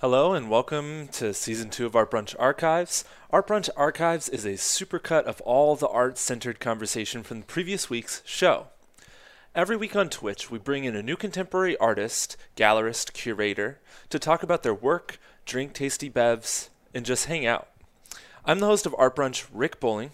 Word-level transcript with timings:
Hello 0.00 0.34
and 0.34 0.50
welcome 0.50 1.08
to 1.08 1.32
season 1.32 1.70
two 1.70 1.86
of 1.86 1.96
Art 1.96 2.10
Brunch 2.10 2.36
Archives. 2.38 3.02
Art 3.30 3.48
Brunch 3.48 3.70
Archives 3.78 4.28
is 4.28 4.44
a 4.44 4.50
supercut 4.50 5.22
of 5.22 5.40
all 5.40 5.74
the 5.74 5.88
art 5.88 6.18
centered 6.18 6.60
conversation 6.60 7.22
from 7.22 7.40
the 7.40 7.46
previous 7.46 7.88
week's 7.88 8.20
show. 8.26 8.66
Every 9.54 9.74
week 9.74 9.96
on 9.96 10.10
Twitch, 10.10 10.50
we 10.50 10.58
bring 10.58 10.84
in 10.84 10.94
a 10.94 11.02
new 11.02 11.16
contemporary 11.16 11.78
artist, 11.78 12.36
gallerist, 12.58 13.14
curator 13.14 13.78
to 14.10 14.18
talk 14.18 14.42
about 14.42 14.62
their 14.62 14.74
work, 14.74 15.18
drink 15.46 15.72
tasty 15.72 16.10
bevs, 16.10 16.68
and 16.92 17.06
just 17.06 17.24
hang 17.24 17.46
out. 17.46 17.68
I'm 18.44 18.58
the 18.58 18.66
host 18.66 18.84
of 18.84 18.94
Art 18.98 19.16
Brunch, 19.16 19.46
Rick 19.50 19.80
Bowling. 19.80 20.10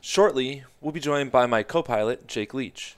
Shortly, 0.00 0.64
we'll 0.80 0.92
be 0.92 0.98
joined 0.98 1.30
by 1.30 1.44
my 1.44 1.62
co 1.62 1.82
pilot, 1.82 2.26
Jake 2.26 2.54
Leach. 2.54 2.96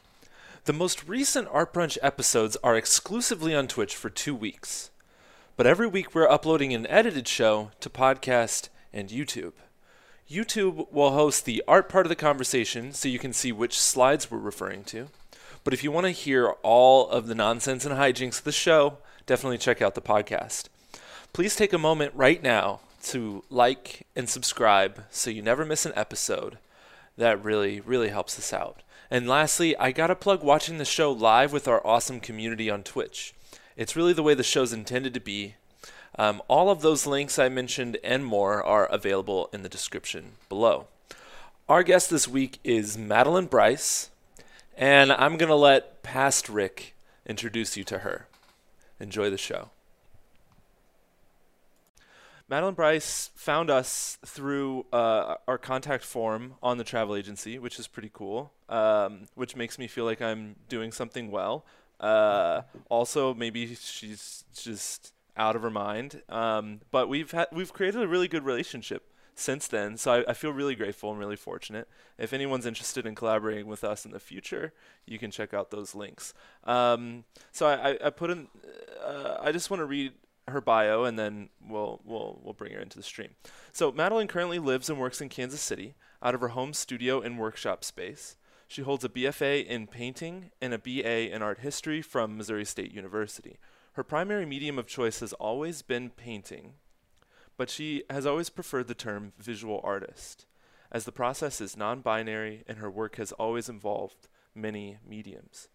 The 0.66 0.72
most 0.72 1.08
recent 1.08 1.48
Art 1.50 1.74
Brunch 1.74 1.98
episodes 2.00 2.56
are 2.62 2.76
exclusively 2.76 3.56
on 3.56 3.66
Twitch 3.66 3.96
for 3.96 4.08
two 4.08 4.36
weeks. 4.36 4.90
But 5.56 5.66
every 5.66 5.86
week 5.86 6.14
we're 6.14 6.28
uploading 6.28 6.74
an 6.74 6.86
edited 6.88 7.26
show 7.26 7.70
to 7.80 7.88
podcast 7.88 8.68
and 8.92 9.08
YouTube. 9.08 9.54
YouTube 10.28 10.92
will 10.92 11.12
host 11.12 11.46
the 11.46 11.64
art 11.66 11.88
part 11.88 12.04
of 12.04 12.10
the 12.10 12.14
conversation 12.14 12.92
so 12.92 13.08
you 13.08 13.18
can 13.18 13.32
see 13.32 13.52
which 13.52 13.80
slides 13.80 14.30
we're 14.30 14.36
referring 14.36 14.84
to. 14.84 15.08
But 15.64 15.72
if 15.72 15.82
you 15.82 15.90
want 15.90 16.04
to 16.04 16.10
hear 16.10 16.50
all 16.62 17.08
of 17.08 17.26
the 17.26 17.34
nonsense 17.34 17.86
and 17.86 17.94
hijinks 17.94 18.40
of 18.40 18.44
the 18.44 18.52
show, 18.52 18.98
definitely 19.24 19.56
check 19.56 19.80
out 19.80 19.94
the 19.94 20.02
podcast. 20.02 20.64
Please 21.32 21.56
take 21.56 21.72
a 21.72 21.78
moment 21.78 22.12
right 22.14 22.42
now 22.42 22.80
to 23.04 23.42
like 23.48 24.06
and 24.14 24.28
subscribe 24.28 25.04
so 25.10 25.30
you 25.30 25.40
never 25.40 25.64
miss 25.64 25.86
an 25.86 25.92
episode. 25.96 26.58
That 27.16 27.42
really, 27.42 27.80
really 27.80 28.10
helps 28.10 28.38
us 28.38 28.52
out. 28.52 28.82
And 29.10 29.26
lastly, 29.26 29.74
I 29.78 29.90
gotta 29.92 30.16
plug 30.16 30.42
watching 30.42 30.76
the 30.76 30.84
show 30.84 31.10
live 31.10 31.50
with 31.50 31.66
our 31.66 31.84
awesome 31.86 32.20
community 32.20 32.68
on 32.68 32.82
Twitch. 32.82 33.32
It's 33.76 33.94
really 33.94 34.14
the 34.14 34.22
way 34.22 34.32
the 34.32 34.42
show's 34.42 34.72
intended 34.72 35.12
to 35.14 35.20
be. 35.20 35.56
Um, 36.18 36.40
all 36.48 36.70
of 36.70 36.80
those 36.80 37.06
links 37.06 37.38
I 37.38 37.50
mentioned 37.50 37.98
and 38.02 38.24
more 38.24 38.64
are 38.64 38.86
available 38.86 39.50
in 39.52 39.62
the 39.62 39.68
description 39.68 40.32
below. 40.48 40.86
Our 41.68 41.82
guest 41.82 42.08
this 42.08 42.26
week 42.26 42.58
is 42.64 42.96
Madeline 42.96 43.46
Bryce, 43.46 44.10
and 44.78 45.12
I'm 45.12 45.36
going 45.36 45.50
to 45.50 45.54
let 45.54 46.02
past 46.02 46.48
Rick 46.48 46.94
introduce 47.26 47.76
you 47.76 47.84
to 47.84 47.98
her. 47.98 48.26
Enjoy 48.98 49.28
the 49.28 49.36
show. 49.36 49.68
Madeline 52.48 52.74
Bryce 52.74 53.30
found 53.34 53.68
us 53.68 54.16
through 54.24 54.86
uh, 54.92 55.34
our 55.46 55.58
contact 55.58 56.04
form 56.04 56.54
on 56.62 56.78
the 56.78 56.84
travel 56.84 57.14
agency, 57.14 57.58
which 57.58 57.78
is 57.78 57.88
pretty 57.88 58.10
cool, 58.10 58.52
um, 58.70 59.26
which 59.34 59.54
makes 59.54 59.78
me 59.78 59.86
feel 59.86 60.04
like 60.06 60.22
I'm 60.22 60.54
doing 60.68 60.92
something 60.92 61.30
well. 61.30 61.66
Uh, 62.00 62.62
also, 62.88 63.34
maybe 63.34 63.74
she's 63.74 64.44
just 64.54 65.12
out 65.36 65.56
of 65.56 65.62
her 65.62 65.70
mind. 65.70 66.22
Um, 66.28 66.80
but 66.90 67.08
we've 67.08 67.30
had 67.30 67.48
we've 67.52 67.72
created 67.72 68.02
a 68.02 68.08
really 68.08 68.28
good 68.28 68.44
relationship 68.44 69.10
since 69.34 69.68
then, 69.68 69.98
so 69.98 70.12
I, 70.12 70.30
I, 70.30 70.32
feel 70.32 70.50
really 70.50 70.74
grateful 70.74 71.10
and 71.10 71.18
really 71.18 71.36
fortunate. 71.36 71.88
If 72.16 72.32
anyone's 72.32 72.64
interested 72.64 73.04
in 73.04 73.14
collaborating 73.14 73.66
with 73.66 73.84
us 73.84 74.06
in 74.06 74.12
the 74.12 74.18
future, 74.18 74.72
you 75.04 75.18
can 75.18 75.30
check 75.30 75.52
out 75.52 75.70
those 75.70 75.94
links. 75.94 76.32
Um, 76.64 77.24
so 77.52 77.66
I, 77.66 77.98
I, 78.02 78.10
put 78.10 78.30
in. 78.30 78.48
Uh, 79.04 79.36
I 79.38 79.52
just 79.52 79.70
want 79.70 79.82
to 79.82 79.84
read 79.84 80.12
her 80.48 80.60
bio 80.60 81.04
and 81.04 81.18
then 81.18 81.48
we'll 81.66 82.00
we'll 82.04 82.40
we'll 82.42 82.54
bring 82.54 82.72
her 82.72 82.80
into 82.80 82.96
the 82.96 83.02
stream. 83.02 83.30
So 83.72 83.92
Madeline 83.92 84.28
currently 84.28 84.58
lives 84.58 84.88
and 84.88 84.98
works 84.98 85.20
in 85.20 85.28
Kansas 85.28 85.60
City 85.60 85.94
out 86.22 86.34
of 86.34 86.40
her 86.40 86.48
home 86.48 86.72
studio 86.72 87.20
and 87.20 87.38
workshop 87.38 87.84
space. 87.84 88.36
She 88.68 88.82
holds 88.82 89.04
a 89.04 89.08
BFA 89.08 89.64
in 89.64 89.86
painting 89.86 90.50
and 90.60 90.74
a 90.74 90.78
BA 90.78 91.32
in 91.32 91.42
art 91.42 91.60
history 91.60 92.02
from 92.02 92.36
Missouri 92.36 92.64
State 92.64 92.92
University. 92.92 93.58
Her 93.92 94.02
primary 94.02 94.44
medium 94.44 94.78
of 94.78 94.86
choice 94.86 95.20
has 95.20 95.32
always 95.34 95.82
been 95.82 96.10
painting, 96.10 96.74
but 97.56 97.70
she 97.70 98.02
has 98.10 98.26
always 98.26 98.50
preferred 98.50 98.88
the 98.88 98.94
term 98.94 99.32
visual 99.38 99.80
artist, 99.84 100.46
as 100.90 101.04
the 101.04 101.12
process 101.12 101.60
is 101.60 101.76
non 101.76 102.00
binary 102.00 102.64
and 102.66 102.78
her 102.78 102.90
work 102.90 103.16
has 103.16 103.32
always 103.32 103.68
involved 103.68 104.28
many 104.54 104.98
mediums. 105.06 105.68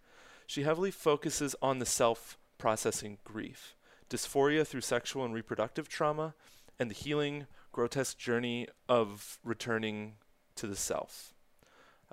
She 0.46 0.64
heavily 0.64 0.92
focuses 0.92 1.56
on 1.62 1.80
the 1.80 1.86
self 1.86 2.38
processing 2.58 3.18
grief, 3.24 3.76
dysphoria 4.10 4.68
through 4.68 4.82
sexual 4.82 5.24
and 5.24 5.34
reproductive 5.34 5.88
trauma, 5.88 6.36
and 6.78 6.90
the 6.90 6.96
healing, 6.96 7.48
grotesque 7.72 8.18
journey 8.18 8.68
of 8.90 9.40
returning 9.44 10.16
to 10.56 10.68
the 10.68 10.76
self. 10.76 11.31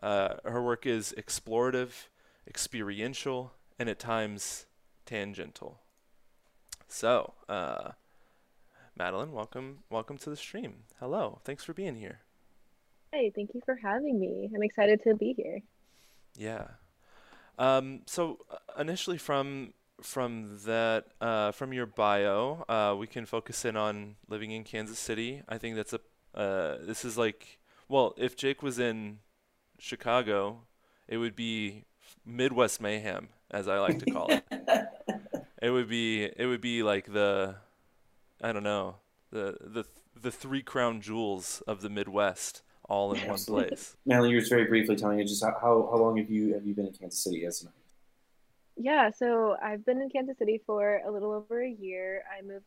Uh, 0.02 0.34
her 0.44 0.62
work 0.62 0.86
is 0.86 1.14
explorative, 1.16 2.08
experiential, 2.46 3.52
and 3.78 3.88
at 3.88 3.98
times 3.98 4.66
tangential. 5.06 5.80
So, 6.86 7.34
uh, 7.48 7.92
Madeline, 8.96 9.32
welcome, 9.32 9.80
welcome 9.90 10.18
to 10.18 10.30
the 10.30 10.36
stream. 10.36 10.84
Hello, 11.00 11.40
thanks 11.44 11.64
for 11.64 11.72
being 11.72 11.96
here. 11.96 12.20
Hey, 13.12 13.32
thank 13.34 13.54
you 13.54 13.62
for 13.64 13.76
having 13.76 14.20
me. 14.20 14.50
I'm 14.54 14.62
excited 14.62 15.02
to 15.04 15.14
be 15.14 15.32
here. 15.32 15.60
Yeah. 16.36 16.66
Um, 17.58 18.02
so 18.06 18.38
uh, 18.50 18.80
initially, 18.80 19.18
from 19.18 19.72
from 20.02 20.60
that, 20.64 21.06
uh, 21.20 21.50
from 21.50 21.72
your 21.72 21.86
bio, 21.86 22.64
uh, 22.68 22.94
we 22.96 23.08
can 23.08 23.26
focus 23.26 23.64
in 23.64 23.76
on 23.76 24.14
living 24.28 24.52
in 24.52 24.62
Kansas 24.62 24.98
City. 24.98 25.42
I 25.48 25.58
think 25.58 25.74
that's 25.74 25.92
a 25.92 26.00
uh, 26.34 26.78
this 26.82 27.04
is 27.04 27.18
like 27.18 27.58
well, 27.88 28.14
if 28.18 28.36
Jake 28.36 28.62
was 28.62 28.78
in 28.78 29.18
Chicago, 29.78 30.62
it 31.06 31.18
would 31.18 31.36
be 31.36 31.84
Midwest 32.24 32.80
mayhem, 32.80 33.28
as 33.50 33.68
I 33.68 33.78
like 33.78 33.98
to 34.00 34.10
call 34.10 34.28
it. 34.30 34.44
it 35.62 35.70
would 35.70 35.88
be 35.88 36.24
it 36.24 36.46
would 36.46 36.60
be 36.60 36.82
like 36.82 37.12
the 37.12 37.56
I 38.42 38.52
don't 38.52 38.64
know 38.64 38.96
the 39.30 39.56
the 39.60 39.84
the 40.20 40.30
three 40.30 40.62
crown 40.62 41.00
jewels 41.00 41.62
of 41.66 41.80
the 41.80 41.90
Midwest 41.90 42.62
all 42.88 43.12
in 43.12 43.28
one 43.28 43.38
place. 43.38 43.96
Madeline, 44.06 44.30
you 44.30 44.36
were 44.36 44.40
just 44.40 44.50
very 44.50 44.64
briefly 44.64 44.96
telling 44.96 45.18
you 45.18 45.24
just 45.24 45.44
how, 45.44 45.52
how 45.60 45.96
long 45.96 46.16
have 46.16 46.30
you 46.30 46.54
have 46.54 46.66
you 46.66 46.74
been 46.74 46.86
in 46.86 46.92
Kansas 46.92 47.22
City 47.22 47.44
as 47.44 47.62
an 47.62 47.68
yeah, 48.80 49.10
so 49.10 49.56
I've 49.60 49.84
been 49.84 50.00
in 50.00 50.08
Kansas 50.08 50.38
City 50.38 50.62
for 50.64 51.02
a 51.04 51.10
little 51.10 51.32
over 51.32 51.62
a 51.62 51.70
year. 51.70 52.22
I 52.30 52.42
moved 52.42 52.64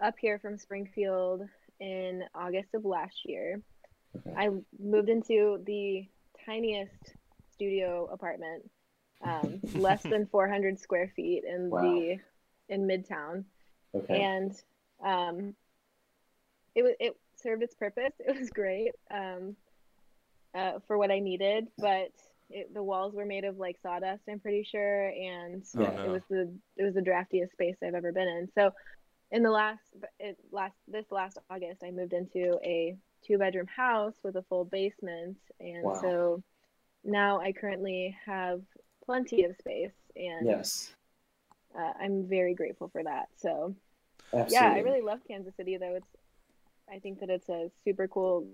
up 0.00 0.14
here 0.20 0.38
from 0.38 0.56
Springfield 0.56 1.42
in 1.80 2.22
August 2.32 2.68
of 2.74 2.84
last 2.84 3.16
year. 3.24 3.60
Okay. 4.16 4.34
I 4.36 4.50
moved 4.80 5.08
into 5.08 5.60
the 5.66 6.06
tiniest 6.44 7.14
studio 7.52 8.08
apartment, 8.12 8.68
um, 9.22 9.60
less 9.74 10.02
than 10.02 10.26
400 10.26 10.78
square 10.78 11.12
feet 11.14 11.44
in 11.44 11.70
wow. 11.70 11.82
the 11.82 12.18
in 12.68 12.86
Midtown, 12.86 13.44
okay. 13.94 14.22
and 14.22 14.52
um, 15.04 15.54
it 16.74 16.82
was 16.82 16.94
it 17.00 17.16
served 17.36 17.62
its 17.62 17.74
purpose. 17.74 18.12
It 18.26 18.38
was 18.38 18.50
great 18.50 18.92
um, 19.12 19.56
uh, 20.54 20.78
for 20.86 20.98
what 20.98 21.10
I 21.10 21.18
needed, 21.18 21.68
but 21.78 22.12
it, 22.50 22.72
the 22.72 22.82
walls 22.82 23.14
were 23.14 23.26
made 23.26 23.44
of 23.44 23.58
like 23.58 23.78
sawdust. 23.82 24.22
I'm 24.28 24.40
pretty 24.40 24.64
sure, 24.64 25.08
and 25.08 25.64
oh, 25.76 25.80
no. 25.80 26.04
it 26.04 26.08
was 26.08 26.22
the 26.28 26.52
it 26.76 26.84
was 26.84 26.94
the 26.94 27.00
draftiest 27.00 27.52
space 27.52 27.76
I've 27.82 27.94
ever 27.94 28.12
been 28.12 28.28
in. 28.28 28.48
So, 28.54 28.72
in 29.30 29.42
the 29.42 29.50
last 29.50 29.82
it, 30.18 30.36
last 30.50 30.76
this 30.88 31.06
last 31.10 31.38
August, 31.50 31.82
I 31.84 31.90
moved 31.90 32.12
into 32.12 32.58
a 32.64 32.96
two 33.26 33.38
bedroom 33.38 33.66
house 33.66 34.14
with 34.22 34.36
a 34.36 34.42
full 34.42 34.64
basement. 34.64 35.38
And 35.60 35.82
wow. 35.82 36.00
so 36.00 36.42
now 37.04 37.40
I 37.40 37.52
currently 37.52 38.16
have 38.26 38.62
plenty 39.04 39.44
of 39.44 39.56
space. 39.56 39.92
And 40.16 40.46
yes, 40.46 40.92
uh, 41.78 41.92
I'm 42.00 42.28
very 42.28 42.54
grateful 42.54 42.88
for 42.88 43.02
that. 43.02 43.28
So, 43.36 43.74
Absolutely. 44.32 44.54
yeah, 44.54 44.72
I 44.72 44.78
really 44.80 45.02
love 45.02 45.20
Kansas 45.26 45.54
City, 45.56 45.76
though. 45.76 45.96
It's, 45.96 46.08
I 46.92 46.98
think 46.98 47.20
that 47.20 47.30
it's 47.30 47.48
a 47.48 47.70
super 47.84 48.08
cool 48.08 48.46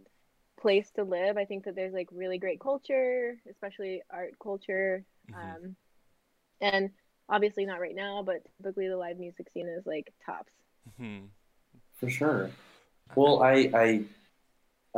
place 0.61 0.91
to 0.97 1.05
live. 1.05 1.37
I 1.37 1.45
think 1.45 1.65
that 1.65 1.75
there's 1.75 1.95
like 1.95 2.09
really 2.13 2.39
great 2.39 2.61
culture, 2.61 3.37
especially 3.51 4.03
art 4.11 4.35
culture. 4.43 5.05
Mm-hmm. 5.31 5.41
Um, 5.41 5.77
and 6.61 6.91
obviously 7.29 7.67
not 7.67 7.81
right 7.81 7.95
now, 7.95 8.23
but 8.25 8.43
typically 8.57 8.89
the 8.89 8.97
live 8.97 9.19
music 9.19 9.51
scene 9.51 9.69
is 9.69 9.87
like 9.87 10.13
tops. 10.25 10.53
Mm-hmm. 11.01 11.27
For 11.95 12.11
sure. 12.11 12.51
Well, 13.15 13.43
I, 13.43 13.71
I 13.75 14.03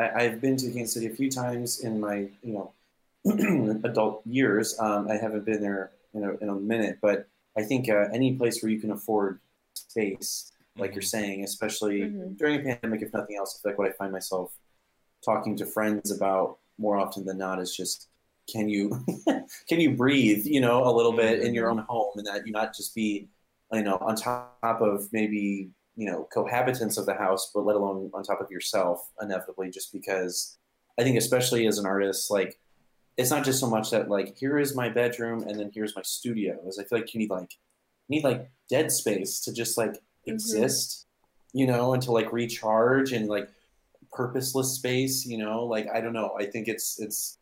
I, 0.09 0.23
have 0.23 0.41
been 0.41 0.57
to 0.57 0.71
Kansas 0.71 0.95
City 0.95 1.07
a 1.07 1.15
few 1.15 1.31
times 1.31 1.81
in 1.81 2.01
my 2.01 2.29
you 2.43 2.53
know 2.53 2.73
adult 3.85 4.23
years. 4.27 4.79
Um, 4.79 5.09
I 5.09 5.17
haven't 5.17 5.45
been 5.45 5.61
there 5.61 5.93
in 6.15 6.25
a, 6.25 6.37
in 6.39 6.49
a 6.49 6.55
minute, 6.55 6.99
but 7.01 7.29
I 7.57 7.63
think 7.63 7.89
uh, 7.89 8.07
any 8.13 8.35
place 8.35 8.63
where 8.63 8.71
you 8.71 8.81
can 8.81 8.93
afford 8.93 9.41
space, 9.75 10.53
like 10.77 10.93
you're 10.93 11.03
mm-hmm. 11.03 11.07
saying, 11.07 11.45
especially 11.45 12.03
mm-hmm. 12.03 12.35
during 12.35 12.61
a 12.61 12.63
pandemic, 12.63 13.03
if 13.03 13.13
nothing 13.13 13.37
else, 13.37 13.59
I 13.59 13.63
feel 13.63 13.73
like 13.73 13.79
what 13.79 13.89
I 13.89 13.93
find 13.93 14.13
myself 14.13 14.53
talking 15.25 15.57
to 15.57 15.67
friends 15.67 16.11
about 16.11 16.59
more 16.79 16.97
often 16.97 17.25
than 17.25 17.39
not 17.39 17.61
is 17.61 17.77
just 17.77 18.09
can 18.51 18.69
you 18.69 19.05
can 19.69 19.81
you 19.81 19.97
breathe 19.97 20.47
you 20.47 20.61
know 20.61 20.85
a 20.85 20.93
little 20.93 21.13
bit 21.13 21.41
in 21.41 21.55
your 21.55 21.69
mm-hmm. 21.69 21.81
own 21.81 21.87
home 21.89 22.13
and 22.17 22.27
that 22.27 22.47
you 22.47 22.53
not 22.53 22.75
just 22.75 22.95
be 22.95 23.29
you 23.73 23.83
know 23.83 23.99
on 24.01 24.17
top 24.17 24.81
of 24.81 25.09
maybe 25.13 25.71
you 26.01 26.07
know 26.07 26.27
cohabitants 26.35 26.99
of 26.99 27.07
the 27.07 27.15
house 27.15 27.51
but 27.55 27.65
let 27.65 27.77
alone 27.77 28.11
on 28.15 28.23
top 28.23 28.41
of 28.41 28.51
yourself 28.51 29.11
inevitably 29.21 29.71
just 29.71 29.93
because 29.93 30.57
i 30.99 31.03
think 31.03 31.17
especially 31.17 31.67
as 31.67 31.79
an 31.79 31.87
artist 31.87 32.31
like 32.31 32.59
it's 33.17 33.31
not 33.31 33.45
just 33.45 33.61
so 33.61 33.69
much 33.69 33.91
that 33.91 34.09
like 34.09 34.37
here 34.39 34.59
is 34.59 34.75
my 34.75 34.89
bedroom 34.89 35.43
and 35.43 35.59
then 35.59 35.71
here's 35.75 35.97
my 35.97 36.03
studio 36.03 36.59
as 36.67 36.79
i 36.79 36.85
feel 36.85 36.99
like 36.99 37.13
you 37.13 37.21
need 37.21 37.31
like 37.31 37.53
you 38.09 38.17
need 38.17 38.25
like 38.25 38.51
dead 38.69 38.91
space 38.91 39.41
to 39.41 39.53
just 39.53 39.77
like 39.77 39.93
mm-hmm. 39.93 40.33
exist 40.33 41.07
you 41.53 41.67
know, 41.67 41.93
and 41.95 42.03
to 42.03 42.13
like 42.13 42.33
recharge 42.33 43.13
and 43.13 43.29
like 43.29 43.49
purposeless 44.13 44.75
space, 44.75 45.27
you 45.27 45.39
know, 45.39 45.65
like 45.65 45.89
I 45.93 46.01
don't 46.01 46.13
know. 46.13 46.33
I 46.39 46.47
think 46.47 46.69
it's 46.69 47.01
it's 47.01 47.39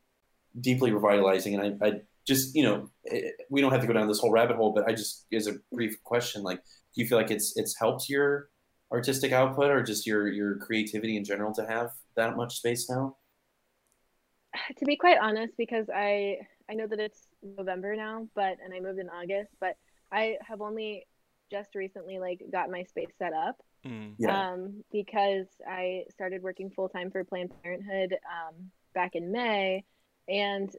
deeply 0.60 0.92
revitalizing, 0.92 1.54
and 1.54 1.78
I, 1.82 1.86
I 1.86 1.92
just 2.26 2.54
you 2.54 2.62
know 2.62 2.90
it, 3.04 3.34
we 3.50 3.60
don't 3.60 3.72
have 3.72 3.80
to 3.82 3.86
go 3.86 3.92
down 3.92 4.08
this 4.08 4.20
whole 4.20 4.30
rabbit 4.30 4.56
hole, 4.56 4.72
but 4.72 4.88
I 4.88 4.92
just 4.92 5.26
as 5.32 5.46
a 5.46 5.58
brief 5.72 6.02
question, 6.04 6.42
like, 6.42 6.62
do 6.94 7.02
you 7.02 7.06
feel 7.08 7.18
like 7.18 7.30
it's 7.30 7.56
it's 7.56 7.78
helped 7.78 8.08
your 8.08 8.48
artistic 8.90 9.32
output 9.32 9.70
or 9.70 9.82
just 9.82 10.06
your 10.06 10.28
your 10.28 10.56
creativity 10.56 11.16
in 11.16 11.24
general 11.24 11.52
to 11.54 11.66
have 11.66 11.90
that 12.16 12.36
much 12.36 12.56
space 12.56 12.88
now? 12.88 13.16
To 14.78 14.84
be 14.84 14.96
quite 14.96 15.18
honest, 15.20 15.54
because 15.56 15.86
I 15.94 16.38
I 16.70 16.74
know 16.74 16.86
that 16.86 16.98
it's 16.98 17.28
November 17.42 17.94
now, 17.96 18.28
but 18.34 18.56
and 18.64 18.74
I 18.74 18.80
moved 18.80 18.98
in 18.98 19.08
August, 19.08 19.52
but 19.60 19.76
I 20.10 20.36
have 20.46 20.60
only 20.60 21.06
just 21.50 21.74
recently 21.74 22.18
like 22.18 22.42
got 22.50 22.70
my 22.70 22.82
space 22.84 23.12
set 23.18 23.32
up. 23.32 23.56
Mm. 23.86 24.14
Yeah. 24.18 24.50
Um, 24.50 24.84
because 24.90 25.46
I 25.66 26.04
started 26.10 26.42
working 26.42 26.70
full 26.70 26.88
time 26.88 27.10
for 27.10 27.24
Planned 27.24 27.52
Parenthood 27.62 28.14
um, 28.14 28.70
back 28.94 29.14
in 29.14 29.30
May, 29.30 29.84
and 30.28 30.74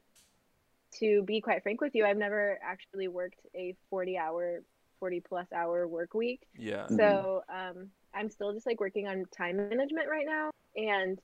to 1.00 1.24
be 1.24 1.40
quite 1.40 1.64
frank 1.64 1.82
with 1.82 1.96
you, 1.96 2.06
I've 2.06 2.18
never 2.18 2.60
actually 2.64 3.08
worked 3.08 3.40
a 3.56 3.76
forty 3.90 4.18
hour, 4.18 4.64
forty 5.00 5.20
plus 5.22 5.48
hour 5.54 5.88
work 5.88 6.14
week. 6.14 6.42
Yeah. 6.58 6.88
Mhm. 6.90 6.98
So 6.98 7.44
um, 7.54 7.90
I'm 8.14 8.30
still 8.30 8.54
just 8.54 8.66
like 8.66 8.80
working 8.80 9.08
on 9.08 9.26
time 9.36 9.58
management 9.58 10.10
right 10.10 10.26
now, 10.26 10.52
and 10.76 11.20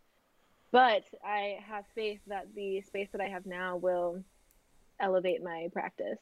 but 0.72 1.04
I 1.24 1.60
have 1.68 1.86
faith 1.96 2.20
that 2.28 2.48
the 2.56 2.82
space 2.82 3.10
that 3.14 3.22
I 3.22 3.28
have 3.30 3.46
now 3.46 3.78
will 3.78 4.24
elevate 5.00 5.44
my 5.44 5.68
practice 5.72 6.20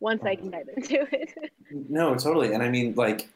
once 0.00 0.22
I 0.24 0.34
can 0.36 0.50
dive 0.50 0.68
into 0.76 1.06
it. 1.12 1.32
No, 1.70 2.14
totally. 2.14 2.52
And 2.52 2.62
I 2.62 2.68
mean, 2.68 2.94
like, 2.94 3.30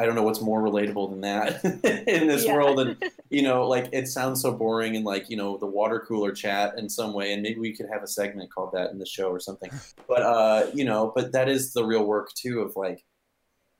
I 0.00 0.06
don't 0.06 0.14
know 0.14 0.22
what's 0.22 0.40
more 0.40 0.62
relatable 0.62 1.10
than 1.10 1.20
that 1.20 1.62
in 2.08 2.26
this 2.26 2.46
Yeah. 2.46 2.54
world. 2.54 2.80
And, 2.80 2.96
you 3.30 3.42
know, 3.42 3.68
like, 3.68 3.90
it 3.92 4.08
sounds 4.08 4.40
so 4.40 4.52
boring 4.52 4.96
and, 4.96 5.04
like, 5.04 5.28
you 5.28 5.36
know, 5.36 5.58
the 5.58 5.66
water 5.66 6.00
cooler 6.08 6.32
chat 6.32 6.78
in 6.78 6.88
some 6.88 7.12
way. 7.12 7.34
And 7.34 7.42
maybe 7.42 7.60
we 7.60 7.76
could 7.76 7.86
have 7.92 8.02
a 8.02 8.06
segment 8.06 8.50
called 8.52 8.72
that 8.72 8.90
in 8.92 8.98
the 8.98 9.06
show 9.06 9.28
or 9.28 9.38
something. 9.40 9.70
But, 10.08 10.22
uh, 10.22 10.66
you 10.74 10.84
know, 10.84 11.12
but 11.14 11.32
that 11.32 11.48
is 11.48 11.72
the 11.72 11.84
real 11.84 12.04
work, 12.04 12.32
too, 12.34 12.60
of 12.62 12.74
like, 12.76 13.04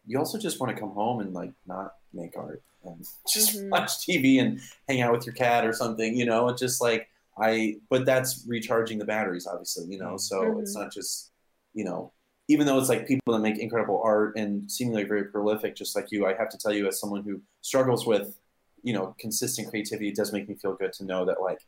you 0.06 0.18
also 0.18 0.38
just 0.38 0.60
want 0.60 0.74
to 0.74 0.80
come 0.80 0.90
home 0.92 1.20
and, 1.20 1.32
like, 1.32 1.52
not 1.66 1.94
make 2.12 2.36
art 2.36 2.62
and 2.84 3.04
just 3.26 3.64
Mhm. 3.64 3.70
watch 3.70 3.98
TV 4.06 4.38
and 4.40 4.60
hang 4.88 5.00
out 5.00 5.12
with 5.12 5.26
your 5.26 5.34
cat 5.34 5.66
or 5.66 5.72
something, 5.72 6.14
you 6.16 6.26
know, 6.26 6.48
it's 6.48 6.60
just 6.60 6.80
like, 6.80 7.08
I, 7.38 7.76
but 7.88 8.04
that's 8.06 8.44
recharging 8.46 8.98
the 8.98 9.04
batteries, 9.04 9.46
obviously, 9.46 9.86
you 9.86 9.98
know, 9.98 10.16
so 10.16 10.40
Mhm. 10.42 10.60
it's 10.60 10.76
not 10.76 10.92
just, 10.92 11.30
you 11.74 11.84
know, 11.84 12.12
even 12.50 12.66
though 12.66 12.78
it's 12.78 12.88
like 12.88 13.06
people 13.06 13.32
that 13.32 13.40
make 13.40 13.58
incredible 13.58 14.00
art 14.04 14.36
and 14.36 14.70
seemingly 14.70 15.04
very 15.04 15.24
prolific, 15.24 15.76
just 15.76 15.94
like 15.94 16.10
you, 16.10 16.26
I 16.26 16.34
have 16.34 16.48
to 16.50 16.58
tell 16.58 16.72
you, 16.72 16.88
as 16.88 16.98
someone 17.00 17.22
who 17.22 17.40
struggles 17.60 18.04
with, 18.06 18.36
you 18.82 18.92
know, 18.92 19.14
consistent 19.18 19.68
creativity, 19.70 20.08
it 20.08 20.16
does 20.16 20.32
make 20.32 20.48
me 20.48 20.56
feel 20.56 20.74
good 20.74 20.92
to 20.94 21.04
know 21.04 21.24
that 21.26 21.40
like 21.40 21.60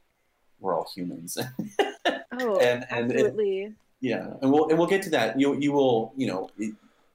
we're 0.60 0.74
all 0.76 0.86
humans. 0.94 1.38
Oh, 2.34 2.56
And- 2.60 2.86
and 2.90 3.12
it- 3.12 3.16
absolutely. 3.26 3.74
yeah, 4.00 4.26
and 4.40 4.50
we'll 4.50 4.68
and 4.70 4.78
we'll 4.78 4.88
get 4.88 5.02
to 5.02 5.10
that. 5.10 5.38
You 5.38 5.54
you 5.64 5.70
will 5.72 6.12
you 6.16 6.26
know. 6.26 6.48
It, 6.58 6.74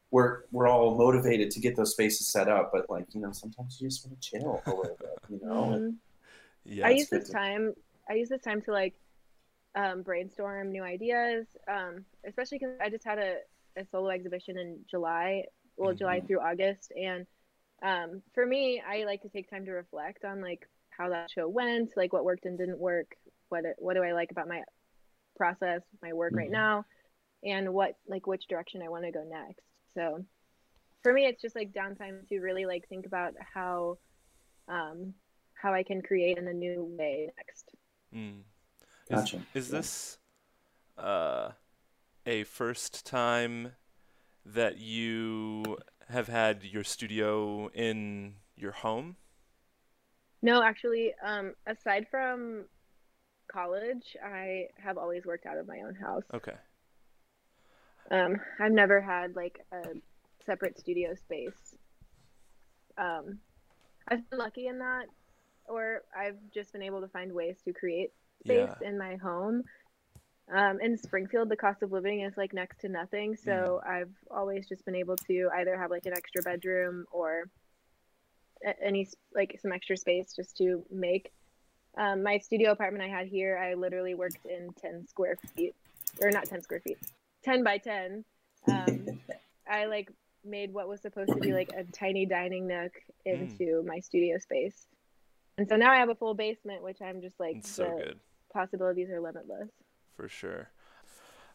we're, 0.10 0.44
we're 0.54 0.70
all 0.70 0.96
motivated 0.96 1.52
to 1.52 1.60
get 1.60 1.76
those 1.76 1.92
spaces 1.92 2.28
set 2.28 2.48
up, 2.48 2.70
but 2.72 2.90
like 2.90 3.08
you 3.14 3.20
know, 3.20 3.32
sometimes 3.34 3.78
you 3.82 3.90
just 3.90 4.06
want 4.08 4.22
to 4.22 4.30
chill 4.30 4.62
a 4.66 4.70
little 4.70 4.96
bit, 4.98 5.18
you 5.28 5.40
know. 5.44 5.74
and- 5.74 5.94
Mhm. 5.94 5.96
Yeah. 6.66 6.88
I 6.88 6.92
use 6.92 7.10
this 7.10 7.28
to- 7.28 7.34
time. 7.34 7.74
I 8.10 8.14
use 8.14 8.30
this 8.30 8.42
time 8.42 8.62
to 8.62 8.72
like 8.72 8.94
um, 9.76 10.02
brainstorm 10.04 10.72
new 10.72 10.84
ideas, 10.84 11.46
um, 11.68 12.06
especially 12.26 12.60
because 12.60 12.76
I 12.82 12.90
just 12.90 13.04
had 13.04 13.20
a, 13.20 13.38
a 13.78 13.86
solo 13.92 14.10
exhibition 14.10 14.58
in 14.58 14.80
July, 14.90 15.44
well, 15.78 15.94
July 15.94 16.22
Mhm. 16.22 16.28
through 16.28 16.40
August, 16.42 16.92
and 16.92 17.26
um, 17.84 18.24
for 18.34 18.46
me, 18.46 18.82
I 18.82 19.04
like 19.06 19.22
to 19.22 19.30
take 19.30 19.50
time 19.50 19.66
to 19.66 19.72
reflect 19.72 20.26
on 20.26 20.42
like 20.42 20.68
how 20.90 21.10
that 21.10 21.30
show 21.30 21.48
went, 21.48 21.96
like 21.96 22.12
what 22.12 22.26
worked 22.26 22.46
and 22.46 22.58
didn't 22.58 22.80
work, 22.80 23.16
what 23.50 23.64
what 23.78 23.94
do 23.94 24.04
I 24.04 24.14
like 24.14 24.32
about 24.32 24.48
my 24.48 24.64
process, 25.36 25.82
my 26.02 26.14
work 26.14 26.34
right 26.34 26.50
Mhm. 26.50 26.54
now, 26.54 26.86
and 27.44 27.74
what 27.74 27.98
like 28.08 28.26
which 28.26 28.48
direction 28.48 28.82
I 28.82 28.90
want 28.90 29.06
to 29.06 29.12
go 29.12 29.24
next. 29.24 29.62
So 29.94 30.26
for 31.04 31.14
me, 31.14 31.26
it's 31.26 31.42
just 31.42 31.56
like 31.56 31.72
downtime 31.72 32.28
to 32.30 32.40
really 32.40 32.66
like 32.66 32.88
think 32.90 33.06
about 33.06 33.36
how 33.54 34.00
um, 34.68 35.14
how 35.54 35.74
I 35.74 35.84
can 35.84 36.02
create 36.02 36.38
in 36.38 36.48
a 36.48 36.54
new 36.54 36.84
way 36.98 37.32
next. 37.38 37.72
Mm. 38.14 38.44
Is, 39.10 39.10
Gotcha. 39.10 39.42
is 39.54 39.70
Yeah. 39.70 39.78
this 39.80 40.18
uh, 40.98 41.52
a 42.28 42.44
first 42.44 43.06
time 43.06 43.72
that 44.46 44.78
you 44.78 45.78
have 46.10 46.28
had 46.28 46.64
your 46.64 46.84
studio 46.84 47.70
in 47.70 48.36
your 48.56 48.72
home? 48.74 49.16
No, 50.42 50.62
actually, 50.62 51.14
um, 51.26 51.54
aside 51.66 52.08
from 52.12 52.66
college, 53.52 54.16
I 54.24 54.68
have 54.78 54.98
always 54.98 55.26
worked 55.26 55.46
out 55.46 55.58
of 55.58 55.68
my 55.68 55.80
own 55.86 55.96
house. 55.96 56.24
Okay. 56.34 56.54
Um, 58.12 58.36
I've 58.60 58.72
never 58.72 59.02
had 59.02 59.36
like 59.36 59.60
a 59.72 59.84
separate 60.46 60.78
studio 60.80 61.16
space. 61.16 61.76
Um, 62.98 63.40
I've 64.08 64.30
been 64.30 64.40
lucky 64.40 64.68
in 64.68 64.80
that, 64.80 65.06
or 65.68 66.04
I've 66.18 66.38
just 66.54 66.72
been 66.72 66.84
able 66.84 67.02
to 67.02 67.08
find 67.08 67.34
ways 67.34 67.58
to 67.66 67.74
create 67.74 68.12
space 68.44 68.72
Yeah. 68.82 68.88
in 68.88 68.98
my 68.98 69.16
home. 69.16 69.64
Um, 70.54 70.80
in 70.82 70.98
Springfield, 70.98 71.50
the 71.50 71.58
cost 71.58 71.84
of 71.84 71.92
living 71.92 72.22
is 72.22 72.38
like 72.38 72.54
next 72.54 72.80
to 72.82 72.90
nothing, 72.90 73.36
so 73.36 73.82
I've 73.86 74.14
always 74.32 74.68
just 74.68 74.86
been 74.86 74.96
able 74.96 75.18
to 75.28 75.50
either 75.58 75.78
have 75.78 75.92
like 75.92 76.06
an 76.06 76.14
extra 76.14 76.42
bedroom 76.42 77.06
or 77.12 77.50
any 78.82 79.08
like 79.36 79.60
some 79.62 79.74
extra 79.74 79.98
space 79.98 80.34
just 80.34 80.56
to 80.58 80.84
make. 80.90 81.32
Um, 81.98 82.24
my 82.24 82.38
studio 82.38 82.72
apartment 82.72 83.04
I 83.04 83.08
had 83.08 83.28
here, 83.28 83.58
I 83.58 83.74
literally 83.74 84.14
worked 84.14 84.46
in 84.46 84.70
10 84.82 85.08
square 85.08 85.38
feet, 85.56 85.76
or 86.22 86.32
not 86.32 86.46
10 86.46 86.62
square 86.62 86.80
feet, 86.80 86.98
10 87.44 87.64
by 87.64 87.78
10. 87.78 88.24
Um, 88.70 89.06
I 89.70 89.86
like 89.86 90.12
made 90.44 90.74
what 90.74 90.90
was 90.90 91.00
supposed 91.02 91.30
to 91.30 91.40
be 91.40 91.54
like 91.54 91.70
a 91.70 91.86
tiny 91.98 92.26
dining 92.26 92.68
nook 92.68 92.92
into 93.26 93.82
my 93.84 94.00
studio 94.00 94.38
space. 94.40 94.88
And 95.58 95.70
so 95.70 95.78
now 95.78 95.92
I 95.92 95.98
have 95.98 96.10
a 96.10 96.16
full 96.16 96.34
basement, 96.34 96.84
which 96.84 97.02
I'm 97.02 97.22
just 97.22 97.40
like, 97.40 97.58
It's 97.58 97.72
so 97.72 97.84
the 97.84 98.04
good. 98.04 98.20
possibilities 98.52 99.10
are 99.10 99.22
limitless. 99.22 99.70
For 100.18 100.28
sure. 100.28 100.72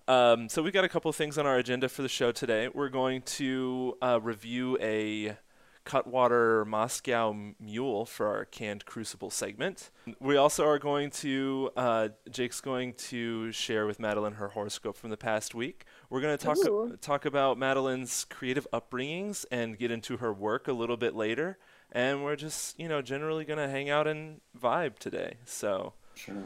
Um, 0.06 0.48
so 0.48 0.62
we've 0.62 0.72
got 0.72 0.84
a 0.84 0.88
couple 0.88 1.12
things 1.12 1.36
on 1.36 1.46
our 1.46 1.58
agenda 1.58 1.88
for 1.88 2.02
the 2.02 2.08
show 2.08 2.30
today. 2.30 2.68
We're 2.68 2.90
going 2.90 3.22
to 3.22 3.98
uh, 4.00 4.20
review 4.22 4.78
a 4.80 5.36
Cutwater 5.84 6.64
Moscow 6.64 7.34
Mule 7.58 8.06
for 8.06 8.28
our 8.28 8.44
canned 8.44 8.86
crucible 8.86 9.30
segment. 9.30 9.90
We 10.20 10.36
also 10.36 10.64
are 10.64 10.78
going 10.78 11.10
to 11.10 11.70
uh, 11.76 12.08
Jake's 12.30 12.60
going 12.60 12.94
to 12.94 13.50
share 13.50 13.84
with 13.84 13.98
Madeline 13.98 14.34
her 14.34 14.48
horoscope 14.48 14.96
from 14.96 15.10
the 15.10 15.16
past 15.16 15.56
week. 15.56 15.84
We're 16.08 16.20
going 16.20 16.38
to 16.38 16.44
talk 16.44 16.58
Ooh. 16.58 16.96
talk 17.00 17.24
about 17.24 17.58
Madeline's 17.58 18.24
creative 18.30 18.68
upbringings 18.72 19.44
and 19.50 19.76
get 19.76 19.90
into 19.90 20.18
her 20.18 20.32
work 20.32 20.68
a 20.68 20.72
little 20.72 20.96
bit 20.96 21.16
later. 21.16 21.58
And 21.90 22.22
we're 22.22 22.36
just 22.36 22.78
you 22.78 22.88
know 22.88 23.02
generally 23.02 23.44
going 23.44 23.58
to 23.58 23.68
hang 23.68 23.90
out 23.90 24.06
and 24.06 24.40
vibe 24.56 25.00
today. 25.00 25.38
So. 25.46 25.94
Sure. 26.14 26.44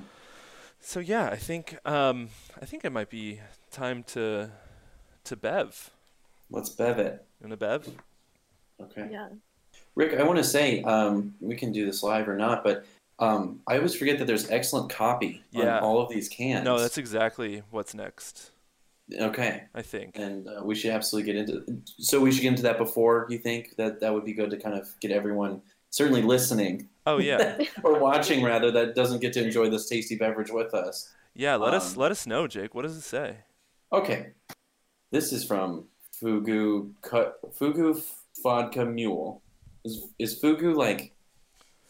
So 0.86 1.00
yeah, 1.00 1.26
I 1.30 1.36
think 1.36 1.76
um, 1.84 2.28
I 2.62 2.64
think 2.64 2.84
it 2.84 2.92
might 2.92 3.10
be 3.10 3.40
time 3.72 4.04
to 4.14 4.50
to 5.24 5.34
Bev. 5.36 5.90
Let's 6.48 6.68
bev 6.68 7.00
it. 7.00 7.24
You 7.40 7.48
want 7.48 7.50
to 7.50 7.66
Bev? 7.66 7.88
Okay. 8.80 9.08
Yeah. 9.10 9.30
Rick, 9.96 10.16
I 10.16 10.22
want 10.22 10.38
to 10.38 10.44
say 10.44 10.84
um, 10.84 11.34
we 11.40 11.56
can 11.56 11.72
do 11.72 11.84
this 11.84 12.04
live 12.04 12.28
or 12.28 12.36
not, 12.36 12.62
but 12.62 12.86
um, 13.18 13.62
I 13.66 13.78
always 13.78 13.96
forget 13.96 14.20
that 14.20 14.26
there's 14.26 14.48
excellent 14.48 14.88
copy 14.88 15.42
Yeah. 15.50 15.78
on 15.78 15.82
all 15.82 16.00
of 16.00 16.08
these 16.08 16.28
cans. 16.28 16.64
No, 16.64 16.78
that's 16.78 16.98
exactly 16.98 17.64
what's 17.72 17.92
next. 17.92 18.52
okay, 19.12 19.64
I 19.74 19.82
think. 19.82 20.16
and 20.16 20.46
uh, 20.46 20.60
we 20.62 20.76
should 20.76 20.92
absolutely 20.92 21.32
get 21.32 21.40
into. 21.50 21.82
So 21.98 22.20
we 22.20 22.30
should 22.30 22.42
get 22.42 22.50
into 22.50 22.62
that 22.62 22.78
before. 22.78 23.26
You 23.28 23.38
think 23.38 23.74
that 23.74 23.98
that 23.98 24.14
would 24.14 24.24
be 24.24 24.34
good 24.34 24.50
to 24.50 24.56
kind 24.56 24.78
of 24.78 24.88
get 25.00 25.10
everyone 25.10 25.62
certainly 25.90 26.22
listening 26.22 26.88
Oh 27.06 27.18
yeah, 27.18 27.58
or 27.84 27.98
watching 27.98 28.42
rather 28.44 28.70
that 28.72 28.94
doesn't 28.94 29.20
get 29.20 29.32
to 29.34 29.44
enjoy 29.44 29.70
this 29.70 29.88
tasty 29.88 30.16
beverage 30.16 30.50
with 30.50 30.74
us. 30.74 31.12
yeah. 31.34 31.56
Let 31.56 31.72
us 31.74 31.94
Um, 31.94 32.00
let 32.02 32.10
us 32.10 32.26
know, 32.26 32.46
Jake. 32.46 32.74
What 32.74 32.82
does 32.82 32.96
it 32.96 33.02
say? 33.02 33.38
Okay, 33.92 34.30
this 35.12 35.32
is 35.32 35.44
from 35.44 35.84
Fugu 36.20 36.90
Cut 37.02 37.38
Fugu 37.56 38.02
Vodka 38.42 38.84
Mule. 38.84 39.42
Is 39.84 40.08
is 40.18 40.40
Fugu 40.40 40.74
like 40.74 41.12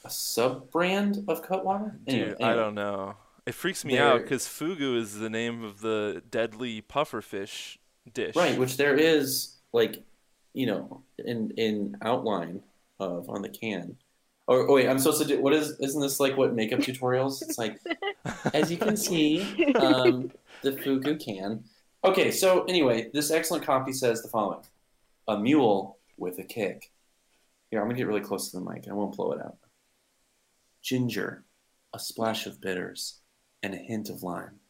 a 0.04 0.10
sub 0.10 0.70
brand 0.70 1.24
of 1.28 1.42
Cutwater? 1.42 1.98
Anyway, 2.06 2.28
Dude, 2.30 2.42
I 2.42 2.54
don't 2.54 2.74
know. 2.74 3.16
It 3.46 3.54
freaks 3.54 3.84
me 3.84 3.94
There- 3.94 4.04
out 4.06 4.22
because 4.22 4.44
fugu 4.46 4.96
is 4.98 5.18
the 5.18 5.30
name 5.30 5.62
of 5.64 5.80
the 5.80 6.22
deadly 6.30 6.82
pufferfish 6.82 7.78
dish. 8.12 8.34
Right, 8.36 8.58
which 8.58 8.76
there 8.76 8.94
is 8.96 9.54
like, 9.72 10.02
you 10.52 10.66
know, 10.66 11.02
in 11.18 11.52
in 11.56 11.96
outline 12.02 12.62
of 12.98 13.30
on 13.30 13.42
the 13.42 13.48
can. 13.48 13.96
Or 14.46 14.68
oh, 14.68 14.74
wait, 14.74 14.88
I'm 14.88 14.98
supposed 14.98 15.20
to 15.22 15.26
do 15.26 15.40
what 15.40 15.52
is 15.52 15.78
isn't 15.80 16.00
this 16.00 16.20
like 16.20 16.36
what 16.36 16.54
makeup 16.54 16.80
tutorials? 16.80 17.42
It's 17.42 17.58
like 17.58 17.80
as 18.54 18.70
you 18.70 18.76
can 18.76 18.96
see, 18.96 19.72
um, 19.74 20.30
the 20.62 20.72
Fugu 20.72 21.22
can. 21.22 21.64
Okay, 22.04 22.30
so 22.30 22.64
anyway, 22.64 23.10
this 23.12 23.30
excellent 23.30 23.64
copy 23.64 23.92
says 23.92 24.22
the 24.22 24.28
following: 24.28 24.60
a 25.26 25.38
mule 25.38 25.98
with 26.16 26.38
a 26.38 26.44
kick. 26.44 26.92
Here, 27.70 27.80
I'm 27.80 27.88
gonna 27.88 27.98
get 27.98 28.06
really 28.06 28.20
close 28.20 28.50
to 28.50 28.58
the 28.58 28.64
mic. 28.64 28.86
I 28.88 28.92
won't 28.92 29.16
blow 29.16 29.32
it 29.32 29.40
out. 29.40 29.56
Ginger, 30.80 31.42
a 31.92 31.98
splash 31.98 32.46
of 32.46 32.60
bitters, 32.60 33.18
and 33.62 33.74
a 33.74 33.78
hint 33.78 34.08
of 34.08 34.22
lime 34.22 34.60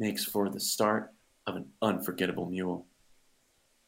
makes 0.00 0.24
for 0.24 0.48
the 0.48 0.60
start 0.60 1.12
of 1.46 1.54
an 1.54 1.66
unforgettable 1.80 2.46
mule. 2.46 2.86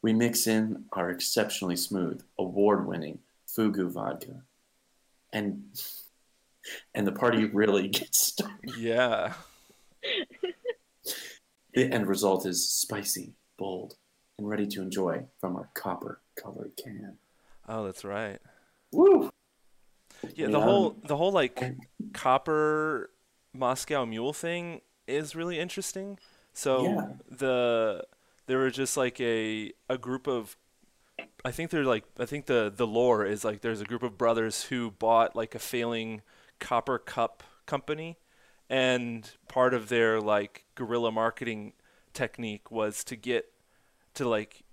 We 0.01 0.13
mix 0.13 0.47
in 0.47 0.85
our 0.93 1.11
exceptionally 1.11 1.75
smooth, 1.75 2.23
award-winning 2.39 3.19
Fugu 3.49 3.91
vodka, 3.91 4.43
and 5.39 5.63
and 6.95 7.07
the 7.07 7.13
party 7.13 7.45
really 7.47 7.89
gets 7.99 8.19
started. 8.27 8.77
Yeah. 8.77 9.35
The 11.75 11.93
end 11.93 12.07
result 12.09 12.45
is 12.47 12.69
spicy, 12.69 13.35
bold, 13.59 13.95
and 14.39 14.49
ready 14.49 14.67
to 14.69 14.83
enjoy 14.83 15.25
from 15.41 15.57
our 15.57 15.69
copper-colored 15.75 16.73
can. 16.83 17.17
Oh, 17.69 17.85
that's 17.85 18.05
right. 18.05 18.41
Woo! 18.93 19.31
Yeah, 20.35 20.47
the 20.49 20.59
Yeah. 20.59 20.65
whole 20.65 20.87
um, 20.91 20.97
the 21.05 21.17
whole 21.17 21.31
like 21.33 21.63
copper 22.13 23.11
Moscow 23.55 24.05
Mule 24.07 24.33
thing 24.33 24.81
is 25.07 25.37
really 25.37 25.59
interesting. 25.59 26.19
So 26.55 26.83
Yeah. 26.85 27.07
the 27.31 28.05
there 28.47 28.59
were 28.59 28.71
just 28.71 28.97
like 28.97 29.21
a 29.21 29.73
a 29.89 29.99
group 29.99 30.27
of 30.27 30.57
I 31.45 31.51
think 31.53 31.71
they're 31.71 31.85
like 31.85 32.05
I 32.19 32.27
think 32.27 32.47
the 32.47 32.73
the 32.75 32.87
lore 32.87 33.25
is 33.25 33.45
like 33.45 33.61
there's 33.61 33.81
a 33.81 33.85
group 33.85 34.03
of 34.03 34.19
brothers 34.19 34.65
who 34.65 34.91
bought 34.91 35.37
like 35.37 35.55
a 35.55 35.59
failing 35.59 36.23
copper 36.59 36.99
cup 36.99 37.43
company 37.67 38.19
and 38.69 39.31
part 39.49 39.75
of 39.75 39.89
their 39.89 40.21
like 40.21 40.65
guerrilla 40.75 41.13
marketing 41.13 41.73
technique 42.13 42.71
was 42.71 43.05
to 43.05 43.17
get 43.17 43.53
to 44.15 44.29
like 44.29 44.65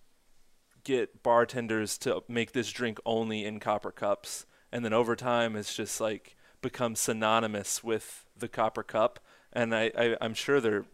get 0.84 1.24
bartenders 1.24 1.98
to 2.00 2.24
make 2.28 2.52
this 2.54 2.72
drink 2.72 3.00
only 3.06 3.46
in 3.46 3.60
copper 3.60 3.92
cups 3.92 4.46
and 4.72 4.84
then 4.86 4.94
over 4.94 5.16
time 5.16 5.56
it's 5.56 5.76
just 5.76 6.00
like 6.02 6.36
become 6.62 6.96
synonymous 6.96 7.84
with 7.84 8.26
the 8.38 8.48
copper 8.48 8.84
cup 8.84 9.20
and 9.54 9.76
I, 9.76 9.92
I 9.98 10.18
i'm 10.22 10.34
sure 10.34 10.60
they're 10.60 10.86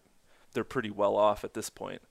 they're 0.53 0.63
pretty 0.63 0.91
well 0.91 1.15
off 1.15 1.43
at 1.43 1.53
this 1.53 1.69
point 1.69 2.01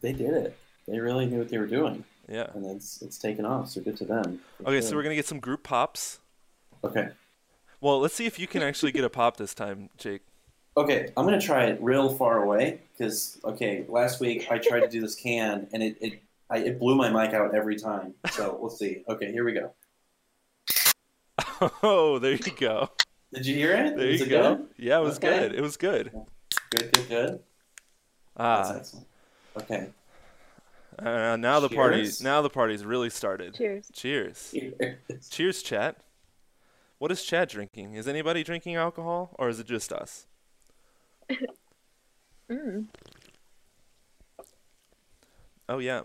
They 0.00 0.12
did 0.12 0.34
it. 0.34 0.56
They 0.86 0.98
really 1.00 1.26
knew 1.26 1.38
what 1.38 1.48
they 1.48 1.58
were 1.58 1.66
doing, 1.66 2.04
yeah 2.28 2.46
and 2.54 2.64
it's 2.66 3.02
it's 3.02 3.18
taken 3.18 3.44
off. 3.44 3.68
So 3.68 3.80
good 3.80 3.96
to 3.98 4.04
them. 4.04 4.40
okay 4.66 4.80
so 4.80 4.94
we're 4.96 5.02
gonna 5.02 5.14
get 5.14 5.26
some 5.26 5.40
group 5.40 5.62
pops 5.62 6.18
okay. 6.84 7.08
well 7.80 7.98
let's 8.00 8.14
see 8.14 8.26
if 8.26 8.38
you 8.38 8.46
can 8.46 8.62
actually 8.62 8.92
get 8.92 9.04
a 9.04 9.10
pop 9.10 9.36
this 9.36 9.54
time 9.54 9.90
jake 9.98 10.22
Okay, 10.74 11.10
I'm 11.18 11.26
gonna 11.26 11.38
try 11.38 11.64
it 11.66 11.78
real 11.82 12.08
far 12.14 12.42
away 12.44 12.80
because 12.96 13.38
okay, 13.44 13.84
last 13.90 14.20
week 14.20 14.50
I 14.50 14.56
tried 14.56 14.80
to 14.80 14.88
do 14.88 15.02
this 15.02 15.14
can 15.14 15.66
and 15.74 15.82
it 15.82 15.98
it 16.00 16.22
I, 16.48 16.58
it 16.58 16.78
blew 16.78 16.94
my 16.94 17.10
mic 17.10 17.34
out 17.34 17.54
every 17.54 17.76
time. 17.76 18.14
So 18.30 18.56
we'll 18.58 18.70
see. 18.70 19.02
Okay, 19.08 19.30
here 19.32 19.44
we 19.44 19.52
go. 19.52 19.72
oh 21.82 22.18
there 22.18 22.32
you 22.32 22.52
go 22.58 22.88
Did 23.34 23.44
you 23.46 23.54
hear 23.54 23.72
it? 23.74 23.96
there 23.98 24.06
Was 24.06 24.20
you 24.20 24.26
it 24.26 24.28
go 24.30 24.54
good? 24.56 24.66
yeah 24.78 24.98
it 24.98 25.02
was 25.02 25.16
Okay. 25.18 25.40
good 25.40 25.54
it 25.54 25.60
was 25.60 25.76
good 25.76 26.10
Good, 26.70 26.90
good, 26.92 27.08
good. 27.08 27.40
Ah. 28.38 28.80
Okay. 29.58 29.88
Uh, 30.98 31.36
now 31.36 31.58
the 31.60 31.68
party 31.68 32.08
now 32.20 32.42
the 32.42 32.50
party's 32.50 32.84
really 32.84 33.10
started 33.10 33.54
Cheers. 33.54 33.90
cheers 33.92 34.50
Cheers. 34.52 35.28
cheers 35.30 35.62
chat 35.62 35.96
what 36.98 37.10
is 37.10 37.24
Chad 37.24 37.48
drinking 37.48 37.94
is 37.94 38.06
anybody 38.06 38.42
drinking 38.44 38.76
alcohol 38.76 39.34
or 39.38 39.48
is 39.48 39.58
it 39.60 39.66
just 39.66 39.92
us 39.92 40.26
Mm. 42.50 42.86
Oh 45.68 45.78
yeah. 45.78 46.02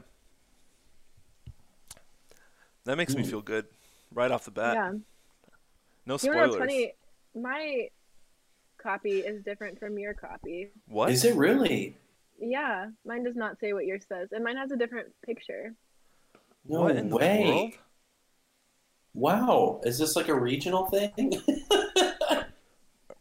That 2.86 2.96
makes 2.98 3.15
me 3.15 3.24
Mm. 3.24 3.29
feel 3.29 3.41
good 3.41 3.65
right 4.13 4.32
off 4.32 4.46
the 4.46 4.51
bat. 4.51 4.75
yeah. 4.75 4.91
No 6.06 6.13
You 6.13 6.17
spoilers. 6.20 6.53
know 6.53 6.60
funny? 6.60 6.94
My 7.36 7.89
copy 8.77 9.20
is 9.20 9.44
different 9.44 9.77
from 9.79 10.00
your 10.00 10.13
copy. 10.13 10.70
What? 10.88 11.10
Is 11.12 11.25
it 11.25 11.36
really? 11.36 11.98
Yeah, 12.39 12.88
mine 13.06 13.24
does 13.24 13.36
not 13.36 13.60
say 13.60 13.74
what 13.74 13.86
yours 13.86 14.03
says, 14.08 14.29
and 14.32 14.44
mine 14.44 14.58
has 14.58 14.72
a 14.72 14.77
different 14.77 15.08
picture. 15.25 15.74
No 16.67 16.82
what 16.82 16.96
in 16.96 17.10
way. 17.10 17.44
the 17.44 17.50
world? 17.51 17.74
Wow. 19.13 19.82
Is 19.84 19.98
this 19.98 20.15
like 20.15 20.27
a 20.27 20.39
regional 20.39 20.86
thing? 20.86 21.34
Are 21.72 22.46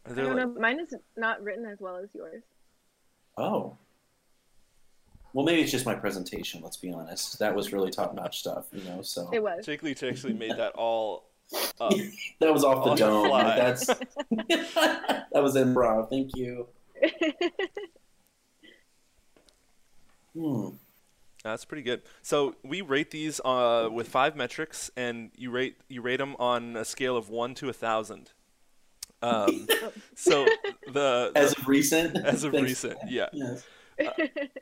I 0.09 0.13
don't 0.13 0.27
like, 0.27 0.35
know. 0.35 0.55
Mine 0.59 0.79
is 0.79 0.93
not 1.15 1.41
written 1.41 1.65
as 1.65 1.79
well 1.79 1.97
as 1.97 2.09
yours. 2.13 2.43
oh. 3.37 3.77
Well, 5.33 5.45
maybe 5.45 5.61
it's 5.61 5.71
just 5.71 5.85
my 5.85 5.93
presentation. 5.93 6.61
Let's 6.63 6.77
be 6.77 6.91
honest. 6.91 7.37
That 7.37 7.53
was 7.53 7.71
really 7.71 7.91
top-notch 7.91 8.39
stuff, 8.39 8.67
you 8.71 8.83
know. 8.85 9.01
So 9.03 9.29
It 9.31 9.43
was. 9.43 9.65
Jake 9.65 9.83
Leach 9.83 10.01
actually 10.01 10.33
made 10.33 10.51
that 10.57 10.71
all 10.75 11.29
up. 11.79 11.93
that 12.39 12.51
was 12.51 12.63
off 12.63 12.83
the 12.83 12.89
On 12.91 12.95
the 12.95 13.29
dome. 13.29 13.45
That's 13.45 13.85
that 13.87 15.27
was 15.43 15.55
improv. 15.55 16.09
Thank 16.09 16.35
you. 16.35 16.67
Hmm. 20.37 20.69
That's 21.43 21.65
pretty 21.65 21.83
good. 21.83 22.01
So 22.21 22.55
we 22.63 22.81
rate 22.81 23.11
these 23.11 23.39
uh, 23.45 23.89
with 23.91 24.07
five 24.09 24.35
metrics, 24.35 24.91
and 24.97 25.31
you 25.37 25.49
rate 25.51 25.77
you 25.87 26.01
rate 26.01 26.17
them 26.17 26.35
on 26.39 26.75
a 26.75 26.83
scale 26.83 27.15
of 27.15 27.29
one 27.29 27.55
to 27.55 27.69
a 27.69 27.73
thousand. 27.73 28.31
Um, 29.21 29.67
so 30.15 30.45
the, 30.91 31.31
As 31.35 31.57
of 31.57 31.67
recent. 31.67 32.17
as 32.25 32.43
of 32.43 32.51
Thanks. 32.51 32.69
recent, 32.69 32.97
yeah. 33.07 33.27
Yes. 33.33 33.63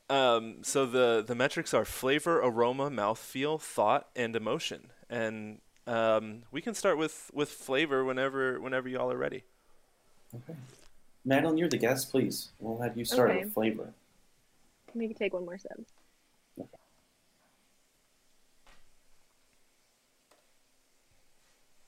Um, 0.10 0.58
so 0.62 0.86
the 0.86 1.24
the 1.26 1.36
metrics 1.36 1.74
are 1.74 1.84
flavor, 1.84 2.40
aroma, 2.40 2.90
mouthfeel, 2.90 3.60
thought, 3.60 4.08
and 4.16 4.34
emotion. 4.36 4.92
And 5.10 5.60
um, 5.88 6.44
we 6.52 6.62
can 6.62 6.74
start 6.74 6.98
with, 6.98 7.32
with 7.34 7.50
flavor 7.50 8.06
whenever 8.06 8.62
whenever 8.62 8.88
y'all 8.88 9.12
are 9.12 9.18
ready. 9.18 9.44
Okay. 10.34 10.58
Madeline, 11.26 11.58
you're 11.58 11.68
the 11.68 11.78
guest. 11.78 12.12
Please, 12.12 12.52
we'll 12.60 12.78
have 12.82 12.96
you 12.98 13.04
start 13.04 13.32
Okay. 13.32 13.44
with 13.44 13.54
flavor. 13.54 13.94
Me 14.96 15.14
take 15.14 15.34
one 15.34 15.46
more 15.46 15.58
sip. 15.58 15.72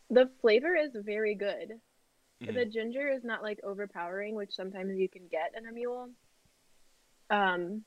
The 0.10 0.30
flavor 0.42 0.76
is 0.76 0.92
very 0.94 1.36
good. 1.36 1.80
Mhm. 2.42 2.54
The 2.54 2.66
ginger 2.66 3.08
is 3.10 3.24
not 3.24 3.42
like 3.42 3.60
overpowering, 3.64 4.36
which 4.36 4.54
sometimes 4.54 4.98
you 4.98 5.10
can 5.10 5.28
get 5.28 5.54
in 5.56 5.66
a 5.66 5.72
mule. 5.72 6.10
Um, 7.30 7.86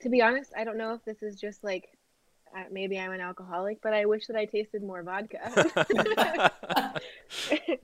to 0.00 0.08
be 0.08 0.22
honest, 0.22 0.52
I 0.56 0.64
don't 0.64 0.78
know 0.78 0.94
if 0.94 1.04
this 1.04 1.22
is 1.22 1.40
just 1.40 1.64
like 1.64 1.98
uh, 2.54 2.64
maybe 2.70 2.98
I'm 2.98 3.12
an 3.12 3.20
alcoholic, 3.20 3.82
but 3.82 3.92
I 3.92 4.06
wish 4.06 4.26
that 4.28 4.36
I 4.36 4.44
tasted 4.44 4.82
more 4.82 5.02
vodka. 5.02 5.52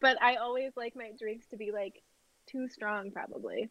but 0.00 0.20
I 0.20 0.36
always 0.36 0.72
like 0.76 0.96
my 0.96 1.12
drinks 1.18 1.46
to 1.48 1.56
be 1.56 1.70
like 1.72 2.02
too 2.50 2.68
strong, 2.68 3.10
probably. 3.10 3.70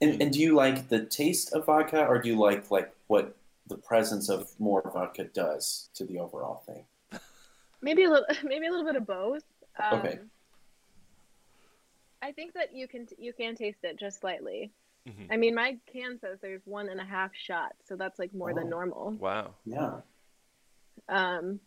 And, 0.00 0.20
and 0.20 0.32
do 0.32 0.40
you 0.40 0.54
like 0.54 0.88
the 0.88 1.04
taste 1.04 1.52
of 1.52 1.66
vodka, 1.66 2.04
or 2.06 2.18
do 2.20 2.28
you 2.28 2.38
like 2.38 2.70
like 2.70 2.92
what 3.06 3.36
the 3.66 3.78
presence 3.78 4.28
of 4.28 4.48
more 4.58 4.82
vodka 4.92 5.24
does 5.24 5.88
to 5.94 6.04
the 6.04 6.18
overall 6.18 6.62
thing? 6.66 6.84
Maybe 7.80 8.04
a 8.04 8.10
little, 8.10 8.26
maybe 8.44 8.66
a 8.66 8.70
little 8.70 8.86
bit 8.86 8.96
of 8.96 9.06
both. 9.06 9.42
Um, 9.78 9.98
Okay. 10.00 10.18
I 12.22 12.32
think 12.32 12.54
that 12.54 12.74
you 12.74 12.88
can 12.88 13.06
you 13.18 13.32
can 13.34 13.54
taste 13.54 13.78
it 13.82 13.98
just 13.98 14.20
slightly. 14.20 14.72
Mhm. 15.06 15.26
I 15.30 15.36
mean, 15.36 15.54
my 15.54 15.78
can 15.92 16.18
says 16.18 16.38
there's 16.40 16.62
one 16.64 16.88
and 16.88 16.98
a 16.98 17.04
half 17.04 17.32
shots, 17.34 17.76
so 17.86 17.96
that's 17.96 18.18
like 18.18 18.32
more 18.34 18.52
Oh. 18.52 18.54
than 18.54 18.70
normal. 18.70 19.10
Wow. 19.12 19.54
Yeah. 19.66 20.00
Um, 21.08 21.60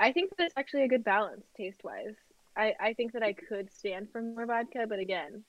I 0.00 0.12
think 0.12 0.32
that's 0.36 0.54
actually 0.56 0.82
a 0.84 0.88
good 0.88 1.04
balance 1.04 1.44
taste 1.56 1.84
wise. 1.84 2.16
I, 2.56 2.74
I 2.80 2.92
think 2.92 3.12
that 3.12 3.22
I 3.22 3.32
could 3.32 3.72
stand 3.72 4.08
for 4.10 4.20
more 4.20 4.44
vodka, 4.46 4.86
but 4.88 4.98
again, 4.98 5.42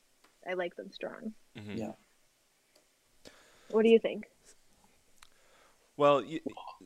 I 0.50 0.54
like 0.54 0.76
them 0.76 0.92
strong. 0.92 1.34
Mhm. 1.58 1.78
Yeah. 1.78 1.92
What 3.72 3.84
do 3.84 3.90
you 3.90 4.00
think? 4.00 4.26
Well, 5.98 6.24
y- 6.24 6.40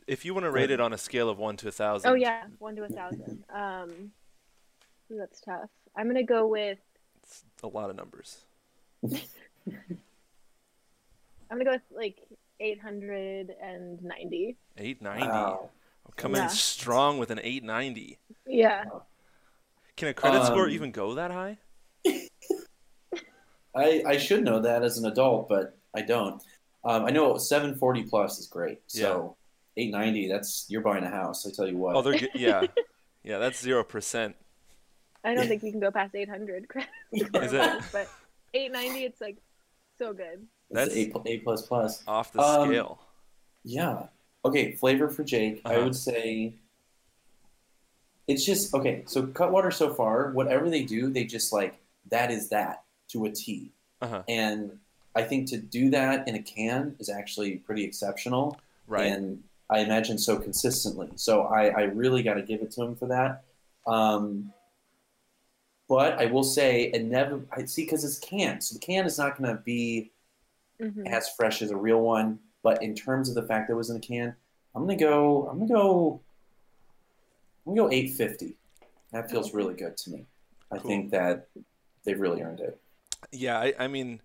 if 0.08 0.26
you 0.26 0.34
want 0.34 0.46
to 0.46 0.52
rate 0.52 0.72
it 0.72 0.80
on 0.82 0.92
a 0.94 0.98
scale 0.98 1.30
of 1.30 1.38
one 1.38 1.56
to 1.58 1.68
a 1.68 1.72
thousand. 1.72 2.10
Oh 2.10 2.14
yeah, 2.14 2.44
one 2.60 2.76
to 2.76 2.84
a 2.84 2.90
thousand. 2.90 3.44
Um, 3.54 4.12
that's 5.10 5.40
tough. 5.42 5.70
I'm 5.96 6.08
gonna 6.08 6.24
go 6.24 6.48
with 6.48 6.80
It's 7.24 7.44
a 7.64 7.68
lot 7.68 7.90
of 7.90 7.96
numbers. 7.96 8.40
I'm 9.04 9.18
gonna 11.50 11.64
go 11.64 11.72
with 11.72 11.82
like 11.92 12.18
890. 12.60 14.58
Eight 14.78 15.02
ninety. 15.02 15.28
Wow. 15.28 15.70
Coming 16.16 16.38
Yeah. 16.38 16.44
in 16.46 16.50
strong 16.50 17.18
with 17.20 17.32
an 17.32 17.40
eight 17.44 17.64
ninety. 17.64 18.18
Yeah. 18.46 18.86
Can 19.98 20.08
a 20.10 20.14
credit 20.14 20.46
score 20.46 20.66
Um, 20.66 20.70
even 20.72 20.92
go 20.92 21.16
that 21.16 21.32
high? 21.32 21.58
I 23.76 24.04
I 24.06 24.18
should 24.18 24.44
know 24.44 24.60
that 24.62 24.84
as 24.84 24.98
an 24.98 25.06
adult, 25.06 25.50
but 25.50 25.78
I 25.96 26.02
don't. 26.02 26.42
Um, 26.84 27.06
I 27.06 27.10
know 27.10 27.38
740 27.38 28.04
plus 28.04 28.40
is 28.40 28.48
great. 28.48 28.80
So 28.88 29.36
890, 29.76 30.28
that's 30.30 30.66
you're 30.70 30.82
buying 30.82 31.04
a 31.04 31.10
house. 31.10 31.46
I 31.46 31.52
tell 31.54 31.68
you 31.68 31.78
what. 31.78 31.96
Oh, 31.96 32.02
they're 32.02 32.18
good. 32.20 32.30
Yeah. 32.36 32.64
Yeah, 33.24 33.40
that's 33.40 33.60
zero 33.60 33.84
percent. 33.84 34.36
I 35.24 35.34
don't 35.34 35.48
think 35.48 35.64
you 35.64 35.72
can 35.72 35.82
go 35.82 35.92
past 35.92 36.16
800. 36.16 36.68
Is 37.12 37.22
it? 37.54 37.82
But 37.92 38.08
890, 38.54 39.04
it's 39.04 39.20
like 39.20 39.38
so 39.98 40.14
good. 40.14 40.46
That's 40.72 40.90
that's- 40.90 41.08
A, 41.08 41.10
pl- 41.12 41.24
A 41.26 41.38
plus 41.40 41.64
plus. 41.66 42.04
Off 42.08 42.32
the 42.32 42.40
Um, 42.40 42.70
scale. 42.70 43.00
Yeah. 43.64 44.04
Okay, 44.46 44.74
flavor 44.76 45.10
for 45.10 45.24
Jake. 45.24 45.62
I 45.66 45.76
Uh-huh. 45.76 45.86
would 45.86 45.96
say 45.96 46.54
it's 48.28 48.46
just 48.46 48.74
okay. 48.74 49.04
So 49.08 49.28
Cutwater 49.28 49.72
so 49.72 49.94
far, 49.94 50.32
whatever 50.32 50.70
they 50.70 50.84
do, 50.84 51.10
they 51.10 51.24
just 51.24 51.54
like 51.54 51.80
that 52.10 52.32
is 52.32 52.50
that 52.50 52.84
to 53.10 53.26
a 53.26 53.32
T. 53.32 53.72
Uh-huh. 54.02 54.24
And 54.28 54.78
I 55.16 55.24
think 55.24 55.48
to 55.50 55.58
do 55.58 55.90
that 55.92 56.28
in 56.28 56.36
a 56.36 56.42
can 56.42 56.96
is 57.00 57.10
actually 57.10 57.56
pretty 57.58 57.84
exceptional. 57.84 58.60
Right. 58.88 59.08
And 59.12 59.44
I 59.70 59.80
imagine 59.80 60.18
so 60.18 60.38
consistently. 60.38 61.10
So 61.16 61.44
I, 61.44 61.68
I 61.70 61.82
really 61.84 62.24
got 62.24 62.36
to 62.36 62.42
give 62.42 62.62
it 62.62 62.72
to 62.72 62.84
him 62.84 62.96
for 62.96 63.08
that. 63.08 63.44
Um, 63.86 64.54
but 65.90 66.20
I 66.20 66.26
will 66.26 66.44
say, 66.44 66.92
and 66.92 67.10
never. 67.10 67.42
I 67.52 67.64
see 67.66 67.86
because 67.86 68.04
it's 68.04 68.20
canned, 68.20 68.64
so 68.64 68.74
the 68.74 68.80
can 68.80 69.06
is 69.06 69.18
not 69.18 69.38
going 69.38 69.56
to 69.56 69.62
be 69.62 70.12
Mhm. 70.82 71.08
as 71.08 71.30
fresh 71.30 71.62
as 71.62 71.72
a 71.72 71.78
real 71.78 72.02
one. 72.02 72.40
But 72.62 72.84
in 72.84 72.94
terms 72.94 73.30
of 73.30 73.36
the 73.36 73.44
fact 73.44 73.68
that 73.68 73.74
it 73.74 73.78
was 73.78 73.90
in 73.90 73.96
a 73.98 74.00
can, 74.00 74.36
I'm 74.76 74.84
gonna 74.84 74.98
go. 74.98 75.48
I'm 75.48 75.60
gonna 75.60 75.74
go. 75.74 76.22
I'm 77.68 77.76
gonna 77.76 77.90
go 77.90 77.94
850. 77.94 78.56
That 79.12 79.30
feels 79.30 79.54
really 79.54 79.74
good 79.74 79.98
to 79.98 80.10
me. 80.12 80.26
I 80.72 80.78
Cool. 80.78 80.90
think 80.90 81.12
that 81.12 81.48
they've 82.06 82.20
really 82.20 82.42
earned 82.42 82.60
it. 82.62 82.80
Yeah, 83.32 83.60
I, 83.60 83.74
I 83.80 83.88
mean, 83.88 84.22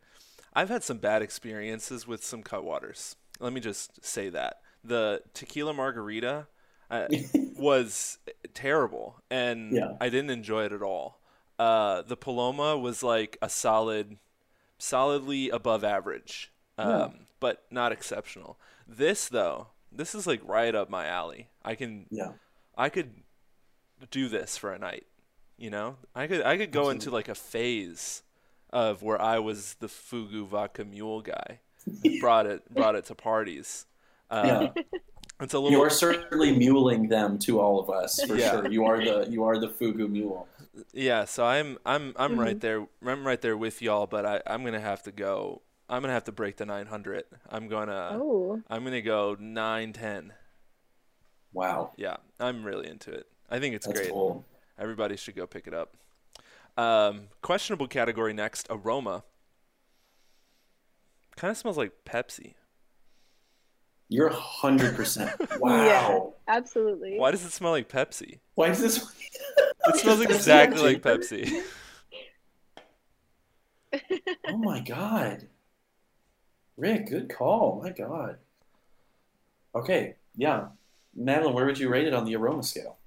I've 0.55 0.69
had 0.69 0.83
some 0.85 0.99
bad 0.99 1.23
experiences 1.23 2.07
with 2.07 2.25
some 2.25 2.43
cutwaters. 2.43 3.17
Let 3.41 3.53
me 3.53 3.61
just 3.61 4.05
say 4.05 4.29
that 4.31 4.61
the 4.85 5.23
tequila 5.35 5.73
margarita 5.73 6.47
uh, 6.91 7.07
was 7.57 8.19
terrible, 8.55 9.21
and 9.31 9.73
Yeah. 9.73 9.97
I 10.01 10.09
didn't 10.09 10.31
enjoy 10.31 10.65
it 10.67 10.73
at 10.73 10.83
all. 10.83 11.21
Uh, 11.59 12.03
the 12.03 12.17
Paloma 12.17 12.77
was 12.77 13.03
like 13.03 13.39
a 13.43 13.49
solid, 13.49 14.19
solidly 14.79 15.49
above 15.51 15.85
average, 15.85 16.53
um, 16.79 16.89
Yeah. 16.91 17.09
but 17.41 17.65
not 17.71 17.93
exceptional. 17.93 18.59
This 18.87 19.29
though, 19.29 19.69
this 19.91 20.15
is 20.15 20.27
like 20.27 20.41
right 20.45 20.75
up 20.75 20.91
my 20.91 21.07
alley. 21.07 21.49
I 21.65 21.75
can, 21.77 22.07
yeah. 22.11 22.33
I 22.77 22.89
could 22.89 23.13
do 24.11 24.29
this 24.29 24.57
for 24.57 24.73
a 24.73 24.79
night. 24.79 25.07
You 25.59 25.71
know, 25.71 25.97
I 26.15 26.27
could 26.27 26.43
I 26.43 26.57
could 26.57 26.71
go 26.73 26.91
into 26.91 27.11
like 27.11 27.29
a 27.29 27.35
phase 27.35 28.23
of 28.71 29.03
where 29.03 29.21
I 29.21 29.39
was 29.39 29.75
the 29.81 29.87
Fugu 29.87 30.47
vodka 30.47 30.85
mule 30.85 31.21
guy, 31.21 31.61
brought 32.21 32.47
it 32.47 32.69
brought 32.73 32.95
it 32.97 33.05
to 33.07 33.15
parties. 33.15 33.87
Uh, 34.31 34.71
Yeah. 34.75 34.83
It's 35.41 35.55
a 35.55 35.59
little. 35.59 35.71
You 35.73 35.79
little 35.79 35.87
are 35.87 35.91
certainly 35.91 36.57
muling 36.57 37.09
them 37.09 37.37
to 37.41 37.59
all 37.61 37.81
of 37.81 37.91
us 37.91 38.23
for 38.25 38.37
Yeah. 38.37 38.51
sure. 38.53 38.71
You 38.71 38.85
are 38.85 39.05
the 39.05 39.27
you 39.29 39.43
are 39.45 39.59
the 39.59 39.69
fugu 39.69 40.09
mule. 40.09 40.47
yeah. 40.93 41.25
So 41.25 41.45
I'm 41.45 41.79
I'm 41.85 42.15
I'm 42.17 42.39
right 42.39 42.57
Mhm. 42.57 42.61
there. 42.61 42.87
I'm 43.05 43.27
right 43.27 43.41
there 43.41 43.57
with 43.57 43.83
y'all. 43.83 44.07
But 44.07 44.25
I 44.25 44.41
I'm 44.47 44.65
gonna 44.65 44.81
have 44.81 45.03
to 45.05 45.13
go. 45.13 45.63
I'm 45.89 46.01
gonna 46.01 46.13
have 46.15 46.25
to 46.25 46.33
break 46.33 46.57
the 46.57 46.65
900. 46.67 47.25
I'm 47.51 47.67
gonna 47.69 48.11
oh, 48.21 48.63
I'm 48.71 48.85
gonna 48.85 49.03
go 49.03 49.37
910. 49.39 50.33
Wow, 51.53 51.93
Yeah, 51.99 52.17
I'm 52.41 52.65
really 52.65 52.89
into 52.89 53.11
it. 53.13 53.27
I 53.51 53.59
think 53.59 53.75
it's 53.75 53.87
that's 53.87 54.01
great. 54.01 54.11
cool. 54.11 54.45
Everybody 54.79 55.17
should 55.17 55.37
go 55.37 55.47
pick 55.47 55.67
it 55.67 55.75
up. 55.75 55.97
Um, 56.77 57.29
questionable 57.43 57.87
category 57.87 58.33
next 58.33 58.67
aroma. 58.71 59.25
Kind 61.37 61.51
of 61.51 61.57
smells 61.57 61.77
like 61.77 61.93
Pepsi. 62.05 62.55
You're 64.09 64.31
hundred 64.31 64.95
percent. 64.97 65.31
Wow. 65.59 66.35
absolutely. 66.49 67.19
Why 67.19 67.31
does 67.31 67.45
it 67.45 67.53
smell 67.53 67.71
like 67.73 67.89
Pepsi? 67.89 68.41
Why 68.55 68.69
is 68.69 68.81
this? 68.81 69.05
It 69.89 69.97
smells 69.97 70.21
exactly 70.23 70.81
like 70.81 71.03
Pepsi. 71.03 71.63
Oh 74.49 74.57
my 74.57 74.81
god. 74.81 75.49
Rick, 76.77 77.09
good 77.09 77.29
call. 77.29 77.81
My 77.83 77.91
god. 77.91 78.39
Okay, 79.75 80.15
yeah. 80.37 80.69
Madeline, 81.15 81.55
where 81.55 81.67
would 81.67 81.79
you 81.79 81.89
rate 81.89 82.07
it 82.07 82.15
on 82.15 82.25
the 82.25 82.37
aroma 82.37 82.63
scale? 82.63 82.99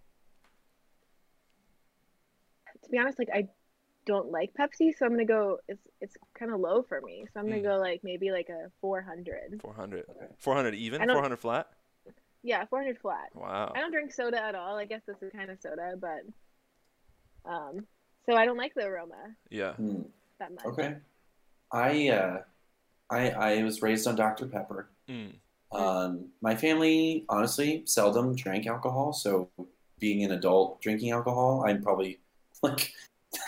To 2.95 2.99
be 2.99 3.03
honest, 3.03 3.19
like 3.19 3.29
I 3.33 3.47
don't 4.05 4.31
like 4.31 4.51
Pepsi, 4.53 4.95
so 4.97 5.05
I'm 5.05 5.11
gonna 5.11 5.25
go. 5.25 5.57
It's 5.67 5.87
it's 5.99 6.15
kind 6.37 6.53
of 6.53 6.59
low 6.59 6.83
for 6.83 7.01
me, 7.01 7.25
so 7.33 7.39
I'm 7.39 7.47
gonna 7.47 7.59
Mm. 7.61 7.63
go 7.63 7.77
like 7.77 8.01
maybe 8.03 8.31
like 8.31 8.49
a 8.49 8.69
400. 8.81 9.59
400. 9.61 10.05
400 10.37 10.75
even? 10.75 11.01
400 11.09 11.37
flat? 11.37 11.67
Yeah, 12.43 12.63
400 12.65 12.99
flat. 12.99 13.29
Wow. 13.33 13.73
I 13.75 13.79
don't 13.79 13.91
drink 13.91 14.13
soda 14.13 14.41
at 14.41 14.53
all. 14.55 14.77
I 14.77 14.85
guess 14.85 15.01
this 15.07 15.17
is 15.21 15.31
kind 15.31 15.49
of 15.49 15.59
soda, 15.59 15.95
but 15.99 16.21
um, 17.49 17.85
so 18.25 18.35
I 18.35 18.45
don't 18.45 18.57
like 18.57 18.73
the 18.75 18.83
aroma 18.85 19.35
Yeah. 19.49 19.73
Hmm, 19.73 20.01
that 20.39 20.51
much. 20.53 20.65
okay. 20.65 20.95
I 21.71 22.09
uh 22.09 22.41
I 23.09 23.29
I 23.31 23.63
was 23.63 23.81
raised 23.81 24.07
on 24.07 24.15
Dr. 24.15 24.45
Pepper. 24.47 24.89
Mm. 25.09 25.33
Um, 25.71 26.29
my 26.41 26.55
family 26.55 27.25
honestly 27.27 27.81
seldom 27.85 28.35
drank 28.35 28.65
alcohol, 28.67 29.11
so 29.13 29.49
being 29.99 30.23
an 30.23 30.31
adult 30.31 30.79
drinking 30.81 31.11
alcohol, 31.11 31.63
I'm 31.67 31.81
probably 31.81 32.19
like 32.69 32.93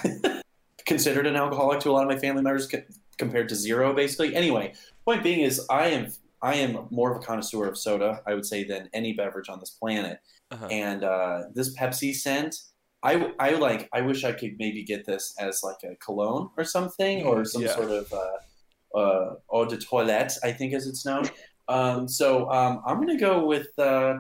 considered 0.86 1.28
an 1.28 1.36
alcoholic 1.36 1.80
to 1.82 1.90
a 1.90 1.94
lot 1.94 2.04
of 2.04 2.10
my 2.10 2.18
family 2.18 2.42
members 2.42 2.68
co- 2.68 2.84
compared 3.18 3.50
to 3.50 3.56
zero, 3.56 3.94
basically. 3.94 4.36
Anyway, 4.36 4.74
point 5.06 5.24
being 5.24 5.42
is 5.42 5.66
I 5.70 5.88
am 5.88 6.12
I 6.42 6.56
am 6.56 6.88
more 6.92 7.12
of 7.12 7.18
a 7.22 7.26
connoisseur 7.26 7.66
of 7.68 7.78
soda, 7.78 8.22
I 8.28 8.34
would 8.36 8.46
say, 8.46 8.64
than 8.64 8.90
any 8.94 9.14
beverage 9.14 9.50
on 9.50 9.60
this 9.60 9.72
planet. 9.72 10.20
Uh-huh. 10.52 10.68
And 10.68 11.04
uh, 11.04 11.44
this 11.54 11.76
Pepsi 11.76 12.14
scent, 12.14 12.56
I 13.04 13.32
I 13.40 13.52
like. 13.52 13.90
I 13.94 14.02
wish 14.02 14.24
I 14.24 14.32
could 14.32 14.56
maybe 14.60 14.84
get 14.84 15.06
this 15.06 15.34
as 15.40 15.62
like 15.64 15.78
a 15.84 15.96
cologne 15.96 16.50
or 16.58 16.64
something, 16.64 17.24
or 17.24 17.44
some 17.46 17.64
Yeah. 17.64 17.76
sort 17.76 17.92
of 17.92 18.14
uh, 18.14 18.98
uh, 18.98 19.36
eau 19.52 19.66
de 19.66 19.78
toilette, 19.78 20.34
I 20.44 20.52
think 20.52 20.74
as 20.74 20.88
it's 20.88 21.06
known. 21.06 21.26
Um, 21.68 22.08
so 22.08 22.50
um, 22.50 22.82
I'm 22.86 22.98
gonna 23.00 23.20
go 23.20 23.46
with 23.46 23.68
uh, 23.78 24.20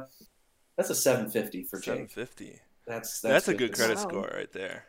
that's 0.75 0.89
a 0.89 0.95
750 0.95 1.63
for 1.63 1.77
Jake. 1.79 2.09
750. 2.11 2.59
That's 2.87 3.19
That's, 3.21 3.45
that's, 3.45 3.47
a 3.49 3.53
good 3.53 3.73
credit 3.73 3.97
Wow. 3.97 4.03
score 4.03 4.31
right 4.33 4.51
there. 4.53 4.85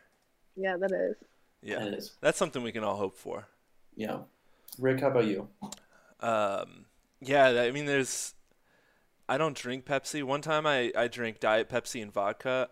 Yeah, 0.55 0.77
that 0.77 0.91
is. 0.91 1.15
Yeah. 1.61 1.79
That 1.79 1.93
is. 1.93 2.17
That's 2.21 2.37
something 2.37 2.63
we 2.63 2.71
can 2.71 2.83
all 2.83 2.95
hope 2.95 3.17
for. 3.17 3.47
Yeah. 3.95 4.19
Rick, 4.77 5.01
how 5.01 5.07
about 5.07 5.25
you? 5.25 5.49
Um, 6.21 6.85
yeah, 7.21 7.61
I 7.61 7.71
mean, 7.71 7.85
there's. 7.85 8.33
I 9.27 9.37
don't 9.37 9.55
drink 9.55 9.85
Pepsi. 9.85 10.23
One 10.23 10.41
time 10.41 10.65
I, 10.65 10.91
I 10.97 11.07
drank 11.07 11.39
Diet 11.39 11.69
Pepsi 11.69 12.01
and 12.01 12.11
vodka 12.11 12.69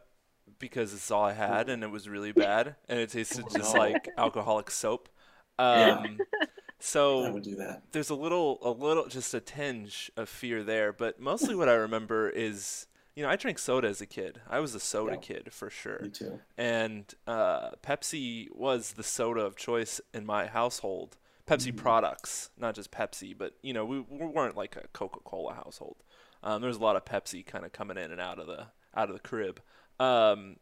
because 0.59 0.93
it's 0.93 1.11
all 1.11 1.23
I 1.23 1.33
had 1.33 1.69
and 1.69 1.83
it 1.83 1.91
was 1.91 2.07
really 2.09 2.31
bad 2.31 2.75
and 2.87 2.99
it 2.99 3.09
tasted 3.09 3.45
Oh, 3.45 3.57
just 3.57 3.75
no. 3.75 3.79
like 3.79 4.09
alcoholic 4.17 4.71
soap. 4.71 5.09
Yeah. 5.59 5.97
Um, 6.05 6.19
I 6.31 6.45
so 6.79 7.31
would 7.31 7.41
do 7.41 7.55
that. 7.55 7.81
there's 7.91 8.11
a 8.11 8.15
little, 8.15 8.59
a 8.61 8.69
little, 8.69 9.07
just 9.07 9.33
a 9.33 9.39
tinge 9.39 10.11
of 10.15 10.29
fear 10.29 10.63
there. 10.63 10.93
But 10.93 11.19
mostly 11.19 11.55
what 11.55 11.67
I 11.67 11.73
remember 11.73 12.29
is, 12.29 12.85
you 13.17 13.23
know, 13.23 13.29
I 13.29 13.35
drank 13.35 13.57
soda 13.57 13.87
as 13.87 13.99
a 13.99 14.05
kid. 14.05 14.41
I 14.47 14.59
was 14.59 14.75
a 14.75 14.79
soda 14.79 15.15
Yeah. 15.15 15.21
kid 15.21 15.51
for 15.51 15.71
sure 15.71 15.99
Me 16.03 16.09
too. 16.09 16.39
and 16.55 17.11
uh, 17.25 17.71
Pepsi 17.81 18.47
was 18.55 18.93
the 18.93 19.01
soda 19.03 19.41
of 19.41 19.55
choice 19.55 19.99
in 20.13 20.23
my 20.23 20.45
household. 20.45 21.17
Pepsi 21.47 21.71
Mhm. 21.73 21.77
products, 21.77 22.51
not 22.57 22.75
just 22.75 22.91
Pepsi, 22.91 23.35
but 23.35 23.53
you 23.63 23.73
know 23.73 23.85
we, 23.85 24.01
we 24.01 24.25
weren't 24.27 24.55
like 24.55 24.75
a 24.75 24.87
Coca-Cola 24.93 25.55
household. 25.55 26.03
Um, 26.43 26.61
there 26.61 26.67
was 26.67 26.77
a 26.77 26.81
lot 26.83 26.95
of 26.95 27.05
Pepsi 27.05 27.43
kind 27.43 27.65
of 27.65 27.71
coming 27.71 27.97
in 27.97 28.11
and 28.11 28.21
out 28.21 28.37
of 28.37 28.45
the 28.45 28.67
out 28.95 29.09
of 29.09 29.15
the 29.15 29.21
crib. 29.27 29.61
Um, 29.99 30.57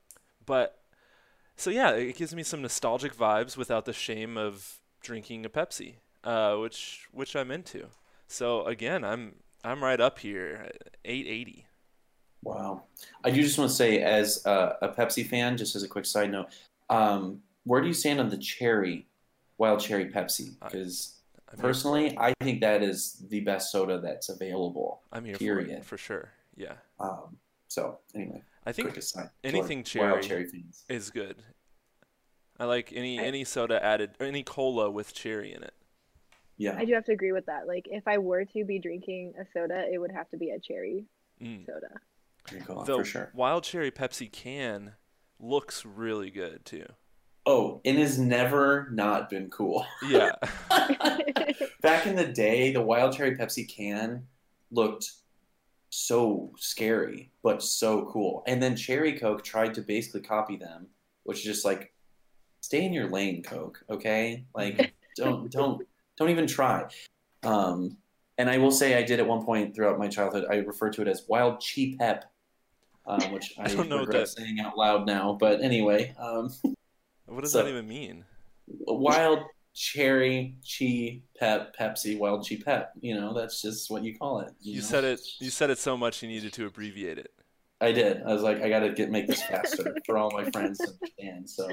but 0.46 0.80
so 1.58 1.70
yeah, 1.72 1.92
it 1.92 2.16
gives 2.16 2.34
me 2.34 2.44
some 2.44 2.62
nostalgic 2.62 3.14
vibes 3.18 3.58
without 3.58 3.84
the 3.86 3.94
shame 3.94 4.38
of 4.38 4.80
drinking 5.02 5.46
a 5.46 5.50
Pepsi, 5.50 5.96
uh, 6.24 6.56
which 6.56 7.08
which 7.12 7.36
I'm 7.36 7.52
into. 7.52 7.90
So 8.30 8.64
again, 8.66 9.04
I'm 9.04 9.36
I'm 9.64 9.84
right 9.84 10.00
up 10.00 10.20
here, 10.20 10.72
880. 11.04 11.66
Wow. 12.46 12.84
I 13.24 13.32
do 13.32 13.42
just 13.42 13.58
want 13.58 13.70
to 13.72 13.76
say, 13.76 14.02
as 14.02 14.46
a, 14.46 14.78
a 14.84 14.90
Pepsi 14.90 15.28
fan, 15.28 15.58
just 15.58 15.76
as 15.76 15.84
a 15.84 15.88
quick 15.88 16.06
side 16.06 16.32
note, 16.32 16.48
um, 16.90 17.42
where 17.64 17.82
do 17.82 17.88
you 17.88 17.94
stand 17.94 18.20
on 18.20 18.30
the 18.30 18.38
cherry, 18.38 19.08
wild 19.58 19.80
cherry 19.80 20.06
Pepsi? 20.06 20.54
Because 20.64 21.16
I'm 21.52 21.58
personally, 21.58 22.16
I 22.18 22.34
think 22.42 22.62
that 22.62 22.84
is 22.84 23.24
the 23.30 23.40
best 23.42 23.72
soda 23.72 24.00
that's 24.00 24.30
available. 24.30 25.02
I'm 25.12 25.26
here 25.26 25.34
for 25.34 25.40
period. 25.40 25.70
it 25.80 25.86
for 25.86 25.98
sure. 25.98 26.30
Yeah, 26.56 26.74
Um, 27.00 27.36
so 27.68 27.98
anyway, 28.14 28.42
I 28.66 28.72
think 28.72 28.90
quick 28.90 29.00
aside. 29.00 29.30
to 29.44 29.50
anything 29.50 29.84
cherry 29.84 30.22
cherry 30.24 30.48
is 30.88 31.10
good. 31.10 31.36
I 32.58 32.64
like 32.66 32.94
any 32.96 33.20
I- 33.20 33.24
any 33.24 33.44
soda 33.44 33.84
added 33.84 34.12
or 34.20 34.26
any 34.28 34.44
cola 34.44 34.90
with 34.90 35.14
cherry 35.14 35.52
in 35.54 35.64
it. 35.64 35.74
Yeah. 36.58 36.78
I 36.78 36.86
do 36.86 36.94
have 36.94 37.04
to 37.06 37.12
agree 37.12 37.34
with 37.34 37.48
that. 37.48 37.68
Like, 37.68 37.88
if 37.92 38.08
I 38.08 38.18
were 38.20 38.46
to 38.46 38.64
be 38.64 38.80
drinking 38.80 39.34
a 39.38 39.44
soda, 39.52 39.84
it 39.92 39.98
would 39.98 40.12
have 40.14 40.30
to 40.30 40.38
be 40.38 40.52
a 40.52 40.60
cherry 40.60 41.04
Mm. 41.42 41.66
soda. 41.66 41.90
Good 42.50 42.66
The 42.68 42.98
for 42.98 43.06
sure. 43.06 43.32
wild 43.34 43.64
cherry 43.64 43.92
Pepsi 43.92 44.32
can 44.32 44.94
looks 45.40 45.86
really 45.86 46.30
good 46.30 46.66
too. 46.66 46.86
Oh, 47.46 47.82
it 47.84 47.96
has 47.96 48.18
never 48.18 48.88
not 48.92 49.30
been 49.30 49.50
cool. 49.50 49.86
Yeah, 50.10 50.32
Back 51.82 52.08
in 52.08 52.16
the 52.16 52.26
day, 52.26 52.72
the 52.72 52.82
wild 52.82 53.16
cherry 53.16 53.38
Pepsi 53.38 53.68
can 53.70 54.26
looked 54.72 55.12
so 55.90 56.52
scary, 56.58 57.32
but 57.44 57.62
so 57.62 58.06
cool. 58.12 58.44
And 58.48 58.62
then 58.62 58.76
Cherry 58.76 59.18
Coke 59.18 59.44
tried 59.44 59.74
to 59.76 59.82
basically 59.82 60.22
copy 60.22 60.58
them, 60.58 60.88
which 61.24 61.40
is 61.40 61.44
just 61.44 61.66
like, 61.66 61.94
stay 62.62 62.84
in 62.84 62.94
your 62.94 63.10
lane, 63.10 63.44
Coke. 63.44 63.84
Okay, 63.90 64.46
like 64.56 64.94
don't 65.16 65.52
don't 65.52 65.88
don't 66.18 66.30
even 66.30 66.48
try. 66.48 66.86
Um, 67.44 67.98
and 68.38 68.50
I 68.50 68.58
will 68.58 68.72
say 68.72 68.98
I 68.98 69.04
did 69.04 69.20
at 69.20 69.28
one 69.28 69.46
point 69.46 69.76
throughout 69.76 70.00
my 70.00 70.08
childhood. 70.08 70.46
I 70.50 70.56
refer 70.56 70.90
to 70.90 71.02
it 71.04 71.08
as 71.08 71.26
wild 71.30 71.64
chi 71.64 71.96
pep, 71.98 72.26
um, 73.08 73.32
which 73.32 73.54
I, 73.58 73.64
I 73.66 73.68
don't 73.76 73.90
know 73.90 73.98
what 73.98 74.08
regret 74.08 74.26
that- 74.28 74.30
saying 74.30 74.60
out 74.60 74.78
loud 74.78 75.06
now. 75.06 75.38
But 75.40 75.62
anyway, 75.62 76.14
um, 76.20 76.50
What 77.26 77.42
does 77.42 77.52
So- 77.54 77.64
that 77.64 77.70
even 77.70 77.88
mean? 77.88 78.26
wild 78.88 79.40
cherry 79.76 80.56
chi 80.64 81.22
pep 81.38 81.76
Pepsi 81.78 82.18
wild 82.18 82.48
chi 82.48 82.58
pep. 82.64 82.94
You 83.02 83.16
know, 83.16 83.34
that's 83.34 83.62
just 83.62 83.92
what 83.92 84.04
you 84.04 84.18
call 84.18 84.40
it. 84.40 84.52
You 84.62 84.76
know? 84.78 84.82
said 84.82 85.04
it. 85.04 85.20
You 85.40 85.50
said 85.50 85.70
it 85.70 85.78
so 85.78 85.96
much 85.98 86.24
you 86.24 86.30
needed 86.30 86.54
to 86.54 86.66
abbreviate 86.66 87.18
it. 87.18 87.32
I 87.82 87.92
did. 87.92 88.24
I 88.24 88.34
was 88.34 88.42
like, 88.42 88.62
I 88.62 88.70
got 88.70 88.80
to 88.80 88.92
get 88.94 89.12
make 89.12 89.28
this 89.28 89.44
faster 89.44 89.96
for 90.06 90.18
all 90.18 90.32
my 90.32 90.50
friends 90.52 90.78
to 90.80 90.88
understand. 90.94 91.50
So, 91.50 91.68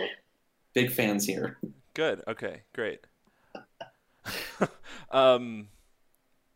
big 0.74 0.90
fans 0.90 1.24
here. 1.24 1.58
Good. 1.94 2.22
Okay. 2.26 2.62
Great. 2.74 3.00
um, 5.10 5.68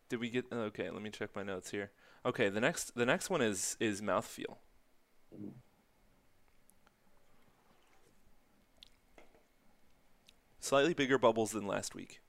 did 0.09 0.21
we 0.21 0.31
get? 0.31 0.47
Okay. 0.53 0.91
Let 0.91 1.01
me 1.03 1.11
check 1.11 1.31
my 1.35 1.43
notes 1.43 1.71
here. 1.71 1.93
Okay. 2.25 2.49
The 2.49 2.61
next. 2.61 2.95
The 2.97 3.07
next 3.07 3.31
one 3.31 3.41
is 3.41 3.77
is 3.81 4.03
mouthfeel. 4.03 4.57
Slightly 10.61 10.95
bigger 10.95 11.19
bubbles 11.19 11.53
than 11.53 11.67
last 11.67 11.95
week. 11.95 12.21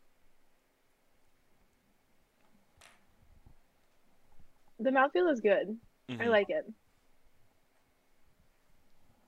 The 4.79 4.91
mouthfeel 4.91 5.31
is 5.31 5.41
good. 5.41 5.79
I 6.09 6.13
Mhm. 6.13 6.29
like 6.29 6.49
it. 6.49 6.71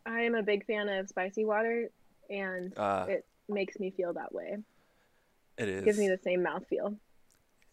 I 0.06 0.22
am 0.22 0.36
a 0.36 0.44
big 0.44 0.66
fan 0.66 0.88
of 0.90 1.10
spicy 1.10 1.44
water, 1.44 1.90
and 2.30 2.76
Uh, 2.78 3.08
it 3.10 3.26
makes 3.48 3.80
me 3.80 3.92
feel 3.92 4.14
that 4.14 4.32
way. 4.32 4.58
it 5.58 5.68
is. 5.68 5.82
It 5.82 5.86
gives 5.86 5.98
me 6.00 6.08
the 6.08 6.20
same 6.20 6.42
mouthfeel. 6.42 7.00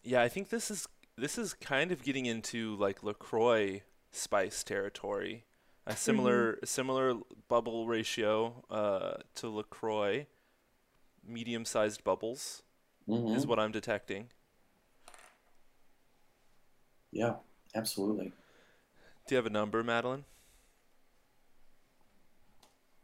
Yeah, 0.03 0.21
I 0.21 0.29
think 0.29 0.49
this 0.49 0.69
is 0.71 0.87
this 1.15 1.37
is 1.37 1.55
kind 1.55 1.91
of 1.91 2.03
getting 2.03 2.25
into 2.27 2.75
like 2.75 3.01
Lacroix 3.01 3.81
spice 4.11 4.63
territory. 4.63 5.45
A 5.87 5.95
similar 5.95 6.59
similar 6.65 7.13
bubble 7.47 7.87
ratio 7.87 8.65
uh, 8.69 9.21
to 9.35 9.47
Lacroix, 9.49 10.27
medium-sized 11.25 12.03
bubbles 12.03 12.61
Mhm. 13.07 13.33
is 13.33 13.47
what 13.47 13.57
I'm 13.57 13.71
detecting. 13.71 14.29
Yeah, 17.11 17.37
absolutely. 17.73 18.33
Do 19.27 19.35
you 19.35 19.37
have 19.37 19.45
a 19.45 19.49
number, 19.49 19.81
Madeline? 19.81 20.25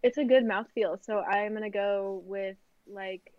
It's 0.04 0.18
a 0.18 0.26
good 0.26 0.44
mouthfeel, 0.44 1.02
so 1.06 1.20
I'm 1.22 1.54
gonna 1.54 1.70
go 1.70 2.22
with 2.26 2.58
like 2.86 3.32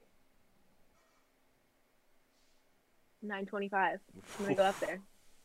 925. 3.20 4.00
I'm 4.38 4.44
gonna 4.44 4.54
go 4.56 4.62
up 4.62 4.80
there. 4.80 5.00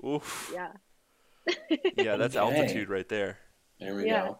Oof. 0.06 0.52
Yeah. 0.54 0.72
Yeah, 1.98 2.16
that's 2.16 2.36
Okay. 2.38 2.62
altitude 2.62 2.88
right 2.90 3.10
there. 3.10 3.40
There 3.80 3.96
we 3.96 4.06
Yeah. 4.08 4.34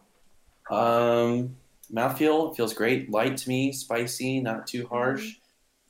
go. 0.68 0.76
Um, 0.76 1.56
mouthfeel 1.92 2.54
feels 2.56 2.74
great. 2.74 3.10
Light 3.10 3.36
to 3.38 3.48
me, 3.48 3.72
spicy, 3.72 4.40
not 4.40 4.66
too 4.66 4.86
harsh. 4.86 5.38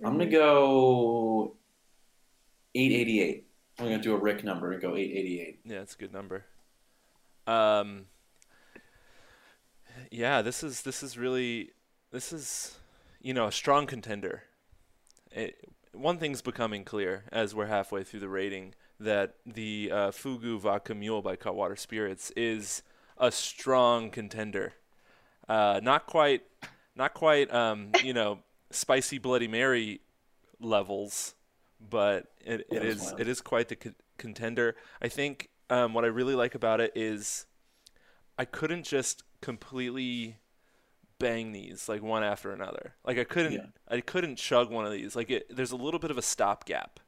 I'm 0.02 0.12
gonna 0.16 0.26
Mhm. 0.26 0.30
go 0.30 1.56
888. 2.74 3.46
I'm 3.78 3.86
gonna 3.86 3.98
do 4.02 4.14
a 4.14 4.18
Rick 4.18 4.44
number 4.44 4.72
and 4.72 4.80
go 4.80 4.96
888. 4.96 5.60
Yeah, 5.64 5.78
that's 5.78 5.94
a 5.94 5.98
good 5.98 6.12
number. 6.12 6.44
Um, 7.46 8.06
yeah, 10.10 10.42
this 10.42 10.62
is 10.62 10.82
this 10.82 11.02
is 11.02 11.18
really 11.18 11.72
this 12.10 12.32
is 12.32 12.78
you 13.20 13.34
know 13.34 13.46
a 13.46 13.52
strong 13.52 13.86
contender. 13.86 14.44
It, 15.32 15.68
one 15.92 16.18
thing's 16.18 16.42
becoming 16.42 16.84
clear 16.84 17.24
as 17.32 17.54
we're 17.54 17.66
halfway 17.66 18.04
through 18.04 18.20
the 18.20 18.28
rating 18.28 18.74
that 18.98 19.36
the 19.44 19.90
uh, 19.92 20.10
Fugu 20.10 20.58
Vodka 20.58 20.94
Mule 20.94 21.22
by 21.22 21.34
Cutwater 21.36 21.76
Spirits 21.76 22.30
is 22.36 22.82
a 23.20 23.30
strong 23.30 24.10
contender. 24.10 24.72
Uh, 25.48 25.80
not 25.82 26.06
quite, 26.06 26.42
not 26.96 27.14
quite, 27.14 27.52
um, 27.54 27.92
you 28.02 28.12
know, 28.12 28.40
spicy 28.70 29.18
Bloody 29.18 29.46
Mary 29.48 30.00
levels, 30.58 31.34
but 31.80 32.26
it, 32.44 32.66
it 32.70 32.84
is 32.84 33.00
wild. 33.02 33.20
it 33.20 33.28
is 33.28 33.40
quite 33.40 33.68
the 33.68 33.76
con- 33.76 33.94
contender. 34.18 34.74
I 35.00 35.08
think 35.08 35.50
um, 35.68 35.94
what 35.94 36.04
I 36.04 36.08
really 36.08 36.34
like 36.34 36.54
about 36.54 36.80
it 36.80 36.92
is 36.94 37.46
I 38.38 38.44
couldn't 38.44 38.84
just 38.84 39.22
completely 39.40 40.36
bang 41.18 41.52
these 41.52 41.88
like 41.88 42.02
one 42.02 42.22
after 42.24 42.50
another. 42.52 42.94
Like 43.04 43.18
I 43.18 43.24
couldn't 43.24 43.52
Yeah. 43.52 43.66
I 43.88 44.00
couldn't 44.00 44.36
chug 44.36 44.70
one 44.70 44.86
of 44.86 44.92
these. 44.92 45.14
Like 45.14 45.30
it, 45.30 45.54
there's 45.54 45.72
a 45.72 45.76
little 45.76 46.00
bit 46.00 46.10
of 46.10 46.18
a 46.18 46.22
stopgap. 46.22 47.00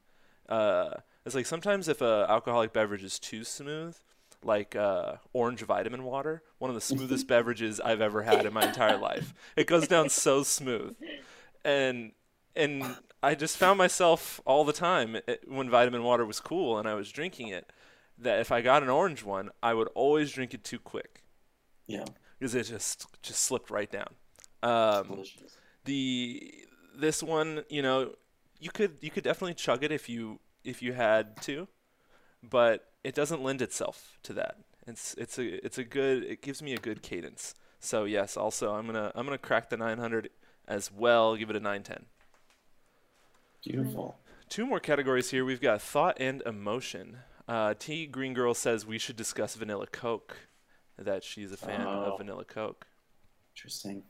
Uh, 0.47 0.91
it's 1.25 1.35
like 1.35 1.45
sometimes 1.45 1.87
if 1.87 2.01
a 2.01 2.25
alcoholic 2.29 2.73
beverage 2.73 3.03
is 3.03 3.17
too 3.17 3.43
smooth, 3.43 3.97
like 4.45 4.75
uh, 4.75 5.15
orange 5.33 5.61
vitamin 5.63 6.03
water, 6.03 6.43
one 6.59 6.69
of 6.69 6.75
the 6.75 6.81
smoothest 6.81 7.27
beverages 7.27 7.79
I've 7.79 8.01
ever 8.01 8.23
had 8.23 8.45
in 8.45 8.53
my 8.53 8.65
entire 8.65 8.97
life. 8.97 9.33
It 9.55 9.67
goes 9.67 9.87
down 9.87 10.09
so 10.09 10.43
smooth, 10.43 10.95
and 11.65 12.13
and 12.55 12.97
I 13.23 13.35
just 13.35 13.57
found 13.57 13.77
myself 13.77 14.41
all 14.45 14.63
the 14.65 14.73
time 14.73 15.17
eh, 15.27 15.37
when 15.47 15.69
vitamin 15.69 16.03
water 16.03 16.25
was 16.25 16.39
cool 16.39 16.77
and 16.77 16.87
I 16.87 16.93
was 16.95 17.11
drinking 17.11 17.49
it, 17.49 17.71
that 18.17 18.39
if 18.39 18.51
I 18.51 18.61
got 18.61 18.83
an 18.83 18.89
orange 18.89 19.23
one, 19.23 19.49
I 19.63 19.73
would 19.73 19.89
always 19.95 20.31
drink 20.31 20.53
it 20.53 20.63
too 20.63 20.79
quick 20.79 21.23
Yeah, 21.87 22.05
because 22.39 22.55
it 22.55 22.63
just 22.63 23.07
just 23.21 23.41
slipped 23.41 23.69
right 23.69 23.89
down. 23.91 24.15
Um, 24.61 25.25
the 25.85 26.53
this 26.95 27.23
one, 27.23 27.63
you 27.69 27.81
know, 27.81 28.13
you 28.59 28.71
could 28.71 28.97
you 29.01 29.11
could 29.11 29.23
definitely 29.23 29.55
chug 29.55 29.83
it 29.83 29.91
if 29.91 30.09
you 30.09 30.39
if 30.63 30.81
you 30.81 30.93
had 30.93 31.41
to, 31.43 31.67
but 32.43 32.92
it 33.03 33.13
doesn't 33.15 33.43
lend 33.43 33.61
itself 33.61 34.17
to 34.23 34.33
that. 34.33 34.57
It's 34.87 35.13
it's 35.17 35.37
a 35.39 35.65
it's 35.65 35.77
a 35.77 35.83
good 35.83 36.23
it 36.23 36.41
gives 36.41 36.61
me 36.61 36.73
a 36.73 36.77
good 36.77 37.01
cadence. 37.01 37.55
So 37.79 38.03
yes, 38.05 38.35
also 38.37 38.73
I'm 38.73 38.85
gonna 38.85 39.11
I'm 39.15 39.25
gonna 39.25 39.37
crack 39.37 39.69
the 39.69 39.77
900 39.77 40.29
as 40.67 40.91
well. 40.91 41.35
Give 41.35 41.49
it 41.49 41.55
a 41.55 41.59
910. 41.59 42.05
Beautiful. 43.65 44.17
Two 44.49 44.65
more 44.65 44.79
categories 44.79 45.29
here. 45.31 45.45
We've 45.45 45.61
got 45.61 45.81
thought 45.81 46.17
and 46.19 46.41
emotion. 46.45 47.19
Uh, 47.47 47.73
T 47.77 48.05
Green 48.07 48.33
Girl 48.33 48.53
says 48.53 48.85
we 48.85 48.97
should 48.97 49.15
discuss 49.15 49.55
vanilla 49.55 49.87
Coke. 49.87 50.37
That 50.97 51.23
she's 51.23 51.51
a 51.51 51.57
fan 51.57 51.81
Oh. 51.87 52.11
of 52.11 52.17
vanilla 52.19 52.45
Coke. 52.45 52.85
Interesting. 53.55 54.03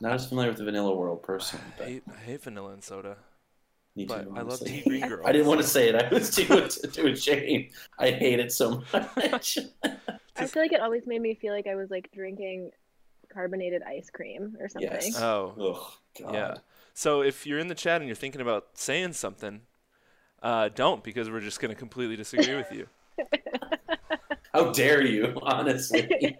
Not 0.00 0.12
as 0.12 0.28
familiar 0.28 0.50
with 0.50 0.58
the 0.58 0.64
vanilla 0.64 0.94
world 0.94 1.22
personally, 1.22 1.64
I 1.80 1.84
hate, 1.84 2.02
I 2.06 2.18
hate 2.18 2.42
vanilla 2.42 2.72
and 2.72 2.84
soda, 2.84 3.16
me 3.96 4.04
but 4.04 4.24
too. 4.24 4.30
I 4.30 4.38
love 4.40 4.46
honestly. 4.46 4.82
T 4.82 4.88
Green 4.88 5.08
Girl. 5.08 5.26
I 5.26 5.32
didn't 5.32 5.46
want 5.46 5.60
to 5.60 5.66
say 5.66 5.88
it. 5.88 5.94
I 5.94 6.08
was 6.12 6.30
too 6.30 6.46
too 6.92 7.06
ashamed. 7.08 7.70
I 7.98 8.10
hate 8.10 8.40
it 8.40 8.52
so 8.52 8.82
much. 8.92 9.58
I 10.36 10.46
feel 10.46 10.62
like 10.62 10.72
it 10.72 10.80
always 10.80 11.06
made 11.06 11.22
me 11.22 11.34
feel 11.34 11.52
like 11.52 11.66
I 11.66 11.74
was 11.74 11.90
like 11.90 12.10
drinking 12.12 12.70
carbonated 13.32 13.82
ice 13.82 14.10
cream 14.10 14.56
or 14.60 14.68
something. 14.68 14.90
Yes. 14.90 15.20
Oh, 15.20 15.54
oh 15.58 15.94
God. 16.20 16.34
Yeah. 16.34 16.54
So 16.94 17.22
if 17.22 17.46
you're 17.46 17.58
in 17.58 17.68
the 17.68 17.74
chat 17.74 18.00
and 18.00 18.08
you're 18.08 18.16
thinking 18.16 18.40
about 18.40 18.68
saying 18.74 19.14
something, 19.14 19.62
uh, 20.42 20.70
don't 20.74 21.02
because 21.02 21.30
we're 21.30 21.40
just 21.40 21.60
going 21.60 21.70
to 21.70 21.78
completely 21.78 22.16
disagree 22.16 22.54
with 22.54 22.72
you. 22.72 22.88
How 24.52 24.72
dare 24.72 25.04
you? 25.04 25.38
Honestly. 25.42 26.36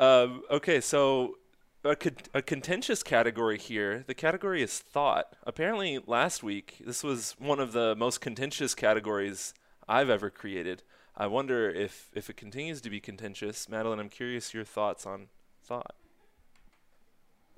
Um, 0.00 0.42
okay, 0.50 0.80
so 0.80 1.36
a, 1.84 1.96
con- 1.96 2.16
a 2.34 2.42
contentious 2.42 3.02
category 3.02 3.58
here. 3.58 4.04
The 4.06 4.14
category 4.14 4.62
is 4.62 4.78
thought. 4.78 5.34
Apparently, 5.44 5.98
last 6.06 6.42
week 6.42 6.82
this 6.84 7.02
was 7.02 7.34
one 7.38 7.60
of 7.60 7.72
the 7.72 7.94
most 7.96 8.20
contentious 8.20 8.74
categories 8.74 9.54
I've 9.88 10.10
ever 10.10 10.30
created. 10.30 10.82
I 11.16 11.26
wonder 11.26 11.68
if 11.68 12.10
if 12.14 12.30
it 12.30 12.36
continues 12.36 12.80
to 12.82 12.90
be 12.90 13.00
contentious. 13.00 13.68
Madeline, 13.68 13.98
I'm 13.98 14.08
curious 14.08 14.54
your 14.54 14.64
thoughts 14.64 15.04
on 15.04 15.28
thought. 15.64 15.94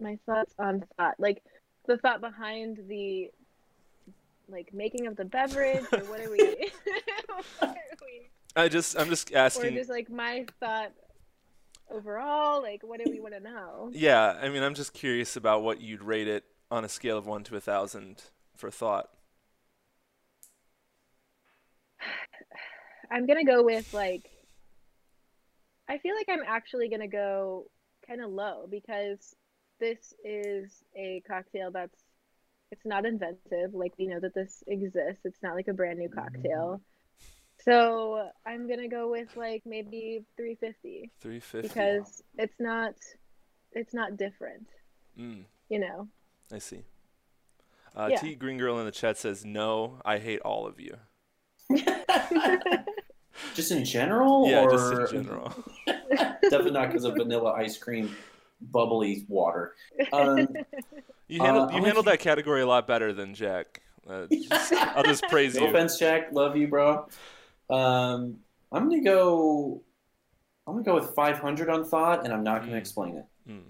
My 0.00 0.18
thoughts 0.26 0.54
on 0.58 0.85
thought, 0.96 1.14
like 1.18 1.42
the 1.87 1.96
thought 1.98 2.20
behind 2.20 2.78
the 2.88 3.30
like 4.48 4.72
making 4.72 5.06
of 5.06 5.16
the 5.16 5.24
beverage, 5.24 5.85
or 5.92 6.00
what 6.00 6.20
are 6.20 6.30
we? 6.30 6.38
what 7.58 7.70
are 7.70 7.76
we? 8.00 8.28
I 8.56 8.68
just 8.68 8.98
I'm 8.98 9.08
just 9.08 9.32
asking 9.32 9.74
Or 9.74 9.78
just 9.78 9.90
like 9.90 10.11
my 10.11 10.46
thought 10.58 10.92
overall, 11.92 12.62
like 12.62 12.83
what 12.83 13.02
do 13.05 13.11
we 13.11 13.20
want 13.20 13.35
to 13.35 13.40
know? 13.40 13.90
Yeah, 13.92 14.38
I 14.40 14.48
mean, 14.48 14.62
I'm 14.62 14.74
just 14.74 14.92
curious 14.92 15.37
about 15.37 15.62
what 15.62 15.81
you'd 15.81 16.02
rate 16.02 16.28
it 16.28 16.44
on 16.70 16.85
a 16.85 16.88
scale 16.88 17.18
of 17.18 17.26
one 17.26 17.44
to 17.44 17.57
a 17.57 17.61
thousand 17.61 18.22
for 18.57 18.70
thought. 18.70 19.11
I'm 23.11 23.26
gonna 23.26 23.44
go 23.44 23.62
with 23.62 23.92
like. 23.92 24.28
I 25.88 25.98
feel 25.98 26.14
like 26.14 26.28
I'm 26.31 26.44
actually 26.46 26.88
gonna 26.88 27.09
go 27.09 27.66
kind 28.07 28.22
of 28.22 28.31
low 28.31 28.66
because 28.70 29.35
this 29.78 30.14
is 30.24 30.83
a 30.96 31.22
cocktail 31.26 31.70
that's 31.70 31.98
it's 32.70 32.87
not 32.87 33.05
inventive. 33.05 33.74
Like 33.74 33.92
we 33.98 34.07
know 34.07 34.18
that 34.20 34.35
this 34.35 34.64
exists. 34.66 35.20
It's 35.24 35.42
not 35.42 35.55
like 35.55 35.68
a 35.68 35.74
brand 35.74 35.98
new 35.98 36.09
mm-hmm. 36.09 36.18
cocktail. 36.18 36.81
So 37.64 38.29
I'm 38.46 38.68
gonna 38.68 38.88
go 38.88 39.11
with 39.11 39.29
like 39.37 39.62
maybe 39.64 40.25
350 40.37 41.11
Three 41.20 41.40
fifty. 41.40 41.68
because 41.68 42.22
it's 42.38 42.59
not 42.59 42.94
it's 43.72 43.94
not 43.94 44.16
different. 44.16 44.66
Mm, 45.18 45.44
You 45.68 45.79
know. 45.81 46.09
I 46.53 46.59
see. 46.59 46.83
Uh, 47.96 48.09
Yeah. 48.11 48.18
T 48.20 48.35
Green 48.35 48.59
Girl 48.59 48.79
in 48.81 48.85
the 48.87 48.90
chat 48.92 49.16
says 49.18 49.44
no. 49.44 50.01
I 50.05 50.18
hate 50.18 50.40
all 50.40 50.66
of 50.66 50.81
you. 50.81 50.96
just 53.55 53.70
in 53.70 53.85
general, 53.85 54.48
yeah, 54.48 54.62
or 54.64 54.70
just 54.70 55.12
in 55.14 55.22
general. 55.25 55.53
definitely 56.42 56.70
not 56.72 56.88
because 56.88 57.05
of 57.05 57.14
vanilla 57.14 57.53
ice 57.53 57.77
cream, 57.79 58.14
bubbly 58.61 59.25
water. 59.29 59.75
Um, 60.12 60.48
You 61.29 61.40
handled 61.40 61.70
Uh, 61.72 61.77
you 61.77 61.85
handled 61.85 62.07
that 62.07 62.18
category 62.20 62.61
a 62.62 62.66
lot 62.66 62.87
better 62.87 63.12
than 63.12 63.35
Jack. 63.35 63.81
Uh, 64.09 64.27
just- 64.31 64.72
I'll 64.96 65.05
just 65.05 65.22
praise 65.29 65.55
no 65.55 65.62
you. 65.62 65.68
offense, 65.68 65.98
Jack. 65.98 66.33
Love 66.33 66.57
you, 66.57 66.66
bro. 66.68 67.07
Um, 67.70 68.38
I'm 68.70 68.88
gonna 68.88 69.03
go. 69.03 69.83
I'm 70.66 70.75
gonna 70.75 70.85
go 70.85 70.94
with 70.94 71.14
500 71.14 71.68
on 71.68 71.85
thought, 71.85 72.25
and 72.25 72.33
I'm 72.33 72.44
not 72.44 72.61
gonna 72.62 72.75
Mm. 72.77 72.79
explain 72.81 73.16
it. 73.16 73.25
Mm, 73.48 73.62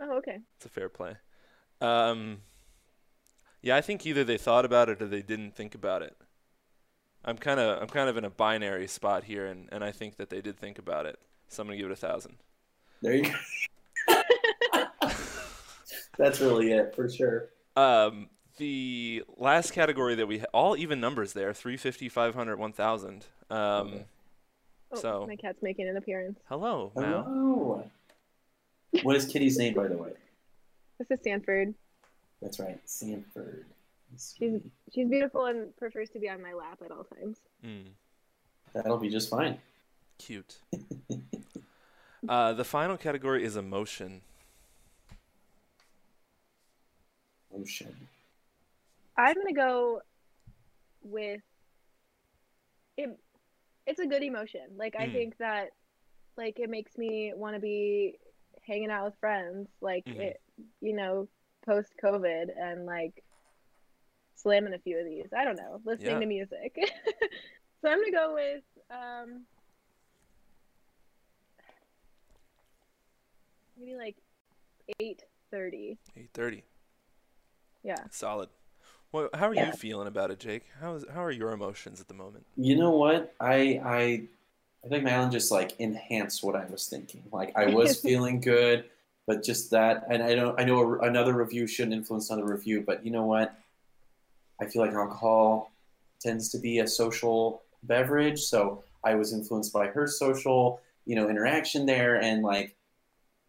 oh, 0.00 0.16
okay. 0.18 0.38
it's 0.56 0.66
a 0.66 0.68
fair 0.68 0.88
play. 0.88 1.16
Um, 1.80 2.42
yeah, 3.62 3.76
I 3.76 3.80
think 3.80 4.06
either 4.06 4.22
they 4.24 4.38
thought 4.38 4.64
about 4.64 4.88
it 4.88 5.02
or 5.02 5.06
they 5.08 5.22
didn't 5.22 5.56
think 5.56 5.74
about 5.74 6.02
it. 6.02 6.16
I'm 7.24 7.36
kind 7.36 7.58
of 7.60 7.82
I'm 7.82 7.88
kind 7.88 8.08
of 8.08 8.16
in 8.16 8.24
a 8.24 8.30
binary 8.30 8.86
spot 8.86 9.24
here, 9.24 9.46
and, 9.46 9.68
and 9.72 9.82
I 9.84 9.90
think 9.90 10.16
that 10.16 10.30
they 10.30 10.40
did 10.40 10.56
think 10.58 10.78
about 10.78 11.06
it. 11.06 11.18
So 11.48 11.62
I'm 11.62 11.66
gonna 11.68 11.76
give 11.78 11.86
it 11.90 11.92
a 11.92 11.96
thousand. 11.96 12.36
There 13.02 13.14
you 13.14 13.32
go. 14.08 14.22
That's 16.18 16.40
really 16.40 16.72
it 16.72 16.94
for 16.94 17.08
sure. 17.08 17.48
Um, 17.76 18.28
the 18.60 19.24
last 19.38 19.72
category 19.72 20.14
that 20.14 20.26
we 20.28 20.38
ha- 20.40 20.46
all 20.52 20.76
even 20.76 21.00
numbers 21.00 21.32
there 21.32 21.52
350 21.52 22.08
500 22.08 22.58
1000 22.58 23.26
um, 23.50 23.58
Okay. 23.58 24.04
Oh, 24.92 24.96
So- 24.96 25.26
my 25.26 25.34
cat's 25.36 25.62
making 25.62 25.88
an 25.88 25.96
appearance. 25.96 26.38
hello 26.48 26.92
Mal. 26.94 27.22
Hello. 27.24 27.90
What 29.02 29.16
is 29.16 29.24
Kitty's 29.26 29.56
name, 29.58 29.74
by 29.74 29.86
the 29.88 29.96
way? 29.96 30.10
This 30.98 31.10
is 31.10 31.20
Sanford. 31.24 31.74
That's 32.42 32.58
right, 32.60 32.78
Sanford. 32.84 33.64
She's 34.18 34.60
she's 34.92 35.08
beautiful 35.08 35.46
and 35.46 35.74
prefers 35.76 36.10
to 36.10 36.18
be 36.18 36.28
on 36.28 36.42
my 36.42 36.52
lap 36.52 36.80
at 36.84 36.90
all 36.90 37.04
times. 37.04 37.38
Mm, 37.64 37.84
That'll 38.74 38.98
be 38.98 39.08
just 39.08 39.30
fine. 39.30 39.58
cute 40.18 40.58
uh, 42.28 42.52
the 42.52 42.64
final 42.64 42.96
category 42.98 43.42
is 43.44 43.56
emotion 43.56 44.20
Ocean. 47.56 47.94
I'm 49.16 49.34
gonna 49.34 49.52
go 49.54 50.00
with 51.02 51.40
it. 52.96 53.18
It's 53.86 54.00
a 54.00 54.06
good 54.06 54.22
emotion. 54.22 54.76
Like 54.76 54.94
I 54.96 55.06
Mm. 55.06 55.12
think 55.12 55.38
that, 55.38 55.70
like 56.36 56.58
it 56.58 56.70
makes 56.70 56.96
me 56.96 57.32
want 57.34 57.54
to 57.54 57.60
be 57.60 58.18
hanging 58.66 58.90
out 58.90 59.04
with 59.06 59.18
friends. 59.20 59.68
Like 59.80 60.04
Mhm. 60.06 60.20
it, 60.20 60.40
you 60.80 60.94
know, 60.94 61.28
post 61.66 61.92
COVID 62.02 62.46
and 62.56 62.86
like 62.86 63.24
slamming 64.36 64.74
a 64.74 64.78
few 64.78 64.98
of 64.98 65.04
these. 65.04 65.28
I 65.36 65.44
don't 65.44 65.56
know, 65.56 65.80
listening 65.84 66.14
Yeah. 66.14 66.20
to 66.20 66.26
music. 66.26 66.76
so 67.82 67.90
I'm 67.90 67.98
gonna 68.00 68.12
go 68.12 68.34
with 68.34 68.62
um, 68.90 69.46
maybe 73.76 73.96
like 73.96 74.16
eight 75.00 75.22
thirty. 75.50 75.98
830 76.16 76.64
Yeah. 77.82 77.96
solid 78.10 78.48
well, 79.12 79.28
how 79.34 79.48
are 79.48 79.54
Yeah. 79.54 79.66
you 79.66 79.72
feeling 79.72 80.06
about 80.08 80.30
it 80.30 80.38
jake 80.38 80.64
how, 80.80 80.94
is, 80.94 81.04
how 81.12 81.24
are 81.24 81.30
your 81.30 81.52
emotions 81.52 82.00
at 82.00 82.08
the 82.08 82.14
moment 82.14 82.44
You 82.56 82.76
know 82.76 82.90
what? 82.90 83.34
I 83.40 83.80
I 83.84 84.22
I 84.84 84.88
think 84.88 85.04
Madeline 85.04 85.30
just 85.30 85.50
like 85.50 85.78
enhanced 85.78 86.42
what 86.42 86.56
I 86.56 86.64
was 86.66 86.86
thinking. 86.86 87.22
Like 87.32 87.52
I 87.56 87.66
was 87.66 88.00
feeling 88.08 88.40
good, 88.40 88.84
but 89.26 89.42
just 89.44 89.70
that, 89.72 90.04
and 90.08 90.22
I 90.22 90.34
don't. 90.34 90.58
I 90.58 90.64
know 90.64 90.80
a, 90.80 90.98
another 91.00 91.34
review 91.34 91.66
shouldn't 91.66 91.92
influence 91.94 92.30
another 92.30 92.50
review, 92.50 92.82
but 92.86 93.04
you 93.04 93.10
know 93.10 93.24
what? 93.24 93.54
I 94.60 94.66
feel 94.66 94.82
like 94.82 94.92
alcohol 94.94 95.70
tends 96.20 96.48
to 96.50 96.58
be 96.58 96.78
a 96.78 96.86
social 96.86 97.62
beverage, 97.82 98.40
so 98.40 98.82
I 99.04 99.14
was 99.16 99.32
influenced 99.34 99.72
by 99.72 99.86
her 99.88 100.06
social, 100.06 100.80
you 101.06 101.14
know, 101.14 101.28
interaction 101.28 101.84
there, 101.86 102.16
and 102.20 102.42
like 102.42 102.74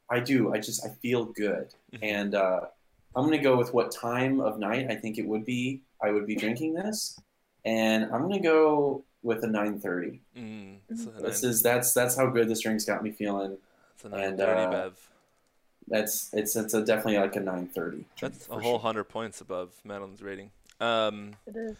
I 0.09 0.19
do. 0.19 0.53
I 0.53 0.59
just 0.59 0.85
I 0.85 0.89
feel 0.89 1.25
good, 1.25 1.69
Mhm. 1.93 1.99
and 2.01 2.35
uh, 2.35 2.61
I'm 3.15 3.25
gonna 3.25 3.37
go 3.41 3.57
with 3.57 3.73
what 3.73 3.91
time 3.91 4.39
of 4.39 4.59
night 4.59 4.89
I 4.89 4.95
think 4.95 5.17
it 5.17 5.27
would 5.27 5.45
be. 5.45 5.81
I 6.01 6.11
would 6.11 6.25
be 6.25 6.35
drinking 6.35 6.73
this, 6.73 7.19
and 7.65 8.05
I'm 8.05 8.21
gonna 8.21 8.39
go 8.39 9.03
with 9.23 9.43
a 9.43 9.47
9:30. 9.47 10.19
mm, 10.37 10.77
it's 10.89 11.05
a, 11.05 11.21
This 11.21 11.43
nine, 11.43 11.51
is 11.51 11.61
that's 11.61 11.93
that's 11.93 12.15
how 12.15 12.27
good 12.27 12.47
this 12.49 12.61
drink's 12.61 12.85
got 12.85 13.03
me 13.03 13.11
feeling. 13.11 13.57
it's 13.95 14.05
a 14.05 14.07
and, 14.15 14.39
uh, 14.41 14.71
bev 14.71 15.09
That's 15.87 16.33
it's 16.33 16.55
it's 16.55 16.73
a, 16.73 16.83
definitely 16.83 17.17
like 17.17 17.35
a 17.35 17.39
9:30. 17.41 18.05
that's 18.19 18.47
a 18.49 18.53
whole 18.53 18.61
sure. 18.61 18.79
hundred 18.79 19.05
points 19.05 19.41
above 19.41 19.73
madeline's 19.83 20.21
rating 20.21 20.51
um, 20.79 21.33
It 21.45 21.55
is. 21.55 21.77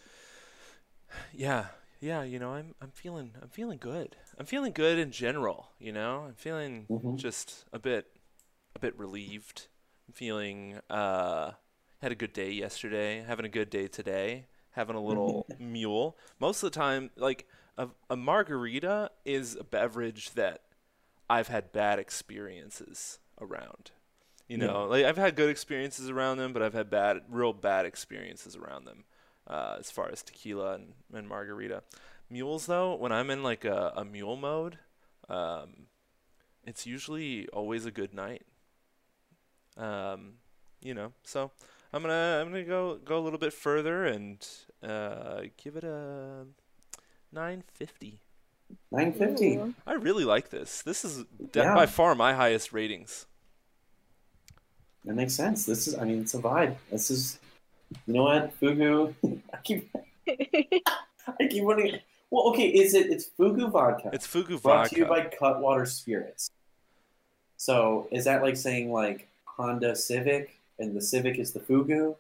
yeah 1.34 1.66
yeah 2.00 2.24
you 2.24 2.40
know 2.40 2.54
i'm 2.54 2.76
i'm 2.82 2.92
feeling 2.92 3.32
i'm 3.42 3.50
feeling 3.50 3.78
good 3.80 4.16
i'm 4.38 4.46
feeling 4.46 4.72
good 4.74 5.00
in 5.00 5.12
general 5.12 5.70
you 5.80 5.92
know 5.92 6.26
i'm 6.28 6.36
feeling 6.36 6.86
Mhm. 6.90 7.18
just 7.18 7.66
a 7.74 7.80
bit 7.80 8.08
a 8.76 8.80
bit 8.80 8.98
relieved 8.98 9.68
i'm 9.68 9.71
feeling 10.12 10.80
uh 10.90 11.52
had 12.02 12.12
a 12.12 12.16
good 12.16 12.34
day 12.34 12.52
yesterday 12.52 13.24
having 13.28 13.46
a 13.46 13.50
good 13.50 13.70
day 13.70 13.88
today 13.88 14.48
having 14.72 14.96
a 14.96 15.02
little 15.02 15.48
mule 15.60 16.18
most 16.40 16.64
of 16.64 16.72
the 16.72 16.80
time 16.80 17.10
like 17.16 17.48
a, 17.78 17.88
a 18.10 18.16
margarita 18.18 19.10
is 19.26 19.56
a 19.56 19.64
beverage 19.64 20.32
that 20.32 20.62
i've 21.30 21.48
had 21.48 21.72
bad 21.72 22.00
experiences 22.00 23.20
around 23.40 23.92
you 24.48 24.58
Yeah. 24.58 24.68
know 24.68 24.86
like 24.86 25.06
i've 25.06 25.18
had 25.18 25.36
good 25.36 25.50
experiences 25.50 26.10
around 26.10 26.38
them 26.38 26.54
but 26.54 26.62
i've 26.62 26.74
had 26.74 26.90
bad 26.90 27.22
real 27.30 27.54
bad 27.54 27.86
experiences 27.86 28.56
around 28.56 28.86
them 28.86 29.04
uh, 29.48 29.76
as 29.80 29.92
far 29.92 30.10
as 30.10 30.22
tequila 30.24 30.76
and, 30.76 30.94
and 31.14 31.28
margarita. 31.28 31.84
Mules, 32.30 32.68
though, 32.68 32.96
when 32.96 33.12
I'm 33.12 33.30
in 33.30 33.44
like 33.44 33.66
a, 33.66 33.92
a 33.98 34.06
mule 34.06 34.38
mode, 34.38 34.78
um, 35.28 35.88
it's 36.64 36.86
usually 36.86 37.48
always 37.50 37.86
a 37.86 37.92
good 37.92 38.14
night. 38.14 38.44
Um, 39.82 40.34
you 40.82 40.94
know, 40.94 41.12
so 41.24 41.52
I'm 41.92 42.02
gonna 42.02 42.40
I'm 42.42 42.52
gonna 42.52 42.64
go 42.64 42.98
go 43.04 43.18
a 43.18 43.24
little 43.24 43.40
bit 43.40 43.54
further 43.54 44.06
and 44.06 44.48
uh, 44.84 45.42
give 45.58 45.76
it 45.76 45.84
a 45.84 46.46
950. 47.32 48.20
9:50. 48.94 49.74
I 49.86 49.94
really 49.94 50.24
like 50.24 50.50
this. 50.50 50.82
This 50.82 51.04
is 51.04 51.26
de- 51.52 51.60
Yeah. 51.60 51.76
by 51.76 51.86
far 51.88 52.16
my 52.16 52.34
highest 52.34 52.72
ratings. 52.72 53.26
That 55.06 55.16
makes 55.16 55.34
sense. 55.34 55.66
This 55.66 55.88
is 55.88 55.98
I 55.98 56.06
mean 56.06 56.22
it's 56.22 56.34
a 56.36 56.40
vibe. 56.40 56.76
This 56.92 57.12
is 57.12 57.40
you 58.08 58.14
know 58.14 58.24
what 58.24 58.60
fugu. 58.62 59.14
I 59.54 59.58
keep 59.64 59.94
I 60.28 61.48
keep 61.50 61.64
wanting. 61.64 62.00
Well, 62.30 62.48
okay, 62.50 62.68
is 62.70 62.94
it? 62.94 63.08
It's 63.12 63.30
fugu 63.38 63.70
vodka. 63.70 64.12
It's 64.14 64.26
fugu 64.28 64.62
brought 64.62 64.90
to 64.92 64.96
you 64.96 65.06
by 65.06 65.26
Cutwater 65.26 65.86
Spirits. 65.86 66.50
So 67.58 68.08
is 68.12 68.24
that 68.26 68.42
like 68.42 68.56
saying 68.56 68.92
like 68.92 69.28
Honda 69.58 69.96
Civic 69.96 70.60
and 70.80 70.96
the 70.96 71.02
Civic 71.02 71.38
is 71.38 71.52
the 71.52 71.60
fugu? 71.60 72.16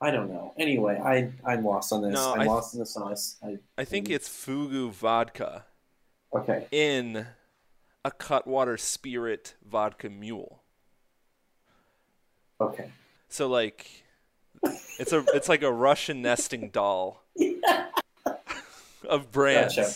I 0.00 0.10
don't 0.10 0.30
know. 0.30 0.54
Anyway, 0.56 1.00
I 1.02 1.32
I'm 1.44 1.64
lost 1.64 1.92
on 1.92 2.02
this. 2.02 2.14
No, 2.14 2.32
I'm 2.32 2.38
th- 2.38 2.48
lost 2.48 2.74
in 2.74 2.80
the 2.80 2.86
sauce. 2.86 3.36
I, 3.42 3.58
I 3.76 3.84
think 3.84 4.08
it's 4.08 4.28
fugu 4.28 4.90
vodka 4.92 5.64
okay. 6.32 6.66
in 6.70 7.26
a 8.04 8.10
Cutwater 8.10 8.76
Spirit 8.76 9.54
vodka 9.68 10.08
mule. 10.08 10.62
Okay. 12.60 12.90
So 13.28 13.48
like, 13.48 14.04
it's 14.98 15.12
a 15.12 15.24
it's 15.34 15.48
like 15.48 15.62
a 15.62 15.72
Russian 15.72 16.22
nesting 16.22 16.70
doll 16.70 17.24
of 19.08 19.32
brands. 19.32 19.76
Gotcha. 19.76 19.90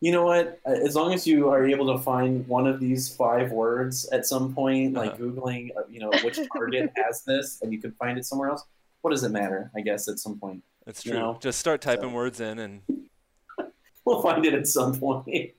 You 0.00 0.12
know 0.12 0.24
what? 0.24 0.60
As 0.64 0.94
long 0.94 1.12
as 1.12 1.26
you 1.26 1.48
are 1.48 1.66
able 1.66 1.96
to 1.96 2.02
find 2.02 2.46
one 2.46 2.66
of 2.68 2.78
these 2.78 3.08
five 3.08 3.50
words 3.50 4.08
at 4.10 4.26
some 4.26 4.54
point, 4.54 4.94
like 4.94 5.10
Uh-huh. 5.14 5.22
googling, 5.24 5.70
uh, 5.76 5.82
you 5.90 5.98
know, 5.98 6.10
which 6.22 6.38
Target 6.52 6.92
has 6.96 7.22
this, 7.24 7.60
and 7.62 7.72
you 7.72 7.80
can 7.80 7.92
find 7.92 8.16
it 8.16 8.24
somewhere 8.24 8.48
else. 8.50 8.64
What 9.00 9.10
does 9.10 9.24
it 9.24 9.30
matter? 9.30 9.70
I 9.76 9.80
guess 9.80 10.06
at 10.08 10.18
some 10.20 10.38
point 10.38 10.62
You 10.86 10.92
true. 10.92 11.12
know, 11.14 11.38
Just 11.40 11.58
start 11.58 11.80
typing 11.80 12.10
so- 12.10 12.14
words 12.14 12.40
in 12.40 12.58
and. 12.58 12.82
we'll 14.04 14.22
find 14.22 14.44
it 14.46 14.54
at 14.54 14.66
some 14.66 14.98
point. 14.98 15.52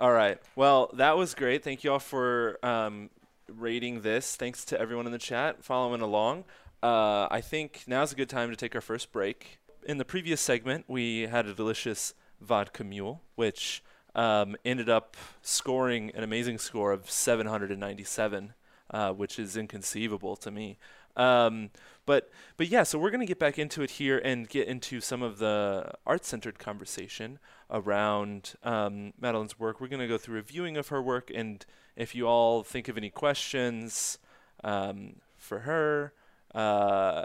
All 0.00 0.12
right. 0.12 0.40
Well, 0.56 0.90
that 0.94 1.16
was 1.16 1.34
great. 1.34 1.62
Thank 1.62 1.84
you 1.84 1.92
all 1.92 1.98
for 2.00 2.58
um, 2.64 3.10
rating 3.48 4.00
this. 4.00 4.34
Thanks 4.34 4.64
to 4.66 4.80
everyone 4.80 5.06
in 5.06 5.12
the 5.12 5.18
chat 5.18 5.62
following 5.62 6.00
along. 6.00 6.44
Uh, 6.82 7.28
I 7.30 7.40
think 7.40 7.84
now's 7.86 8.12
a 8.12 8.16
good 8.16 8.28
time 8.28 8.50
to 8.50 8.56
take 8.56 8.74
our 8.74 8.80
first 8.80 9.12
break. 9.12 9.60
In 9.86 9.98
the 9.98 10.04
previous 10.04 10.40
segment, 10.40 10.86
we 10.88 11.22
had 11.22 11.46
a 11.46 11.54
delicious 11.54 12.14
vodka 12.44 12.84
mule, 12.84 13.22
which 13.34 13.82
um, 14.14 14.56
ended 14.64 14.88
up 14.88 15.16
scoring 15.42 16.10
an 16.14 16.22
amazing 16.22 16.58
score 16.58 16.92
of 16.92 17.10
797, 17.10 18.54
uh, 18.90 19.12
which 19.12 19.38
is 19.38 19.56
inconceivable 19.56 20.36
to 20.36 20.50
me. 20.50 20.78
Um, 21.16 21.70
but 22.06 22.30
but 22.56 22.68
yeah, 22.68 22.82
so 22.82 22.98
we're 22.98 23.10
gonna 23.10 23.26
get 23.26 23.38
back 23.38 23.58
into 23.58 23.82
it 23.82 23.92
here 23.92 24.18
and 24.18 24.48
get 24.48 24.68
into 24.68 25.00
some 25.00 25.22
of 25.22 25.38
the 25.38 25.92
art-centered 26.06 26.58
conversation 26.58 27.38
around 27.70 28.54
um, 28.62 29.12
Madeline's 29.20 29.58
work. 29.58 29.80
We're 29.80 29.88
gonna 29.88 30.08
go 30.08 30.18
through 30.18 30.38
a 30.38 30.42
viewing 30.42 30.76
of 30.76 30.88
her 30.88 31.00
work, 31.00 31.30
and 31.34 31.64
if 31.96 32.14
you 32.14 32.26
all 32.26 32.62
think 32.62 32.88
of 32.88 32.96
any 32.96 33.10
questions 33.10 34.18
um, 34.62 35.16
for 35.38 35.60
her, 35.60 36.12
uh, 36.54 37.24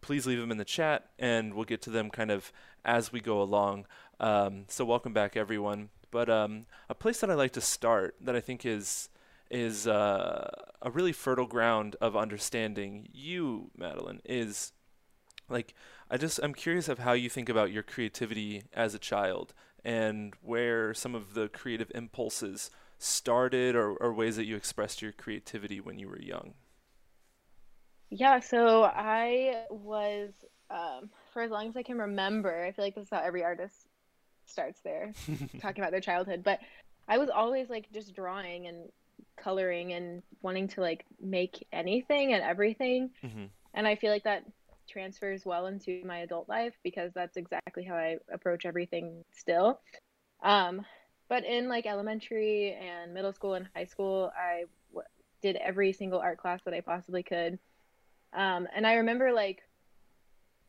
please 0.00 0.26
leave 0.26 0.38
them 0.38 0.50
in 0.50 0.58
the 0.58 0.64
chat, 0.64 1.10
and 1.18 1.54
we'll 1.54 1.64
get 1.64 1.82
to 1.82 1.90
them 1.90 2.10
kind 2.10 2.30
of 2.30 2.52
as 2.84 3.12
we 3.12 3.20
go 3.20 3.42
along. 3.42 3.86
Um, 4.20 4.66
so 4.68 4.84
welcome 4.84 5.14
back, 5.14 5.34
everyone. 5.36 5.88
But 6.10 6.28
um, 6.28 6.66
a 6.88 6.94
place 6.94 7.20
that 7.20 7.30
I 7.30 7.34
like 7.34 7.52
to 7.52 7.60
start 7.60 8.16
that 8.20 8.36
I 8.36 8.40
think 8.40 8.66
is 8.66 9.08
is 9.50 9.86
uh, 9.86 10.48
a 10.80 10.90
really 10.90 11.12
fertile 11.12 11.46
ground 11.46 11.96
of 12.00 12.16
understanding 12.16 13.08
you, 13.12 13.70
Madeline, 13.76 14.20
is 14.24 14.72
like 15.48 15.74
I 16.10 16.18
just 16.18 16.38
I'm 16.42 16.54
curious 16.54 16.88
of 16.88 17.00
how 17.00 17.14
you 17.14 17.30
think 17.30 17.48
about 17.48 17.72
your 17.72 17.82
creativity 17.82 18.64
as 18.74 18.94
a 18.94 18.98
child 18.98 19.54
and 19.84 20.34
where 20.42 20.92
some 20.92 21.14
of 21.14 21.34
the 21.34 21.48
creative 21.48 21.90
impulses 21.94 22.70
started 22.98 23.74
or, 23.74 23.92
or 23.94 24.12
ways 24.12 24.36
that 24.36 24.44
you 24.44 24.54
expressed 24.54 25.00
your 25.00 25.12
creativity 25.12 25.80
when 25.80 25.98
you 25.98 26.08
were 26.08 26.20
young. 26.20 26.52
Yeah, 28.10 28.40
so 28.40 28.84
I 28.84 29.64
was 29.70 30.32
um, 30.68 31.10
for 31.32 31.42
as 31.42 31.50
long 31.50 31.68
as 31.68 31.76
I 31.76 31.82
can 31.82 31.98
remember. 31.98 32.64
I 32.64 32.72
feel 32.72 32.84
like 32.84 32.94
this 32.94 33.04
is 33.04 33.10
how 33.10 33.20
every 33.20 33.42
artist 33.42 33.89
starts 34.50 34.80
there, 34.80 35.12
talking 35.60 35.82
about 35.82 35.92
their 35.92 36.00
childhood. 36.00 36.42
But 36.44 36.60
I 37.08 37.18
was 37.18 37.28
always 37.28 37.68
like 37.68 37.90
just 37.92 38.14
drawing 38.14 38.66
and 38.66 38.90
coloring 39.36 39.92
and 39.92 40.22
wanting 40.42 40.68
to 40.68 40.80
like 40.80 41.04
make 41.20 41.66
anything 41.72 42.32
and 42.32 42.42
everything. 42.42 43.10
Mm-hmm. 43.24 43.44
And 43.74 43.86
I 43.86 43.94
feel 43.96 44.10
like 44.10 44.24
that 44.24 44.44
transfers 44.88 45.46
well 45.46 45.66
into 45.66 46.02
my 46.04 46.18
adult 46.18 46.48
life 46.48 46.74
because 46.82 47.12
that's 47.14 47.36
exactly 47.36 47.84
how 47.84 47.94
I 47.94 48.16
approach 48.32 48.66
everything 48.66 49.24
still. 49.32 49.80
Um, 50.42 50.84
but 51.28 51.44
in 51.44 51.68
like 51.68 51.86
elementary 51.86 52.72
and 52.72 53.14
middle 53.14 53.32
school 53.32 53.54
and 53.54 53.68
high 53.74 53.84
school, 53.84 54.32
I 54.36 54.64
w- 54.90 55.06
did 55.42 55.56
every 55.56 55.92
single 55.92 56.18
art 56.18 56.38
class 56.38 56.60
that 56.64 56.74
I 56.74 56.80
possibly 56.80 57.22
could. 57.22 57.58
Um, 58.32 58.66
and 58.74 58.86
I 58.86 58.94
remember 58.94 59.32
like 59.32 59.62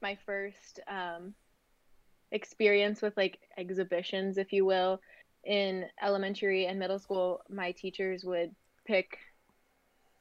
my 0.02 0.18
first 0.26 0.80
um, 0.88 1.34
experience 2.32 3.02
with 3.02 3.16
like 3.18 3.40
exhibitions, 3.58 4.38
if 4.38 4.54
you 4.54 4.66
will, 4.66 5.02
in 5.44 5.86
elementary 6.02 6.66
and 6.66 6.80
middle 6.80 7.00
school. 7.00 7.42
My 7.50 7.72
teachers 7.72 8.24
would 8.24 8.56
pick 8.86 9.18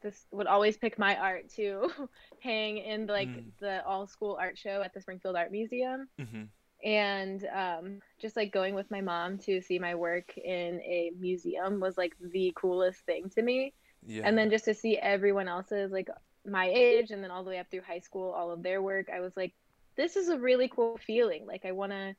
this 0.02 0.26
would 0.30 0.46
always 0.46 0.76
pick 0.76 0.98
my 0.98 1.16
art 1.16 1.50
to 1.56 1.90
hang 2.40 2.78
in 2.78 3.06
like 3.06 3.28
mm. 3.28 3.44
the 3.60 3.84
all 3.84 4.06
school 4.06 4.38
art 4.40 4.56
show 4.56 4.82
at 4.82 4.94
the 4.94 5.00
Springfield 5.00 5.36
Art 5.36 5.52
Museum. 5.52 6.08
Mm-hmm. 6.18 6.42
And 6.82 7.46
um, 7.54 8.00
just 8.18 8.36
like 8.36 8.52
going 8.52 8.74
with 8.74 8.90
my 8.90 9.02
mom 9.02 9.36
to 9.40 9.60
see 9.60 9.78
my 9.78 9.94
work 9.94 10.36
in 10.38 10.80
a 10.80 11.12
museum 11.18 11.78
was 11.78 11.98
like 11.98 12.14
the 12.32 12.52
coolest 12.56 13.00
thing 13.00 13.28
to 13.34 13.42
me. 13.42 13.74
Yeah. 14.06 14.22
And 14.24 14.38
then 14.38 14.48
just 14.48 14.64
to 14.64 14.74
see 14.74 14.96
everyone 14.96 15.46
else's 15.46 15.92
like 15.92 16.08
my 16.46 16.70
age 16.70 17.10
and 17.10 17.22
then 17.22 17.30
all 17.30 17.44
the 17.44 17.50
way 17.50 17.58
up 17.58 17.70
through 17.70 17.82
high 17.82 17.98
school, 17.98 18.32
all 18.32 18.50
of 18.50 18.62
their 18.62 18.80
work, 18.80 19.08
I 19.14 19.20
was 19.20 19.36
like, 19.36 19.52
this 20.00 20.16
is 20.16 20.30
a 20.30 20.38
really 20.38 20.68
cool 20.68 20.96
feeling. 20.96 21.46
Like 21.46 21.66
I 21.66 21.72
want 21.72 21.92
to 21.92 22.16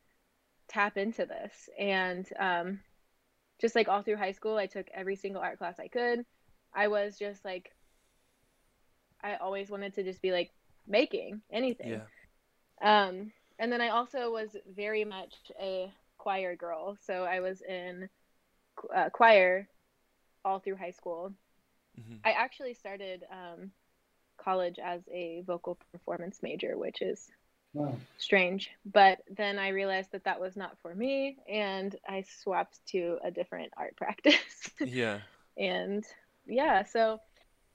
tap 0.67 0.97
into 0.97 1.25
this. 1.25 1.67
And 1.79 2.27
um, 2.39 2.79
just 3.59 3.75
like 3.75 3.87
all 3.87 4.03
through 4.03 4.17
high 4.17 4.33
school, 4.33 4.55
I 4.55 4.67
took 4.67 4.85
every 4.93 5.15
single 5.15 5.41
art 5.41 5.57
class 5.57 5.79
I 5.79 5.87
could. 5.87 6.23
I 6.73 6.89
was 6.89 7.17
just 7.17 7.43
like, 7.43 7.71
I 9.23 9.35
always 9.37 9.71
wanted 9.71 9.95
to 9.95 10.03
just 10.03 10.21
be 10.21 10.31
like 10.31 10.51
making 10.87 11.41
anything. 11.51 12.01
Yeah. 12.81 13.07
Um, 13.07 13.31
and 13.57 13.71
then 13.71 13.81
I 13.81 13.89
also 13.89 14.31
was 14.31 14.55
very 14.75 15.03
much 15.03 15.33
a 15.59 15.91
choir 16.19 16.55
girl. 16.55 16.97
So 17.03 17.23
I 17.23 17.39
was 17.39 17.61
in 17.61 18.09
uh, 18.95 19.09
choir 19.09 19.67
all 20.45 20.59
through 20.59 20.75
high 20.75 20.91
school. 20.91 21.33
Mm-hmm. 21.99 22.17
I 22.23 22.31
actually 22.33 22.75
started 22.75 23.23
um, 23.31 23.71
college 24.37 24.77
as 24.77 25.01
a 25.11 25.41
vocal 25.47 25.79
performance 25.91 26.41
major, 26.43 26.77
which 26.77 27.01
is 27.01 27.27
wow. 27.73 27.95
strange. 28.17 28.71
But 28.85 29.19
then 29.29 29.59
I 29.59 29.69
realized 29.69 30.11
that 30.11 30.23
that 30.25 30.39
was 30.39 30.55
not 30.55 30.77
for 30.81 30.93
me, 30.93 31.37
and 31.49 31.95
I 32.07 32.23
swapped 32.41 32.79
to 32.87 33.17
a 33.23 33.31
different 33.31 33.71
art 33.77 33.95
practice. 33.97 34.69
yeah. 34.79 35.19
And 35.57 36.05
yeah, 36.45 36.83
so 36.83 37.19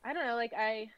I 0.05 0.13
don't 0.13 0.27
know. 0.27 0.37
Like 0.37 0.53
I, 0.57 0.89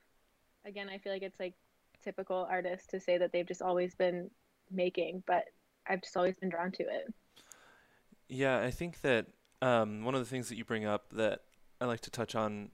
again, 0.64 0.88
I 0.88 0.98
feel 0.98 1.12
like 1.12 1.22
it's 1.22 1.40
like 1.40 1.54
typical 2.02 2.46
artists 2.50 2.86
to 2.88 3.00
say 3.00 3.18
that 3.18 3.32
they've 3.32 3.46
just 3.46 3.62
always 3.62 3.94
been 3.94 4.30
making, 4.70 5.22
but 5.26 5.44
I've 5.86 6.02
just 6.02 6.16
always 6.16 6.36
been 6.36 6.50
drawn 6.50 6.70
to 6.72 6.82
it. 6.82 7.12
Yeah, 8.28 8.60
I 8.60 8.70
think 8.70 9.00
that 9.00 9.26
um, 9.62 10.04
one 10.04 10.14
of 10.14 10.20
the 10.20 10.26
things 10.26 10.48
that 10.48 10.56
you 10.56 10.64
bring 10.64 10.84
up 10.84 11.10
that 11.10 11.40
I 11.80 11.86
like 11.86 12.00
to 12.00 12.10
touch 12.10 12.34
on 12.34 12.70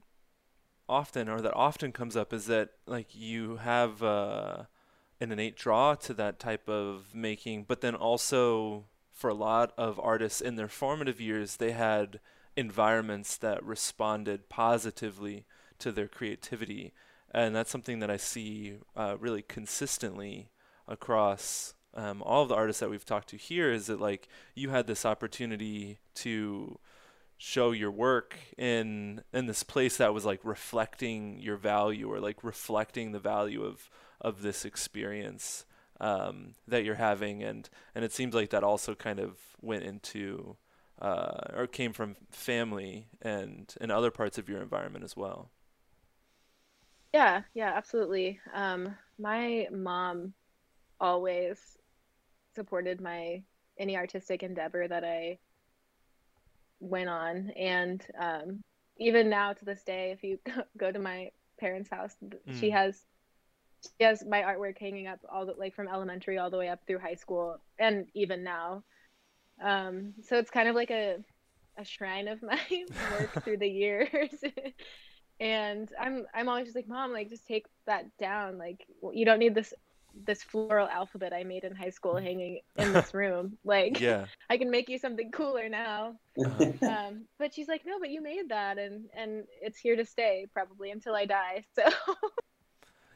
often, 0.87 1.29
or 1.29 1.41
that 1.41 1.53
often 1.55 1.91
comes 1.91 2.15
up, 2.15 2.33
is 2.33 2.45
that 2.47 2.69
like 2.85 3.15
you 3.15 3.57
have 3.57 4.03
uh, 4.03 4.63
an 5.19 5.31
innate 5.31 5.55
draw 5.55 5.95
to 5.95 6.13
that 6.13 6.39
type 6.39 6.67
of 6.67 7.13
making, 7.13 7.63
but 7.67 7.81
then 7.81 7.95
also 7.95 8.85
for 9.11 9.29
a 9.29 9.33
lot 9.33 9.73
of 9.77 9.99
artists 9.99 10.41
in 10.41 10.55
their 10.55 10.67
formative 10.67 11.21
years, 11.21 11.57
they 11.57 11.71
had 11.71 12.19
environments 12.57 13.37
that 13.37 13.63
responded 13.63 14.49
positively 14.49 15.45
to 15.79 15.91
their 15.91 16.07
creativity. 16.07 16.93
And 17.31 17.55
that's 17.55 17.71
something 17.71 17.99
that 17.99 18.09
I 18.09 18.17
see 18.17 18.75
uh, 18.95 19.15
really 19.19 19.41
consistently 19.41 20.49
across 20.87 21.73
um, 21.93 22.21
all 22.21 22.43
of 22.43 22.49
the 22.49 22.55
artists 22.55 22.81
that 22.81 22.89
we've 22.89 23.05
talked 23.05 23.29
to 23.29 23.37
here 23.37 23.71
is 23.71 23.87
that 23.87 24.01
like 24.01 24.27
you 24.53 24.69
had 24.69 24.85
this 24.85 25.05
opportunity 25.05 25.99
to 26.15 26.77
show 27.37 27.71
your 27.71 27.91
work 27.91 28.37
in 28.57 29.21
in 29.33 29.45
this 29.45 29.63
place 29.63 29.97
that 29.97 30.13
was 30.13 30.25
like 30.25 30.39
reflecting 30.43 31.39
your 31.39 31.57
value 31.57 32.11
or 32.11 32.19
like 32.19 32.43
reflecting 32.43 33.11
the 33.11 33.19
value 33.19 33.63
of 33.63 33.89
of 34.25 34.41
this 34.41 34.65
experience 34.65 35.65
um, 36.01 36.55
that 36.67 36.83
you're 36.83 36.95
having. 36.95 37.43
And 37.43 37.69
and 37.93 38.03
it 38.03 38.11
seems 38.11 38.33
like 38.33 38.49
that 38.49 38.63
also 38.63 38.95
kind 38.95 39.19
of 39.19 39.37
went 39.61 39.83
into 39.83 40.57
uh, 40.99 41.51
or 41.55 41.67
came 41.67 41.93
from 41.93 42.15
family 42.31 43.07
and 43.21 43.73
and 43.79 43.91
other 43.91 44.11
parts 44.11 44.37
of 44.37 44.49
your 44.49 44.61
environment 44.61 45.05
as 45.05 45.15
well. 45.15 45.51
Yeah 47.13 47.43
yeah 47.53 47.71
absolutely. 47.75 48.39
Um, 48.53 48.95
my 49.19 49.67
mom 49.71 50.33
always 50.99 51.77
supported 52.55 52.99
my 52.99 53.43
any 53.77 53.97
artistic 53.97 54.41
endeavor 54.43 54.87
that 54.87 55.03
i 55.03 55.37
went 56.79 57.09
on. 57.09 57.51
And 57.51 58.05
um, 58.19 58.63
even 58.97 59.29
now 59.29 59.53
to 59.53 59.65
this 59.65 59.83
day 59.83 60.11
if 60.11 60.23
you 60.23 60.39
go 60.77 60.91
to 60.91 60.99
my 60.99 61.29
parents 61.59 61.89
house 61.89 62.15
mm. 62.23 62.59
she 62.59 62.69
has 62.69 63.05
she 63.97 64.03
has 64.03 64.23
my 64.25 64.41
artwork 64.41 64.77
hanging 64.77 65.07
up 65.07 65.19
all 65.31 65.45
the 65.45 65.53
like 65.57 65.73
from 65.73 65.87
elementary 65.87 66.37
all 66.37 66.49
the 66.49 66.57
way 66.57 66.69
up 66.69 66.79
through 66.85 66.99
high 66.99 67.15
school 67.15 67.57
and 67.79 68.05
even 68.13 68.43
now 68.43 68.83
um, 69.63 70.13
so 70.23 70.37
it's 70.37 70.51
kind 70.51 70.67
of 70.67 70.75
like 70.75 70.91
a 70.91 71.17
a 71.77 71.85
shrine 71.85 72.27
of 72.27 72.41
my 72.43 72.59
work 73.19 73.43
through 73.43 73.57
the 73.57 73.67
years 73.67 74.33
and 75.41 75.89
i'm 75.99 76.25
i'm 76.33 76.47
always 76.47 76.63
just 76.63 76.75
like 76.77 76.87
mom 76.87 77.11
like 77.11 77.29
just 77.29 77.45
take 77.45 77.65
that 77.85 78.05
down 78.17 78.57
like 78.57 78.85
you 79.11 79.25
don't 79.25 79.39
need 79.39 79.53
this 79.53 79.73
this 80.25 80.43
floral 80.43 80.87
alphabet 80.87 81.33
I 81.33 81.43
made 81.43 81.63
in 81.63 81.75
high 81.75 81.89
school 81.89 82.15
hanging 82.15 82.59
in 82.77 82.93
this 82.93 83.13
room. 83.13 83.57
Like, 83.63 83.99
yeah. 83.99 84.25
I 84.49 84.57
can 84.57 84.71
make 84.71 84.89
you 84.89 84.97
something 84.97 85.31
cooler 85.31 85.67
now. 85.67 86.15
Uh-huh. 86.43 86.71
Um, 86.87 87.25
but 87.37 87.53
she's 87.53 87.67
like, 87.67 87.81
no, 87.85 87.99
but 87.99 88.09
you 88.09 88.21
made 88.21 88.49
that, 88.49 88.77
and 88.77 89.05
and 89.15 89.43
it's 89.61 89.77
here 89.77 89.95
to 89.95 90.05
stay 90.05 90.47
probably 90.53 90.91
until 90.91 91.15
I 91.15 91.25
die. 91.25 91.63
So, 91.75 91.83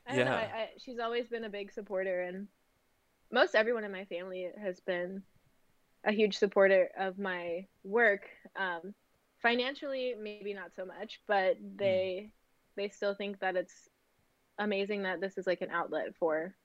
I 0.10 0.18
yeah, 0.18 0.34
I, 0.34 0.42
I, 0.42 0.70
she's 0.78 1.00
always 1.00 1.28
been 1.28 1.44
a 1.44 1.50
big 1.50 1.72
supporter, 1.72 2.22
and 2.22 2.48
most 3.32 3.56
everyone 3.56 3.84
in 3.84 3.92
my 3.92 4.06
family 4.06 4.50
has 4.62 4.80
been 4.80 5.22
a 6.04 6.12
huge 6.12 6.38
supporter 6.38 6.90
of 6.98 7.20
my 7.20 7.66
work. 7.84 8.24
Um, 8.56 8.94
financially, 9.42 10.16
maybe 10.20 10.54
not 10.54 10.72
so 10.76 10.86
much, 10.86 11.22
but 11.28 11.58
they 11.76 12.26
mm. 12.26 12.32
they 12.76 12.90
still 12.90 13.14
think 13.14 13.40
that 13.40 13.56
it's 13.56 13.90
amazing 14.58 15.04
that 15.04 15.22
this 15.22 15.38
is 15.38 15.48
like 15.48 15.62
an 15.62 15.70
outlet 15.72 16.16
for 16.20 16.56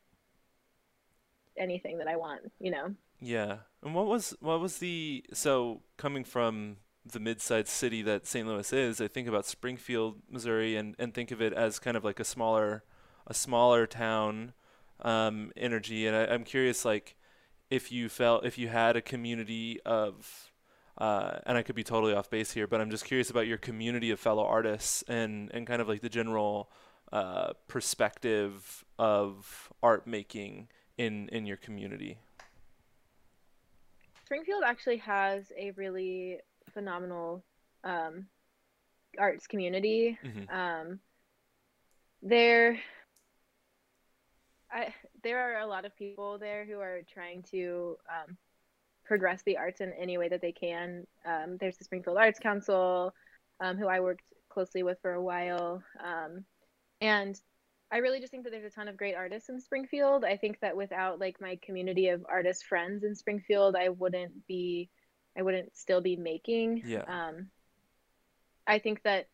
anything 1.57 1.99
that 1.99 2.09
I 2.09 2.17
want, 2.17 2.51
you 2.59 2.71
know. 2.71 2.95
Yeah. 3.21 3.59
And 3.83 3.95
what 3.95 4.07
was 4.07 4.35
what 4.41 4.61
was 4.61 4.79
the 4.79 5.25
so 5.33 5.83
coming 5.97 6.25
from 6.25 6.79
the 7.07 7.21
mid-sized 7.21 7.69
city 7.69 8.03
that 8.03 8.27
St. 8.27 8.47
Louis 8.47 8.73
is, 8.73 9.01
I 9.01 9.09
think 9.09 9.29
about 9.29 9.47
Springfield, 9.47 10.23
Missouri, 10.31 10.75
and, 10.77 10.95
and 10.99 11.13
think 11.13 11.31
of 11.31 11.43
it 11.43 11.53
as 11.53 11.79
kind 11.79 11.97
of 11.97 12.05
like 12.05 12.19
a 12.19 12.25
smaller, 12.25 12.83
a 13.27 13.35
smaller 13.35 13.87
town 13.87 14.53
um, 15.01 15.53
energy. 15.57 16.07
And 16.07 16.17
I, 16.17 16.27
I'm 16.27 16.45
curious, 16.45 16.85
like, 16.85 17.17
if 17.71 17.91
you 17.91 18.09
felt 18.09 18.45
if 18.45 18.59
you 18.59 18.69
had 18.69 18.97
a 18.97 19.03
community 19.03 19.81
of, 19.85 20.53
uh, 20.99 21.39
and 21.47 21.59
I 21.59 21.63
could 21.63 21.75
be 21.75 21.85
totally 21.85 22.13
off 22.13 22.31
base 22.31 22.53
here, 22.53 22.67
but 22.67 22.81
I'm 22.81 22.91
just 22.91 23.05
curious 23.05 23.31
about 23.31 23.47
your 23.47 23.59
community 23.59 24.11
of 24.11 24.21
fellow 24.21 24.45
artists 24.45 25.03
and 25.09 25.51
and 25.53 25.67
kind 25.67 25.81
of 25.81 25.89
like 25.89 26.03
the 26.03 26.09
general 26.09 26.71
uh, 27.13 27.53
perspective 27.69 28.85
of 28.99 29.73
art 29.83 30.07
making 30.07 30.69
in 30.99 31.29
in 31.29 31.47
your 31.47 31.57
community? 31.57 32.19
Springfield 34.25 34.63
actually 34.65 34.97
has 34.99 35.53
a 35.57 35.71
really 35.73 36.39
phenomenal 36.73 37.45
um, 37.85 38.27
arts 39.19 39.47
community. 39.47 40.19
Mm-hmm. 40.25 40.55
Um, 40.55 41.01
there, 42.23 42.79
I 44.75 44.93
there 45.23 45.39
are 45.39 45.61
a 45.61 45.67
lot 45.67 45.85
of 45.85 45.97
people 45.97 46.39
there 46.39 46.67
who 46.67 46.81
are 46.81 47.01
trying 47.13 47.43
to 47.53 47.97
um, 48.09 48.37
progress 49.05 49.43
the 49.45 49.57
arts 49.57 49.81
in 49.81 49.93
any 49.93 50.19
way 50.19 50.29
that 50.29 50.43
they 50.43 50.53
can. 50.53 51.07
Um, 51.25 51.57
there's 51.59 51.79
the 51.79 51.85
Springfield 51.85 52.19
Arts 52.19 52.39
Council, 52.39 53.15
um, 53.61 53.77
who 53.77 53.87
I 53.87 54.01
worked 54.01 54.25
closely 54.49 54.83
with 54.83 54.99
for 55.01 55.13
a 55.13 55.23
while, 55.23 55.83
um, 56.05 56.45
and 57.01 57.41
I 57.91 57.99
really 57.99 58.19
just 58.19 58.33
think 58.33 58.45
that 58.45 58.51
there's 58.51 58.65
a 58.65 58.75
ton 58.75 58.89
of 58.89 58.97
great 58.97 59.15
artists 59.15 59.49
in 59.49 59.61
Springfield. 59.61 60.25
I 60.25 60.37
think 60.37 60.59
that 60.61 60.77
without 60.77 61.21
like 61.21 61.41
my 61.41 61.59
community 61.63 62.09
of 62.09 62.27
artist 62.29 62.65
friends 62.65 63.05
in 63.05 63.15
Springfield, 63.15 63.77
I 63.77 63.91
wouldn't 63.91 64.47
be, 64.49 64.91
I 65.39 65.43
wouldn't 65.43 65.77
still 65.77 66.01
be 66.01 66.17
making. 66.17 66.83
Yeah. 66.85 67.05
Um, 67.07 67.51
I 68.67 68.81
think 68.81 69.03
that 69.05 69.29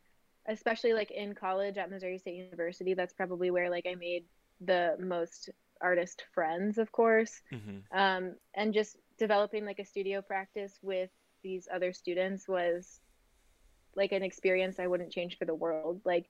especially 0.46 0.92
like 0.92 1.10
in 1.10 1.34
college 1.34 1.78
at 1.78 1.90
Missouri 1.90 2.18
State 2.18 2.34
University, 2.34 2.94
that's 2.94 3.14
probably 3.14 3.50
where 3.50 3.70
like 3.70 3.86
I 3.90 3.94
made 3.94 4.24
the 4.60 4.96
most 4.98 5.50
artist 5.80 6.24
friends, 6.34 6.78
of 6.78 6.92
course. 6.92 7.40
Mm-hmm. 7.52 7.98
Um, 7.98 8.34
and 8.54 8.74
just 8.74 8.96
developing 9.18 9.64
like 9.64 9.78
a 9.78 9.84
studio 9.84 10.22
practice 10.22 10.78
with 10.82 11.10
these 11.42 11.68
other 11.72 11.92
students 11.92 12.46
was 12.48 13.00
like 13.96 14.12
an 14.12 14.22
experience 14.22 14.78
I 14.78 14.86
wouldn't 14.86 15.12
change 15.12 15.38
for 15.38 15.44
the 15.46 15.54
world. 15.54 16.00
Like 16.04 16.26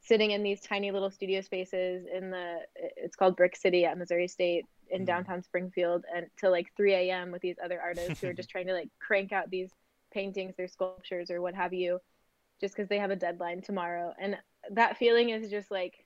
sitting 0.00 0.30
in 0.30 0.42
these 0.42 0.60
tiny 0.60 0.90
little 0.90 1.10
studio 1.10 1.40
spaces 1.40 2.06
in 2.12 2.30
the 2.30 2.58
it's 2.96 3.16
called 3.16 3.36
Brick 3.36 3.56
City 3.56 3.84
at 3.84 3.98
Missouri 3.98 4.28
State 4.28 4.64
in 4.90 5.02
Mhm. 5.02 5.06
downtown 5.06 5.42
Springfield 5.42 6.04
and 6.14 6.26
till 6.38 6.50
like 6.50 6.72
3 6.76 6.94
a.m. 6.94 7.30
with 7.30 7.42
these 7.42 7.56
other 7.62 7.80
artists 7.80 8.20
who 8.20 8.28
are 8.28 8.32
just 8.40 8.48
trying 8.48 8.66
to 8.68 8.72
like 8.74 8.88
crank 9.00 9.32
out 9.32 9.50
these 9.50 9.70
paintings 10.12 10.54
or 10.58 10.68
sculptures 10.68 11.30
or 11.30 11.40
what 11.42 11.54
have 11.54 11.74
you 11.74 11.98
just 12.60 12.74
because 12.74 12.88
they 12.88 12.98
have 12.98 13.10
a 13.10 13.16
deadline 13.16 13.60
tomorrow 13.60 14.14
and 14.18 14.36
that 14.70 14.96
feeling 14.96 15.30
is 15.30 15.50
just 15.50 15.70
like 15.70 16.04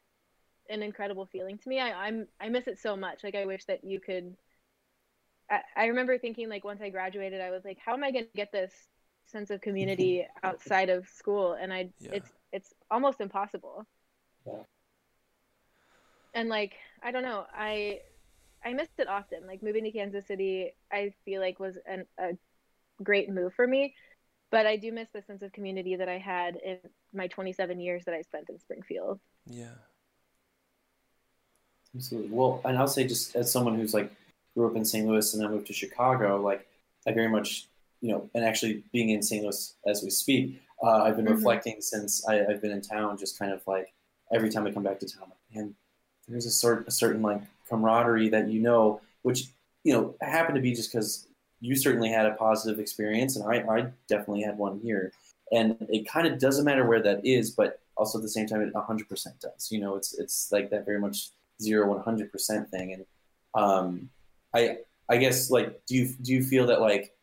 an 0.69 0.83
incredible 0.83 1.27
feeling 1.27 1.59
to 1.59 1.69
me. 1.69 1.81
I, 1.81 2.07
i'm 2.07 2.27
i 2.41 2.49
miss 2.49 2.67
it 2.67 2.79
so 2.79 2.97
much. 2.97 3.23
Like 3.25 3.35
i 3.35 3.45
wish 3.47 3.65
that 3.67 3.85
you 3.85 4.01
could 4.01 4.37
I, 5.51 5.61
I 5.77 5.87
remember 5.87 6.19
thinking 6.19 6.49
like 6.49 6.65
once 6.65 6.81
i 6.81 6.89
graduated 6.89 7.41
i 7.41 7.51
was 7.51 7.65
like 7.65 7.79
how 7.85 7.93
am 7.95 8.05
i 8.05 8.11
going 8.11 8.25
to 8.25 8.37
get 8.37 8.53
this 8.53 8.73
sense 9.27 9.51
of 9.51 9.61
community 9.61 10.27
outside 10.43 10.89
of 10.89 11.09
school? 11.09 11.57
And 11.61 11.73
i 11.73 11.91
Yeah. 12.01 12.11
it's 12.13 12.31
it's 12.53 12.75
almost 12.91 13.21
impossible. 13.21 13.87
Yeah. 14.47 14.63
and 16.35 16.49
like 16.49 16.73
i 17.03 17.11
don't 17.11 17.23
know. 17.25 17.47
I 17.55 18.01
i 18.65 18.73
missed 18.73 18.99
it 18.99 19.09
often. 19.09 19.47
Like 19.47 19.63
moving 19.63 19.85
to 19.85 19.91
kansas 19.93 20.27
city 20.27 20.73
i 20.93 21.13
feel 21.25 21.41
like 21.41 21.59
was 21.61 21.77
an, 21.87 22.07
a 22.19 22.31
great 23.03 23.29
move 23.31 23.53
for 23.55 23.67
me. 23.67 23.95
But 24.51 24.67
i 24.67 24.77
do 24.77 24.93
miss 24.93 25.09
the 25.13 25.23
sense 25.23 25.43
of 25.43 25.53
community 25.53 25.97
that 25.97 26.09
i 26.09 26.19
had 26.19 26.57
in 26.57 26.79
my 27.13 27.27
27 27.27 27.81
years 27.81 28.05
that 28.05 28.15
i 28.15 28.23
spent 28.23 28.49
in 28.49 28.59
springfield. 28.59 29.19
Yeah. 29.47 29.75
Absolutely. 31.95 32.31
Well, 32.31 32.61
and 32.65 32.79
I'll 32.79 32.89
say 32.89 33.07
just 33.07 33.37
as 33.37 33.51
someone 33.53 33.75
who's 33.77 33.95
like 33.95 34.11
grew 34.55 34.69
up 34.69 34.77
in 34.77 34.85
St. 34.85 35.07
Louis 35.07 35.33
and 35.35 35.43
then 35.43 35.51
moved 35.51 35.67
to 35.67 35.73
Chicago, 35.73 36.41
like 36.41 36.67
I 37.07 37.13
very 37.13 37.29
much, 37.29 37.67
you 38.01 38.11
know, 38.11 38.29
and 38.35 38.45
actually 38.45 38.83
being 38.93 39.11
in 39.11 39.23
St. 39.23 39.43
Louis 39.43 39.75
as 39.87 40.03
we 40.03 40.11
speak, 40.11 40.61
uh, 40.83 41.03
I've 41.03 41.17
been 41.17 41.27
Mhm. 41.27 41.37
reflecting 41.37 41.81
since 41.81 42.27
I, 42.27 42.45
I've 42.47 42.61
been 42.63 42.71
in 42.73 42.81
town, 42.81 43.19
just 43.19 43.39
kind 43.39 43.53
of 43.53 43.67
like 43.67 43.93
every 44.33 44.51
time 44.51 44.67
I 44.67 44.73
come 44.73 44.83
back 44.83 44.99
to 45.01 45.07
town, 45.07 45.25
like, 45.29 45.57
man, 45.57 45.75
there's 46.29 46.47
a 46.47 46.51
certain, 46.51 46.85
a 46.89 46.91
certain 46.91 47.23
like 47.23 47.43
camaraderie 47.69 48.29
that 48.31 48.49
you 48.49 48.61
know, 48.61 49.01
which, 49.23 49.49
you 49.85 49.93
know, 49.93 50.15
happened 50.23 50.57
to 50.57 50.63
be 50.63 50.75
just 50.75 50.91
because 50.93 51.27
you 51.61 51.77
certainly 51.77 52.09
had 52.09 52.27
a 52.27 52.33
positive 52.35 52.81
experience 52.81 53.37
and 53.37 53.45
I, 53.47 53.59
I 53.73 53.93
definitely 54.09 54.43
had 54.43 54.57
one 54.57 54.81
here. 54.81 55.13
And 55.53 55.77
it 55.91 56.09
kind 56.09 56.27
of 56.27 56.39
doesn't 56.39 56.65
matter 56.65 56.87
where 56.87 57.03
that 57.03 57.25
is, 57.25 57.51
but 57.51 57.81
also 57.97 58.19
at 58.19 58.23
the 58.23 58.29
same 58.29 58.47
time, 58.47 58.63
it 58.63 58.73
100% 58.75 59.41
does. 59.41 59.71
You 59.71 59.81
know, 59.81 59.97
it's 59.97 60.19
it's 60.19 60.51
like 60.51 60.71
that 60.71 60.87
very 60.87 60.99
much 60.99 61.31
zero 61.63 61.89
one 61.89 62.01
hundred 62.01 62.33
percent 62.33 62.69
thing. 62.71 62.93
And 62.93 63.07
um, 63.55 64.11
I 64.55 64.79
I 65.09 65.17
guess 65.17 65.51
like 65.51 65.85
do 65.87 65.95
you 65.95 66.09
do 66.23 66.33
you 66.33 66.43
feel 66.43 66.67
that 66.67 66.81
like 66.81 67.15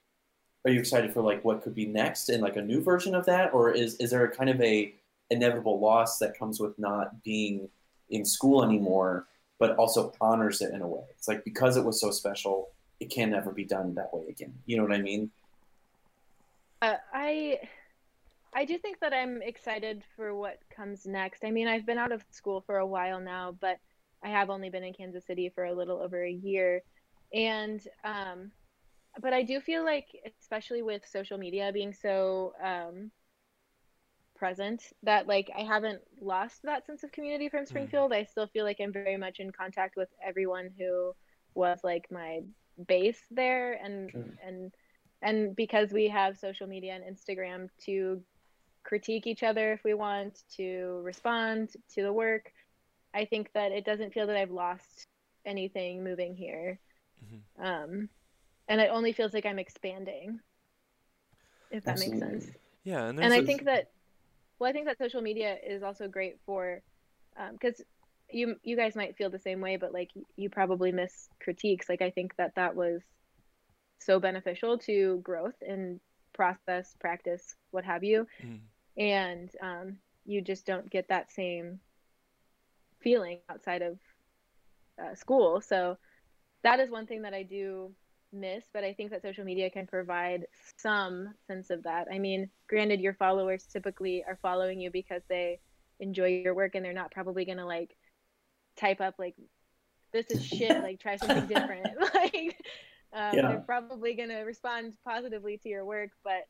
are 0.66 0.72
you 0.72 0.80
excited 0.80 1.14
for 1.14 1.22
like 1.22 1.44
what 1.46 1.64
could 1.64 1.76
be 1.76 1.86
next 1.86 2.30
and 2.30 2.42
like 2.42 2.58
a 2.58 2.62
new 2.62 2.82
version 2.82 3.16
of 3.16 3.26
that, 3.26 3.54
or 3.54 3.72
is 3.72 3.96
is 3.96 4.12
there 4.12 4.26
a 4.26 4.36
kind 4.36 4.50
of 4.50 4.62
a 4.62 4.94
inevitable 5.30 5.80
loss 5.80 6.18
that 6.20 6.38
comes 6.38 6.60
with 6.60 6.78
not 6.80 7.24
being 7.24 7.70
in 8.10 8.26
school 8.26 8.64
anymore, 8.64 9.28
but 9.60 9.76
also 9.78 10.14
honors 10.20 10.62
it 10.62 10.74
in 10.74 10.82
a 10.82 10.88
way? 10.88 11.04
It's 11.12 11.28
like 11.28 11.44
because 11.44 11.78
it 11.78 11.86
was 11.86 12.00
so 12.00 12.12
special, 12.12 12.70
it 13.00 13.10
can 13.10 13.32
never 13.32 13.52
be 13.52 13.64
done 13.64 13.96
that 13.96 14.14
way 14.14 14.26
again. 14.30 14.54
You 14.66 14.78
know 14.78 14.84
what 14.84 14.94
I 14.94 15.02
mean? 15.02 15.32
Uh, 16.82 16.96
I 17.14 17.60
I 18.54 18.66
do 18.66 18.78
think 18.78 19.00
that 19.00 19.14
I'm 19.14 19.42
excited 19.42 20.04
for 20.16 20.36
what 20.36 20.60
comes 20.76 21.06
next. 21.06 21.44
I 21.44 21.52
mean, 21.52 21.68
I've 21.68 21.86
been 21.86 21.98
out 21.98 22.12
of 22.12 22.24
school 22.32 22.62
for 22.62 22.78
a 22.78 22.86
while 22.86 23.20
now, 23.20 23.56
but 23.60 23.78
I 24.24 24.30
have 24.30 24.50
only 24.50 24.70
been 24.70 24.84
in 24.84 24.94
Kansas 24.94 25.26
City 25.26 25.50
for 25.54 25.66
a 25.66 25.74
little 25.74 26.02
over 26.02 26.24
a 26.24 26.32
year, 26.32 26.82
and 27.34 27.82
um, 28.04 28.52
but 29.22 29.34
I 29.34 29.44
do 29.44 29.60
feel 29.60 29.84
like, 29.84 30.08
especially 30.40 30.82
with 30.82 31.08
social 31.08 31.38
media 31.38 31.72
being 31.74 31.94
so 31.94 32.54
um, 32.64 33.12
present, 34.36 34.84
that 35.04 35.28
like 35.28 35.50
I 35.58 35.62
haven't 35.62 36.02
lost 36.22 36.62
that 36.64 36.86
sense 36.86 37.04
of 37.04 37.12
community 37.12 37.50
from 37.50 37.66
Springfield. 37.66 38.14
I 38.14 38.26
still 38.26 38.48
feel 38.48 38.66
like 38.66 38.78
I'm 38.82 38.94
very 38.94 39.18
much 39.18 39.40
in 39.40 39.52
contact 39.52 39.96
with 39.96 40.10
everyone 40.26 40.70
who 40.78 41.14
was 41.56 41.80
like 41.84 42.06
my 42.12 42.42
base 42.88 43.22
there, 43.32 43.74
and 43.74 44.12
and 44.46 44.74
and 45.22 45.56
because 45.56 45.92
we 45.92 46.08
have 46.10 46.38
social 46.38 46.68
media 46.68 46.94
and 46.94 47.04
Instagram 47.04 47.70
to 47.86 48.22
critique 48.84 49.28
each 49.28 49.44
other 49.44 49.74
if 49.74 49.84
we 49.84 49.94
want 49.94 50.42
to 50.58 51.02
respond 51.04 51.70
to 51.94 52.02
the 52.02 52.14
work, 52.14 52.52
I 53.14 53.26
think 53.26 53.52
that 53.54 53.72
it 53.72 53.86
doesn't 53.86 54.14
feel 54.14 54.28
that 54.28 54.36
I've 54.38 54.52
lost 54.52 55.06
anything 55.46 56.04
moving 56.04 56.36
here. 56.36 56.80
Mm-hmm. 57.24 57.66
Um, 57.66 58.10
and 58.68 58.80
it 58.82 58.90
only 58.92 59.14
feels 59.14 59.34
like 59.34 59.46
I'm 59.46 59.60
expanding, 59.60 60.40
if 61.72 61.84
that 61.86 62.00
makes 62.00 62.20
sense. 62.20 62.48
Yeah, 62.84 63.08
and 63.08 63.20
And 63.20 63.32
there's 63.32 63.34
I 63.34 63.38
a- 63.38 63.46
think 63.46 63.66
that, 63.66 63.90
well, 64.60 64.70
I 64.70 64.74
think 64.74 64.86
that 64.86 64.98
social 64.98 65.22
media 65.22 65.58
is 65.66 65.84
also 65.84 66.08
great 66.08 66.38
for, 66.46 66.82
because 67.54 67.82
you 68.32 68.58
you 68.64 68.76
guys 68.76 68.96
might 68.96 69.16
feel 69.18 69.30
the 69.32 69.40
same 69.40 69.60
way, 69.60 69.78
but 69.78 69.92
like 69.94 70.12
you 70.36 70.50
probably 70.50 70.92
miss 70.92 71.30
critiques. 71.42 71.90
Like 71.90 72.02
I 72.04 72.12
think 72.12 72.36
that 72.36 72.54
that 72.56 72.76
was 72.76 73.02
so 74.00 74.20
beneficial 74.20 74.78
to 74.80 75.20
growth 75.24 75.56
and 75.68 76.00
process, 76.34 76.96
practice, 77.00 77.56
what 77.72 77.86
have 77.86 78.04
you, 78.04 78.28
Mm. 78.46 78.60
and 78.98 79.50
um, 79.62 79.98
you 80.26 80.42
just 80.42 80.66
don't 80.68 80.90
get 80.90 81.08
that 81.10 81.32
same 81.32 81.80
feeling 83.02 83.40
outside 83.50 83.82
of 83.82 83.98
uh, 85.02 85.16
school. 85.16 85.62
So 85.62 85.98
that 86.64 86.80
is 86.80 86.90
one 86.90 87.08
thing 87.08 87.22
that 87.24 87.34
I 87.34 87.44
do 87.44 87.92
miss, 88.32 88.66
but 88.74 88.84
I 88.84 88.94
think 88.94 89.12
that 89.12 89.22
social 89.22 89.44
media 89.46 89.70
can 89.70 89.88
provide 89.88 90.46
some 90.78 91.34
sense 91.48 91.70
of 91.70 91.84
that. 91.84 92.08
I 92.12 92.20
mean, 92.20 92.50
granted, 92.68 93.00
your 93.00 93.14
followers 93.14 93.66
typically 93.66 94.24
are 94.28 94.38
following 94.42 94.80
you 94.80 94.92
because 94.92 95.24
they 95.30 95.60
enjoy 96.00 96.28
your 96.28 96.54
work 96.54 96.76
and 96.76 96.84
they're 96.86 96.94
not 96.94 97.12
probably 97.12 97.46
going 97.46 97.58
to 97.58 97.66
like 97.66 97.96
type 98.78 99.02
up 99.02 99.16
like, 99.18 99.36
this 100.14 100.30
is 100.32 100.44
shit, 100.44 100.82
like 100.82 101.00
try 101.00 101.18
something 101.18 101.48
different. 101.48 102.00
like, 102.16 102.58
um, 103.14 103.36
Yeah. 103.38 103.48
they're 103.48 103.64
probably 103.66 104.16
going 104.16 104.30
to 104.30 104.42
respond 104.42 104.94
positively 105.06 105.58
to 105.58 105.70
your 105.70 105.86
work, 105.86 106.12
but 106.24 106.44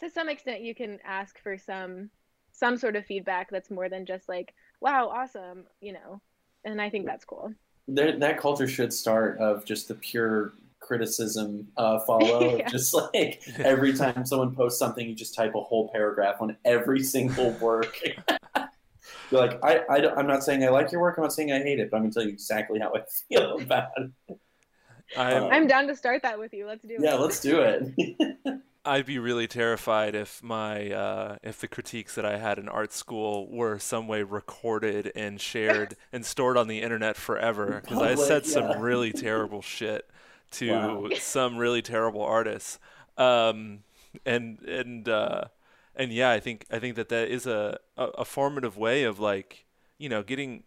to 0.00 0.10
some 0.10 0.28
extent 0.28 0.62
you 0.62 0.74
can 0.74 0.98
ask 1.04 1.38
for 1.42 1.56
some 1.58 2.10
some 2.52 2.76
sort 2.78 2.96
of 2.96 3.04
feedback 3.04 3.50
that's 3.50 3.70
more 3.70 3.88
than 3.88 4.06
just 4.06 4.28
like 4.28 4.54
wow 4.80 5.08
awesome 5.08 5.64
you 5.80 5.92
know 5.92 6.20
and 6.64 6.80
i 6.80 6.90
think 6.90 7.06
that's 7.06 7.24
cool 7.24 7.52
there, 7.88 8.18
that 8.18 8.38
culture 8.38 8.66
should 8.66 8.92
start 8.92 9.38
of 9.38 9.64
just 9.64 9.88
the 9.88 9.94
pure 9.94 10.52
criticism 10.80 11.68
uh, 11.76 11.98
follow. 12.00 12.56
Yeah. 12.58 12.68
Just 12.68 12.94
like 12.94 13.42
every 13.58 13.92
time 13.92 14.24
someone 14.24 14.54
posts 14.54 14.78
something, 14.78 15.06
you 15.06 15.14
just 15.14 15.34
type 15.34 15.54
a 15.54 15.60
whole 15.60 15.90
paragraph 15.90 16.36
on 16.40 16.56
every 16.64 17.02
single 17.02 17.50
work. 17.58 17.98
You're 19.30 19.40
like, 19.40 19.58
I, 19.62 19.82
I 19.90 20.00
don't, 20.00 20.16
I'm 20.16 20.26
not 20.26 20.44
saying 20.44 20.64
I 20.64 20.68
like 20.68 20.92
your 20.92 21.00
work. 21.00 21.18
I'm 21.18 21.24
not 21.24 21.32
saying 21.32 21.52
I 21.52 21.58
hate 21.58 21.80
it, 21.80 21.90
but 21.90 21.98
I'm 21.98 22.04
gonna 22.04 22.12
tell 22.12 22.22
you 22.22 22.30
exactly 22.30 22.78
how 22.78 22.92
I 22.94 23.00
feel 23.28 23.58
about 23.60 23.88
it. 23.96 24.38
I'm, 25.16 25.44
Uh, 25.44 25.48
i'm 25.48 25.66
down 25.68 25.86
to 25.86 25.94
start 25.94 26.22
that 26.22 26.36
with 26.36 26.52
you 26.52 26.66
let's 26.66 26.82
do 26.82 26.94
Yeah, 26.94 26.98
it 26.98 27.02
Yeah, 27.02 27.14
let's 27.14 27.40
do 27.40 27.60
it. 27.60 28.60
I'd 28.86 29.06
be 29.06 29.18
really 29.18 29.46
terrified 29.46 30.14
if 30.14 30.42
my 30.42 30.90
uh, 30.90 31.36
if 31.42 31.60
the 31.60 31.68
critiques 31.68 32.14
that 32.14 32.24
I 32.24 32.38
had 32.38 32.58
in 32.58 32.68
art 32.68 32.92
school 32.92 33.48
were 33.50 33.78
some 33.78 34.06
way 34.06 34.22
recorded 34.22 35.12
and 35.14 35.40
shared 35.40 35.96
and 36.12 36.24
stored 36.24 36.56
on 36.56 36.68
the 36.68 36.80
internet 36.80 37.16
forever 37.16 37.80
because 37.82 38.00
I 38.00 38.14
said 38.14 38.46
yeah. 38.46 38.52
some 38.52 38.80
really 38.80 39.12
terrible 39.28 39.62
shit 39.62 40.08
to 40.52 40.70
Wow. 40.70 41.08
some 41.18 41.56
really 41.56 41.82
terrible 41.82 42.22
artists. 42.22 42.78
Um, 43.18 43.80
and 44.24 44.60
and 44.62 45.08
uh, 45.08 45.44
and 45.94 46.12
yeah, 46.12 46.30
I 46.30 46.40
think 46.40 46.66
I 46.70 46.78
think 46.78 46.96
that 46.96 47.08
that 47.08 47.28
is 47.28 47.46
a, 47.46 47.78
a 47.96 48.04
a 48.04 48.24
formative 48.24 48.76
way 48.76 49.02
of 49.02 49.18
like 49.18 49.66
you 49.98 50.08
know 50.08 50.22
getting 50.22 50.62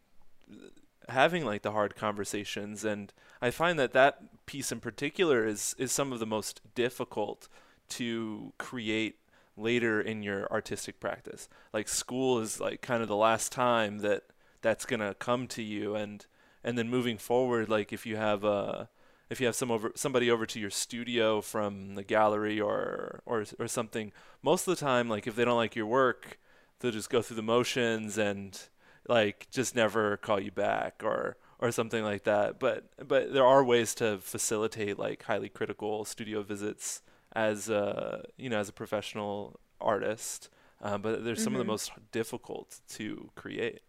having 1.08 1.46
like 1.46 1.62
the 1.64 1.72
hard 1.72 1.96
conversations 1.96 2.86
and 2.86 3.12
I 3.42 3.52
find 3.52 3.80
that 3.80 3.94
that 3.94 4.46
piece 4.46 4.72
in 4.72 4.80
particular 4.80 5.46
is 5.46 5.76
is 5.78 5.92
some 5.92 6.12
of 6.12 6.20
the 6.20 6.26
most 6.26 6.62
difficult 6.76 7.48
to 7.90 8.54
create 8.58 9.18
later 9.58 10.00
in 10.02 10.24
your 10.24 10.50
artistic 10.52 11.00
practice. 11.00 11.50
Like 11.74 11.88
school 11.88 12.40
is 12.40 12.60
like 12.60 12.82
kind 12.82 13.02
of 13.02 13.08
the 13.08 13.16
last 13.16 13.52
time 13.52 14.00
that 14.00 14.24
that's 14.62 14.86
going 14.86 15.00
to 15.02 15.14
come 15.16 15.48
to 15.48 15.64
you 15.64 15.96
and 15.96 16.26
and 16.64 16.78
then 16.78 16.90
moving 16.90 17.18
forward 17.18 17.70
like 17.70 17.94
if 17.94 18.06
you 18.06 18.18
have 18.18 18.44
a 18.44 18.90
if 19.30 19.40
you 19.40 19.46
have 19.46 19.56
some 19.56 19.72
over 19.72 19.92
somebody 19.96 20.30
over 20.32 20.46
to 20.46 20.60
your 20.60 20.72
studio 20.72 21.42
from 21.42 21.96
the 21.96 22.04
gallery 22.04 22.60
or 22.60 23.22
or 23.26 23.46
or 23.60 23.68
something, 23.68 24.12
most 24.42 24.68
of 24.68 24.78
the 24.78 24.84
time, 24.84 25.08
like 25.08 25.28
if 25.28 25.36
they 25.36 25.46
don't 25.46 25.56
like 25.56 25.76
your 25.76 25.86
work, 25.86 26.40
they'll 26.80 26.92
just 26.92 27.10
go 27.10 27.22
through 27.22 27.36
the 27.36 27.44
motions 27.44 28.18
and 28.18 28.60
like 29.08 29.48
just 29.52 29.76
never 29.76 30.18
call 30.18 30.40
you 30.40 30.52
back 30.52 31.02
or 31.04 31.38
or 31.60 31.72
something 31.72 32.04
like 32.04 32.24
that. 32.24 32.60
But 32.60 32.86
but 33.08 33.32
there 33.34 33.46
are 33.46 33.64
ways 33.64 33.94
to 33.96 34.18
facilitate 34.18 34.98
like 34.98 35.24
highly 35.24 35.50
critical 35.50 36.06
studio 36.06 36.42
visits 36.42 37.02
as 37.34 37.70
a 37.70 38.24
you 38.38 38.50
know 38.50 38.60
as 38.60 38.70
a 38.70 38.74
professional 38.74 39.60
artist. 39.80 40.50
Uh, 40.82 40.98
but 40.98 41.26
they're 41.26 41.36
some 41.36 41.48
mm-hmm. 41.48 41.56
of 41.56 41.58
the 41.60 41.64
mm-hmm. 41.64 41.72
most 41.72 41.92
difficult 42.14 42.80
to 42.88 43.30
create. 43.36 43.82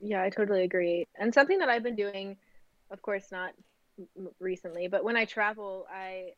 Yeah, 0.00 0.22
I 0.22 0.30
totally 0.30 0.62
agree. 0.62 1.06
And 1.18 1.34
something 1.34 1.58
that 1.58 1.68
I've 1.68 1.82
been 1.82 1.96
doing, 1.96 2.36
of 2.92 3.02
course, 3.02 3.32
not 3.32 3.52
recently, 4.38 4.86
but 4.86 5.02
when 5.02 5.16
I 5.16 5.24
travel, 5.24 5.86
I 5.92 6.34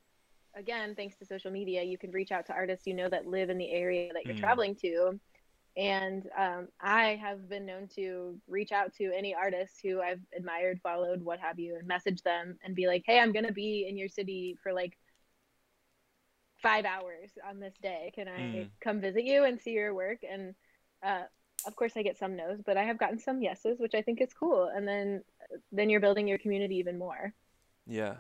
again, 0.57 0.95
thanks 0.95 1.17
to 1.17 1.27
social 1.27 1.51
media, 1.51 1.83
you 1.83 1.99
can 1.99 2.11
reach 2.11 2.33
out 2.33 2.47
to 2.47 2.53
artists 2.53 2.87
you 2.87 2.95
know 2.95 3.09
that 3.09 3.27
live 3.27 3.51
in 3.51 3.59
the 3.59 3.71
area 3.71 4.13
that 4.13 4.25
you're 4.25 4.35
mm. 4.35 4.41
traveling 4.41 4.75
to. 4.77 5.19
And 5.77 6.29
um, 6.37 6.69
I 6.81 7.21
have 7.23 7.49
been 7.49 7.65
known 7.65 7.89
to 7.95 8.37
reach 8.49 8.73
out 8.73 8.93
to 8.95 9.13
any 9.17 9.35
artists 9.35 9.79
who 9.81 10.01
I've 10.01 10.21
admired, 10.37 10.81
followed, 10.83 11.23
what 11.23 11.39
have 11.39 11.61
you, 11.61 11.77
and 11.77 11.87
message 11.87 12.23
them 12.23 12.59
and 12.65 12.75
be 12.75 12.89
like, 12.89 13.05
hey, 13.07 13.21
I'm 13.21 13.33
going 13.33 13.47
to 13.47 13.53
be 13.53 13.87
in 13.89 13.97
your 13.97 14.09
city 14.09 14.59
for 14.63 14.73
like 14.73 14.99
five 16.63 16.85
hours 16.85 17.31
on 17.49 17.61
this 17.61 17.75
day. 17.83 18.13
Can 18.15 18.29
I 18.29 18.41
mm. 18.41 18.69
come 18.81 19.01
visit 19.01 19.25
you 19.25 19.45
and 19.45 19.61
see 19.61 19.73
your 19.73 19.95
work? 19.95 20.19
And 20.29 20.55
uh, 21.03 21.23
of 21.67 21.77
course, 21.77 21.93
I 21.97 22.03
get 22.03 22.19
some 22.19 22.37
no's, 22.37 22.61
but 22.65 22.77
I 22.77 22.85
have 22.85 22.99
gotten 22.99 23.19
some 23.19 23.43
yeses, 23.43 23.79
which 23.79 23.95
I 23.95 24.03
think 24.03 24.21
is 24.21 24.33
cool. 24.33 24.71
And 24.75 24.87
then 24.87 25.23
then 25.73 25.91
you're 25.91 26.01
building 26.01 26.29
your 26.29 26.39
community 26.39 26.77
even 26.77 26.99
more. 26.99 27.35
Yeah. 27.87 28.17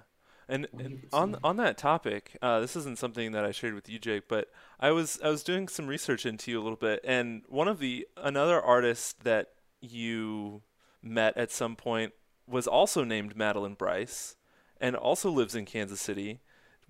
And, 0.48 0.66
and, 0.76 1.06
on 1.12 1.36
on 1.44 1.58
that 1.58 1.78
topic, 1.78 2.36
uh, 2.42 2.58
this 2.58 2.74
isn't 2.74 2.98
something 2.98 3.30
that 3.32 3.44
I 3.44 3.52
shared 3.52 3.74
with 3.74 3.88
you, 3.88 4.00
Jake, 4.00 4.24
but 4.28 4.48
I 4.80 4.90
was 4.90 5.20
I 5.22 5.28
was 5.28 5.44
doing 5.44 5.68
some 5.68 5.86
research 5.86 6.26
into 6.26 6.50
you 6.50 6.60
a 6.60 6.62
little 6.62 6.76
bit, 6.76 7.00
and 7.04 7.42
one 7.48 7.68
of 7.68 7.78
the 7.78 8.08
another 8.16 8.60
artist 8.60 9.22
that 9.22 9.50
you 9.80 10.62
met 11.02 11.36
at 11.36 11.52
some 11.52 11.76
point 11.76 12.14
was 12.48 12.66
also 12.66 13.04
named 13.04 13.36
Madeline 13.36 13.74
Bryce, 13.74 14.34
and 14.80 14.96
also 14.96 15.30
lives 15.30 15.54
in 15.54 15.66
Kansas 15.66 16.00
City. 16.00 16.40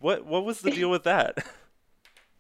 What 0.01 0.27
what 0.27 0.45
was 0.45 0.61
the 0.61 0.71
deal 0.71 0.91
with 0.91 1.05
that? 1.05 1.39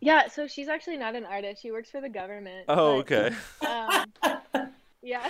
Yeah, 0.02 0.28
so 0.28 0.46
she's 0.46 0.68
actually 0.68 0.96
not 0.96 1.14
an 1.14 1.26
artist. 1.26 1.60
She 1.60 1.72
works 1.72 1.90
for 1.90 2.00
the 2.00 2.08
government. 2.08 2.64
Oh, 2.68 3.02
but, 3.02 3.12
okay. 3.12 3.36
Um, 3.68 4.70
yeah, 5.02 5.28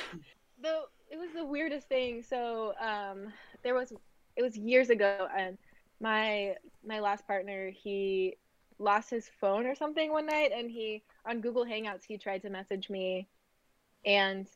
the 0.62 0.82
it 1.10 1.18
was 1.18 1.30
the 1.34 1.44
weirdest 1.44 1.88
thing. 1.88 2.22
So 2.22 2.74
um, 2.80 3.32
there 3.64 3.74
was 3.74 3.92
it 4.36 4.42
was 4.42 4.56
years 4.56 4.88
ago, 4.90 5.26
and 5.36 5.58
my 6.00 6.54
my 6.86 7.00
last 7.00 7.26
partner 7.26 7.70
he 7.70 8.36
lost 8.78 9.10
his 9.10 9.28
phone 9.40 9.66
or 9.66 9.74
something 9.74 10.10
one 10.10 10.26
night 10.26 10.52
and 10.54 10.70
he 10.70 11.02
on 11.26 11.40
Google 11.40 11.66
Hangouts 11.66 12.04
he 12.06 12.16
tried 12.16 12.40
to 12.42 12.50
message 12.50 12.88
me 12.88 13.28
and 14.06 14.46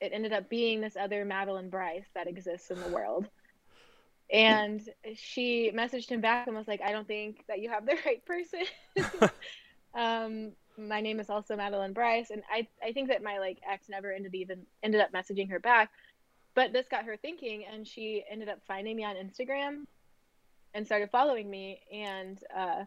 it 0.00 0.12
ended 0.12 0.32
up 0.32 0.50
being 0.50 0.80
this 0.80 0.96
other 0.96 1.24
Madeline 1.24 1.70
Bryce 1.70 2.04
that 2.14 2.26
exists 2.26 2.70
in 2.70 2.80
the 2.80 2.88
world. 2.88 3.28
And 4.32 4.80
she 5.14 5.70
messaged 5.74 6.08
him 6.08 6.22
back 6.22 6.46
and 6.46 6.56
was 6.56 6.66
like, 6.66 6.80
I 6.80 6.92
don't 6.92 7.06
think 7.06 7.44
that 7.48 7.60
you 7.60 7.68
have 7.68 7.84
the 7.84 7.96
right 8.06 8.24
person. 8.24 8.64
um, 9.94 10.52
my 10.78 11.00
name 11.02 11.20
is 11.20 11.28
also 11.28 11.54
Madeline 11.54 11.92
Bryce. 11.92 12.30
And 12.30 12.42
I, 12.50 12.66
I 12.82 12.92
think 12.92 13.08
that 13.08 13.22
my 13.22 13.38
like 13.38 13.58
ex 13.68 13.88
never 13.88 14.10
ended 14.10 14.34
even 14.34 14.62
ended 14.82 15.00
up 15.02 15.12
messaging 15.12 15.50
her 15.50 15.60
back. 15.60 15.90
But 16.54 16.72
this 16.72 16.86
got 16.88 17.04
her 17.04 17.16
thinking 17.16 17.64
and 17.70 17.86
she 17.86 18.24
ended 18.30 18.48
up 18.48 18.60
finding 18.66 18.96
me 18.96 19.04
on 19.04 19.16
Instagram 19.16 19.84
and 20.74 20.86
started 20.86 21.10
following 21.10 21.50
me. 21.50 21.80
And 21.92 22.38
uh, 22.56 22.84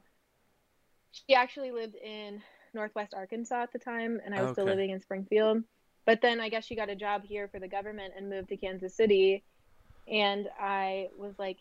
she 1.11 1.35
actually 1.35 1.71
lived 1.71 1.95
in 1.95 2.41
Northwest 2.73 3.13
Arkansas 3.13 3.63
at 3.63 3.73
the 3.73 3.79
time, 3.79 4.19
and 4.25 4.35
I 4.35 4.41
was 4.41 4.51
okay. 4.51 4.53
still 4.53 4.65
living 4.65 4.89
in 4.89 4.99
Springfield. 4.99 5.63
But 6.05 6.21
then 6.21 6.39
I 6.39 6.49
guess 6.49 6.65
she 6.65 6.75
got 6.75 6.89
a 6.89 6.95
job 6.95 7.23
here 7.23 7.47
for 7.47 7.59
the 7.59 7.67
government 7.67 8.13
and 8.15 8.29
moved 8.29 8.49
to 8.49 8.57
Kansas 8.57 8.95
City. 8.95 9.43
And 10.08 10.47
I 10.60 11.10
was 11.18 11.34
like, 11.39 11.58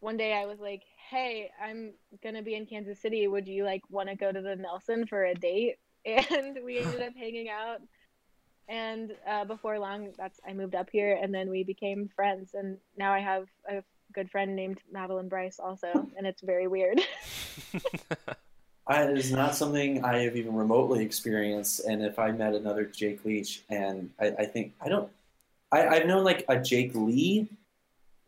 one 0.00 0.16
day 0.16 0.32
I 0.34 0.46
was 0.46 0.60
like, 0.60 0.82
hey, 1.10 1.50
I'm 1.62 1.92
gonna 2.22 2.42
be 2.42 2.54
in 2.54 2.66
Kansas 2.66 3.00
City. 3.00 3.26
Would 3.26 3.48
you 3.48 3.64
like 3.64 3.82
want 3.90 4.08
to 4.08 4.14
go 4.14 4.30
to 4.30 4.40
the 4.40 4.56
Nelson 4.56 5.06
for 5.06 5.24
a 5.24 5.34
date? 5.34 5.76
And 6.06 6.60
we 6.64 6.78
ended 6.78 7.02
up 7.02 7.14
hanging 7.14 7.50
out. 7.50 7.82
And 8.68 9.14
uh, 9.28 9.44
before 9.44 9.78
long, 9.78 10.12
that's 10.16 10.40
I 10.46 10.54
moved 10.54 10.74
up 10.74 10.88
here, 10.90 11.18
and 11.20 11.34
then 11.34 11.50
we 11.50 11.64
became 11.64 12.08
friends. 12.14 12.54
And 12.54 12.78
now 12.96 13.12
I 13.12 13.18
have 13.18 13.46
a 13.68 13.82
good 14.14 14.30
friend 14.30 14.54
named 14.54 14.78
Madeline 14.90 15.28
Bryce 15.28 15.58
also, 15.58 15.88
and 16.16 16.26
it's 16.26 16.40
very 16.40 16.66
weird. 16.66 17.00
It 18.90 19.18
is 19.18 19.30
not 19.30 19.54
something 19.54 20.02
I 20.02 20.20
have 20.20 20.36
even 20.36 20.54
remotely 20.54 21.04
experienced. 21.04 21.80
And 21.80 22.02
if 22.02 22.18
I 22.18 22.30
met 22.32 22.54
another 22.54 22.84
Jake 22.84 23.24
Leach, 23.24 23.62
and 23.68 24.10
I, 24.18 24.28
I 24.28 24.44
think 24.46 24.72
I 24.80 24.88
don't, 24.88 25.10
I, 25.70 25.86
I've 25.86 26.06
known 26.06 26.24
like 26.24 26.44
a 26.48 26.58
Jake 26.58 26.94
Lee. 26.94 27.48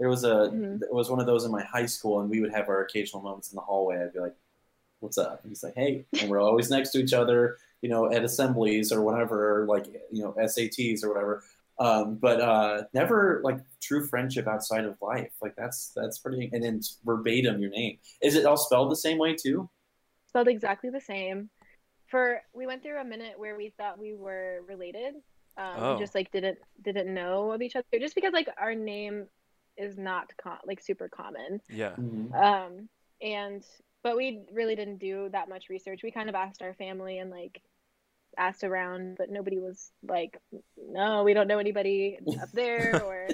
There 0.00 0.08
was 0.08 0.24
a 0.24 0.50
mm-hmm. 0.50 0.78
there 0.78 0.92
was 0.92 1.10
one 1.10 1.20
of 1.20 1.26
those 1.26 1.44
in 1.44 1.52
my 1.52 1.62
high 1.62 1.86
school, 1.86 2.20
and 2.20 2.30
we 2.30 2.40
would 2.40 2.52
have 2.52 2.68
our 2.68 2.80
occasional 2.80 3.22
moments 3.22 3.52
in 3.52 3.56
the 3.56 3.60
hallway. 3.60 4.02
I'd 4.02 4.14
be 4.14 4.20
like, 4.20 4.34
"What's 5.00 5.18
up?" 5.18 5.42
And 5.42 5.50
he's 5.50 5.62
like, 5.62 5.74
"Hey," 5.76 6.06
and 6.20 6.30
we're 6.30 6.40
always 6.40 6.70
next 6.70 6.90
to 6.92 6.98
each 6.98 7.12
other, 7.12 7.58
you 7.82 7.90
know, 7.90 8.10
at 8.10 8.24
assemblies 8.24 8.92
or 8.92 9.02
whatever, 9.02 9.66
like 9.68 9.86
you 10.10 10.22
know, 10.22 10.34
SATs 10.40 11.04
or 11.04 11.08
whatever. 11.08 11.44
Um, 11.78 12.16
but 12.16 12.40
uh, 12.40 12.82
never 12.94 13.42
like 13.44 13.58
true 13.82 14.06
friendship 14.06 14.48
outside 14.48 14.86
of 14.86 14.96
life. 15.02 15.32
Like 15.42 15.54
that's 15.54 15.92
that's 15.94 16.18
pretty. 16.18 16.48
And 16.50 16.64
then 16.64 16.80
verbatim 17.04 17.60
your 17.60 17.70
name. 17.70 17.98
Is 18.22 18.36
it 18.36 18.46
all 18.46 18.56
spelled 18.56 18.90
the 18.90 18.96
same 18.96 19.18
way 19.18 19.34
too? 19.34 19.68
Spelled 20.28 20.48
exactly 20.48 20.88
the 20.88 21.00
same. 21.00 21.50
For 22.06 22.40
we 22.54 22.66
went 22.66 22.82
through 22.82 23.00
a 23.00 23.04
minute 23.04 23.38
where 23.38 23.56
we 23.56 23.74
thought 23.76 23.98
we 23.98 24.14
were 24.14 24.60
related. 24.66 25.14
Um, 25.58 25.74
oh. 25.76 25.94
We 25.94 26.00
just 26.00 26.14
like 26.14 26.30
didn't 26.32 26.58
didn't 26.80 27.12
know 27.12 27.52
of 27.52 27.60
each 27.60 27.76
other 27.76 27.84
just 27.98 28.14
because 28.14 28.32
like 28.32 28.48
our 28.58 28.74
name 28.74 29.26
is 29.76 29.96
not 29.96 30.30
com- 30.42 30.58
like 30.66 30.80
super 30.80 31.08
common. 31.08 31.60
Yeah. 31.68 31.90
Mm-hmm. 31.90 32.34
Um, 32.34 32.88
and 33.22 33.64
but 34.02 34.16
we 34.16 34.42
really 34.52 34.76
didn't 34.76 34.98
do 34.98 35.28
that 35.32 35.48
much 35.48 35.68
research. 35.68 36.02
We 36.02 36.10
kind 36.10 36.28
of 36.28 36.34
asked 36.34 36.62
our 36.62 36.74
family 36.74 37.18
and 37.18 37.30
like 37.30 37.60
asked 38.38 38.64
around, 38.64 39.16
but 39.18 39.30
nobody 39.30 39.58
was 39.58 39.90
like, 40.06 40.38
no, 40.76 41.22
we 41.24 41.34
don't 41.34 41.48
know 41.48 41.58
anybody 41.58 42.18
up 42.40 42.50
there, 42.54 43.02
or 43.04 43.28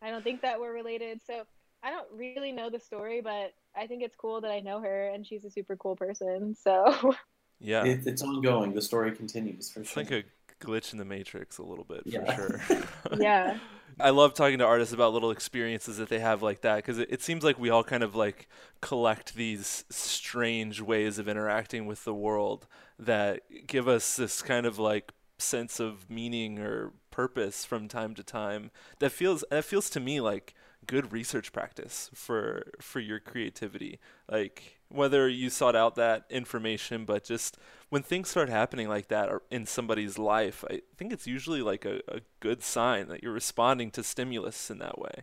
I 0.00 0.10
don't 0.10 0.24
think 0.24 0.42
that 0.42 0.60
we're 0.60 0.72
related. 0.72 1.20
So 1.26 1.42
I 1.82 1.90
don't 1.90 2.06
really 2.14 2.52
know 2.52 2.70
the 2.70 2.80
story, 2.80 3.20
but 3.20 3.52
I 3.76 3.86
think 3.86 4.02
it's 4.02 4.16
cool 4.16 4.40
that 4.40 4.50
I 4.50 4.60
know 4.60 4.80
her 4.80 5.08
and 5.08 5.26
she's 5.26 5.44
a 5.44 5.50
super 5.50 5.76
cool 5.76 5.96
person. 5.96 6.56
So 6.60 7.14
yeah, 7.60 7.84
it, 7.84 8.06
it's 8.06 8.22
ongoing. 8.22 8.74
The 8.74 8.82
story 8.82 9.12
continues 9.12 9.70
for 9.70 9.80
it's 9.80 9.90
sure. 9.90 10.02
like 10.02 10.12
a 10.12 10.24
glitch 10.64 10.92
in 10.92 10.98
the 10.98 11.04
matrix 11.04 11.58
a 11.58 11.62
little 11.62 11.84
bit 11.84 12.02
yeah. 12.04 12.34
for 12.34 12.58
sure. 12.58 12.82
yeah. 13.18 13.58
I 14.00 14.10
love 14.10 14.34
talking 14.34 14.58
to 14.58 14.64
artists 14.64 14.94
about 14.94 15.12
little 15.12 15.30
experiences 15.30 15.96
that 15.96 16.08
they 16.08 16.20
have 16.20 16.42
like 16.42 16.60
that 16.62 16.76
because 16.76 16.98
it, 16.98 17.08
it 17.10 17.22
seems 17.22 17.42
like 17.42 17.58
we 17.58 17.70
all 17.70 17.84
kind 17.84 18.02
of 18.02 18.14
like 18.14 18.48
collect 18.80 19.34
these 19.34 19.84
strange 19.90 20.80
ways 20.80 21.18
of 21.18 21.28
interacting 21.28 21.86
with 21.86 22.04
the 22.04 22.14
world 22.14 22.66
that 22.98 23.40
give 23.66 23.88
us 23.88 24.16
this 24.16 24.42
kind 24.42 24.66
of 24.66 24.78
like 24.78 25.12
sense 25.38 25.80
of 25.80 26.08
meaning 26.10 26.58
or 26.58 26.92
purpose 27.10 27.64
from 27.64 27.88
time 27.88 28.14
to 28.14 28.22
time 28.22 28.70
that 28.98 29.10
feels 29.10 29.44
that 29.50 29.64
feels 29.64 29.90
to 29.90 30.00
me 30.00 30.20
like 30.20 30.54
good 30.86 31.12
research 31.12 31.52
practice 31.52 32.10
for 32.14 32.72
for 32.80 33.00
your 33.00 33.20
creativity. 33.20 33.98
Like 34.30 34.78
whether 34.88 35.28
you 35.28 35.50
sought 35.50 35.76
out 35.76 35.96
that 35.96 36.24
information 36.30 37.04
but 37.04 37.24
just 37.24 37.58
when 37.90 38.02
things 38.02 38.28
start 38.28 38.48
happening 38.48 38.88
like 38.88 39.08
that 39.08 39.30
in 39.50 39.66
somebody's 39.66 40.18
life 40.18 40.64
i 40.70 40.80
think 40.96 41.12
it's 41.12 41.26
usually 41.26 41.62
like 41.62 41.84
a, 41.84 42.00
a 42.08 42.20
good 42.40 42.62
sign 42.62 43.08
that 43.08 43.22
you're 43.22 43.32
responding 43.32 43.90
to 43.90 44.02
stimulus 44.02 44.70
in 44.70 44.78
that 44.78 44.98
way. 44.98 45.22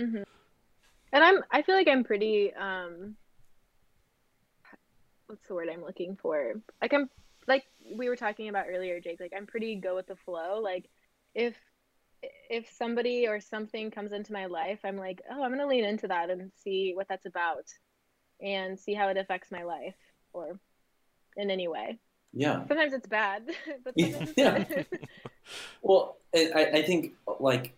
Mm-hmm. 0.00 0.22
and 1.12 1.24
i'm 1.24 1.42
i 1.50 1.62
feel 1.62 1.74
like 1.74 1.88
i'm 1.88 2.04
pretty 2.04 2.52
um 2.54 3.16
what's 5.26 5.46
the 5.48 5.54
word 5.54 5.68
i'm 5.72 5.82
looking 5.82 6.16
for? 6.20 6.54
Like 6.80 6.92
i'm 6.92 7.08
like 7.48 7.64
we 7.94 8.08
were 8.08 8.16
talking 8.16 8.48
about 8.48 8.66
earlier 8.68 9.00
jake 9.00 9.20
like 9.20 9.32
i'm 9.36 9.46
pretty 9.46 9.76
go 9.76 9.94
with 9.94 10.06
the 10.06 10.16
flow. 10.16 10.60
Like 10.62 10.88
if 11.34 11.54
if 12.48 12.68
somebody 12.72 13.26
or 13.26 13.40
something 13.40 13.90
comes 13.90 14.12
into 14.12 14.32
my 14.32 14.46
life, 14.46 14.80
I'm 14.84 14.96
like, 14.96 15.20
oh, 15.30 15.42
I'm 15.42 15.50
gonna 15.50 15.66
lean 15.66 15.84
into 15.84 16.08
that 16.08 16.30
and 16.30 16.50
see 16.62 16.92
what 16.94 17.08
that's 17.08 17.26
about, 17.26 17.66
and 18.40 18.78
see 18.78 18.94
how 18.94 19.08
it 19.08 19.16
affects 19.16 19.50
my 19.50 19.62
life 19.62 19.94
or 20.32 20.58
in 21.36 21.50
any 21.50 21.68
way. 21.68 21.98
Yeah. 22.32 22.66
Sometimes 22.66 22.92
it's 22.92 23.06
bad, 23.06 23.44
sometimes 23.84 24.32
yeah. 24.36 24.64
well, 25.82 26.18
I, 26.34 26.70
I 26.74 26.82
think 26.82 27.12
like 27.40 27.72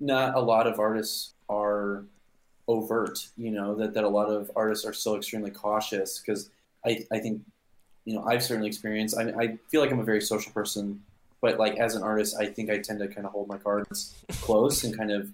not 0.00 0.34
a 0.34 0.40
lot 0.40 0.66
of 0.66 0.78
artists 0.78 1.32
are 1.48 2.04
overt. 2.68 3.28
You 3.36 3.50
know 3.50 3.74
that 3.76 3.94
that 3.94 4.04
a 4.04 4.08
lot 4.08 4.28
of 4.28 4.50
artists 4.56 4.84
are 4.84 4.92
so 4.92 5.16
extremely 5.16 5.50
cautious 5.50 6.18
because 6.18 6.50
I 6.84 7.04
I 7.12 7.18
think 7.18 7.42
you 8.04 8.14
know 8.14 8.24
I've 8.24 8.42
certainly 8.42 8.68
experienced. 8.68 9.16
I 9.16 9.32
I 9.38 9.58
feel 9.70 9.80
like 9.80 9.90
I'm 9.90 10.00
a 10.00 10.04
very 10.04 10.20
social 10.20 10.52
person 10.52 11.00
but 11.44 11.58
like 11.58 11.76
as 11.76 11.94
an 11.94 12.02
artist, 12.02 12.36
I 12.40 12.46
think 12.46 12.70
I 12.70 12.78
tend 12.78 13.00
to 13.00 13.06
kind 13.06 13.26
of 13.26 13.32
hold 13.32 13.48
my 13.48 13.58
cards 13.58 14.14
close 14.40 14.82
and 14.82 14.96
kind 14.96 15.12
of, 15.12 15.30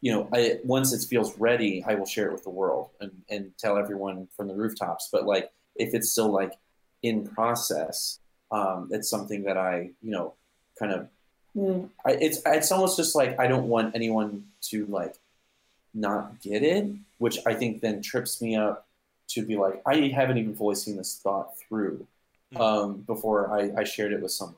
you 0.00 0.10
know, 0.10 0.28
I 0.32 0.58
once 0.64 0.92
it 0.92 1.06
feels 1.08 1.38
ready, 1.38 1.84
I 1.86 1.94
will 1.94 2.06
share 2.06 2.26
it 2.26 2.32
with 2.32 2.42
the 2.42 2.50
world 2.50 2.90
and, 3.00 3.12
and 3.30 3.52
tell 3.56 3.78
everyone 3.78 4.26
from 4.36 4.48
the 4.48 4.54
rooftops. 4.56 5.10
But 5.12 5.26
like, 5.26 5.52
if 5.76 5.94
it's 5.94 6.10
still 6.10 6.32
like 6.32 6.54
in 7.04 7.26
process, 7.26 8.18
um, 8.50 8.88
it's 8.90 9.10
something 9.10 9.44
that 9.44 9.58
I, 9.58 9.90
you 10.02 10.10
know, 10.10 10.34
kind 10.78 10.90
of, 10.90 11.08
mm. 11.54 11.90
I, 12.04 12.12
it's 12.12 12.40
it's 12.46 12.72
almost 12.72 12.96
just 12.96 13.14
like 13.14 13.38
I 13.38 13.46
don't 13.46 13.68
want 13.68 13.94
anyone 13.94 14.46
to 14.70 14.86
like 14.86 15.16
not 15.92 16.40
get 16.40 16.62
it, 16.62 16.86
which 17.18 17.38
I 17.46 17.52
think 17.52 17.82
then 17.82 18.00
trips 18.00 18.40
me 18.40 18.56
up 18.56 18.86
to 19.28 19.44
be 19.44 19.56
like, 19.56 19.82
I 19.86 20.08
haven't 20.14 20.38
even 20.38 20.56
fully 20.56 20.76
seen 20.76 20.96
this 20.96 21.20
thought 21.22 21.58
through 21.58 22.06
hmm. 22.52 22.60
um, 22.60 22.96
before 23.02 23.52
I, 23.52 23.80
I 23.80 23.84
shared 23.84 24.12
it 24.12 24.22
with 24.22 24.32
someone. 24.32 24.56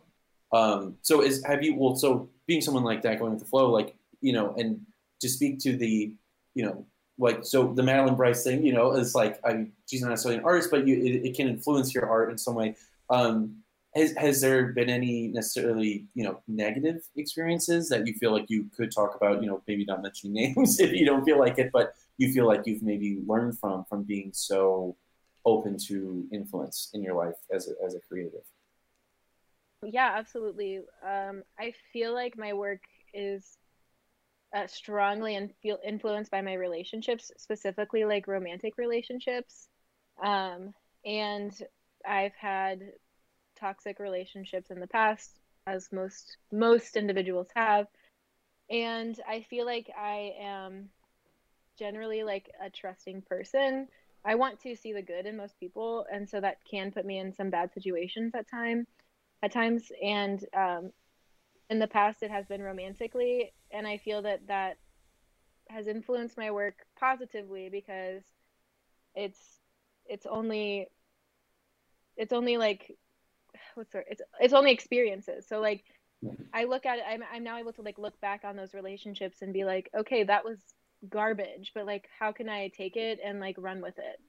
Um, 0.53 0.99
so 1.03 1.22
is 1.22 1.44
have 1.44 1.64
you 1.64 1.74
well 1.74 1.97
so 1.97 2.28
being 2.47 2.61
someone 2.61 2.84
like 2.84 3.03
that 3.03 3.18
going 3.18 3.32
with 3.32 3.40
the 3.40 3.47
flow, 3.47 3.70
like 3.70 3.97
you 4.20 4.32
know, 4.32 4.55
and 4.57 4.86
to 5.20 5.28
speak 5.28 5.59
to 5.61 5.76
the 5.76 6.12
you 6.55 6.64
know 6.64 6.86
like 7.19 7.45
so 7.45 7.73
the 7.73 7.83
Madeline 7.83 8.17
Bryce 8.17 8.45
thing, 8.45 8.64
you 8.64 8.73
know, 8.73 8.93
is 8.93 9.14
like 9.14 9.39
I 9.45 9.67
she's 9.89 10.03
not 10.03 10.11
necessarily 10.11 10.39
an 10.39 10.45
artist, 10.45 10.71
but 10.71 10.87
you 10.87 10.97
it, 10.97 11.27
it 11.29 11.37
can 11.37 11.49
influence 11.49 11.95
your 11.95 12.09
art 12.09 12.31
in 12.31 12.39
some 12.39 12.55
way. 12.55 12.77
Um, 13.11 13.62
has 13.95 14.12
has 14.17 14.41
there 14.41 14.73
been 14.73 14.91
any 14.91 15.29
necessarily 15.29 16.07
you 16.14 16.25
know 16.25 16.41
negative 16.47 17.03
experiences 17.17 17.89
that 17.89 18.07
you 18.07 18.14
feel 18.14 18.33
like 18.33 18.47
you 18.49 18.69
could 18.77 18.93
talk 18.93 19.14
about? 19.14 19.43
You 19.43 19.49
know, 19.49 19.62
maybe 19.67 19.85
not 19.85 20.03
mentioning 20.03 20.35
names 20.55 20.79
if 20.81 20.93
you 20.93 21.07
don't 21.07 21.25
feel 21.25 21.39
like 21.39 21.59
it, 21.59 21.71
but 21.73 21.95
you 22.19 22.33
feel 22.33 22.47
like 22.47 22.67
you've 22.67 22.83
maybe 22.83 23.23
learned 23.27 23.59
from 23.59 23.85
from 23.89 24.03
being 24.03 24.31
so 24.33 24.97
open 25.45 25.79
to 25.79 26.27
influence 26.33 26.91
in 26.93 27.03
your 27.03 27.14
life 27.14 27.37
as 27.53 27.69
a, 27.69 27.85
as 27.85 27.95
a 27.95 28.01
creative 28.01 28.43
yeah, 29.83 30.14
absolutely. 30.17 30.81
Um, 31.07 31.43
I 31.59 31.73
feel 31.93 32.12
like 32.14 32.37
my 32.37 32.53
work 32.53 32.81
is 33.14 33.59
uh, 34.57 34.67
strongly 34.67 35.37
and 35.37 35.55
feel 35.63 35.79
influenced 35.85 36.31
by 36.31 36.41
my 36.41 36.55
relationships, 36.55 37.31
specifically 37.37 38.05
like 38.05 38.27
romantic 38.27 38.79
relationships. 38.79 39.69
Um, 40.23 40.73
and 41.05 41.53
I've 42.09 42.35
had 42.35 42.81
toxic 43.59 43.99
relationships 43.99 44.71
in 44.71 44.81
the 44.81 44.87
past, 44.87 45.37
as 45.67 45.89
most 45.93 46.39
most 46.53 46.97
individuals 46.97 47.49
have. 47.55 47.87
And 48.71 49.19
I 49.29 49.43
feel 49.43 49.67
like 49.67 49.91
I 49.97 50.33
am 50.41 50.89
generally 51.79 52.23
like 52.23 52.51
a 52.65 52.71
trusting 52.71 53.23
person. 53.23 53.89
I 54.25 54.35
want 54.37 54.61
to 54.63 54.75
see 54.75 54.93
the 54.93 55.03
good 55.03 55.27
in 55.27 55.37
most 55.37 55.61
people, 55.61 56.07
and 56.11 56.29
so 56.29 56.41
that 56.41 56.57
can 56.69 56.91
put 56.91 57.05
me 57.05 57.19
in 57.19 57.33
some 57.33 57.51
bad 57.51 57.73
situations 57.75 58.33
at 58.35 58.51
time 58.51 58.87
at 59.43 59.53
times 59.53 59.93
and 60.03 60.45
um, 60.57 60.91
in 61.71 61.79
the 61.79 61.87
past 61.87 62.23
it 62.23 62.31
has 62.31 62.47
been 62.47 62.62
romantically 62.62 63.53
and 63.73 63.87
i 63.87 63.97
feel 63.97 64.23
that 64.23 64.47
that 64.47 64.77
has 65.69 65.87
influenced 65.87 66.37
my 66.37 66.51
work 66.51 66.75
positively 66.99 67.69
because 67.69 68.23
it's 69.14 69.61
it's 70.07 70.27
only 70.27 70.89
it's 72.17 72.33
only 72.33 72.57
like 72.57 72.97
what's 73.75 73.93
the, 73.93 74.03
it's 74.09 74.23
it's 74.41 74.55
only 74.55 74.73
experiences. 74.73 75.47
So 75.49 75.61
like 75.61 75.85
i 76.55 76.64
look 76.64 76.87
at 76.87 76.99
it 76.99 77.05
I'm, 77.09 77.23
I'm 77.33 77.45
now 77.45 77.59
able 77.59 77.75
to 77.75 77.83
like 77.83 77.99
look 77.99 78.19
back 78.21 78.43
on 78.45 78.57
those 78.57 78.73
relationships 78.75 79.43
and 79.43 79.53
be 79.53 79.64
like 79.64 79.91
okay 79.97 80.25
that 80.25 80.45
was 80.45 80.59
garbage 81.11 81.73
but 81.75 81.85
like 81.85 82.09
how 82.19 82.33
can 82.33 82.49
i 82.49 82.69
take 82.69 82.97
it 82.97 83.21
and 83.23 83.39
like 83.39 83.57
run 83.59 83.83
with 83.83 83.99
it? 83.99 84.21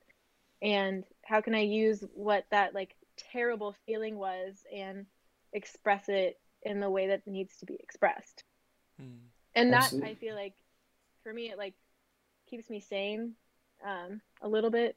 And 0.61 1.05
how 1.23 1.41
can 1.41 1.55
i 1.55 1.61
use 1.61 2.03
what 2.13 2.45
that 2.51 2.73
like 2.73 2.95
terrible 3.31 3.75
feeling 3.85 4.17
was 4.17 4.63
and 4.75 5.05
express 5.53 6.09
it 6.09 6.37
in 6.63 6.79
the 6.79 6.89
way 6.89 7.07
that 7.07 7.27
needs 7.27 7.57
to 7.57 7.65
be 7.65 7.75
expressed. 7.75 8.43
Mm. 9.01 9.17
And 9.55 9.73
that 9.73 9.85
Absolutely. 9.85 10.09
I 10.09 10.15
feel 10.15 10.35
like 10.35 10.53
for 11.23 11.33
me 11.33 11.49
it 11.49 11.57
like 11.57 11.73
keeps 12.49 12.69
me 12.69 12.79
sane 12.79 13.33
um, 13.85 14.21
a 14.41 14.47
little 14.47 14.71
bit. 14.71 14.95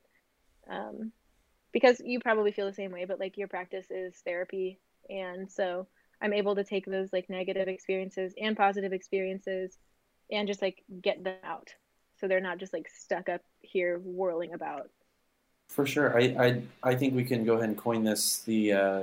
Um, 0.69 1.13
because 1.73 2.01
you 2.05 2.21
probably 2.21 2.53
feel 2.53 2.67
the 2.67 2.75
same 2.75 2.91
way, 2.91 3.05
but 3.05 3.21
like 3.21 3.39
your 3.39 3.49
practice 3.49 3.87
is 3.91 4.15
therapy 4.25 4.79
and 5.09 5.51
so 5.51 5.87
I'm 6.21 6.33
able 6.33 6.55
to 6.55 6.65
take 6.65 6.87
those 6.87 7.13
like 7.13 7.31
negative 7.31 7.69
experiences 7.69 8.35
and 8.41 8.57
positive 8.57 8.93
experiences 8.93 9.79
and 10.31 10.47
just 10.47 10.63
like 10.63 10.83
get 11.03 11.25
them 11.25 11.37
out. 11.45 11.71
So 12.19 12.29
they're 12.29 12.41
not 12.41 12.59
just 12.59 12.73
like 12.73 12.89
stuck 12.89 13.29
up 13.29 13.41
here 13.61 14.01
whirling 14.05 14.53
about. 14.53 14.91
For 15.69 15.87
sure, 15.87 16.19
I 16.19 16.23
I, 16.23 16.63
I 16.83 16.95
think 16.95 17.15
we 17.15 17.25
can 17.25 17.45
go 17.45 17.55
ahead 17.55 17.69
and 17.71 17.79
coin 17.79 18.05
this 18.05 18.39
the 18.41 18.73
uh, 18.73 19.03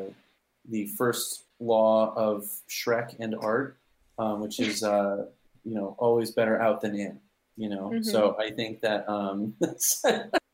the 0.68 0.88
first 0.98 1.46
law 1.60 2.14
of 2.16 2.46
Shrek 2.70 3.16
and 3.20 3.36
art, 3.36 3.78
um, 4.20 4.42
which 4.42 4.60
is 4.60 4.84
uh, 4.84 5.26
you 5.64 5.76
know 5.76 5.96
always 5.98 6.32
better 6.32 6.62
out 6.62 6.82
than 6.82 6.96
in. 6.96 7.20
You 7.56 7.70
know, 7.70 7.90
mm-hmm. 7.90 8.04
so 8.04 8.38
I 8.40 8.52
think 8.52 8.82
that 8.82 9.08
um, 9.10 9.56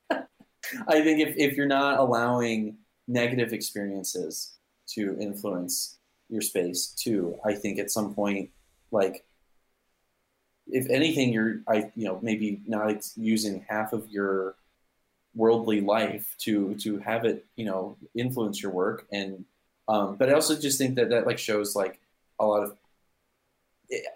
I 0.09 1.01
think 1.01 1.19
if 1.19 1.35
if 1.37 1.57
you're 1.57 1.65
not 1.65 1.99
allowing 1.99 2.77
negative 3.07 3.53
experiences 3.53 4.57
to 4.95 5.17
influence 5.19 5.97
your 6.29 6.41
space 6.41 6.87
too, 6.87 7.37
I 7.45 7.53
think 7.53 7.79
at 7.79 7.91
some 7.91 8.13
point 8.13 8.49
like 8.93 9.25
if 10.67 10.89
anything 10.89 11.33
you're 11.33 11.61
i 11.67 11.91
you 11.95 12.05
know 12.05 12.19
maybe 12.21 12.61
not 12.65 13.03
using 13.17 13.65
half 13.67 13.91
of 13.91 14.09
your 14.09 14.55
worldly 15.35 15.81
life 15.81 16.35
to 16.37 16.75
to 16.75 16.99
have 16.99 17.25
it 17.25 17.45
you 17.55 17.65
know 17.65 17.97
influence 18.15 18.61
your 18.61 18.71
work 18.71 19.05
and 19.11 19.43
um, 19.87 20.15
but 20.15 20.29
I 20.29 20.33
also 20.33 20.59
just 20.59 20.77
think 20.77 20.95
that 20.95 21.09
that 21.09 21.25
like 21.25 21.39
shows 21.39 21.75
like 21.75 21.99
a 22.39 22.45
lot 22.45 22.63
of 22.63 22.77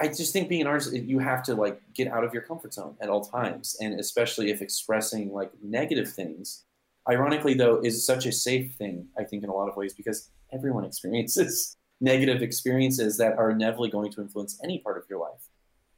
I 0.02 0.08
just 0.08 0.34
think 0.34 0.50
being 0.50 0.62
an 0.62 0.68
artist, 0.68 0.94
you 0.94 1.20
have 1.20 1.44
to 1.44 1.56
like 1.56 1.82
get 1.94 2.08
out 2.08 2.24
of 2.24 2.34
your 2.34 2.42
comfort 2.42 2.74
zone 2.74 2.96
at 3.02 3.10
all 3.10 3.22
times, 3.22 3.78
and 3.80 4.00
especially 4.00 4.50
if 4.50 4.62
expressing 4.62 5.32
like 5.32 5.52
negative 5.62 6.10
things. 6.10 6.64
Ironically, 7.10 7.54
though, 7.54 7.80
is 7.82 8.06
such 8.06 8.26
a 8.26 8.32
safe 8.32 8.76
thing. 8.76 9.08
I 9.18 9.24
think 9.24 9.44
in 9.44 9.50
a 9.50 9.54
lot 9.54 9.70
of 9.70 9.76
ways 9.78 9.94
because 9.94 10.30
everyone 10.52 10.86
experiences 10.86 11.78
negative 12.02 12.42
experiences 12.42 13.18
that 13.18 13.38
are 13.38 13.52
inevitably 13.52 13.90
going 13.90 14.12
to 14.12 14.22
influence 14.22 14.60
any 14.64 14.80
part 14.80 14.98
of 14.98 15.04
your 15.10 15.20
life, 15.20 15.50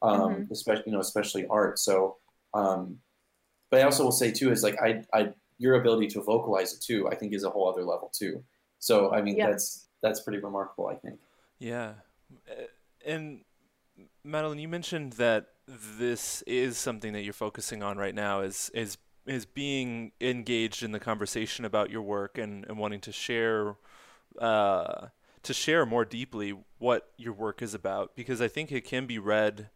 um, 0.01 0.19
mm-hmm. 0.19 0.53
especially 0.53 0.83
you 0.87 0.93
know, 0.93 0.99
especially 0.99 1.45
art. 1.47 1.79
So, 1.79 2.17
um, 2.53 2.97
but 3.69 3.81
I 3.81 3.83
also 3.83 4.03
will 4.03 4.11
say 4.11 4.31
too 4.31 4.51
is 4.51 4.63
like 4.63 4.81
I, 4.81 5.03
I, 5.13 5.29
your 5.57 5.75
ability 5.75 6.07
to 6.07 6.21
vocalize 6.21 6.73
it 6.73 6.81
too, 6.81 7.07
I 7.09 7.15
think 7.15 7.33
is 7.33 7.43
a 7.43 7.49
whole 7.49 7.69
other 7.69 7.83
level 7.83 8.11
too. 8.13 8.43
So 8.79 9.13
I 9.13 9.21
mean 9.21 9.37
yeah. 9.37 9.51
that's 9.51 9.87
that's 10.01 10.21
pretty 10.21 10.39
remarkable, 10.39 10.87
I 10.87 10.95
think. 10.95 11.19
Yeah, 11.59 11.93
uh, 12.49 12.63
and 13.05 13.41
Madeline, 14.23 14.59
you 14.59 14.67
mentioned 14.67 15.13
that 15.13 15.47
this 15.67 16.41
is 16.43 16.77
something 16.77 17.13
that 17.13 17.23
you're 17.23 17.33
focusing 17.33 17.83
on 17.83 17.97
right 17.97 18.15
now 18.15 18.41
is 18.41 18.71
is 18.73 18.97
is 19.25 19.45
being 19.45 20.11
engaged 20.19 20.81
in 20.81 20.91
the 20.91 20.99
conversation 20.99 21.63
about 21.63 21.91
your 21.91 22.01
work 22.01 22.37
and, 22.37 22.65
and 22.67 22.77
wanting 22.77 22.99
to 23.01 23.11
share 23.11 23.75
uh, 24.39 25.07
to 25.43 25.53
share 25.53 25.85
more 25.85 26.05
deeply 26.05 26.55
what 26.79 27.11
your 27.17 27.33
work 27.33 27.61
is 27.61 27.73
about 27.73 28.15
because 28.15 28.41
I 28.41 28.47
think 28.47 28.71
it 28.71 28.81
can 28.81 29.05
be 29.05 29.19
read 29.19 29.69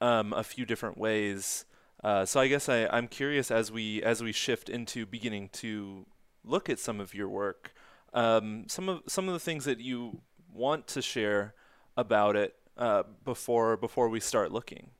um, 0.00 0.32
a 0.32 0.42
few 0.44 0.66
different 0.66 0.98
ways. 0.98 1.64
Uh, 2.02 2.24
so 2.24 2.40
I 2.40 2.48
guess 2.48 2.68
I, 2.68 2.86
I'm 2.86 3.08
curious 3.08 3.50
as 3.50 3.70
we 3.70 4.02
as 4.02 4.22
we 4.22 4.32
shift 4.32 4.68
into 4.68 5.06
beginning 5.06 5.48
to 5.54 6.06
look 6.44 6.68
at 6.68 6.78
some 6.78 7.00
of 7.00 7.14
your 7.14 7.28
work, 7.28 7.74
um, 8.12 8.64
some 8.68 8.88
of 8.88 9.02
some 9.06 9.28
of 9.28 9.34
the 9.34 9.40
things 9.40 9.64
that 9.64 9.80
you 9.80 10.20
want 10.52 10.86
to 10.88 11.02
share 11.02 11.54
about 11.96 12.36
it 12.36 12.54
uh, 12.76 13.04
before 13.24 13.76
before 13.76 14.08
we 14.08 14.20
start 14.20 14.52
looking. 14.52 14.90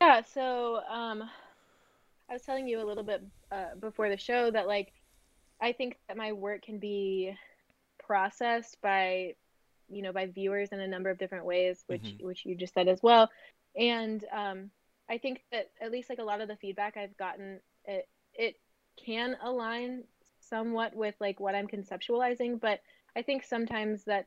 Yeah, 0.00 0.22
so 0.22 0.80
um, 0.90 1.22
I 2.28 2.32
was 2.32 2.42
telling 2.42 2.68
you 2.68 2.82
a 2.82 2.86
little 2.86 3.02
bit 3.02 3.22
uh, 3.50 3.74
before 3.80 4.08
the 4.08 4.16
show 4.16 4.50
that 4.50 4.66
like 4.66 4.92
I 5.60 5.72
think 5.72 5.96
that 6.08 6.16
my 6.16 6.32
work 6.32 6.62
can 6.62 6.78
be 6.78 7.34
processed 7.98 8.76
by 8.82 9.34
you 9.88 10.02
know 10.02 10.12
by 10.12 10.26
viewers 10.26 10.70
in 10.72 10.80
a 10.80 10.88
number 10.88 11.10
of 11.10 11.18
different 11.18 11.44
ways, 11.44 11.84
which 11.86 12.02
mm-hmm. 12.02 12.26
which 12.26 12.44
you 12.44 12.54
just 12.54 12.74
said 12.74 12.88
as 12.88 13.02
well, 13.02 13.30
and 13.76 14.24
um, 14.32 14.70
I 15.08 15.18
think 15.18 15.42
that 15.52 15.70
at 15.80 15.90
least 15.90 16.10
like 16.10 16.18
a 16.18 16.24
lot 16.24 16.40
of 16.40 16.48
the 16.48 16.56
feedback 16.56 16.96
I've 16.96 17.16
gotten 17.16 17.60
it 17.84 18.08
it 18.34 18.56
can 18.96 19.36
align 19.42 20.04
somewhat 20.48 20.94
with 20.94 21.14
like 21.20 21.40
what 21.40 21.54
I'm 21.54 21.68
conceptualizing, 21.68 22.60
but 22.60 22.80
I 23.16 23.22
think 23.22 23.44
sometimes 23.44 24.04
that 24.04 24.26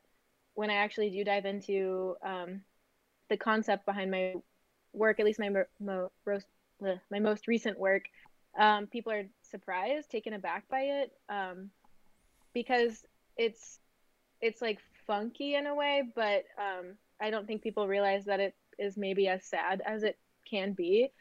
when 0.53 0.69
I 0.69 0.75
actually 0.75 1.09
do 1.09 1.23
dive 1.23 1.45
into 1.45 2.15
um, 2.23 2.61
the 3.29 3.37
concept 3.37 3.85
behind 3.85 4.11
my 4.11 4.35
work, 4.93 5.19
at 5.19 5.25
least 5.25 5.39
my 5.39 5.49
mo- 5.49 5.65
mo- 5.79 6.11
my 7.11 7.19
most 7.19 7.47
recent 7.47 7.77
work, 7.79 8.03
um, 8.57 8.87
people 8.87 9.11
are 9.11 9.25
surprised, 9.43 10.09
taken 10.09 10.33
aback 10.33 10.67
by 10.69 10.81
it, 10.81 11.11
um, 11.29 11.69
because 12.53 13.05
it's 13.37 13.79
it's 14.41 14.61
like 14.61 14.79
funky 15.05 15.55
in 15.55 15.67
a 15.67 15.75
way, 15.75 16.03
but 16.15 16.45
um, 16.57 16.93
I 17.19 17.29
don't 17.29 17.47
think 17.47 17.61
people 17.63 17.87
realize 17.87 18.25
that 18.25 18.39
it 18.39 18.55
is 18.77 18.97
maybe 18.97 19.27
as 19.27 19.43
sad 19.43 19.81
as 19.85 20.03
it 20.03 20.17
can 20.49 20.73
be. 20.73 21.11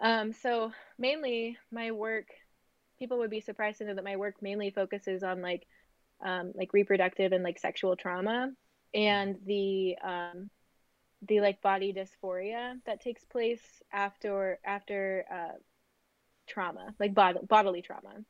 Um, 0.00 0.32
so 0.32 0.72
mainly, 0.98 1.58
my 1.70 1.90
work 1.90 2.26
people 2.98 3.18
would 3.18 3.30
be 3.30 3.40
surprised 3.40 3.78
to 3.78 3.84
know 3.84 3.94
that 3.94 4.04
my 4.04 4.16
work 4.16 4.36
mainly 4.40 4.70
focuses 4.70 5.22
on 5.22 5.42
like 5.42 5.66
um, 6.24 6.52
like 6.54 6.72
reproductive 6.72 7.32
and 7.32 7.44
like 7.44 7.58
sexual 7.58 7.96
trauma 7.96 8.50
and 8.94 9.36
the 9.46 9.96
um, 10.02 10.50
the 11.26 11.40
like 11.40 11.60
body 11.62 11.92
dysphoria 11.92 12.74
that 12.86 13.00
takes 13.00 13.24
place 13.24 13.62
after 13.92 14.58
after 14.64 15.24
uh, 15.32 15.56
trauma, 16.48 16.94
like 16.98 17.14
bod- 17.14 17.46
bodily 17.46 17.82
trauma. 17.82 18.24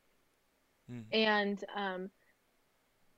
Mm. 0.91 1.05
And 1.13 1.65
um, 1.75 2.11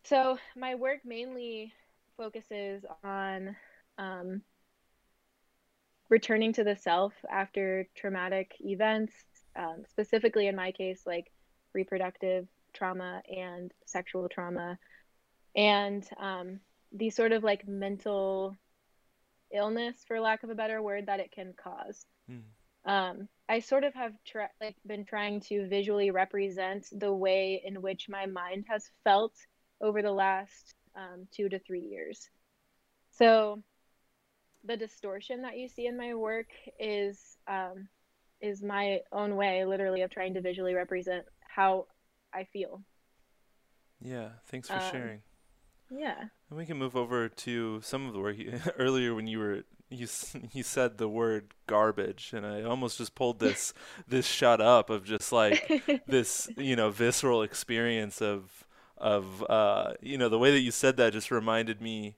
so 0.05 0.38
my 0.57 0.74
work 0.74 1.01
mainly 1.05 1.72
focuses 2.16 2.84
on 3.03 3.57
um, 3.98 4.42
returning 6.09 6.53
to 6.55 6.64
the 6.64 6.76
self 6.76 7.12
after 7.30 7.86
traumatic 7.96 8.53
events, 8.61 9.14
um, 9.57 9.84
specifically 9.88 10.46
in 10.46 10.57
my 10.57 10.72
case, 10.72 11.03
like 11.07 11.30
reproductive 11.74 12.46
trauma 12.72 13.22
and 13.28 13.72
sexual 13.86 14.28
trauma, 14.28 14.78
and 15.54 16.06
um, 16.18 16.60
the 16.92 17.10
sort 17.10 17.32
of 17.32 17.42
like 17.42 17.66
mental 17.66 18.56
illness, 19.52 19.96
for 20.06 20.20
lack 20.20 20.42
of 20.42 20.50
a 20.50 20.54
better 20.54 20.80
word, 20.82 21.06
that 21.06 21.20
it 21.20 21.32
can 21.32 21.52
cause. 21.52 22.06
Mm. 22.30 22.42
Um, 22.84 23.28
I 23.48 23.60
sort 23.60 23.84
of 23.84 23.94
have 23.94 24.12
tra- 24.24 24.50
like 24.60 24.76
been 24.86 25.04
trying 25.04 25.40
to 25.42 25.66
visually 25.68 26.10
represent 26.10 26.86
the 26.92 27.12
way 27.12 27.60
in 27.64 27.82
which 27.82 28.08
my 28.08 28.26
mind 28.26 28.64
has 28.68 28.90
felt 29.04 29.34
over 29.80 30.02
the 30.02 30.12
last 30.12 30.74
um, 30.96 31.26
two 31.30 31.48
to 31.48 31.58
three 31.58 31.82
years. 31.82 32.30
So 33.10 33.62
the 34.64 34.76
distortion 34.76 35.42
that 35.42 35.58
you 35.58 35.68
see 35.68 35.86
in 35.86 35.96
my 35.96 36.14
work 36.14 36.48
is 36.78 37.18
um, 37.48 37.88
is 38.40 38.62
my 38.62 39.00
own 39.12 39.36
way, 39.36 39.64
literally, 39.64 40.02
of 40.02 40.10
trying 40.10 40.34
to 40.34 40.40
visually 40.40 40.74
represent 40.74 41.24
how 41.55 41.86
I 42.32 42.44
feel. 42.53 42.82
Yeah, 44.01 44.30
thanks 44.46 44.68
for 44.68 44.74
um, 44.74 44.90
sharing. 44.90 45.20
Yeah. 45.90 46.20
And 46.48 46.59
we 46.59 46.66
can 46.66 46.78
move 46.78 46.96
over 46.96 47.28
to 47.28 47.80
some 47.82 48.07
of 48.07 48.12
the 48.14 48.20
work 48.20 48.36
earlier 48.78 49.14
when 49.14 49.26
you 49.26 49.38
were 49.38 49.64
you 49.90 50.07
you 50.53 50.62
said 50.62 50.98
the 50.98 51.09
word 51.09 51.53
garbage 51.66 52.32
and 52.32 52.46
I 52.46 52.62
almost 52.62 52.98
just 52.98 53.14
pulled 53.14 53.38
this 53.40 53.74
this 54.07 54.26
shut 54.26 54.61
up 54.61 54.88
of 54.90 55.05
just 55.05 55.32
like 55.32 55.82
this 56.07 56.48
you 56.57 56.76
know 56.76 56.90
visceral 56.90 57.42
experience 57.42 58.22
of 58.22 58.64
of 58.96 59.44
uh 59.48 59.94
you 60.01 60.16
know 60.16 60.28
the 60.28 60.38
way 60.38 60.51
that 60.53 60.61
you 60.61 60.70
said 60.70 60.96
that 60.98 61.12
just 61.12 61.30
reminded 61.30 61.80
me 61.80 62.16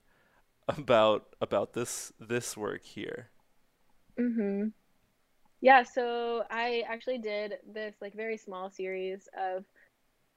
about 0.67 1.35
about 1.41 1.73
this 1.73 2.13
this 2.19 2.55
work 2.55 2.83
here. 2.83 3.29
Mhm. 4.19 4.73
Yeah, 5.63 5.83
so 5.83 6.43
I 6.51 6.83
actually 6.89 7.19
did 7.19 7.53
this 7.73 7.95
like 8.01 8.13
very 8.13 8.35
small 8.35 8.69
series 8.69 9.29
of 9.39 9.63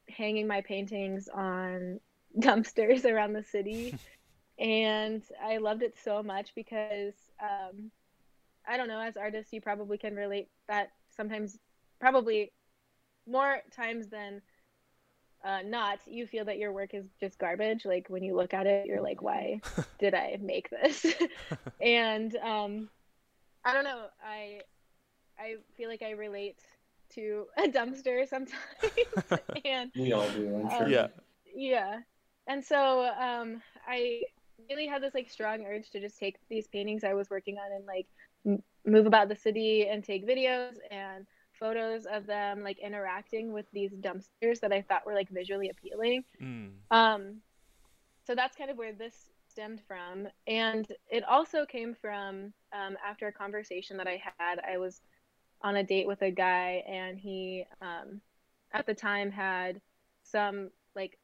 hanging 0.09 0.47
my 0.47 0.61
paintings 0.61 1.29
on 1.29 1.99
dumpsters 2.39 3.05
around 3.05 3.33
the 3.33 3.43
city. 3.43 3.99
and 4.61 5.25
I 5.45 5.57
loved 5.57 5.83
it 5.83 5.97
so 6.01 6.23
much 6.23 6.53
because 6.55 7.15
um, 7.43 7.91
I 8.69 8.77
don't 8.77 8.87
know, 8.87 9.01
as 9.01 9.17
artists, 9.17 9.53
you 9.53 9.61
probably 9.61 9.99
can 9.99 10.15
relate 10.15 10.47
that 10.69 10.91
sometimes, 11.17 11.59
probably 11.99 12.53
more 13.27 13.63
times 13.75 14.07
than 14.07 14.43
uh, 15.45 15.63
not, 15.65 15.99
you 16.07 16.29
feel 16.29 16.45
that 16.45 16.59
your 16.59 16.73
work 16.73 16.95
is 16.95 17.07
just 17.19 17.37
garbage. 17.41 17.85
Like 17.85 18.07
when 18.09 18.23
you 18.23 18.37
look 18.37 18.55
at 18.55 18.69
it, 18.69 18.87
you're 18.87 19.03
like, 19.03 19.23
why 19.23 19.61
did 19.99 20.15
I 20.15 20.39
make 20.41 20.71
this? 20.71 21.05
and 21.81 22.37
um, 22.37 22.89
I 23.65 23.73
don't 23.75 23.83
know, 23.83 24.05
I 24.25 24.61
I 25.39 25.57
feel 25.77 25.89
like 25.89 26.03
I 26.03 26.11
relate 26.11 26.59
to 27.15 27.47
a 27.57 27.69
dumpster 27.69 28.29
sometimes. 28.29 28.61
and 29.65 29.91
we 29.97 30.13
all 30.13 30.29
do, 30.31 30.57
I'm 30.57 30.71
sure. 30.71 30.85
Um, 30.85 30.91
yeah. 30.91 31.07
Yeah. 31.55 32.01
And 32.47 32.65
so 32.65 33.11
um, 33.19 33.63
I 33.87 34.23
really 34.69 34.87
had 34.87 35.03
this 35.03 35.15
like 35.15 35.31
strong 35.31 35.65
urge 35.65 35.91
to 35.91 36.01
just 36.01 36.19
take 36.19 36.37
these 36.49 36.67
paintings 36.69 37.05
I 37.05 37.15
was 37.15 37.31
working 37.31 37.57
on 37.59 37.73
and 37.73 37.87
like 37.87 38.07
m- 38.47 38.63
move 38.85 39.07
about 39.07 39.29
the 39.29 39.37
city 39.37 39.89
and 39.89 40.03
take 40.03 40.27
videos 40.27 40.75
and 40.91 41.27
photos 41.59 42.07
of 42.07 42.27
them 42.27 42.63
like 42.63 42.79
interacting 42.79 43.53
with 43.53 43.67
these 43.73 43.93
dumpsters 43.93 44.61
that 44.61 44.73
I 44.73 44.83
thought 44.83 45.07
were 45.07 45.15
like 45.15 45.31
visually 45.31 45.71
appealing. 45.71 46.25
Mm. 46.41 46.71
Um, 46.91 47.37
so 48.27 48.35
that's 48.35 48.57
kind 48.57 48.71
of 48.71 48.77
where 48.77 48.93
this 48.93 49.15
stemmed 49.49 49.81
from, 49.87 50.29
and 50.47 50.87
it 51.09 51.25
also 51.25 51.65
came 51.65 51.95
from 51.95 52.53
um, 52.73 52.97
after 53.07 53.29
a 53.29 53.33
conversation 53.33 53.97
that 53.97 54.09
I 54.09 54.21
had. 54.39 54.59
I 54.69 54.79
was 54.79 55.01
on 55.63 55.77
a 55.77 55.85
date 55.85 56.07
with 56.07 56.23
a 56.23 56.31
guy, 56.31 56.85
and 56.87 57.19
he 57.19 57.65
um, 57.81 58.21
at 58.73 58.87
the 58.87 58.95
time 58.95 59.31
had 59.31 59.81
some 60.23 60.71
like 60.95 61.19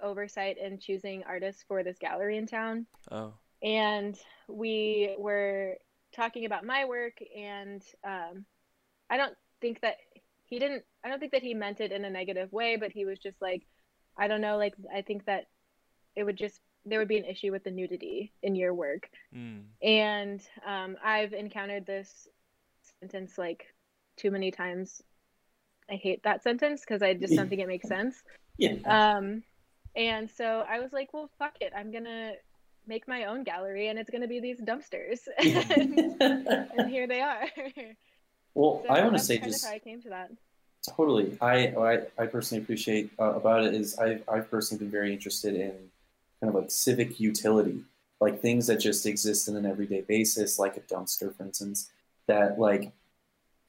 oversight 0.00 0.56
in 0.58 0.78
choosing 0.78 1.24
artists 1.24 1.64
for 1.66 1.82
this 1.82 1.98
gallery 1.98 2.36
in 2.36 2.46
town. 2.46 2.86
Oh. 3.10 3.34
And 3.62 4.18
we 4.48 5.14
were 5.18 5.76
talking 6.14 6.46
about 6.46 6.64
my 6.64 6.84
work, 6.84 7.18
and 7.36 7.82
um, 8.04 8.44
I 9.08 9.16
don't 9.16 9.34
think 9.60 9.80
that 9.82 9.96
he 10.44 10.58
didn't, 10.58 10.84
I 11.04 11.08
don't 11.08 11.20
think 11.20 11.32
that 11.32 11.42
he 11.42 11.54
meant 11.54 11.80
it 11.80 11.92
in 11.92 12.04
a 12.04 12.10
negative 12.10 12.52
way, 12.52 12.76
but 12.76 12.90
he 12.90 13.04
was 13.04 13.18
just 13.18 13.40
like, 13.40 13.66
I 14.16 14.26
don't 14.26 14.40
know, 14.40 14.56
like, 14.56 14.74
I 14.92 15.02
think 15.02 15.26
that 15.26 15.46
it 16.16 16.24
would 16.24 16.36
just, 16.36 16.60
there 16.84 16.98
would 16.98 17.08
be 17.08 17.18
an 17.18 17.24
issue 17.24 17.52
with 17.52 17.62
the 17.62 17.70
nudity 17.70 18.32
in 18.42 18.54
your 18.54 18.74
work. 18.74 19.08
Mm. 19.34 19.64
And 19.82 20.40
um, 20.66 20.96
I've 21.04 21.32
encountered 21.32 21.86
this 21.86 22.26
sentence 23.00 23.38
like 23.38 23.66
too 24.16 24.30
many 24.30 24.50
times. 24.50 25.02
I 25.90 25.94
hate 25.94 26.22
that 26.22 26.42
sentence 26.42 26.82
because 26.82 27.02
I 27.02 27.14
just 27.14 27.34
don't 27.34 27.48
think 27.48 27.60
it 27.60 27.68
makes 27.68 27.88
sense. 27.96 28.22
Yeah. 28.58 28.76
Um, 28.84 29.42
and 29.96 30.30
so 30.30 30.64
I 30.68 30.78
was 30.78 30.92
like, 30.92 31.12
well, 31.12 31.30
fuck 31.38 31.56
it. 31.60 31.72
I'm 31.76 31.90
going 31.90 32.04
to 32.04 32.34
make 32.86 33.08
my 33.08 33.24
own 33.24 33.42
gallery 33.42 33.88
and 33.88 33.98
it's 33.98 34.10
going 34.10 34.22
to 34.22 34.28
be 34.28 34.40
these 34.40 34.60
dumpsters. 34.60 35.20
and, 36.20 36.70
and, 36.78 36.90
here 36.90 37.08
they 37.08 37.20
are. 37.20 37.46
Well, 38.54 38.82
so 38.86 38.92
I 38.92 39.00
want 39.02 39.14
to 39.14 39.22
say 39.22 39.38
just. 39.38 39.64
how 39.64 39.72
I 39.72 39.78
came 39.78 40.00
to 40.02 40.10
that. 40.10 40.30
Totally. 40.96 41.36
I, 41.40 41.68
I, 41.68 41.98
I 42.18 42.26
personally 42.26 42.62
appreciate 42.62 43.10
uh, 43.18 43.34
about 43.34 43.64
it 43.64 43.74
is 43.74 43.98
I've, 43.98 44.22
I've 44.28 44.50
personally 44.50 44.84
been 44.84 44.90
very 44.90 45.12
interested 45.12 45.54
in 45.54 45.72
kind 46.40 46.48
of 46.48 46.54
like 46.54 46.70
civic 46.70 47.20
utility, 47.20 47.82
like 48.20 48.40
things 48.40 48.66
that 48.68 48.76
just 48.76 49.06
exist 49.06 49.48
in 49.48 49.56
an 49.56 49.66
everyday 49.66 50.02
basis, 50.02 50.58
like 50.58 50.76
a 50.76 50.80
dumpster, 50.80 51.34
for 51.34 51.42
instance, 51.42 51.90
that 52.30 52.58
like 52.58 52.92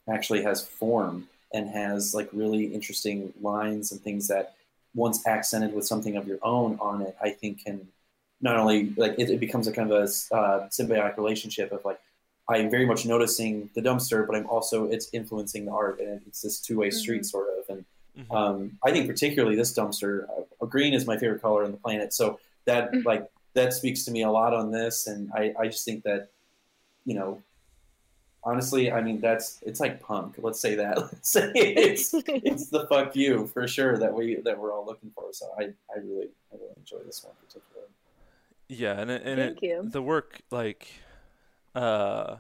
actually 0.07 0.43
has 0.43 0.65
form 0.65 1.27
and 1.53 1.67
has 1.69 2.13
like 2.13 2.29
really 2.31 2.65
interesting 2.65 3.33
lines 3.41 3.91
and 3.91 3.99
things 4.01 4.27
that 4.27 4.53
once 4.93 5.25
accented 5.25 5.73
with 5.73 5.85
something 5.85 6.15
of 6.15 6.27
your 6.27 6.39
own 6.43 6.77
on 6.79 7.01
it, 7.01 7.15
I 7.21 7.31
think 7.31 7.63
can 7.65 7.87
not 8.39 8.57
only 8.57 8.93
like 8.97 9.15
it, 9.17 9.29
it 9.29 9.39
becomes 9.39 9.67
a 9.67 9.71
kind 9.71 9.91
of 9.91 9.97
a 9.97 10.35
uh, 10.35 10.67
symbiotic 10.69 11.17
relationship 11.17 11.71
of 11.71 11.83
like 11.85 11.99
I'm 12.49 12.69
very 12.69 12.85
much 12.85 13.05
noticing 13.05 13.69
the 13.75 13.81
dumpster, 13.81 14.25
but 14.27 14.35
I'm 14.35 14.47
also 14.47 14.85
it's 14.85 15.09
influencing 15.13 15.65
the 15.65 15.71
art, 15.71 15.99
and 15.99 16.21
it's 16.27 16.41
this 16.41 16.59
two 16.59 16.77
way 16.79 16.89
mm-hmm. 16.89 16.97
street 16.97 17.25
sort 17.25 17.47
of. 17.57 17.69
And 17.69 17.85
mm-hmm. 18.17 18.31
um, 18.31 18.77
I 18.83 18.91
think 18.91 19.07
particularly 19.07 19.55
this 19.55 19.73
dumpster, 19.73 20.25
uh, 20.29 20.65
green 20.65 20.93
is 20.93 21.07
my 21.07 21.17
favorite 21.17 21.41
color 21.41 21.63
on 21.63 21.71
the 21.71 21.77
planet, 21.77 22.13
so 22.13 22.39
that 22.65 22.91
mm-hmm. 22.91 23.07
like 23.07 23.29
that 23.53 23.73
speaks 23.73 24.03
to 24.05 24.11
me 24.11 24.23
a 24.23 24.31
lot 24.31 24.53
on 24.53 24.71
this, 24.71 25.07
and 25.07 25.31
I 25.33 25.53
I 25.59 25.65
just 25.67 25.85
think 25.85 26.03
that 26.03 26.29
you 27.05 27.15
know 27.15 27.41
honestly, 28.43 28.91
I 28.91 29.01
mean 29.01 29.19
that's 29.19 29.59
it's 29.65 29.79
like 29.79 29.99
punk. 29.99 30.35
Let's 30.39 30.59
say 30.59 30.75
that. 30.75 30.97
Let's 31.01 31.29
say 31.29 31.51
it's 31.55 32.13
it's 32.27 32.67
the 32.67 32.87
fuck 32.87 33.15
you 33.15 33.47
for 33.47 33.67
sure 33.67 33.97
that 33.97 34.13
we 34.13 34.35
that 34.37 34.57
we're 34.57 34.73
all 34.73 34.85
looking 34.85 35.11
for. 35.15 35.31
So 35.31 35.47
I 35.57 35.63
I 35.63 35.99
really 35.99 36.29
I 36.51 36.55
really 36.55 36.73
enjoy 36.77 36.99
this 37.05 37.23
one 37.23 37.33
particularly. 37.45 37.91
Yeah, 38.67 38.99
and 38.99 39.11
it, 39.11 39.21
and 39.25 39.39
Thank 39.39 39.57
it, 39.57 39.63
you. 39.63 39.81
the 39.83 40.01
work 40.01 40.41
like 40.49 40.87
uh 41.75 42.37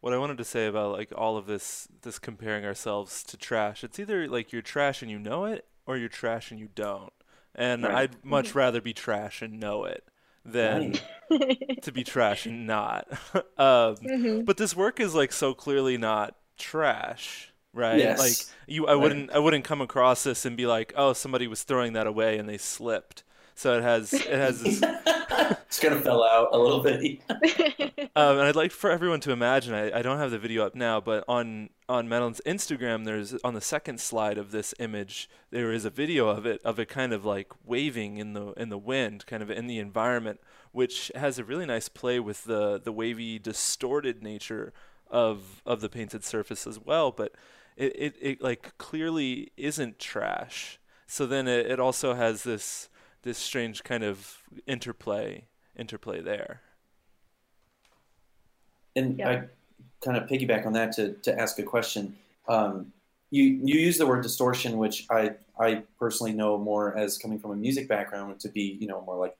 what 0.00 0.12
I 0.12 0.18
wanted 0.18 0.38
to 0.38 0.44
say 0.44 0.66
about 0.66 0.92
like 0.92 1.12
all 1.16 1.36
of 1.36 1.46
this 1.46 1.88
this 2.02 2.18
comparing 2.18 2.64
ourselves 2.64 3.22
to 3.24 3.36
trash. 3.36 3.84
It's 3.84 3.98
either 3.98 4.28
like 4.28 4.52
you're 4.52 4.62
trash 4.62 5.02
and 5.02 5.10
you 5.10 5.18
know 5.18 5.44
it 5.44 5.66
or 5.86 5.96
you're 5.96 6.08
trash 6.08 6.50
and 6.50 6.60
you 6.60 6.68
don't. 6.74 7.12
And 7.54 7.84
right. 7.84 7.94
I'd 7.94 8.24
much 8.24 8.50
mm-hmm. 8.50 8.58
rather 8.58 8.80
be 8.80 8.92
trash 8.92 9.40
and 9.40 9.58
know 9.58 9.84
it 9.84 10.04
than 10.46 10.94
to 11.82 11.92
be 11.92 12.04
trash 12.04 12.46
and 12.46 12.66
not. 12.66 13.06
um, 13.34 13.96
mm-hmm. 13.96 14.42
But 14.42 14.56
this 14.56 14.74
work 14.76 15.00
is 15.00 15.14
like 15.14 15.32
so 15.32 15.54
clearly 15.54 15.98
not 15.98 16.36
trash, 16.58 17.52
right? 17.72 17.98
Yes. 17.98 18.18
Like 18.18 18.56
you, 18.66 18.86
I 18.86 18.92
right. 18.92 19.02
wouldn't, 19.02 19.30
I 19.30 19.38
wouldn't 19.38 19.64
come 19.64 19.80
across 19.80 20.22
this 20.24 20.44
and 20.44 20.56
be 20.56 20.66
like, 20.66 20.92
oh, 20.96 21.12
somebody 21.12 21.46
was 21.46 21.62
throwing 21.62 21.94
that 21.94 22.06
away 22.06 22.38
and 22.38 22.48
they 22.48 22.58
slipped. 22.58 23.24
So 23.54 23.76
it 23.78 23.82
has, 23.82 24.12
it 24.12 24.26
has 24.26 24.62
this. 24.62 24.82
it's 25.66 25.80
gonna 25.80 26.00
fell 26.00 26.22
out 26.22 26.48
a 26.52 26.58
little 26.58 26.82
bit. 26.82 27.20
um, 28.16 28.38
and 28.38 28.42
I'd 28.42 28.56
like 28.56 28.70
for 28.70 28.90
everyone 28.90 29.20
to 29.20 29.32
imagine. 29.32 29.74
I, 29.74 29.98
I 29.98 30.02
don't 30.02 30.18
have 30.18 30.30
the 30.30 30.38
video 30.38 30.64
up 30.64 30.74
now, 30.74 31.00
but 31.00 31.24
on 31.26 31.70
on 31.88 32.08
Madeline's 32.08 32.40
Instagram, 32.46 33.04
there's 33.04 33.34
on 33.44 33.54
the 33.54 33.60
second 33.60 34.00
slide 34.00 34.38
of 34.38 34.52
this 34.52 34.74
image, 34.78 35.28
there 35.50 35.72
is 35.72 35.84
a 35.84 35.90
video 35.90 36.28
of 36.28 36.46
it 36.46 36.60
of 36.64 36.78
it 36.78 36.88
kind 36.88 37.12
of 37.12 37.24
like 37.24 37.52
waving 37.64 38.16
in 38.18 38.32
the 38.32 38.52
in 38.52 38.68
the 38.68 38.78
wind, 38.78 39.26
kind 39.26 39.42
of 39.42 39.50
in 39.50 39.66
the 39.66 39.78
environment, 39.78 40.40
which 40.70 41.10
has 41.14 41.38
a 41.38 41.44
really 41.44 41.66
nice 41.66 41.88
play 41.88 42.20
with 42.20 42.44
the 42.44 42.80
the 42.80 42.92
wavy, 42.92 43.38
distorted 43.38 44.22
nature 44.22 44.72
of 45.10 45.62
of 45.66 45.80
the 45.80 45.88
painted 45.88 46.24
surface 46.24 46.66
as 46.66 46.78
well. 46.78 47.10
But 47.10 47.32
it 47.76 47.92
it, 47.96 48.16
it 48.20 48.40
like 48.40 48.78
clearly 48.78 49.50
isn't 49.56 49.98
trash. 49.98 50.78
So 51.08 51.26
then 51.26 51.48
it, 51.48 51.66
it 51.66 51.80
also 51.80 52.14
has 52.14 52.44
this 52.44 52.88
this 53.22 53.38
strange 53.38 53.82
kind 53.82 54.04
of 54.04 54.38
interplay 54.68 55.48
interplay 55.76 56.20
there. 56.20 56.60
and 58.96 59.18
yeah. 59.18 59.28
I 59.28 59.44
kind 60.04 60.16
of 60.16 60.28
piggyback 60.28 60.66
on 60.66 60.72
that 60.72 60.92
to 60.92 61.12
to 61.12 61.38
ask 61.38 61.58
a 61.58 61.62
question. 61.62 62.16
Um, 62.48 62.92
you 63.30 63.42
you 63.42 63.78
use 63.78 63.98
the 63.98 64.06
word 64.06 64.22
distortion, 64.22 64.78
which 64.78 65.06
I 65.10 65.32
I 65.60 65.82
personally 65.98 66.32
know 66.32 66.58
more 66.58 66.96
as 66.96 67.18
coming 67.18 67.38
from 67.38 67.52
a 67.52 67.56
music 67.56 67.88
background 67.88 68.40
to 68.40 68.48
be 68.48 68.76
you 68.80 68.88
know 68.88 69.02
more 69.02 69.16
like 69.16 69.36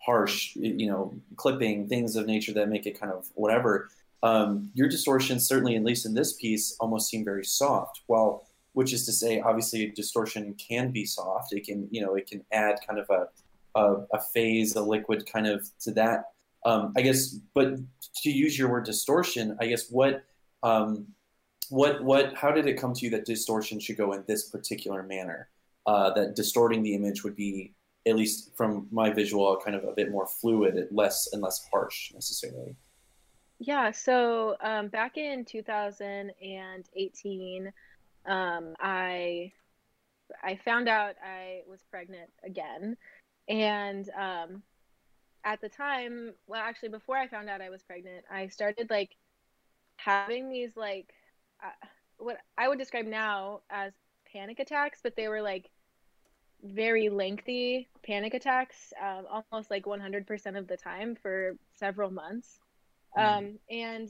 harsh, 0.00 0.54
you 0.56 0.86
know, 0.86 1.12
clipping 1.36 1.86
things 1.88 2.16
of 2.16 2.24
nature 2.24 2.52
that 2.52 2.68
make 2.68 2.86
it 2.86 2.98
kind 2.98 3.12
of 3.12 3.28
whatever. 3.34 3.90
Um, 4.22 4.70
your 4.74 4.88
distortion, 4.88 5.38
certainly, 5.38 5.76
at 5.76 5.84
least 5.84 6.06
in 6.06 6.14
this 6.14 6.32
piece, 6.32 6.76
almost 6.80 7.10
seem 7.10 7.24
very 7.24 7.44
soft. 7.44 8.02
Well, 8.08 8.46
which 8.72 8.92
is 8.92 9.04
to 9.06 9.12
say, 9.12 9.40
obviously, 9.40 9.86
distortion 9.90 10.54
can 10.54 10.90
be 10.92 11.04
soft. 11.04 11.52
It 11.52 11.64
can, 11.64 11.88
you 11.90 12.00
know, 12.00 12.14
it 12.14 12.26
can 12.26 12.44
add 12.52 12.78
kind 12.86 12.98
of 12.98 13.10
a 13.10 13.28
a, 13.74 13.94
a 14.12 14.20
phase, 14.32 14.76
a 14.76 14.82
liquid 14.82 15.30
kind 15.30 15.46
of 15.46 15.68
to 15.80 15.92
that. 15.92 16.24
Um, 16.64 16.92
I 16.96 17.02
guess, 17.02 17.36
but 17.54 17.74
to 18.22 18.30
use 18.30 18.58
your 18.58 18.70
word 18.70 18.84
distortion, 18.84 19.56
I 19.60 19.66
guess 19.66 19.90
what 19.90 20.24
um, 20.62 21.06
what 21.70 22.02
what 22.02 22.34
how 22.34 22.50
did 22.50 22.66
it 22.66 22.74
come 22.74 22.94
to 22.94 23.04
you 23.04 23.10
that 23.10 23.24
distortion 23.24 23.78
should 23.78 23.96
go 23.96 24.12
in 24.12 24.24
this 24.26 24.48
particular 24.48 25.02
manner? 25.02 25.48
Uh, 25.86 26.12
that 26.12 26.36
distorting 26.36 26.82
the 26.82 26.94
image 26.94 27.24
would 27.24 27.36
be 27.36 27.74
at 28.06 28.16
least 28.16 28.56
from 28.56 28.86
my 28.90 29.10
visual 29.10 29.58
kind 29.64 29.76
of 29.76 29.84
a 29.84 29.92
bit 29.92 30.10
more 30.10 30.26
fluid, 30.26 30.88
less 30.90 31.28
and 31.32 31.42
less 31.42 31.66
harsh 31.70 32.12
necessarily. 32.12 32.76
Yeah, 33.58 33.90
so 33.90 34.56
um, 34.60 34.88
back 34.88 35.16
in 35.16 35.44
2018, 35.44 37.72
um, 38.26 38.74
I 38.80 39.52
I 40.42 40.56
found 40.64 40.88
out 40.88 41.14
I 41.24 41.60
was 41.68 41.80
pregnant 41.90 42.30
again, 42.44 42.96
and 43.48 44.08
um, 44.10 44.62
at 45.44 45.60
the 45.60 45.68
time, 45.68 46.32
well, 46.46 46.60
actually, 46.60 46.90
before 46.90 47.16
I 47.16 47.28
found 47.28 47.48
out 47.48 47.60
I 47.60 47.70
was 47.70 47.82
pregnant, 47.82 48.24
I 48.30 48.48
started 48.48 48.90
like 48.90 49.16
having 49.96 50.50
these 50.50 50.76
like 50.76 51.12
uh, 51.62 51.86
what 52.18 52.38
I 52.56 52.68
would 52.68 52.78
describe 52.78 53.06
now 53.06 53.60
as 53.70 53.92
panic 54.32 54.58
attacks, 54.58 55.00
but 55.02 55.16
they 55.16 55.28
were 55.28 55.42
like 55.42 55.70
very 56.62 57.08
lengthy 57.08 57.88
panic 58.04 58.34
attacks, 58.34 58.92
um, 59.02 59.24
almost 59.52 59.70
like 59.70 59.84
100% 59.84 60.58
of 60.58 60.66
the 60.66 60.76
time 60.76 61.16
for 61.20 61.56
several 61.74 62.10
months. 62.10 62.58
Mm. 63.16 63.38
Um, 63.38 63.58
and 63.70 64.08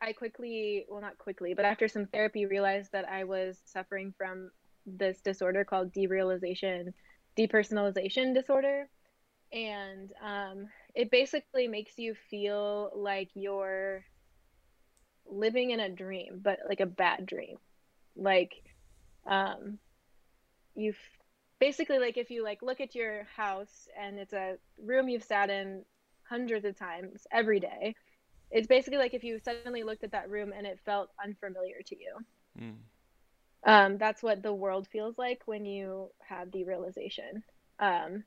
I 0.00 0.12
quickly, 0.12 0.86
well, 0.88 1.00
not 1.00 1.18
quickly, 1.18 1.54
but 1.54 1.64
after 1.64 1.88
some 1.88 2.06
therapy, 2.06 2.46
realized 2.46 2.92
that 2.92 3.08
I 3.08 3.24
was 3.24 3.58
suffering 3.64 4.14
from 4.16 4.50
this 4.86 5.20
disorder 5.20 5.64
called 5.64 5.92
derealization, 5.92 6.92
depersonalization 7.38 8.34
disorder. 8.34 8.88
And 9.52 10.12
um, 10.24 10.68
it 10.94 11.10
basically 11.10 11.68
makes 11.68 11.98
you 11.98 12.14
feel 12.30 12.90
like 12.94 13.30
you're 13.34 14.04
living 15.26 15.70
in 15.70 15.80
a 15.80 15.88
dream, 15.88 16.40
but 16.42 16.60
like 16.68 16.80
a 16.80 16.86
bad 16.86 17.26
dream. 17.26 17.56
Like, 18.16 18.52
um, 19.26 19.78
you 20.76 20.94
basically 21.58 21.98
like 21.98 22.16
if 22.16 22.30
you 22.30 22.44
like 22.44 22.62
look 22.62 22.80
at 22.80 22.94
your 22.94 23.26
house 23.36 23.88
and 23.98 24.18
it's 24.18 24.32
a 24.32 24.56
room 24.82 25.08
you've 25.08 25.24
sat 25.24 25.50
in 25.50 25.82
hundreds 26.28 26.64
of 26.64 26.78
times 26.78 27.26
every 27.32 27.60
day 27.60 27.94
it's 28.50 28.66
basically 28.66 28.98
like 28.98 29.14
if 29.14 29.24
you 29.24 29.38
suddenly 29.38 29.82
looked 29.82 30.04
at 30.04 30.12
that 30.12 30.28
room 30.28 30.52
and 30.56 30.66
it 30.66 30.78
felt 30.84 31.08
unfamiliar 31.24 31.76
to 31.84 31.96
you 31.96 32.16
mm. 32.60 32.74
Um, 33.66 33.98
that's 33.98 34.22
what 34.22 34.42
the 34.42 34.54
world 34.54 34.88
feels 34.88 35.18
like 35.18 35.42
when 35.46 35.66
you 35.66 36.10
have 36.28 36.48
derealization. 36.48 37.42
Um, 37.80 38.24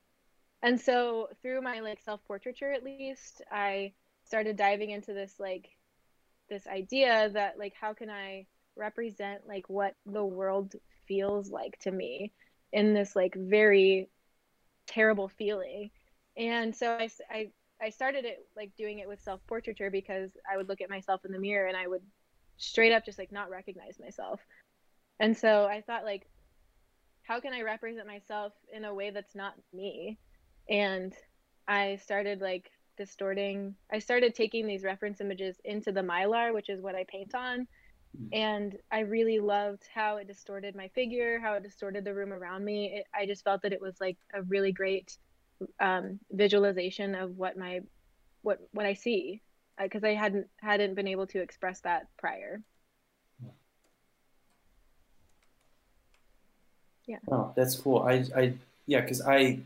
and 0.62 0.80
so 0.80 1.30
through 1.42 1.62
my 1.62 1.80
like 1.80 2.02
self-portraiture 2.02 2.72
at 2.72 2.84
least 2.84 3.42
i 3.52 3.94
started 4.26 4.58
diving 4.58 4.90
into 4.90 5.14
this 5.14 5.36
like 5.40 5.70
this 6.50 6.68
idea 6.68 7.30
that 7.34 7.58
like 7.58 7.74
how 7.80 7.94
can 7.94 8.10
i 8.10 8.46
represent 8.76 9.48
like 9.48 9.70
what 9.70 9.96
the 10.06 10.24
world 10.24 10.76
feels 11.08 11.50
like 11.50 11.78
to 11.80 11.92
me 11.92 12.32
in 12.72 12.94
this 12.94 13.16
like 13.16 13.36
very 13.36 14.10
terrible 14.88 15.28
feeling. 15.30 15.92
And 16.38 16.76
so 16.76 16.92
I, 16.92 17.10
I 17.30 17.52
i 17.82 17.90
started 17.90 18.26
it 18.26 18.40
like 18.58 18.72
doing 18.78 19.00
it 19.00 19.08
with 19.08 19.22
self 19.22 19.40
portraiture 19.48 19.90
because 19.90 20.32
i 20.52 20.58
would 20.58 20.68
look 20.68 20.82
at 20.82 20.90
myself 20.90 21.24
in 21.26 21.32
the 21.32 21.40
mirror 21.40 21.68
and 21.68 21.78
i 21.78 21.88
would 21.88 22.02
straight 22.58 22.92
up 22.92 23.06
just 23.06 23.18
like 23.18 23.32
not 23.32 23.50
recognize 23.50 23.98
myself 24.00 24.42
and 25.20 25.38
so 25.38 25.66
i 25.66 25.82
thought 25.82 26.04
like 26.04 26.28
how 27.24 27.40
can 27.40 27.54
i 27.54 27.62
represent 27.62 28.08
myself 28.08 28.54
in 28.74 28.86
a 28.86 28.94
way 28.94 29.10
that's 29.10 29.36
not 29.36 29.54
me 29.74 30.18
and 30.70 31.14
i 31.68 31.96
started 31.98 32.42
like 32.42 32.70
distorting 32.98 33.76
i 33.92 34.00
started 34.00 34.36
taking 34.36 34.68
these 34.68 34.84
reference 34.84 35.22
images 35.22 35.58
into 35.64 35.92
the 35.92 36.02
mylar 36.02 36.54
which 36.54 36.70
is 36.70 36.82
what 36.82 36.96
i 36.96 37.06
paint 37.10 37.34
on 37.34 37.68
and 38.34 38.76
I 38.92 39.02
really 39.02 39.40
loved 39.40 39.84
how 39.94 40.18
it 40.18 40.28
distorted 40.28 40.76
my 40.76 40.88
figure, 40.90 41.40
how 41.40 41.54
it 41.54 41.64
distorted 41.64 42.04
the 42.04 42.14
room 42.14 42.34
around 42.34 42.66
me. 42.66 42.94
It, 42.96 43.06
I 43.14 43.26
just 43.26 43.44
felt 43.44 43.62
that 43.62 43.74
it 43.74 43.82
was 43.82 43.96
like 44.02 44.18
a 44.34 44.42
really 44.44 44.72
great 44.72 45.18
um, 45.80 46.20
visualization 46.32 47.16
of 47.16 47.38
what 47.38 47.58
my 47.58 47.82
what 48.42 48.60
what 48.72 48.86
I 48.86 48.94
see 48.94 49.42
because 49.82 50.04
uh, 50.04 50.08
I 50.08 50.14
hadn't 50.14 50.48
hadn't 50.62 50.96
been 50.96 51.08
able 51.08 51.28
to 51.28 51.42
express 51.42 51.82
that 51.82 52.08
prior. 52.18 52.62
Yeah. 57.10 57.18
Oh, 57.32 57.52
that's 57.56 57.76
cool. 57.76 58.04
I 58.04 58.24
I 58.36 58.54
yeah, 58.86 59.02
because 59.02 59.22
I, 59.22 59.62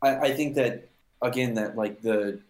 I 0.00 0.16
I 0.16 0.32
think 0.32 0.54
that 0.54 0.88
again 1.20 1.52
that 1.54 1.76
like 1.76 2.00
the 2.00 2.40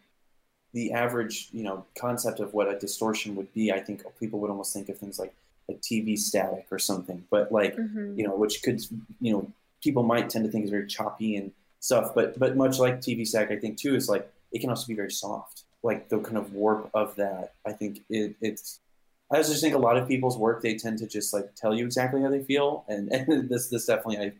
the 0.72 0.92
average, 0.92 1.48
you 1.50 1.64
know, 1.64 1.84
concept 1.98 2.38
of 2.38 2.54
what 2.54 2.68
a 2.68 2.78
distortion 2.78 3.34
would 3.34 3.52
be, 3.52 3.72
I 3.72 3.80
think 3.80 4.04
people 4.20 4.38
would 4.38 4.50
almost 4.50 4.72
think 4.72 4.88
of 4.88 4.96
things 4.96 5.18
like 5.18 5.34
like 5.68 5.80
TV 5.80 6.16
static 6.16 6.66
or 6.70 6.78
something. 6.78 7.24
But 7.30 7.50
like, 7.50 7.74
mm-hmm. 7.74 8.16
you 8.16 8.24
know, 8.24 8.36
which 8.36 8.62
could, 8.62 8.80
you 9.20 9.32
know, 9.32 9.50
people 9.82 10.04
might 10.04 10.30
tend 10.30 10.44
to 10.44 10.50
think 10.52 10.64
is 10.64 10.70
very 10.70 10.86
choppy 10.86 11.34
and 11.34 11.50
stuff. 11.80 12.14
But 12.14 12.38
but 12.38 12.56
much 12.56 12.78
like 12.78 13.00
TV 13.00 13.26
static, 13.26 13.50
I 13.50 13.60
think 13.60 13.76
too 13.76 13.96
is 13.96 14.08
like 14.08 14.30
it 14.52 14.60
can 14.60 14.70
also 14.70 14.86
be 14.86 14.94
very 14.94 15.10
soft. 15.10 15.64
Like 15.82 16.08
the 16.08 16.20
kind 16.20 16.38
of 16.38 16.52
warp 16.52 16.90
of 16.94 17.16
that, 17.16 17.54
I 17.66 17.72
think 17.72 18.02
it, 18.08 18.36
it's. 18.40 18.78
I 19.30 19.36
just 19.38 19.60
think 19.60 19.74
a 19.74 19.78
lot 19.78 19.96
of 19.96 20.08
people's 20.08 20.38
work 20.38 20.62
they 20.62 20.76
tend 20.76 20.98
to 20.98 21.06
just 21.06 21.34
like 21.34 21.54
tell 21.54 21.74
you 21.74 21.84
exactly 21.84 22.22
how 22.22 22.30
they 22.30 22.42
feel, 22.42 22.84
and, 22.88 23.12
and 23.12 23.48
this 23.48 23.68
this 23.68 23.86
definitely 23.86 24.18
I. 24.18 24.32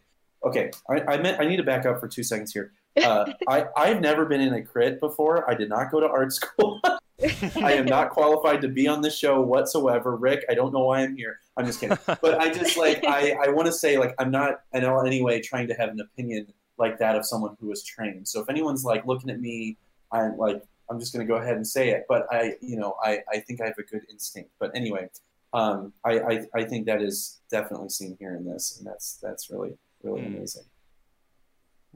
Okay, 0.45 0.71
I, 0.89 1.15
I 1.15 1.17
meant 1.19 1.41
I 1.41 1.47
need 1.47 1.57
to 1.57 1.65
back 1.65 1.85
up 1.85 1.99
for 1.99 2.07
two 2.07 2.23
seconds 2.23 2.53
here. 2.53 2.73
Uh, 2.97 3.33
I, 3.49 3.67
I've 3.77 4.01
never 4.01 4.25
been 4.25 4.41
in 4.41 4.55
a 4.55 4.63
crit 4.63 5.01
before. 5.01 5.51
I 5.51 5.55
did 5.55 5.69
not 5.69 5.91
go 5.91 5.99
to 5.99 6.07
art 6.07 6.33
school. 6.33 6.81
I 7.57 7.73
am 7.73 7.87
not 7.87 8.11
qualified 8.11 8.61
to 8.61 8.69
be 8.69 8.87
on 8.87 9.01
the 9.01 9.11
show 9.11 9.41
whatsoever. 9.41 10.15
Rick, 10.15 10.45
I 10.49 10.55
don't 10.55 10.73
know 10.73 10.85
why 10.85 11.01
I'm 11.01 11.17
here. 11.17 11.41
I'm 11.57 11.67
just 11.67 11.81
kidding. 11.81 11.99
But 12.07 12.41
I 12.41 12.53
just 12.53 12.77
like 12.77 13.05
I, 13.05 13.33
I 13.33 13.49
want 13.49 13.67
to 13.67 13.73
say 13.73 13.99
like 13.99 14.15
I'm 14.21 14.31
not 14.31 14.61
in 14.73 14.85
any 14.85 15.23
way 15.23 15.41
trying 15.41 15.67
to 15.69 15.75
have 15.75 15.89
an 15.89 16.01
opinion 16.01 16.53
like 16.79 16.99
that 17.01 17.17
of 17.17 17.27
someone 17.27 17.57
who 17.61 17.67
was 17.67 17.83
trained. 17.83 18.29
So 18.29 18.41
if 18.41 18.49
anyone's 18.49 18.85
like 18.85 19.05
looking 19.05 19.31
at 19.31 19.41
me, 19.41 19.77
I'm 20.13 20.37
like 20.37 20.63
I'm 20.91 20.99
just 20.99 21.13
going 21.13 21.27
to 21.27 21.31
go 21.31 21.39
ahead 21.39 21.57
and 21.57 21.67
say 21.67 21.91
it. 21.91 22.07
But 22.09 22.27
I 22.31 22.55
you 22.61 22.77
know 22.77 22.97
I, 23.03 23.21
I 23.33 23.41
think 23.41 23.61
I 23.61 23.67
have 23.67 23.79
a 23.79 23.83
good 23.83 24.03
instinct. 24.11 24.51
But 24.59 24.73
anyway, 24.75 25.09
um, 25.53 25.93
I, 26.05 26.21
I 26.21 26.47
I 26.55 26.65
think 26.65 26.87
that 26.87 27.03
is 27.03 27.41
definitely 27.51 27.91
seen 27.91 28.17
here 28.19 28.35
in 28.35 28.45
this, 28.45 28.79
and 28.79 28.87
that's 28.87 29.19
that's 29.23 29.51
really 29.51 29.77
really 30.03 30.23
mm. 30.23 30.37
amazing. 30.37 30.65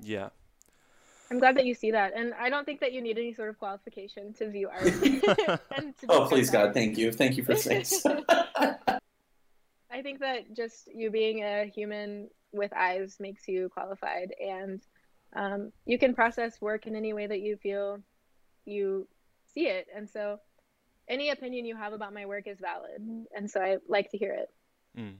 Yeah, 0.00 0.30
I'm 1.32 1.38
glad 1.38 1.56
that 1.56 1.64
you 1.64 1.74
see 1.74 1.90
that, 1.92 2.12
and 2.14 2.34
I 2.34 2.50
don't 2.50 2.66
think 2.66 2.80
that 2.80 2.92
you 2.92 3.00
need 3.00 3.16
any 3.16 3.32
sort 3.32 3.48
of 3.48 3.58
qualification 3.58 4.34
to 4.34 4.50
view 4.50 4.68
art. 4.68 4.84
to 4.84 5.60
oh, 6.10 6.26
please, 6.26 6.50
God, 6.50 6.74
thank 6.74 6.98
you, 6.98 7.10
thank 7.10 7.38
you 7.38 7.42
for 7.42 7.56
saying 7.56 7.84
so. 7.86 8.22
I 9.90 10.02
think 10.02 10.20
that 10.20 10.54
just 10.54 10.88
you 10.94 11.10
being 11.10 11.42
a 11.42 11.64
human 11.74 12.28
with 12.52 12.70
eyes 12.74 13.16
makes 13.18 13.48
you 13.48 13.70
qualified, 13.72 14.34
and 14.38 14.82
um, 15.34 15.72
you 15.86 15.98
can 15.98 16.14
process 16.14 16.60
work 16.60 16.86
in 16.86 16.94
any 16.94 17.14
way 17.14 17.26
that 17.26 17.40
you 17.40 17.56
feel 17.56 18.02
you 18.64 19.06
see 19.54 19.66
it. 19.66 19.86
And 19.94 20.08
so, 20.08 20.40
any 21.08 21.30
opinion 21.30 21.64
you 21.66 21.76
have 21.76 21.92
about 21.92 22.14
my 22.14 22.26
work 22.26 22.46
is 22.46 22.58
valid, 22.60 23.26
and 23.34 23.50
so 23.50 23.60
I 23.60 23.76
like 23.88 24.10
to 24.10 24.18
hear 24.18 24.32
it. 24.32 24.50
Mm. 24.98 25.14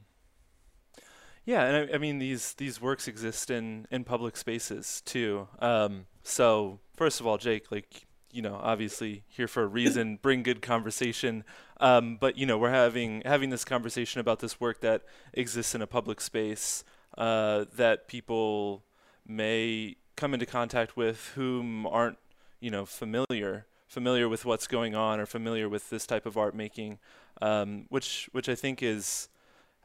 Yeah, 1.45 1.64
and 1.64 1.90
I, 1.90 1.95
I, 1.95 1.99
mean 1.99 2.18
these 2.18 2.55
these 2.55 2.80
works 2.80 3.09
exist 3.09 3.51
in 3.51 3.86
in 3.90 4.05
public 4.05 4.36
spaces 4.36 5.03
too. 5.05 5.49
Um, 5.59 6.07
so 6.22 6.78
first 6.95 7.20
of 7.20 7.26
all, 7.26 7.36
Jake, 7.36 7.72
like 7.72 8.07
you 8.30 8.43
know, 8.43 8.59
obviously 8.62 9.24
here 9.28 9.49
for 9.49 9.64
a 9.64 9.66
reason, 9.66 10.16
bring 10.22 10.43
good 10.43 10.62
conversation. 10.62 11.45
Um, 11.80 12.16
but 12.20 12.38
you 12.38 12.47
know, 12.47 12.59
we're 12.59 12.70
having 12.70 13.22
having 13.24 13.51
this 13.51 13.64
conversation 13.64 14.20
about 14.20 14.38
this 14.38 14.61
work 14.61 14.80
that 14.82 15.03
exists 15.32 15.74
in 15.74 15.82
a 15.82 15.86
public 15.86 16.20
space 16.20 16.84
uh, 17.18 17.64
that 17.76 18.07
people 18.07 18.84
may 19.26 19.97
come 20.16 20.34
into 20.34 20.47
contact 20.47 20.97
with 20.97 21.32
whom 21.34 21.86
aren't 21.86 22.18
you 22.62 22.70
know 22.70 22.86
familiar 22.86 23.66
familiar 23.88 24.26
with 24.26 24.46
what's 24.46 24.66
going 24.66 24.94
on 24.94 25.20
or 25.20 25.26
familiar 25.26 25.68
with 25.68 25.90
this 25.90 26.06
type 26.06 26.24
of 26.24 26.38
art 26.38 26.54
making, 26.54 26.98
um, 27.42 27.84
which 27.90 28.30
which 28.32 28.48
I 28.48 28.54
think 28.54 28.82
is 28.82 29.28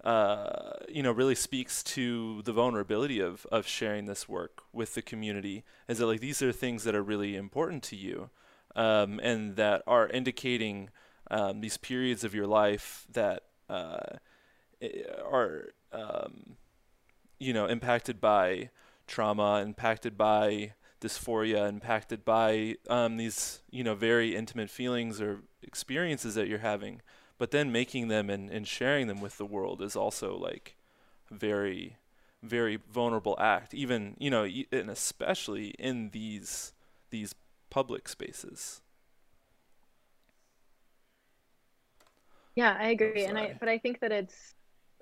uh, 0.03 0.73
you 0.87 1.01
know, 1.01 1.11
really 1.11 1.35
speaks 1.35 1.81
to 1.81 2.41
the 2.43 2.53
vulnerability 2.53 3.19
of, 3.19 3.45
of 3.51 3.67
sharing 3.67 4.05
this 4.05 4.29
work 4.29 4.61
with 4.71 4.93
the 4.93 5.01
community. 5.01 5.63
Is 5.87 5.97
that 5.97 6.05
like 6.05 6.21
these 6.21 6.41
are 6.41 6.51
things 6.51 6.83
that 6.83 6.95
are 6.95 7.03
really 7.03 7.35
important 7.35 7.83
to 7.83 7.95
you, 7.95 8.29
um, 8.75 9.19
and 9.23 9.55
that 9.55 9.81
are 9.87 10.07
indicating 10.07 10.89
um, 11.31 11.61
these 11.61 11.77
periods 11.77 12.23
of 12.23 12.33
your 12.33 12.47
life 12.47 13.07
that 13.11 13.43
uh, 13.69 14.17
are 15.29 15.69
um, 15.91 16.55
you 17.39 17.51
know 17.53 17.65
impacted 17.65 18.21
by 18.21 18.69
trauma, 19.07 19.61
impacted 19.65 20.17
by 20.17 20.73
dysphoria, 21.01 21.67
impacted 21.67 22.25
by 22.25 22.75
um, 22.89 23.17
these 23.17 23.61
you 23.69 23.83
know 23.83 23.95
very 23.95 24.35
intimate 24.35 24.69
feelings 24.69 25.21
or 25.21 25.41
experiences 25.61 26.35
that 26.35 26.47
you're 26.47 26.59
having. 26.59 27.01
But 27.37 27.51
then 27.51 27.71
making 27.71 28.07
them 28.07 28.31
and, 28.31 28.49
and 28.49 28.67
sharing 28.67 29.05
them 29.05 29.21
with 29.21 29.37
the 29.37 29.45
world 29.45 29.81
is 29.81 29.95
also 29.95 30.35
like 30.35 30.75
very 31.29 31.97
very 32.43 32.79
vulnerable 32.91 33.35
act 33.39 33.73
even 33.73 34.15
you 34.19 34.29
know 34.29 34.43
and 34.43 34.89
especially 34.89 35.69
in 35.79 36.09
these 36.11 36.73
these 37.09 37.33
public 37.69 38.07
spaces 38.07 38.81
yeah 42.55 42.77
i 42.79 42.89
agree 42.89 43.25
and 43.25 43.37
i 43.37 43.55
but 43.59 43.67
i 43.67 43.77
think 43.77 43.99
that 43.99 44.11
it's 44.11 44.53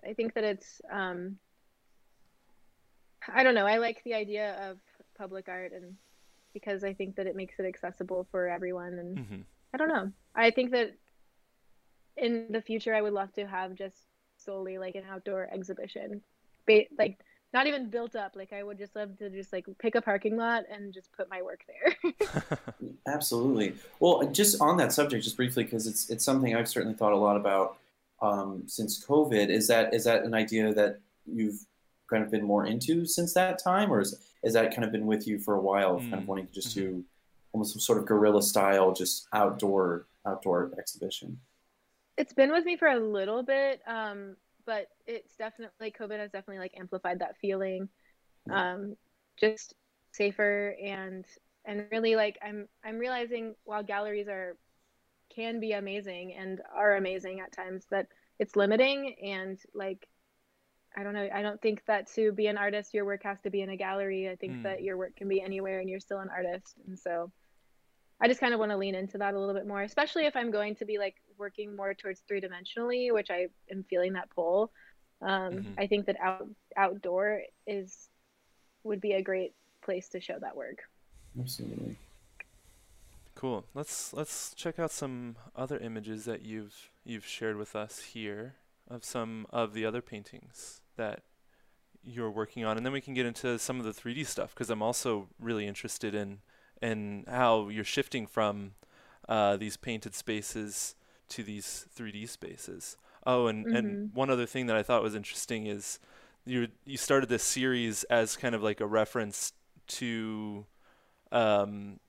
i 0.08 0.14
think 0.14 0.34
that 0.34 0.44
it's 0.44 0.82
um 0.92 1.38
i 3.34 3.44
don't 3.44 3.56
know 3.56 3.68
i 3.68 3.78
like 3.78 4.02
the 4.06 4.14
idea 4.14 4.70
of 4.70 4.78
public 5.18 5.48
art 5.50 5.72
and 5.72 5.96
because 6.54 6.84
i 6.84 6.94
think 6.94 7.16
that 7.16 7.28
it 7.28 7.36
makes 7.36 7.60
it 7.60 7.66
accessible 7.66 8.28
for 8.32 8.48
everyone 8.48 8.94
and 8.94 9.18
mm-hmm. 9.18 9.42
i 9.74 9.78
don't 9.78 9.90
know 9.90 10.12
i 10.36 10.50
think 10.52 10.72
that 10.72 10.94
in 12.18 12.48
the 12.50 12.62
future 12.62 12.94
i 12.94 13.02
would 13.02 13.14
love 13.14 13.32
to 13.34 13.46
have 13.46 13.76
just 13.76 13.98
solely 14.38 14.78
like 14.78 14.96
an 14.96 15.04
outdoor 15.10 15.50
exhibition 15.52 16.22
ba- 16.66 16.86
like 16.98 17.18
not 17.56 17.68
even 17.68 17.90
built 17.90 18.16
up. 18.18 18.36
Like 18.36 18.52
I 18.52 18.62
would 18.62 18.78
just 18.78 18.96
love 18.96 19.18
to 19.20 19.30
just 19.30 19.54
like 19.54 19.66
pick 19.80 19.96
a 19.96 20.02
parking 20.02 20.36
lot 20.36 20.66
and 20.70 20.94
just 20.94 21.12
put 21.14 21.30
my 21.30 21.42
work 21.42 21.62
there. 21.66 22.14
Absolutely. 23.08 23.76
Well, 24.02 24.28
just 24.28 24.62
on 24.62 24.76
that 24.78 24.92
subject, 24.92 25.24
just 25.24 25.38
briefly, 25.38 25.64
because 25.64 25.88
it's 25.88 26.10
it's 26.10 26.26
something 26.26 26.54
I've 26.54 26.68
certainly 26.68 26.98
thought 26.98 27.14
a 27.14 27.18
lot 27.18 27.38
about 27.38 27.78
um, 28.22 28.64
since 28.68 29.04
COVID. 29.04 29.48
Is 29.48 29.68
that 29.70 29.94
is 29.94 30.04
that 30.04 30.24
an 30.24 30.34
idea 30.34 30.74
that 30.74 31.00
you've 31.26 31.66
kind 32.10 32.24
of 32.24 32.30
been 32.30 32.44
more 32.44 32.66
into 32.66 33.06
since 33.06 33.34
that 33.34 33.58
time, 33.58 33.92
or 33.92 34.02
is 34.02 34.20
is 34.46 34.54
that 34.54 34.72
kind 34.72 34.86
of 34.86 34.92
been 34.92 35.06
with 35.06 35.28
you 35.28 35.40
for 35.40 35.56
a 35.56 35.62
while, 35.62 35.96
mm. 35.96 36.02
kind 36.02 36.14
of 36.14 36.20
mm. 36.22 36.28
wanting 36.28 36.48
to 36.48 36.54
just 36.54 36.70
mm-hmm. 36.70 36.98
do 36.98 37.04
almost 37.52 37.74
some 37.74 37.82
sort 37.82 37.98
of 37.98 38.06
guerrilla 38.06 38.42
style, 38.42 38.94
just 38.94 39.28
outdoor 39.34 40.06
outdoor 40.26 40.72
exhibition? 40.80 41.40
It's 42.18 42.34
been 42.34 42.52
with 42.52 42.64
me 42.64 42.78
for 42.78 42.88
a 42.88 43.00
little 43.00 43.44
bit. 43.44 43.82
Um, 43.86 44.38
but 44.66 44.88
it's 45.06 45.36
definitely 45.36 45.92
COVID 45.92 46.20
has 46.20 46.32
definitely 46.32 46.60
like 46.60 46.74
amplified 46.78 47.20
that 47.20 47.38
feeling. 47.40 47.90
Um, 48.50 48.96
just 49.38 49.74
safer 50.12 50.76
and 50.82 51.26
and 51.66 51.86
really 51.92 52.16
like 52.16 52.38
I'm 52.44 52.68
I'm 52.84 52.98
realizing 52.98 53.56
while 53.64 53.84
galleries 53.84 54.28
are 54.28 54.56
can 55.34 55.60
be 55.60 55.74
amazing 55.74 56.34
and 56.34 56.62
are 56.74 56.96
amazing 56.96 57.40
at 57.40 57.52
times 57.52 57.86
that 57.90 58.08
it's 58.40 58.56
limiting 58.56 59.16
and 59.24 59.60
like 59.74 60.08
I 60.96 61.04
don't 61.04 61.14
know 61.14 61.28
I 61.34 61.42
don't 61.42 61.62
think 61.62 61.84
that 61.88 62.08
to 62.16 62.32
be 62.32 62.48
an 62.48 62.58
artist 62.58 62.94
your 62.94 63.06
work 63.06 63.24
has 63.24 63.40
to 63.42 63.50
be 63.50 63.62
in 63.62 63.70
a 63.70 63.78
gallery. 63.78 64.30
I 64.30 64.36
think 64.36 64.54
mm. 64.54 64.64
that 64.64 64.82
your 64.82 64.98
work 64.98 65.16
can 65.16 65.28
be 65.28 65.42
anywhere 65.42 65.80
and 65.80 65.90
you're 65.90 66.00
still 66.00 66.20
an 66.20 66.30
artist. 66.30 66.76
And 66.88 66.98
so 66.98 67.32
I 68.22 68.28
just 68.28 68.40
kind 68.40 68.54
of 68.54 68.60
want 68.60 68.72
to 68.72 68.78
lean 68.78 68.96
into 68.96 69.18
that 69.18 69.34
a 69.34 69.40
little 69.40 69.54
bit 69.54 69.68
more, 69.68 69.82
especially 69.82 70.26
if 70.26 70.36
I'm 70.36 70.52
going 70.52 70.76
to 70.78 70.86
be 70.86 70.98
like 70.98 71.16
working 71.38 71.76
more 71.76 71.94
towards 71.94 72.22
three 72.22 72.40
dimensionally, 72.40 73.14
which 73.14 73.30
I 73.30 73.48
am 73.70 73.84
feeling 73.90 74.14
that 74.14 74.30
pull. 74.30 74.72
Um, 75.22 75.54
mm-hmm. 75.54 75.72
I 75.78 75.88
think 75.88 76.06
that 76.06 76.18
out 76.22 76.48
outdoor 76.78 77.42
is 77.68 78.10
would 78.84 79.02
be 79.02 79.14
a 79.14 79.22
great 79.22 79.54
place 79.84 80.08
to 80.10 80.22
show 80.22 80.38
that 80.40 80.56
work. 80.56 80.84
Absolutely. 81.40 81.98
Cool. 83.34 83.66
Let's 83.74 84.14
let's 84.14 84.54
check 84.54 84.80
out 84.80 84.92
some 84.92 85.36
other 85.56 85.78
images 85.78 86.24
that 86.26 86.44
you've 86.44 86.92
you've 87.04 87.26
shared 87.26 87.58
with 87.58 87.76
us 87.76 88.00
here 88.00 88.56
of 88.90 89.04
some 89.04 89.46
of 89.50 89.74
the 89.74 89.86
other 89.86 90.02
paintings 90.02 90.82
that 90.98 91.22
you're 92.04 92.32
working 92.32 92.64
on, 92.64 92.78
and 92.78 92.86
then 92.86 92.94
we 92.94 93.02
can 93.02 93.14
get 93.14 93.26
into 93.26 93.58
some 93.58 93.80
of 93.80 93.86
the 93.86 93.92
3D 93.92 94.26
stuff 94.26 94.54
because 94.54 94.70
I'm 94.70 94.82
also 94.82 95.28
really 95.40 95.68
interested 95.68 96.14
in 96.14 96.40
and 96.82 97.26
how 97.28 97.70
you're 97.70 97.84
shifting 97.84 98.28
from 98.28 98.74
uh, 99.28 99.58
these 99.58 99.78
painted 99.78 100.14
spaces 100.14 100.96
to 101.30 101.44
these 101.44 101.88
3D 101.98 102.30
spaces. 102.30 102.98
Oh, 103.26 103.48
and, 103.48 103.66
mm-hmm. 103.66 103.76
and 103.76 104.14
one 104.14 104.30
other 104.30 104.46
thing 104.46 104.68
that 104.68 104.76
I 104.76 104.84
thought 104.84 105.02
was 105.02 105.16
interesting 105.16 105.66
is 105.66 106.00
you 106.46 106.68
you 106.86 106.98
started 106.98 107.28
this 107.28 107.44
series 107.44 108.04
as 108.06 108.36
kind 108.38 108.54
of 108.54 108.62
like 108.62 108.80
a 108.80 108.86
reference 108.86 109.54
to 109.88 110.66
um, 111.32 112.00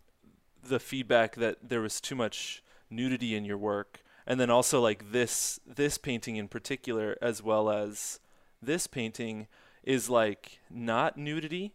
the 0.63 0.79
feedback 0.79 1.37
that 1.37 1.57
there 1.67 1.81
was 1.81 2.01
too 2.01 2.15
much 2.15 2.63
nudity 2.91 3.35
in 3.35 3.45
your 3.45 3.57
work, 3.57 4.03
and 4.27 4.39
then 4.39 4.51
also 4.51 4.81
like 4.81 5.11
this 5.11 5.59
this 5.67 5.97
painting 5.97 6.37
in 6.37 6.49
particular, 6.49 7.17
as 7.23 7.43
well 7.43 7.71
as 7.71 8.21
this 8.63 8.87
painting, 8.87 9.47
is 9.87 10.11
like 10.11 10.59
not 10.69 11.17
nudity 11.17 11.73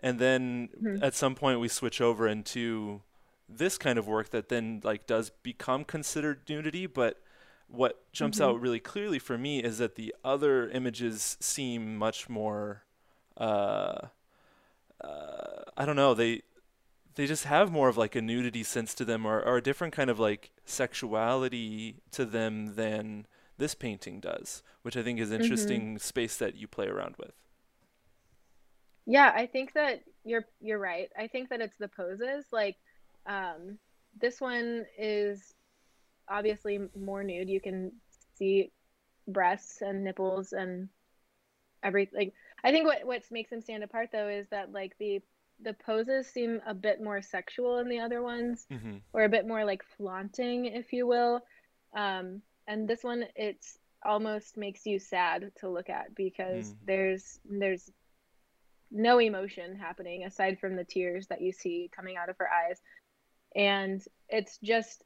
and 0.00 0.18
then 0.18 0.68
mm-hmm. 0.80 1.02
at 1.02 1.14
some 1.14 1.34
point 1.34 1.60
we 1.60 1.68
switch 1.68 2.00
over 2.00 2.26
into 2.26 3.02
this 3.48 3.76
kind 3.76 3.98
of 3.98 4.06
work 4.06 4.30
that 4.30 4.48
then 4.48 4.80
like 4.84 5.06
does 5.06 5.30
become 5.42 5.84
considered 5.84 6.40
nudity 6.48 6.86
but 6.86 7.20
what 7.66 8.00
jumps 8.12 8.38
mm-hmm. 8.38 8.50
out 8.50 8.60
really 8.60 8.80
clearly 8.80 9.18
for 9.18 9.36
me 9.36 9.62
is 9.62 9.78
that 9.78 9.96
the 9.96 10.14
other 10.24 10.70
images 10.70 11.36
seem 11.40 11.96
much 11.96 12.28
more 12.28 12.84
uh, 13.36 14.06
uh, 15.02 15.62
I 15.76 15.84
don't 15.84 15.96
know 15.96 16.14
they 16.14 16.42
they 17.16 17.26
just 17.26 17.44
have 17.44 17.72
more 17.72 17.88
of 17.88 17.96
like 17.96 18.14
a 18.14 18.22
nudity 18.22 18.62
sense 18.62 18.94
to 18.94 19.04
them 19.04 19.26
or, 19.26 19.42
or 19.42 19.56
a 19.56 19.62
different 19.62 19.92
kind 19.92 20.08
of 20.08 20.20
like 20.20 20.50
sexuality 20.64 21.96
to 22.12 22.24
them 22.24 22.76
than 22.76 23.26
this 23.58 23.74
painting 23.74 24.20
does 24.20 24.62
which 24.82 24.96
I 24.96 25.02
think 25.02 25.20
is 25.20 25.30
mm-hmm. 25.30 25.42
interesting 25.42 25.82
mm-hmm. 25.82 25.98
space 25.98 26.36
that 26.36 26.56
you 26.56 26.66
play 26.66 26.86
around 26.86 27.16
with 27.18 27.32
yeah, 29.08 29.32
I 29.34 29.46
think 29.46 29.72
that 29.72 30.02
you're 30.22 30.44
you're 30.60 30.78
right. 30.78 31.08
I 31.18 31.28
think 31.28 31.48
that 31.48 31.62
it's 31.62 31.78
the 31.78 31.88
poses. 31.88 32.44
Like 32.52 32.76
um, 33.24 33.78
this 34.20 34.38
one 34.38 34.84
is 34.98 35.54
obviously 36.28 36.78
more 36.94 37.24
nude. 37.24 37.48
You 37.48 37.60
can 37.60 37.92
see 38.36 38.70
breasts 39.26 39.80
and 39.80 40.04
nipples 40.04 40.52
and 40.52 40.90
everything. 41.82 42.18
like 42.18 42.34
I 42.62 42.70
think 42.70 42.86
what 42.86 43.06
what 43.06 43.22
makes 43.30 43.48
them 43.48 43.62
stand 43.62 43.82
apart 43.82 44.10
though 44.12 44.28
is 44.28 44.46
that 44.50 44.72
like 44.72 44.94
the 44.98 45.22
the 45.62 45.72
poses 45.72 46.26
seem 46.26 46.60
a 46.66 46.74
bit 46.74 47.02
more 47.02 47.22
sexual 47.22 47.78
in 47.78 47.88
the 47.88 48.00
other 48.00 48.22
ones 48.22 48.66
mm-hmm. 48.70 48.96
or 49.14 49.24
a 49.24 49.28
bit 49.30 49.48
more 49.48 49.64
like 49.64 49.82
flaunting 49.96 50.66
if 50.66 50.92
you 50.92 51.06
will 51.06 51.40
um, 51.96 52.42
and 52.68 52.86
this 52.86 53.02
one 53.02 53.24
it's 53.34 53.78
almost 54.04 54.56
makes 54.56 54.86
you 54.86 55.00
sad 55.00 55.50
to 55.60 55.68
look 55.68 55.90
at 55.90 56.14
because 56.14 56.70
mm. 56.70 56.76
there's 56.86 57.40
there's 57.50 57.90
no 58.90 59.18
emotion 59.18 59.76
happening 59.76 60.24
aside 60.24 60.58
from 60.58 60.76
the 60.76 60.84
tears 60.84 61.26
that 61.26 61.40
you 61.40 61.52
see 61.52 61.90
coming 61.94 62.16
out 62.16 62.28
of 62.28 62.36
her 62.38 62.48
eyes. 62.48 62.80
And 63.54 64.02
it's 64.28 64.58
just 64.62 65.04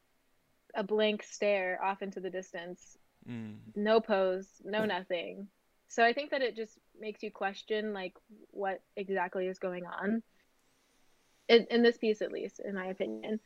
a 0.75 0.83
blank 0.83 1.23
stare 1.23 1.83
off 1.83 2.03
into 2.03 2.21
the 2.21 2.31
distance. 2.31 2.97
Mm. 3.29 3.57
No 3.75 4.01
pose, 4.01 4.47
no 4.65 4.85
nothing. 4.85 5.49
So 5.89 6.05
I 6.05 6.13
think 6.13 6.31
that 6.31 6.43
it 6.43 6.57
just 6.57 6.79
makes 6.99 7.23
you 7.23 7.31
question 7.31 7.93
like 7.93 8.15
what 8.51 8.81
exactly 8.97 9.47
is 9.47 9.59
going 9.59 9.85
on. 9.87 10.23
In, 11.49 11.67
in 11.71 11.83
this 11.83 11.99
piece 11.99 12.23
at 12.23 12.33
least, 12.33 12.61
in 12.61 12.75
my 12.75 12.87
opinion. 12.87 13.41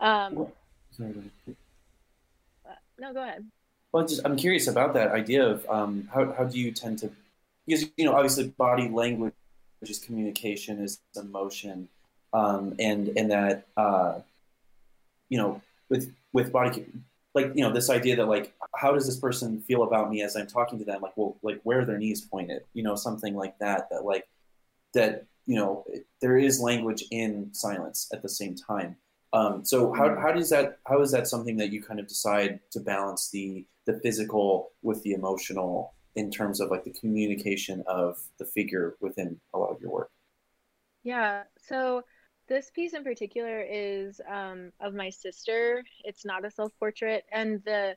Um 0.00 0.48
Sorry. 0.90 1.30
No, 3.02 3.12
go 3.12 3.20
ahead. 3.20 3.44
Well, 3.90 4.06
just, 4.06 4.20
I'm 4.24 4.36
curious 4.36 4.68
about 4.68 4.94
that 4.94 5.10
idea 5.10 5.44
of 5.44 5.68
um, 5.68 6.08
how, 6.14 6.32
how 6.32 6.44
do 6.44 6.56
you 6.56 6.70
tend 6.70 7.00
to, 7.00 7.10
because, 7.66 7.86
you 7.96 8.04
know, 8.04 8.14
obviously 8.14 8.46
body 8.46 8.88
language 8.88 9.34
is 9.82 9.98
communication, 9.98 10.78
is 10.78 11.00
emotion, 11.16 11.88
um, 12.32 12.76
and 12.78 13.08
and 13.16 13.28
that 13.32 13.66
uh, 13.76 14.20
you 15.28 15.36
know 15.36 15.60
with 15.90 16.14
with 16.32 16.52
body 16.52 16.86
like 17.34 17.46
you 17.56 17.62
know 17.62 17.72
this 17.72 17.90
idea 17.90 18.14
that 18.14 18.26
like 18.26 18.54
how 18.76 18.92
does 18.92 19.04
this 19.04 19.18
person 19.18 19.60
feel 19.62 19.82
about 19.82 20.08
me 20.08 20.22
as 20.22 20.36
I'm 20.36 20.46
talking 20.46 20.78
to 20.78 20.84
them? 20.84 21.02
Like 21.02 21.16
well 21.16 21.36
like 21.42 21.60
where 21.64 21.80
are 21.80 21.84
their 21.84 21.98
knees 21.98 22.20
pointed? 22.20 22.62
You 22.72 22.84
know 22.84 22.94
something 22.94 23.34
like 23.34 23.58
that 23.58 23.90
that 23.90 24.04
like 24.04 24.28
that 24.94 25.24
you 25.46 25.56
know 25.56 25.84
there 26.20 26.38
is 26.38 26.60
language 26.60 27.02
in 27.10 27.52
silence 27.52 28.08
at 28.12 28.22
the 28.22 28.28
same 28.28 28.54
time 28.54 28.96
um, 29.32 29.64
so 29.64 29.92
how, 29.92 30.14
how 30.20 30.32
does 30.32 30.50
that 30.50 30.78
how 30.86 31.00
is 31.00 31.10
that 31.12 31.26
something 31.26 31.56
that 31.56 31.72
you 31.72 31.82
kind 31.82 31.98
of 31.98 32.06
decide 32.06 32.60
to 32.70 32.80
balance 32.80 33.30
the 33.30 33.66
the 33.86 33.98
physical 34.00 34.72
with 34.82 35.02
the 35.02 35.12
emotional 35.12 35.94
in 36.14 36.30
terms 36.30 36.60
of 36.60 36.70
like 36.70 36.84
the 36.84 36.92
communication 36.92 37.82
of 37.86 38.18
the 38.38 38.44
figure 38.44 38.96
within 39.00 39.40
a 39.54 39.58
lot 39.58 39.70
of 39.70 39.80
your 39.80 39.90
work? 39.90 40.10
Yeah. 41.02 41.44
So 41.58 42.02
this 42.48 42.70
piece 42.70 42.92
in 42.92 43.02
particular 43.02 43.62
is 43.62 44.20
um, 44.28 44.72
of 44.80 44.94
my 44.94 45.08
sister. 45.08 45.82
It's 46.04 46.24
not 46.24 46.44
a 46.44 46.50
self 46.50 46.72
portrait, 46.78 47.24
and 47.32 47.62
the 47.64 47.96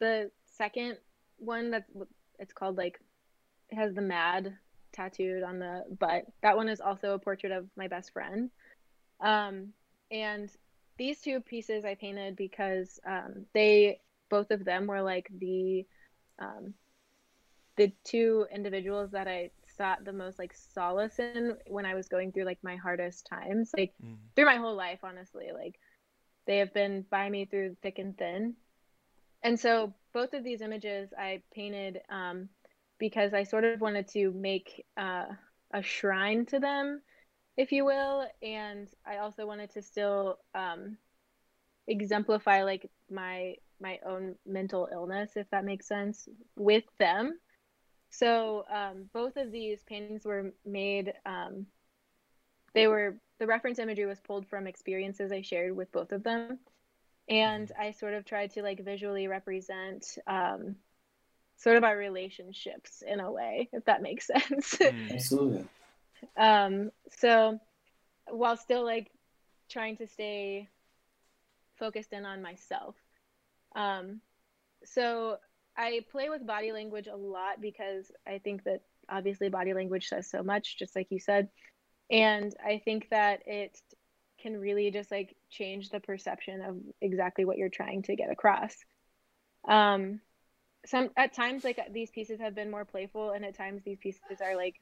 the 0.00 0.30
second 0.44 0.98
one 1.38 1.70
that's 1.70 1.90
it's 2.38 2.52
called 2.52 2.76
like 2.76 3.00
it 3.70 3.76
has 3.76 3.94
the 3.94 4.02
mad 4.02 4.54
tattooed 4.92 5.42
on 5.42 5.58
the 5.58 5.84
butt. 5.98 6.26
That 6.42 6.56
one 6.56 6.68
is 6.68 6.80
also 6.80 7.14
a 7.14 7.18
portrait 7.18 7.52
of 7.52 7.66
my 7.76 7.88
best 7.88 8.12
friend. 8.12 8.50
Um, 9.20 9.72
and 10.10 10.50
these 10.96 11.20
two 11.20 11.40
pieces 11.40 11.84
I 11.84 11.94
painted 11.94 12.36
because 12.36 13.00
um, 13.06 13.46
they 13.52 14.00
both 14.30 14.50
of 14.50 14.64
them 14.64 14.86
were 14.86 15.02
like 15.02 15.28
the 15.38 15.86
um, 16.38 16.74
the 17.76 17.92
two 18.04 18.46
individuals 18.52 19.10
that 19.12 19.26
I 19.26 19.50
sought 19.76 20.04
the 20.04 20.12
most 20.12 20.38
like 20.38 20.54
solace 20.54 21.18
in 21.18 21.56
when 21.66 21.84
I 21.84 21.94
was 21.94 22.08
going 22.08 22.32
through 22.32 22.44
like 22.44 22.58
my 22.62 22.76
hardest 22.76 23.26
times, 23.26 23.70
like 23.76 23.92
mm. 24.04 24.16
through 24.34 24.46
my 24.46 24.56
whole 24.56 24.76
life, 24.76 25.00
honestly. 25.02 25.46
Like 25.52 25.78
they 26.46 26.58
have 26.58 26.72
been 26.72 27.04
by 27.10 27.28
me 27.28 27.46
through 27.46 27.76
thick 27.82 27.98
and 27.98 28.16
thin. 28.16 28.54
And 29.42 29.58
so 29.58 29.92
both 30.12 30.32
of 30.32 30.44
these 30.44 30.62
images 30.62 31.12
I 31.18 31.42
painted 31.54 32.00
um, 32.08 32.48
because 32.98 33.34
I 33.34 33.42
sort 33.42 33.64
of 33.64 33.80
wanted 33.80 34.08
to 34.08 34.32
make 34.32 34.84
uh, 34.96 35.26
a 35.72 35.82
shrine 35.82 36.46
to 36.46 36.60
them, 36.60 37.02
if 37.56 37.72
you 37.72 37.84
will, 37.84 38.26
and 38.42 38.88
I 39.06 39.18
also 39.18 39.46
wanted 39.46 39.70
to 39.74 39.82
still 39.82 40.38
um, 40.54 40.96
exemplify 41.86 42.64
like 42.64 42.90
my 43.10 43.54
my 43.80 43.98
own 44.06 44.36
mental 44.46 44.88
illness, 44.92 45.32
if 45.36 45.48
that 45.50 45.64
makes 45.64 45.86
sense, 45.86 46.28
with 46.56 46.84
them. 46.98 47.38
So 48.10 48.64
um, 48.72 49.10
both 49.12 49.36
of 49.36 49.50
these 49.50 49.82
paintings 49.82 50.24
were 50.24 50.52
made. 50.64 51.12
Um, 51.26 51.66
they 52.74 52.86
were 52.86 53.18
the 53.38 53.46
reference 53.46 53.78
imagery 53.78 54.06
was 54.06 54.20
pulled 54.20 54.46
from 54.46 54.66
experiences 54.66 55.32
I 55.32 55.42
shared 55.42 55.76
with 55.76 55.90
both 55.92 56.12
of 56.12 56.22
them, 56.22 56.58
and 57.28 57.70
I 57.78 57.92
sort 57.92 58.14
of 58.14 58.24
tried 58.24 58.52
to 58.52 58.62
like 58.62 58.84
visually 58.84 59.28
represent 59.28 60.18
um, 60.26 60.76
sort 61.56 61.76
of 61.76 61.84
our 61.84 61.96
relationships 61.96 63.02
in 63.06 63.20
a 63.20 63.30
way, 63.30 63.68
if 63.72 63.84
that 63.84 64.02
makes 64.02 64.26
sense. 64.28 64.76
Mm. 64.76 65.12
Absolutely. 65.12 65.68
Um, 66.36 66.90
so 67.18 67.58
while 68.30 68.56
still 68.56 68.84
like 68.84 69.10
trying 69.70 69.96
to 69.98 70.06
stay 70.06 70.68
focused 71.78 72.12
in 72.12 72.24
on 72.24 72.42
myself. 72.42 72.94
Um, 73.74 74.20
so 74.84 75.38
I 75.76 76.04
play 76.10 76.28
with 76.28 76.46
body 76.46 76.72
language 76.72 77.08
a 77.08 77.16
lot 77.16 77.60
because 77.60 78.10
I 78.26 78.38
think 78.38 78.64
that 78.64 78.82
obviously 79.10 79.48
body 79.48 79.74
language 79.74 80.08
says 80.08 80.30
so 80.30 80.42
much, 80.42 80.78
just 80.78 80.94
like 80.94 81.08
you 81.10 81.18
said. 81.18 81.48
And 82.10 82.54
I 82.64 82.80
think 82.84 83.08
that 83.10 83.40
it 83.46 83.76
can 84.40 84.58
really 84.58 84.90
just 84.90 85.10
like 85.10 85.36
change 85.50 85.90
the 85.90 86.00
perception 86.00 86.60
of 86.60 86.76
exactly 87.00 87.44
what 87.44 87.56
you're 87.56 87.68
trying 87.68 88.02
to 88.02 88.16
get 88.16 88.30
across. 88.30 88.76
Um, 89.66 90.20
some 90.86 91.10
at 91.16 91.32
times 91.32 91.64
like 91.64 91.80
these 91.92 92.10
pieces 92.10 92.40
have 92.40 92.54
been 92.54 92.70
more 92.70 92.84
playful, 92.84 93.30
and 93.30 93.44
at 93.44 93.56
times 93.56 93.82
these 93.84 93.98
pieces 93.98 94.40
are 94.42 94.56
like 94.56 94.76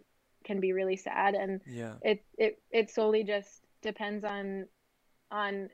can 0.45 0.61
be 0.61 0.73
really 0.73 0.97
sad, 0.97 1.35
and 1.35 1.61
yeah, 1.67 1.95
it 2.03 2.25
it 2.37 2.63
it 2.71 2.91
solely 2.91 3.25
just 3.25 3.63
depends 3.83 4.25
on 4.25 4.67
on 5.31 5.71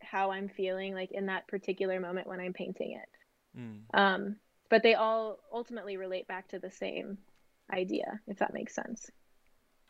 how 0.00 0.30
I'm 0.30 0.48
feeling 0.48 0.94
like 0.94 1.12
in 1.12 1.26
that 1.26 1.48
particular 1.48 2.00
moment 2.00 2.26
when 2.26 2.40
I'm 2.40 2.52
painting 2.52 2.92
it. 2.92 3.60
Mm. 3.60 3.98
Um, 3.98 4.36
but 4.68 4.82
they 4.82 4.94
all 4.94 5.38
ultimately 5.52 5.96
relate 5.96 6.28
back 6.28 6.48
to 6.48 6.58
the 6.58 6.70
same 6.70 7.18
idea, 7.72 8.20
if 8.26 8.38
that 8.38 8.54
makes 8.54 8.74
sense. 8.74 9.10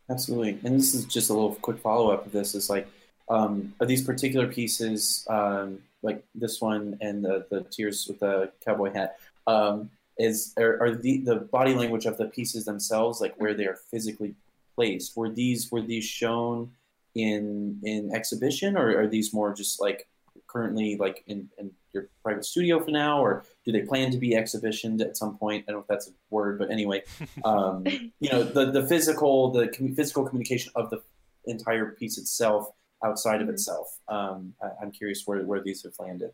Absolutely. 0.09 0.59
And 0.65 0.79
this 0.79 0.95
is 0.95 1.05
just 1.05 1.31
a 1.31 1.35
little 1.35 1.57
quick 1.57 1.79
follow 1.79 2.11
up 2.11 2.27
of 2.27 2.33
this 2.33 2.55
is 2.55 2.71
like, 2.71 2.87
um, 3.29 3.75
are 3.81 3.87
these 3.87 4.03
particular 4.03 4.47
pieces, 4.47 5.27
um, 5.29 5.81
like 6.03 6.25
this 6.35 6.61
one 6.61 6.97
and 7.01 7.25
the, 7.25 7.47
the 7.51 7.63
tears 7.63 8.07
with 8.07 8.21
the 8.21 8.53
cowboy 8.65 8.93
hat, 8.93 9.19
um, 9.47 9.91
is 10.19 10.55
are, 10.57 10.81
are 10.83 10.95
the, 10.95 11.19
the 11.19 11.37
body 11.37 11.75
language 11.75 12.07
of 12.07 12.17
the 12.17 12.27
pieces 12.27 12.65
themselves, 12.65 13.21
like 13.21 13.35
where 13.39 13.55
they 13.55 13.67
are 13.67 13.79
physically 13.91 14.35
placed? 14.75 15.17
Were 15.17 15.31
these 15.31 15.71
were 15.71 15.83
these 15.83 16.05
shown 16.05 16.71
in 17.15 17.81
in 17.83 18.15
exhibition, 18.15 18.77
or 18.77 18.99
are 18.99 19.07
these 19.07 19.33
more 19.33 19.55
just 19.55 19.81
like 19.81 20.09
currently 20.47 20.97
like 20.97 21.23
in, 21.27 21.49
in 21.59 21.71
your 21.93 22.09
private 22.23 22.45
studio 22.45 22.83
for 22.83 22.91
now, 22.91 23.21
or 23.21 23.45
do 23.65 23.73
they 23.73 23.83
plan 23.83 24.11
to 24.11 24.19
be 24.19 24.35
exhibitioned 24.35 25.01
at 25.01 25.17
some 25.17 25.37
point? 25.37 25.65
I 25.67 25.73
don't 25.73 25.81
know 25.81 25.83
if 25.83 25.89
that's 25.89 26.09
a 26.09 26.13
word, 26.31 26.59
but 26.59 26.71
anyway, 26.71 27.03
um, 27.45 27.85
you 28.21 28.31
know, 28.31 28.43
the 28.43 28.71
the 28.71 28.87
physical 28.87 29.51
the 29.51 29.69
com- 29.69 29.95
physical 29.95 30.25
communication 30.25 30.73
of 30.77 30.91
the 30.91 31.03
entire 31.47 31.93
piece 31.93 32.19
itself 32.19 32.71
outside 33.05 33.37
of 33.37 33.43
mm-hmm. 33.43 33.55
itself. 33.55 33.99
Um, 34.09 34.55
I, 34.63 34.85
am 34.85 34.93
curious 34.93 35.23
where 35.27 35.43
where 35.43 35.63
these 35.63 35.83
have 35.83 35.95
landed. 35.99 36.33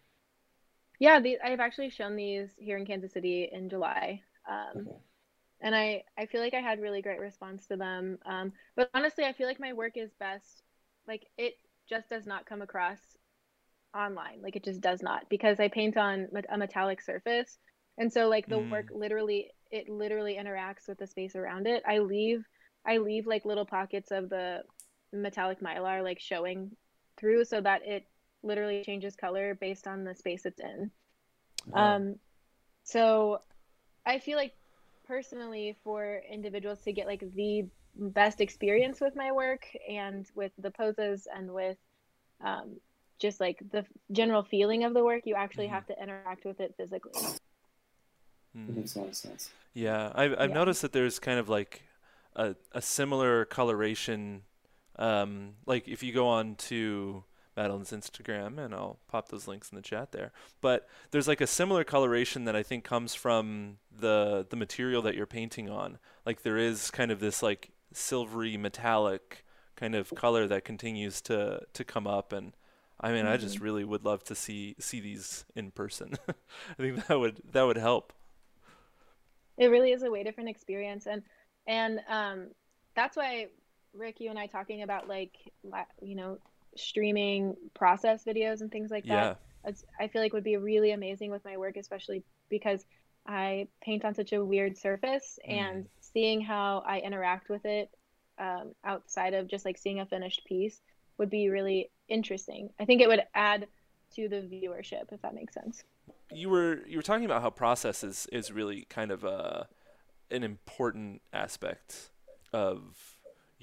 Yeah, 1.02 1.18
the, 1.18 1.38
I've 1.44 1.60
actually 1.60 1.90
shown 1.90 2.14
these 2.14 2.50
here 2.56 2.76
in 2.76 2.86
Kansas 2.86 3.12
City 3.12 3.48
in 3.50 3.68
July. 3.68 4.22
Um, 4.48 4.86
okay. 4.86 4.96
And 5.60 5.74
I, 5.74 6.04
I 6.16 6.26
feel 6.26 6.40
like 6.40 6.54
I 6.54 6.60
had 6.60 6.80
really 6.80 7.02
great 7.02 7.20
response 7.20 7.66
to 7.66 7.76
them. 7.76 8.18
Um, 8.24 8.52
but 8.76 8.88
honestly, 8.94 9.24
I 9.24 9.32
feel 9.32 9.46
like 9.46 9.60
my 9.60 9.72
work 9.72 9.96
is 9.96 10.10
best 10.18 10.62
like 11.06 11.26
it 11.36 11.54
just 11.88 12.08
does 12.08 12.26
not 12.26 12.46
come 12.46 12.62
across 12.62 12.98
online 13.94 14.40
like 14.42 14.56
it 14.56 14.64
just 14.64 14.80
does 14.80 15.02
not 15.02 15.28
because 15.28 15.60
i 15.60 15.68
paint 15.68 15.96
on 15.96 16.28
a 16.48 16.56
metallic 16.56 17.02
surface 17.02 17.58
and 17.98 18.10
so 18.10 18.28
like 18.28 18.46
the 18.48 18.56
mm. 18.56 18.70
work 18.70 18.86
literally 18.90 19.50
it 19.70 19.88
literally 19.88 20.38
interacts 20.40 20.88
with 20.88 20.98
the 20.98 21.06
space 21.06 21.36
around 21.36 21.66
it 21.66 21.82
i 21.86 21.98
leave 21.98 22.42
i 22.86 22.96
leave 22.96 23.26
like 23.26 23.44
little 23.44 23.66
pockets 23.66 24.10
of 24.10 24.30
the 24.30 24.60
metallic 25.12 25.60
mylar 25.60 26.02
like 26.02 26.18
showing 26.20 26.70
through 27.18 27.44
so 27.44 27.60
that 27.60 27.82
it 27.84 28.06
literally 28.42 28.82
changes 28.84 29.16
color 29.16 29.54
based 29.54 29.86
on 29.86 30.04
the 30.04 30.14
space 30.14 30.44
it's 30.46 30.60
in 30.60 30.90
um 31.74 32.16
so 32.84 33.40
i 34.04 34.18
feel 34.18 34.36
like 34.36 34.54
personally 35.06 35.76
for 35.84 36.20
individuals 36.30 36.80
to 36.80 36.92
get 36.92 37.06
like 37.06 37.24
the 37.34 37.64
best 37.94 38.40
experience 38.40 39.00
with 39.00 39.14
my 39.14 39.32
work 39.32 39.66
and 39.88 40.26
with 40.34 40.52
the 40.58 40.70
poses 40.70 41.28
and 41.34 41.52
with 41.52 41.76
um, 42.42 42.76
just 43.18 43.40
like 43.40 43.62
the 43.70 43.84
general 44.10 44.42
feeling 44.42 44.84
of 44.84 44.94
the 44.94 45.04
work, 45.04 45.22
you 45.24 45.34
actually 45.34 45.66
mm-hmm. 45.66 45.74
have 45.74 45.86
to 45.86 46.02
interact 46.02 46.44
with 46.44 46.60
it 46.60 46.74
physically. 46.76 47.12
Mm. 48.56 48.76
makes 48.76 48.96
a 48.96 49.00
lot 49.00 49.08
of 49.08 49.16
sense. 49.16 49.50
Yeah, 49.74 50.12
I've, 50.14 50.34
I've 50.38 50.50
yeah. 50.50 50.54
noticed 50.54 50.82
that 50.82 50.92
there's 50.92 51.18
kind 51.18 51.38
of 51.38 51.48
like 51.48 51.82
a, 52.36 52.54
a 52.72 52.82
similar 52.82 53.44
coloration. 53.44 54.42
Um, 54.96 55.54
like 55.66 55.88
if 55.88 56.02
you 56.02 56.12
go 56.12 56.28
on 56.28 56.56
to 56.56 57.24
Madeline's 57.56 57.90
Instagram, 57.90 58.58
and 58.58 58.74
I'll 58.74 58.98
pop 59.08 59.28
those 59.28 59.46
links 59.46 59.70
in 59.70 59.76
the 59.76 59.82
chat 59.82 60.12
there. 60.12 60.32
But 60.60 60.88
there's 61.10 61.28
like 61.28 61.40
a 61.40 61.46
similar 61.46 61.84
coloration 61.84 62.44
that 62.44 62.56
I 62.56 62.62
think 62.62 62.84
comes 62.84 63.14
from 63.14 63.78
the 63.90 64.46
the 64.48 64.56
material 64.56 65.02
that 65.02 65.14
you're 65.14 65.26
painting 65.26 65.68
on. 65.68 65.98
Like 66.24 66.42
there 66.42 66.56
is 66.56 66.90
kind 66.90 67.10
of 67.10 67.20
this 67.20 67.42
like 67.42 67.70
silvery 67.92 68.56
metallic 68.56 69.44
kind 69.76 69.94
of 69.94 70.14
color 70.14 70.46
that 70.46 70.64
continues 70.64 71.20
to 71.22 71.60
to 71.72 71.84
come 71.84 72.06
up 72.06 72.32
and 72.32 72.52
I 73.00 73.12
mean 73.12 73.24
mm-hmm. 73.24 73.32
I 73.32 73.36
just 73.36 73.56
mm-hmm. 73.56 73.64
really 73.64 73.84
would 73.84 74.04
love 74.04 74.24
to 74.24 74.34
see 74.34 74.76
see 74.78 75.00
these 75.00 75.44
in 75.54 75.70
person. 75.70 76.14
I 76.28 76.82
think 76.82 77.06
that 77.06 77.18
would 77.18 77.42
that 77.52 77.62
would 77.62 77.76
help. 77.76 78.12
It 79.58 79.66
really 79.66 79.92
is 79.92 80.02
a 80.02 80.10
way 80.10 80.22
different 80.22 80.48
experience 80.48 81.06
and 81.06 81.22
and 81.66 82.00
um 82.08 82.48
that's 82.94 83.16
why 83.16 83.48
Rick 83.94 84.20
you 84.20 84.30
and 84.30 84.38
I 84.38 84.46
talking 84.46 84.82
about 84.82 85.06
like 85.06 85.36
you 86.00 86.14
know 86.14 86.38
streaming 86.76 87.54
process 87.74 88.24
videos 88.24 88.60
and 88.60 88.70
things 88.70 88.90
like 88.90 89.04
that. 89.04 89.38
Yeah. 89.64 89.72
I 90.00 90.08
feel 90.08 90.22
like 90.22 90.32
would 90.32 90.42
be 90.42 90.56
really 90.56 90.90
amazing 90.90 91.30
with 91.30 91.44
my 91.44 91.56
work 91.56 91.76
especially 91.76 92.24
because 92.48 92.84
I 93.26 93.68
paint 93.80 94.04
on 94.04 94.14
such 94.14 94.32
a 94.32 94.44
weird 94.44 94.76
surface 94.76 95.38
mm. 95.48 95.52
and 95.52 95.86
seeing 96.00 96.40
how 96.40 96.82
I 96.86 96.98
interact 96.98 97.48
with 97.48 97.64
it 97.64 97.90
um, 98.38 98.72
outside 98.84 99.34
of 99.34 99.48
just 99.48 99.64
like 99.64 99.78
seeing 99.78 100.00
a 100.00 100.06
finished 100.06 100.44
piece 100.46 100.80
would 101.18 101.30
be 101.30 101.48
really 101.48 101.90
interesting. 102.08 102.70
I 102.80 102.84
think 102.84 103.00
it 103.00 103.08
would 103.08 103.22
add 103.34 103.68
to 104.16 104.28
the 104.28 104.36
viewership 104.36 105.12
if 105.12 105.22
that 105.22 105.34
makes 105.34 105.54
sense. 105.54 105.84
You 106.32 106.48
were 106.48 106.80
you 106.86 106.96
were 106.96 107.02
talking 107.02 107.24
about 107.24 107.42
how 107.42 107.50
process 107.50 108.02
is, 108.02 108.26
is 108.32 108.50
really 108.50 108.86
kind 108.88 109.10
of 109.10 109.22
a 109.24 109.28
uh, 109.28 109.64
an 110.30 110.42
important 110.42 111.20
aspect 111.32 112.10
of 112.52 113.11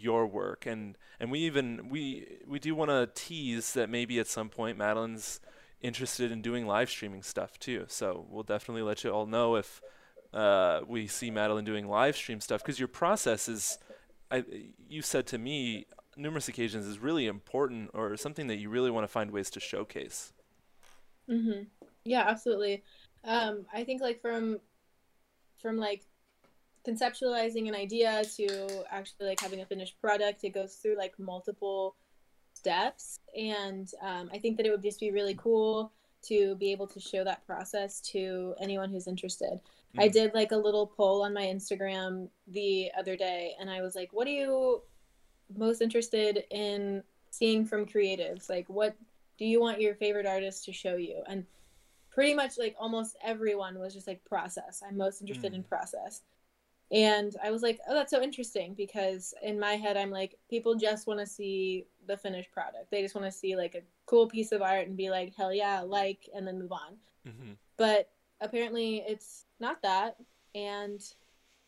your 0.01 0.25
work 0.27 0.65
and 0.65 0.97
and 1.19 1.31
we 1.31 1.39
even 1.39 1.89
we 1.89 2.37
we 2.47 2.59
do 2.59 2.73
want 2.75 2.89
to 2.89 3.09
tease 3.13 3.73
that 3.73 3.89
maybe 3.89 4.19
at 4.19 4.27
some 4.27 4.49
point 4.49 4.77
Madeline's 4.77 5.39
interested 5.81 6.31
in 6.31 6.41
doing 6.41 6.65
live 6.67 6.89
streaming 6.89 7.23
stuff 7.23 7.57
too. 7.59 7.85
So 7.87 8.25
we'll 8.29 8.43
definitely 8.43 8.81
let 8.81 9.03
you 9.03 9.11
all 9.11 9.25
know 9.25 9.55
if 9.55 9.81
uh, 10.33 10.81
we 10.87 11.07
see 11.07 11.31
Madeline 11.31 11.65
doing 11.65 11.87
live 11.87 12.15
stream 12.15 12.39
stuff 12.39 12.61
because 12.61 12.79
your 12.79 12.87
process 12.87 13.47
is, 13.47 13.77
I, 14.29 14.43
you 14.87 15.01
said 15.01 15.25
to 15.27 15.37
me 15.37 15.85
numerous 16.17 16.47
occasions, 16.47 16.85
is 16.85 16.99
really 16.99 17.27
important 17.27 17.91
or 17.93 18.15
something 18.17 18.47
that 18.47 18.57
you 18.57 18.69
really 18.69 18.91
want 18.91 19.05
to 19.05 19.07
find 19.07 19.31
ways 19.31 19.49
to 19.51 19.59
showcase. 19.59 20.33
Mm-hmm. 21.29 21.63
Yeah, 22.03 22.25
absolutely. 22.27 22.83
Um, 23.23 23.65
I 23.73 23.83
think 23.83 24.01
like 24.01 24.21
from 24.21 24.59
from 25.61 25.77
like 25.77 26.03
conceptualizing 26.87 27.67
an 27.67 27.75
idea 27.75 28.23
to 28.37 28.83
actually 28.89 29.27
like 29.27 29.39
having 29.39 29.61
a 29.61 29.65
finished 29.65 29.99
product, 30.01 30.43
it 30.43 30.51
goes 30.51 30.75
through 30.75 30.97
like 30.97 31.13
multiple 31.19 31.95
steps, 32.53 33.19
and 33.37 33.89
um, 34.01 34.29
I 34.33 34.39
think 34.39 34.57
that 34.57 34.65
it 34.65 34.71
would 34.71 34.81
just 34.81 34.99
be 34.99 35.11
really 35.11 35.35
cool 35.35 35.91
to 36.21 36.55
be 36.55 36.71
able 36.71 36.87
to 36.87 36.99
show 36.99 37.23
that 37.23 37.45
process 37.45 38.01
to 38.01 38.53
anyone 38.59 38.89
who's 38.89 39.07
interested. 39.07 39.59
I 39.97 40.09
mm. 40.09 40.11
did 40.11 40.33
like 40.33 40.51
a 40.51 40.57
little 40.57 40.87
poll 40.87 41.23
on 41.23 41.33
my 41.33 41.43
Instagram 41.43 42.29
the 42.47 42.91
other 42.97 43.15
day 43.15 43.53
and 43.59 43.69
I 43.69 43.81
was 43.81 43.95
like, 43.95 44.09
what 44.11 44.27
are 44.27 44.31
you 44.31 44.81
most 45.55 45.81
interested 45.81 46.43
in 46.51 47.03
seeing 47.31 47.65
from 47.65 47.85
creatives? 47.85 48.49
Like 48.49 48.67
what 48.67 48.95
do 49.37 49.45
you 49.45 49.61
want 49.61 49.81
your 49.81 49.95
favorite 49.95 50.25
artist 50.25 50.65
to 50.65 50.73
show 50.73 50.95
you? 50.95 51.23
And 51.27 51.45
pretty 52.11 52.33
much 52.33 52.57
like 52.57 52.75
almost 52.77 53.15
everyone 53.23 53.79
was 53.79 53.93
just 53.93 54.07
like 54.07 54.23
process. 54.25 54.83
I'm 54.85 54.97
most 54.97 55.21
interested 55.21 55.53
Mm. 55.53 55.57
in 55.57 55.63
process. 55.63 56.21
And 56.91 57.35
I 57.43 57.51
was 57.51 57.61
like, 57.61 57.79
oh, 57.87 57.93
that's 57.93 58.11
so 58.11 58.21
interesting 58.21 58.73
because 58.73 59.33
in 59.43 59.59
my 59.59 59.73
head, 59.73 59.95
I'm 59.95 60.09
like, 60.09 60.37
people 60.49 60.75
just 60.75 61.05
want 61.05 61.19
to 61.19 61.25
see 61.25 61.85
the 62.07 62.17
finished 62.17 62.51
product. 62.51 62.89
They 62.89 63.01
just 63.01 63.13
want 63.13 63.25
to 63.25 63.31
see 63.31 63.55
like 63.55 63.75
a 63.75 63.81
cool 64.07 64.27
piece 64.27 64.51
of 64.51 64.61
art 64.61 64.87
and 64.87 64.97
be 64.97 65.09
like, 65.11 65.35
hell 65.35 65.53
yeah, 65.53 65.81
like, 65.81 66.27
and 66.33 66.47
then 66.47 66.59
move 66.59 66.71
on. 66.71 66.97
hmm 67.25 67.53
But 67.77 68.09
apparently, 68.41 69.03
it's 69.07 69.45
not 69.59 69.81
that. 69.83 70.15
And 70.55 71.01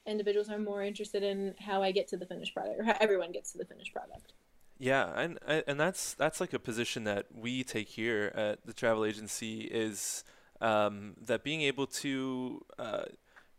individuals 0.08 0.50
are 0.50 0.58
more 0.58 0.82
interested 0.84 1.22
in 1.22 1.54
how 1.60 1.84
I 1.84 1.92
get 1.92 2.08
to 2.10 2.18
the 2.18 2.26
finished 2.26 2.56
product 2.56 2.80
or 2.80 2.84
how 2.84 2.96
everyone 3.00 3.32
gets 3.32 3.52
to 3.52 3.60
the 3.60 3.66
finished 3.66 3.94
product. 3.94 4.34
Yeah, 4.80 5.12
and 5.16 5.38
and 5.46 5.64
and 5.68 5.80
that's 5.80 6.16
that's 6.16 6.42
like 6.42 6.54
a 6.54 6.60
position 6.60 7.04
that 7.04 7.28
we 7.32 7.64
take 7.64 7.90
here 7.90 8.32
at 8.34 8.66
the 8.66 8.74
travel 8.74 9.06
agency 9.06 9.62
is 9.62 10.24
um, 10.60 11.14
that 11.22 11.44
being 11.44 11.62
able 11.62 11.86
to 11.86 12.66
uh, 12.80 13.04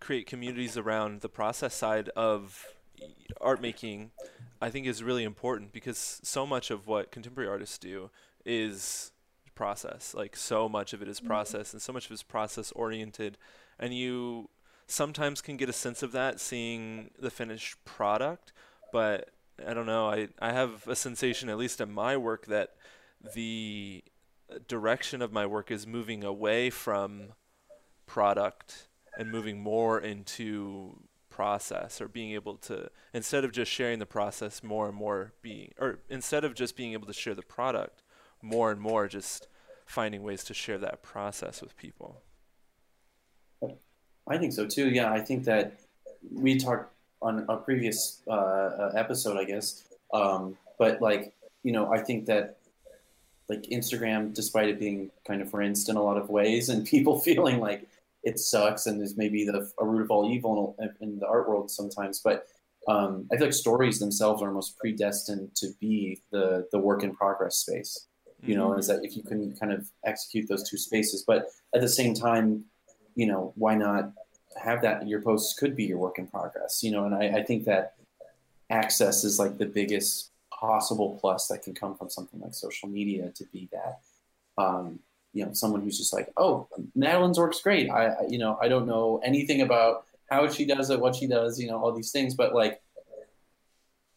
create 0.02 0.26
communities 0.26 0.76
around 0.76 1.20
the 1.20 1.28
process 1.28 1.74
side 1.74 2.08
of 2.10 2.66
art 3.40 3.62
making, 3.62 4.10
I 4.60 4.68
think 4.68 4.86
is 4.86 5.02
really 5.02 5.22
important 5.22 5.72
because 5.72 6.20
so 6.24 6.44
much 6.44 6.70
of 6.72 6.88
what 6.88 7.12
contemporary 7.12 7.48
artists 7.48 7.78
do 7.78 8.10
is 8.44 9.12
process. 9.54 10.12
Like 10.12 10.34
so 10.34 10.68
much 10.68 10.92
of 10.92 11.02
it 11.02 11.08
is 11.08 11.20
Mhm. 11.20 11.28
process, 11.28 11.72
and 11.72 11.80
so 11.80 11.92
much 11.92 12.06
of 12.06 12.10
it 12.10 12.14
is 12.14 12.22
process 12.24 12.72
oriented, 12.72 13.38
and 13.78 13.94
you 13.94 14.50
sometimes 14.88 15.40
can 15.40 15.56
get 15.56 15.68
a 15.68 15.72
sense 15.72 16.02
of 16.02 16.10
that 16.12 16.40
seeing 16.40 17.10
the 17.16 17.30
finished 17.30 17.82
product, 17.84 18.52
but 18.92 19.30
I 19.64 19.72
don't 19.72 19.86
know. 19.86 20.10
I, 20.10 20.28
I 20.40 20.52
have 20.52 20.88
a 20.88 20.96
sensation, 20.96 21.48
at 21.48 21.58
least 21.58 21.80
in 21.80 21.92
my 21.92 22.16
work, 22.16 22.46
that 22.46 22.74
the 23.34 24.02
direction 24.66 25.22
of 25.22 25.32
my 25.32 25.46
work 25.46 25.70
is 25.70 25.86
moving 25.86 26.24
away 26.24 26.70
from 26.70 27.34
product 28.06 28.88
and 29.18 29.30
moving 29.30 29.60
more 29.60 30.00
into 30.00 30.98
process 31.30 32.00
or 32.00 32.08
being 32.08 32.32
able 32.32 32.56
to 32.56 32.90
instead 33.14 33.42
of 33.42 33.52
just 33.52 33.70
sharing 33.70 33.98
the 33.98 34.06
process 34.06 34.62
more 34.62 34.88
and 34.88 34.94
more 34.94 35.32
being 35.40 35.72
or 35.78 35.98
instead 36.10 36.44
of 36.44 36.54
just 36.54 36.76
being 36.76 36.92
able 36.92 37.06
to 37.06 37.12
share 37.12 37.34
the 37.34 37.42
product 37.42 38.02
more 38.42 38.70
and 38.70 38.78
more 38.78 39.08
just 39.08 39.48
finding 39.86 40.22
ways 40.22 40.44
to 40.44 40.52
share 40.52 40.76
that 40.76 41.02
process 41.02 41.62
with 41.62 41.74
people 41.78 42.20
I 44.26 44.38
think 44.38 44.52
so 44.52 44.66
too. 44.66 44.88
Yeah, 44.88 45.12
I 45.12 45.20
think 45.20 45.44
that 45.44 45.80
we 46.32 46.58
talked 46.58 46.92
on 47.20 47.44
a 47.48 47.56
previous 47.56 48.20
uh, 48.26 48.30
uh, 48.30 48.92
episode, 48.94 49.36
I 49.36 49.44
guess. 49.44 49.84
Um, 50.12 50.56
but 50.78 51.00
like, 51.00 51.32
you 51.62 51.72
know, 51.72 51.92
I 51.92 51.98
think 51.98 52.26
that 52.26 52.58
like 53.48 53.62
Instagram, 53.64 54.34
despite 54.34 54.68
it 54.68 54.78
being 54.78 55.10
kind 55.26 55.42
of 55.42 55.52
rinsed 55.52 55.88
in 55.88 55.96
a 55.96 56.02
lot 56.02 56.16
of 56.16 56.30
ways, 56.30 56.68
and 56.68 56.86
people 56.94 57.18
feeling 57.20 57.60
like 57.60 57.88
it 58.22 58.38
sucks 58.38 58.86
and 58.86 59.02
is 59.02 59.16
maybe 59.16 59.44
the 59.44 59.70
a 59.78 59.84
root 59.84 60.02
of 60.02 60.10
all 60.10 60.30
evil 60.30 60.76
in, 60.78 60.90
in 61.00 61.18
the 61.18 61.26
art 61.26 61.48
world 61.48 61.70
sometimes, 61.70 62.20
but 62.20 62.46
um, 62.88 63.28
I 63.32 63.36
feel 63.36 63.46
like 63.46 63.54
stories 63.54 64.00
themselves 64.00 64.42
are 64.42 64.48
almost 64.48 64.76
predestined 64.78 65.54
to 65.56 65.68
be 65.80 66.20
the 66.30 66.66
the 66.72 66.78
work 66.78 67.02
in 67.02 67.14
progress 67.14 67.56
space. 67.56 68.06
You 68.44 68.56
know, 68.56 68.74
is 68.74 68.88
that 68.88 69.04
if 69.04 69.16
you 69.16 69.22
can 69.22 69.54
kind 69.54 69.72
of 69.72 69.88
execute 70.04 70.48
those 70.48 70.68
two 70.68 70.76
spaces, 70.76 71.22
but 71.24 71.46
at 71.76 71.80
the 71.80 71.88
same 71.88 72.12
time, 72.12 72.64
you 73.14 73.26
know, 73.26 73.52
why 73.54 73.76
not 73.76 74.10
have 74.60 74.82
that? 74.82 75.06
Your 75.06 75.22
posts 75.22 75.56
could 75.56 75.76
be 75.76 75.84
your 75.84 75.98
work 75.98 76.18
in 76.18 76.26
progress, 76.26 76.82
you 76.82 76.90
know, 76.90 77.04
and 77.04 77.14
I, 77.14 77.38
I 77.38 77.44
think 77.44 77.64
that 77.66 77.94
access 78.68 79.22
is 79.22 79.38
like 79.38 79.58
the 79.58 79.66
biggest 79.66 80.32
possible 80.50 81.18
plus 81.20 81.46
that 81.48 81.62
can 81.62 81.72
come 81.72 81.94
from 81.96 82.10
something 82.10 82.40
like 82.40 82.54
social 82.54 82.88
media 82.88 83.30
to 83.36 83.44
be 83.52 83.68
that. 83.72 84.00
Um, 84.58 84.98
you 85.32 85.44
know, 85.44 85.52
someone 85.52 85.82
who's 85.82 85.98
just 85.98 86.12
like, 86.12 86.28
oh, 86.36 86.68
Madeline's 86.94 87.38
work's 87.38 87.60
great. 87.60 87.90
I, 87.90 88.06
I, 88.06 88.26
you 88.28 88.38
know, 88.38 88.58
I 88.60 88.68
don't 88.68 88.86
know 88.86 89.20
anything 89.24 89.62
about 89.62 90.06
how 90.30 90.48
she 90.48 90.64
does 90.64 90.90
it, 90.90 91.00
what 91.00 91.14
she 91.14 91.26
does, 91.26 91.60
you 91.60 91.68
know, 91.68 91.82
all 91.82 91.92
these 91.92 92.10
things, 92.10 92.34
but 92.34 92.54
like, 92.54 92.80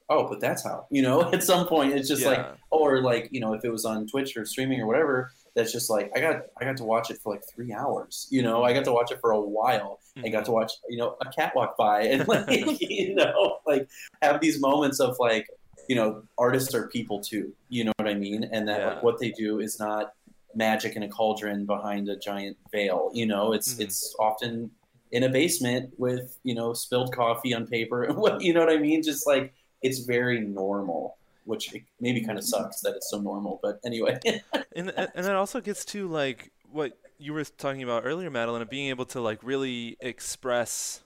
oh, 0.10 0.28
but 0.28 0.40
that's 0.40 0.64
how, 0.64 0.86
you 0.90 1.02
know, 1.02 1.22
at 1.34 1.44
some 1.44 1.68
point 1.68 1.94
it's 1.94 2.08
just 2.08 2.26
like, 2.26 2.46
or 2.70 3.02
like, 3.02 3.30
you 3.32 3.40
know, 3.40 3.54
if 3.54 3.64
it 3.64 3.72
was 3.72 3.86
on 3.86 4.08
Twitch 4.08 4.36
or 4.38 4.46
streaming 4.46 4.82
or 4.82 4.88
whatever, 4.88 5.32
that's 5.56 5.72
just 5.72 5.90
like, 5.90 6.12
I 6.16 6.20
got, 6.20 6.44
I 6.60 6.66
got 6.66 6.78
to 6.78 6.84
watch 6.84 7.10
it 7.12 7.18
for 7.20 7.34
like 7.34 7.44
three 7.54 7.74
hours, 7.74 8.28
you 8.30 8.44
know, 8.44 8.64
I 8.64 8.74
got 8.74 8.84
to 8.86 8.92
watch 8.92 9.12
it 9.12 9.20
for 9.22 9.32
a 9.32 9.40
while. 9.40 10.00
I 10.24 10.30
got 10.30 10.46
to 10.46 10.52
mm-hmm. 10.52 10.54
watch, 10.54 10.74
you 10.90 10.98
know, 10.98 11.18
a 11.22 11.30
cat 11.32 11.54
walk 11.56 11.78
by 11.78 12.04
and 12.04 12.28
like, 12.28 12.48
you 12.82 13.16
know, 13.16 13.60
like 13.66 13.90
have 14.22 14.42
these 14.42 14.60
moments 14.60 15.00
of 15.00 15.18
like, 15.20 15.48
you 15.88 15.96
know, 15.96 16.24
artists 16.38 16.74
are 16.74 16.88
people 16.88 17.22
too, 17.22 17.54
you 17.70 17.84
know 17.84 17.92
what 17.98 18.08
I 18.08 18.16
mean? 18.16 18.50
And 18.52 18.68
that 18.68 18.80
Yeah. 18.80 18.88
like 18.88 19.04
what 19.04 19.20
they 19.20 19.32
do 19.32 19.60
is 19.60 19.80
not 19.80 20.14
magic 20.56 20.96
in 20.96 21.04
a 21.04 21.10
cauldron 21.10 21.66
behind 21.66 22.10
a 22.10 22.16
giant 22.18 22.58
veil, 22.72 23.12
you 23.14 23.26
know, 23.26 23.54
it's, 23.54 23.76
Mhm. 23.76 23.82
it's 23.82 24.16
often 24.20 24.72
in 25.12 25.24
a 25.24 25.30
basement 25.30 25.94
with, 25.98 26.38
you 26.44 26.56
know, 26.56 26.74
spilled 26.74 27.14
coffee 27.14 27.54
on 27.54 27.68
paper 27.68 28.04
and 28.04 28.18
what, 28.24 28.42
you 28.42 28.54
know 28.54 28.62
what 28.62 28.70
I 28.72 28.78
mean? 28.78 29.04
Just 29.04 29.28
like, 29.28 29.54
it's 29.82 30.00
very 30.00 30.40
normal, 30.40 31.18
which 31.46 31.74
maybe 32.00 32.22
kind 32.22 32.38
of 32.38 32.44
sucks 32.44 32.82
that 32.82 32.96
it's 32.96 33.10
so 33.10 33.20
normal, 33.20 33.60
but 33.62 33.80
anyway. 33.86 34.20
and 34.76 34.90
and 34.98 35.10
and 35.14 35.26
that 35.26 35.36
also 35.36 35.62
gets 35.62 35.86
to 35.86 36.08
like 36.08 36.52
what 36.72 36.98
you 37.18 37.34
were 37.34 37.44
talking 37.44 37.84
about 37.84 38.04
earlier, 38.06 38.30
Madeline, 38.30 38.62
of 38.62 38.70
being 38.70 38.90
able 38.90 39.06
to 39.06 39.22
like 39.22 39.40
really 39.44 39.96
express 40.00 41.02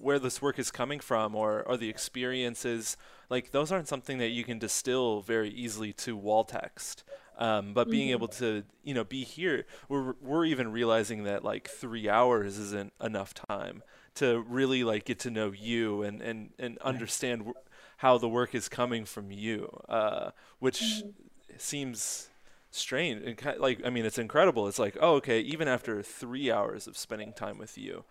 where 0.00 0.18
this 0.18 0.40
work 0.40 0.58
is 0.58 0.70
coming 0.70 1.00
from 1.00 1.34
or 1.34 1.62
or 1.62 1.76
the 1.76 1.88
experiences. 1.88 2.96
Like 3.30 3.52
those 3.52 3.72
aren't 3.72 3.88
something 3.88 4.18
that 4.18 4.28
you 4.28 4.44
can 4.44 4.58
distill 4.58 5.22
very 5.22 5.50
easily 5.50 5.92
to 5.94 6.16
wall 6.16 6.44
text. 6.44 7.04
Um, 7.40 7.74
but 7.74 7.90
being 7.90 8.10
Mhm. 8.10 8.12
able 8.12 8.28
to, 8.28 8.64
you 8.84 8.94
know, 8.94 9.04
be 9.04 9.24
here, 9.24 9.66
we're 9.88 10.14
we're 10.20 10.44
even 10.44 10.72
realizing 10.72 11.24
that 11.24 11.42
like 11.44 11.68
three 11.70 12.08
hours 12.08 12.58
isn't 12.58 12.92
enough 13.02 13.34
time 13.48 13.82
to 14.16 14.40
really 14.48 14.84
like 14.84 15.06
get 15.06 15.18
to 15.20 15.30
know 15.30 15.50
you 15.52 16.02
and 16.02 16.20
and 16.22 16.50
and 16.58 16.78
understand 16.78 17.46
wh- 17.46 17.58
how 17.98 18.18
the 18.18 18.28
work 18.28 18.54
is 18.54 18.68
coming 18.68 19.06
from 19.06 19.30
you, 19.30 19.68
uh, 19.88 20.32
which 20.58 21.04
Mhm. 21.04 21.14
seems 21.58 22.28
strange 22.70 23.22
and 23.26 23.36
ki- 23.36 23.58
like 23.58 23.80
I 23.84 23.90
mean 23.90 24.04
it's 24.06 24.18
incredible. 24.18 24.68
It's 24.68 24.78
like 24.78 24.96
oh 25.00 25.14
okay, 25.16 25.40
even 25.40 25.68
after 25.68 26.02
three 26.02 26.50
hours 26.50 26.86
of 26.86 26.96
spending 26.98 27.32
time 27.32 27.58
with 27.58 27.78
you, 27.78 28.04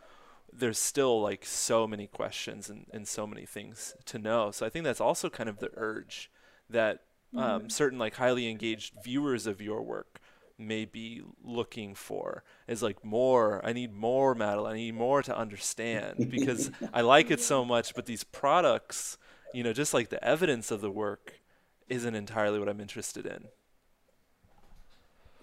there's 0.52 0.80
still 0.80 1.22
like 1.22 1.46
so 1.46 1.88
many 1.88 2.08
questions 2.08 2.70
and, 2.70 2.86
and 2.92 3.08
so 3.08 3.28
many 3.28 3.46
things 3.46 3.96
to 4.06 4.18
know. 4.20 4.52
So 4.52 4.66
I 4.66 4.70
think 4.70 4.86
that's 4.86 5.02
also 5.02 5.30
kind 5.30 5.50
of 5.50 5.60
the 5.60 5.70
urge 5.76 6.32
that 6.70 7.02
um, 7.36 7.64
Mhm. 7.64 7.70
certain 7.70 8.00
like 8.00 8.16
highly 8.16 8.50
engaged 8.50 8.94
viewers 8.96 9.48
of 9.48 9.62
your 9.62 9.82
work 9.84 10.20
may 10.58 10.84
be 10.86 11.22
looking 11.42 11.96
for 11.96 12.44
is 12.68 12.84
like 12.84 13.04
more 13.04 13.66
i 13.66 13.72
need 13.72 13.94
more 13.94 14.36
Madeline. 14.36 14.74
i 14.74 14.78
need 14.78 14.94
more 14.94 15.24
to 15.24 15.38
understand 15.38 16.28
because 16.30 16.70
i 16.94 17.00
like 17.02 17.32
it 17.32 17.40
so 17.40 17.64
much 17.64 17.96
but 17.96 18.06
these 18.06 18.26
products 18.26 19.18
you 19.54 19.64
know 19.64 19.72
just 19.72 19.94
like 19.94 20.10
the 20.10 20.22
evidence 20.24 20.70
of 20.70 20.82
the 20.82 20.92
work 20.92 21.40
isn't 21.88 22.14
entirely 22.16 22.60
what 22.60 22.68
i'm 22.68 22.82
interested 22.82 23.26
in 23.26 23.50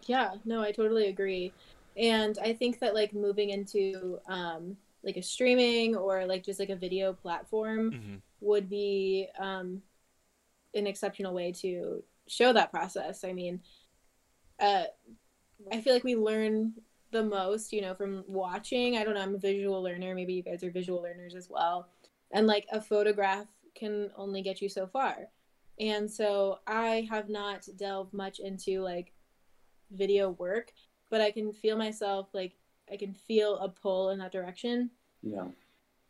Yeah, 0.07 0.35
no, 0.45 0.63
I 0.63 0.73
totally 0.73 1.07
agree. 1.09 1.55
And 1.97 2.39
I 2.43 2.53
think 2.53 2.79
that 2.81 2.95
like 2.95 3.13
moving 3.15 3.51
into 3.51 4.19
um 4.29 4.77
like 5.03 5.17
a 5.17 5.23
streaming 5.23 5.97
or 5.97 6.27
like 6.27 6.45
just 6.45 6.61
like 6.61 6.69
a 6.71 6.77
video 6.77 7.13
platform 7.13 7.93
hmm 7.93 8.17
would 8.41 8.69
be 8.69 9.29
um 9.39 9.83
an 10.77 10.87
exceptional 10.87 11.35
way 11.35 11.53
to 11.53 12.03
show 12.29 12.53
that 12.53 12.71
process. 12.71 13.25
I 13.25 13.33
mean, 13.33 13.61
uh 14.61 14.85
I 15.73 15.81
feel 15.81 15.95
like 15.95 16.05
we 16.05 16.17
learn 16.17 16.75
the 17.13 17.23
most, 17.23 17.73
you 17.73 17.81
know, 17.81 17.95
from 17.95 18.25
watching. 18.27 18.97
I 18.97 19.05
don't 19.05 19.15
know, 19.15 19.23
I'm 19.23 19.35
a 19.35 19.39
visual 19.39 19.83
learner, 19.83 20.15
maybe 20.15 20.35
you 20.35 20.43
guys 20.43 20.63
are 20.63 20.71
visual 20.71 21.03
learners 21.03 21.35
as 21.35 21.49
well. 21.49 21.89
And 22.33 22.47
like 22.47 22.67
a 22.73 22.81
photograph 22.81 23.47
can 23.75 24.11
only 24.17 24.43
get 24.43 24.61
you 24.61 24.69
so 24.69 24.87
far. 24.87 25.29
And 25.79 26.11
so 26.11 26.61
I 26.67 27.07
have 27.11 27.29
not 27.29 27.67
delved 27.77 28.13
much 28.13 28.39
into 28.39 28.81
like 28.81 29.13
video 29.91 30.31
work, 30.31 30.73
but 31.11 31.21
I 31.21 31.31
can 31.31 31.53
feel 31.53 31.77
myself 31.77 32.29
like 32.33 32.57
I 32.91 32.97
can 32.97 33.13
feel 33.13 33.59
a 33.59 33.69
pull 33.69 34.11
in 34.11 34.19
that 34.19 34.33
direction 34.33 34.91
yeah. 35.23 35.47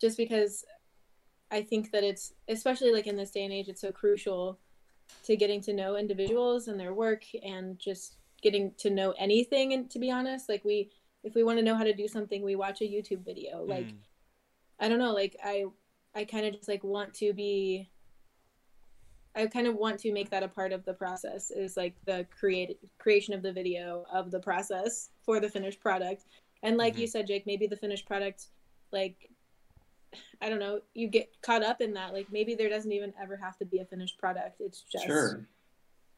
just 0.01 0.17
because 0.17 0.65
I 1.51 1.63
think 1.63 1.93
that 1.93 2.05
it's 2.05 2.33
especially 2.49 2.93
like 2.93 3.07
in 3.07 3.17
this 3.17 3.31
day 3.31 3.45
and 3.45 3.53
age 3.53 3.69
it's 3.69 3.81
so 3.81 3.93
crucial 3.93 4.59
to 5.25 5.37
getting 5.37 5.61
to 5.63 5.73
know 5.73 5.97
individuals 5.97 6.69
and 6.69 6.79
their 6.79 6.93
work 6.93 7.23
and 7.45 7.79
just 7.79 8.17
getting 8.43 8.73
to 8.79 8.91
know 8.91 9.15
anything 9.19 9.73
and 9.73 9.91
to 9.91 9.99
be 9.99 10.11
honest 10.11 10.49
like 10.49 10.65
we 10.65 10.91
if 11.23 11.35
we 11.35 11.45
want 11.45 11.59
to 11.59 11.65
know 11.65 11.77
how 11.77 11.85
to 11.85 11.95
do 11.95 12.09
something 12.09 12.43
we 12.43 12.57
watch 12.57 12.81
a 12.81 12.85
YouTube 12.85 13.25
video 13.25 13.65
like 13.65 13.87
Mm. 13.87 13.97
I 14.79 14.89
don't 14.89 14.99
know 14.99 15.15
like 15.15 15.37
I 15.43 15.65
I 16.15 16.25
kind 16.25 16.45
of 16.47 16.55
just 16.55 16.69
like 16.69 16.85
want 16.85 17.15
to 17.15 17.33
be 17.33 17.89
I 19.37 19.47
kind 19.47 19.67
of 19.67 19.75
want 19.75 20.01
to 20.01 20.13
make 20.13 20.31
that 20.31 20.43
a 20.43 20.49
part 20.49 20.73
of 20.73 20.85
the 20.87 20.95
process 20.95 21.51
is 21.51 21.77
like 21.77 21.95
the 22.07 22.27
create 22.39 22.79
creation 22.99 23.35
of 23.35 23.43
the 23.43 23.53
video 23.53 24.07
of 24.11 24.31
the 24.31 24.41
process 24.41 25.11
for 25.23 25.41
the 25.41 25.51
finished 25.51 25.79
product. 25.79 26.25
And 26.63 26.79
like 26.79 26.97
you 26.97 27.07
said, 27.07 27.27
Jake, 27.27 27.47
maybe 27.47 27.67
the 27.67 27.77
finished 27.77 28.07
product, 28.07 28.47
like 28.93 29.31
I 30.41 30.49
don't 30.49 30.59
know, 30.59 30.81
you 30.95 31.09
get 31.09 31.31
caught 31.43 31.63
up 31.63 31.81
in 31.81 31.95
that. 31.95 32.13
Like 32.13 32.27
maybe 32.31 32.55
there 32.55 32.69
doesn't 32.69 32.93
even 32.93 33.13
ever 33.21 33.37
have 33.37 33.57
to 33.59 33.65
be 33.65 33.79
a 33.79 33.85
finished 33.85 34.19
product. 34.19 34.61
It's 34.61 34.83
just 34.83 35.07
Sure. 35.07 35.47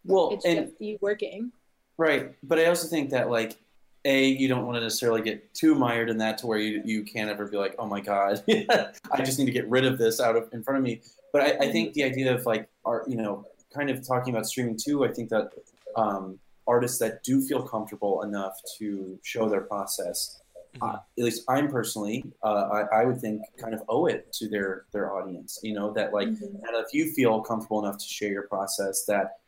Well, 0.04 0.30
it's 0.32 0.44
and 0.44 0.68
just 0.68 0.80
you 0.80 0.98
working. 1.00 1.52
Right, 1.96 2.34
but 2.42 2.58
I 2.58 2.66
also 2.66 2.88
think 2.88 3.10
that 3.10 3.30
like 3.30 3.58
a 4.04 4.26
you 4.26 4.48
don't 4.48 4.64
want 4.64 4.76
to 4.76 4.80
necessarily 4.80 5.22
get 5.22 5.52
too 5.54 5.74
mired 5.74 6.08
in 6.08 6.18
that 6.18 6.38
to 6.38 6.46
where 6.46 6.58
you 6.58 6.80
you 6.84 7.02
can't 7.02 7.28
ever 7.28 7.48
be 7.48 7.56
like 7.56 7.74
oh 7.80 7.86
my 7.86 8.00
god 8.00 8.40
I 8.48 9.24
just 9.24 9.40
need 9.40 9.46
to 9.46 9.50
get 9.50 9.68
rid 9.68 9.84
of 9.84 9.98
this 9.98 10.20
out 10.20 10.36
of 10.36 10.48
in 10.52 10.62
front 10.62 10.78
of 10.78 10.84
me. 10.84 11.00
But 11.32 11.42
I, 11.42 11.66
I 11.66 11.72
think 11.72 11.94
the 11.94 12.04
idea 12.04 12.34
of 12.34 12.46
like 12.46 12.68
art, 12.84 13.08
you 13.08 13.16
know, 13.16 13.44
kind 13.74 13.90
of 13.90 14.06
talking 14.06 14.34
about 14.34 14.46
streaming 14.46 14.78
too. 14.82 15.04
I 15.04 15.12
think 15.12 15.28
that 15.30 15.50
um, 15.96 16.38
artists 16.66 16.98
that 16.98 17.22
do 17.22 17.40
feel 17.40 17.62
comfortable 17.62 18.22
enough 18.22 18.54
to 18.78 19.18
show 19.22 19.48
their 19.48 19.62
process, 19.62 20.40
uh, 20.80 20.96
at 21.18 21.24
least 21.24 21.44
I'm 21.48 21.68
personally, 21.68 22.24
uh, 22.44 22.84
I, 22.92 23.00
I 23.02 23.04
would 23.04 23.20
think 23.20 23.42
kind 23.60 23.74
of 23.74 23.82
owe 23.88 24.06
it 24.06 24.32
to 24.34 24.48
their 24.48 24.84
their 24.92 25.14
audience. 25.14 25.58
You 25.62 25.74
know 25.74 25.92
that 25.94 26.12
like 26.12 26.28
Mhm. 26.28 26.42
and 26.42 26.76
if 26.76 26.92
you 26.94 27.12
feel 27.12 27.40
comfortable 27.42 27.84
enough 27.84 27.98
to 27.98 28.04
share 28.04 28.30
your 28.30 28.48
process 28.48 29.04
that 29.06 29.38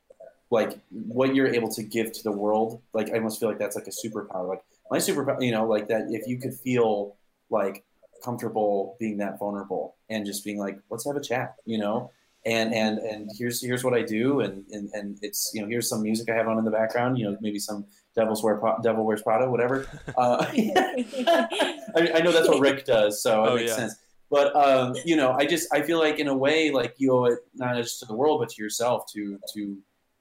like 0.50 0.78
what 0.90 1.34
you're 1.34 1.46
able 1.54 1.68
to 1.70 1.82
give 1.82 2.12
to 2.12 2.22
the 2.24 2.32
world 2.32 2.82
like 2.92 3.10
i 3.10 3.14
almost 3.14 3.38
feel 3.38 3.48
like 3.48 3.58
that's 3.58 3.76
like 3.76 3.86
a 3.86 3.90
superpower 3.90 4.48
like 4.48 4.62
my 4.90 4.98
superpower 4.98 5.40
you 5.44 5.52
know 5.52 5.64
like 5.66 5.88
that 5.88 6.02
if 6.10 6.26
you 6.26 6.38
could 6.38 6.54
feel 6.54 7.16
like 7.50 7.84
comfortable 8.24 8.96
being 8.98 9.16
that 9.18 9.38
vulnerable 9.38 9.96
and 10.08 10.26
just 10.26 10.44
being 10.44 10.58
like 10.58 10.78
let's 10.90 11.06
have 11.06 11.16
a 11.16 11.20
chat 11.20 11.54
you 11.66 11.78
know 11.78 12.10
and 12.46 12.74
and 12.74 12.98
and 12.98 13.30
here's 13.38 13.62
here's 13.62 13.84
what 13.84 13.94
i 13.94 14.02
do 14.02 14.40
and 14.40 14.64
and, 14.72 14.90
and 14.92 15.18
it's 15.22 15.50
you 15.54 15.60
know 15.62 15.68
here's 15.68 15.88
some 15.88 16.02
music 16.02 16.28
i 16.30 16.34
have 16.34 16.48
on 16.48 16.58
in 16.58 16.64
the 16.64 16.70
background 16.70 17.16
you 17.18 17.24
know 17.30 17.36
maybe 17.40 17.58
some 17.58 17.84
devil's 18.16 18.42
wear 18.42 18.60
devil 18.82 19.04
wears 19.04 19.22
prada 19.22 19.48
whatever 19.50 19.86
uh, 20.16 20.44
I, 20.52 22.10
I 22.14 22.20
know 22.20 22.32
that's 22.32 22.48
what 22.48 22.60
rick 22.60 22.84
does 22.84 23.22
so 23.22 23.44
it 23.44 23.48
Oh, 23.48 23.56
makes 23.56 23.70
yeah. 23.70 23.76
sense 23.76 23.94
but 24.30 24.54
um, 24.54 24.94
you 25.04 25.16
know, 25.16 25.32
I 25.32 25.44
just 25.44 25.66
I 25.74 25.82
feel 25.82 25.98
like 25.98 26.20
in 26.20 26.28
a 26.28 26.36
way, 26.36 26.70
like 26.70 26.94
you 26.98 27.12
owe 27.12 27.24
it 27.24 27.40
not 27.54 27.74
just 27.76 27.98
to 27.98 28.06
the 28.06 28.14
world, 28.14 28.38
but 28.40 28.48
to 28.50 28.62
yourself 28.62 29.10
to 29.12 29.40
to 29.54 29.76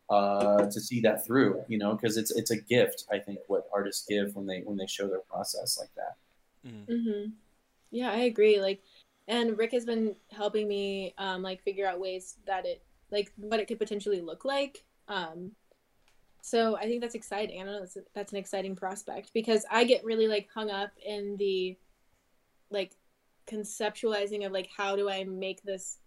uh, 0.10 0.66
to 0.66 0.82
see 0.82 1.00
that 1.02 1.24
through. 1.24 1.62
You 1.68 1.78
know, 1.78 1.94
because 1.94 2.18
it's 2.18 2.32
it's 2.32 2.50
a 2.50 2.58
gift. 2.58 3.06
I 3.12 3.20
think 3.20 3.38
what 3.46 3.70
artists 3.72 4.08
give 4.10 4.36
when 4.36 4.48
they 4.48 4.62
when 4.62 4.78
they 4.78 4.88
show 4.88 5.08
their 5.08 5.20
process 5.20 5.78
like 5.80 5.92
that. 5.96 6.16
Mm. 6.68 6.86
hmm 6.88 7.30
Yeah, 7.92 8.10
I 8.10 8.22
agree. 8.22 8.60
Like, 8.60 8.82
and 9.28 9.56
Rick 9.56 9.74
has 9.74 9.86
been 9.86 10.16
helping 10.32 10.68
me, 10.68 11.14
um, 11.20 11.44
like 11.44 11.62
figure 11.62 11.86
out 11.86 12.00
ways 12.00 12.38
that 12.48 12.66
it, 12.66 12.82
like, 13.12 13.32
what 13.38 13.60
it 13.60 13.68
could 13.68 13.78
potentially 13.78 14.22
look 14.22 14.44
like. 14.44 14.84
Um, 15.08 15.52
so 16.42 16.76
I 16.78 16.84
think 16.84 17.02
that's 17.02 17.16
exciting. 17.16 17.62
I 17.62 17.66
don't 17.66 17.74
know. 17.74 17.80
That's, 17.82 17.98
that's 18.14 18.32
an 18.32 18.38
exciting 18.38 18.76
prospect 18.76 19.32
because 19.34 19.66
I 19.70 19.84
get 19.84 20.04
really 20.04 20.28
like 20.28 20.48
hung 20.54 20.70
up 20.70 20.92
in 21.06 21.36
the, 21.38 21.78
like, 22.72 22.96
conceptualizing 23.48 24.46
of 24.46 24.52
like 24.52 24.70
how 24.76 24.96
do 24.96 25.10
I 25.10 25.24
make 25.24 25.64
this, 25.64 25.98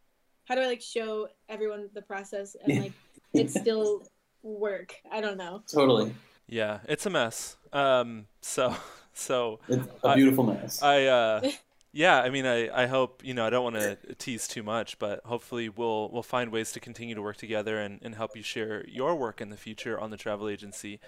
how 0.44 0.54
do 0.54 0.60
I 0.60 0.66
like 0.66 0.80
show 0.80 1.28
everyone 1.48 1.88
the 1.92 2.02
process 2.02 2.56
and 2.64 2.82
like 2.82 2.92
it 3.34 3.50
still 3.62 4.04
work. 4.42 4.94
I 5.10 5.20
don't 5.20 5.36
know. 5.36 5.62
Totally, 5.70 6.14
Yeah, 6.46 6.78
it's 6.88 7.04
a 7.06 7.10
mess. 7.10 7.56
Um, 7.72 8.26
so 8.40 8.74
so 9.12 9.58
it's 9.68 9.86
a 10.04 10.08
I- 10.08 10.14
beautiful 10.14 10.44
mess. 10.44 10.82
I 10.82 11.06
uh, 11.06 11.50
yeah, 11.92 12.20
I 12.20 12.30
mean, 12.30 12.46
I, 12.46 12.84
I 12.84 12.86
hope 12.86 13.22
you 13.24 13.34
know 13.34 13.46
I 13.46 13.50
don't 13.50 13.64
want 13.64 13.76
to 13.76 13.96
tease 14.18 14.48
too 14.48 14.62
much, 14.62 14.98
but 14.98 15.20
hopefully 15.24 15.68
we'll 15.68 16.08
we'll 16.10 16.22
find 16.22 16.50
ways 16.50 16.72
to 16.72 16.80
continue 16.80 17.14
to 17.14 17.22
work 17.22 17.36
together 17.36 17.78
and, 17.80 17.98
and 18.02 18.14
help 18.14 18.34
you 18.36 18.42
share 18.42 18.84
your 18.88 19.14
work 19.14 19.40
in 19.40 19.50
the 19.50 19.56
future 19.58 20.00
on 20.00 20.10
the 20.10 20.16
travel 20.16 20.48
agency, 20.48 21.00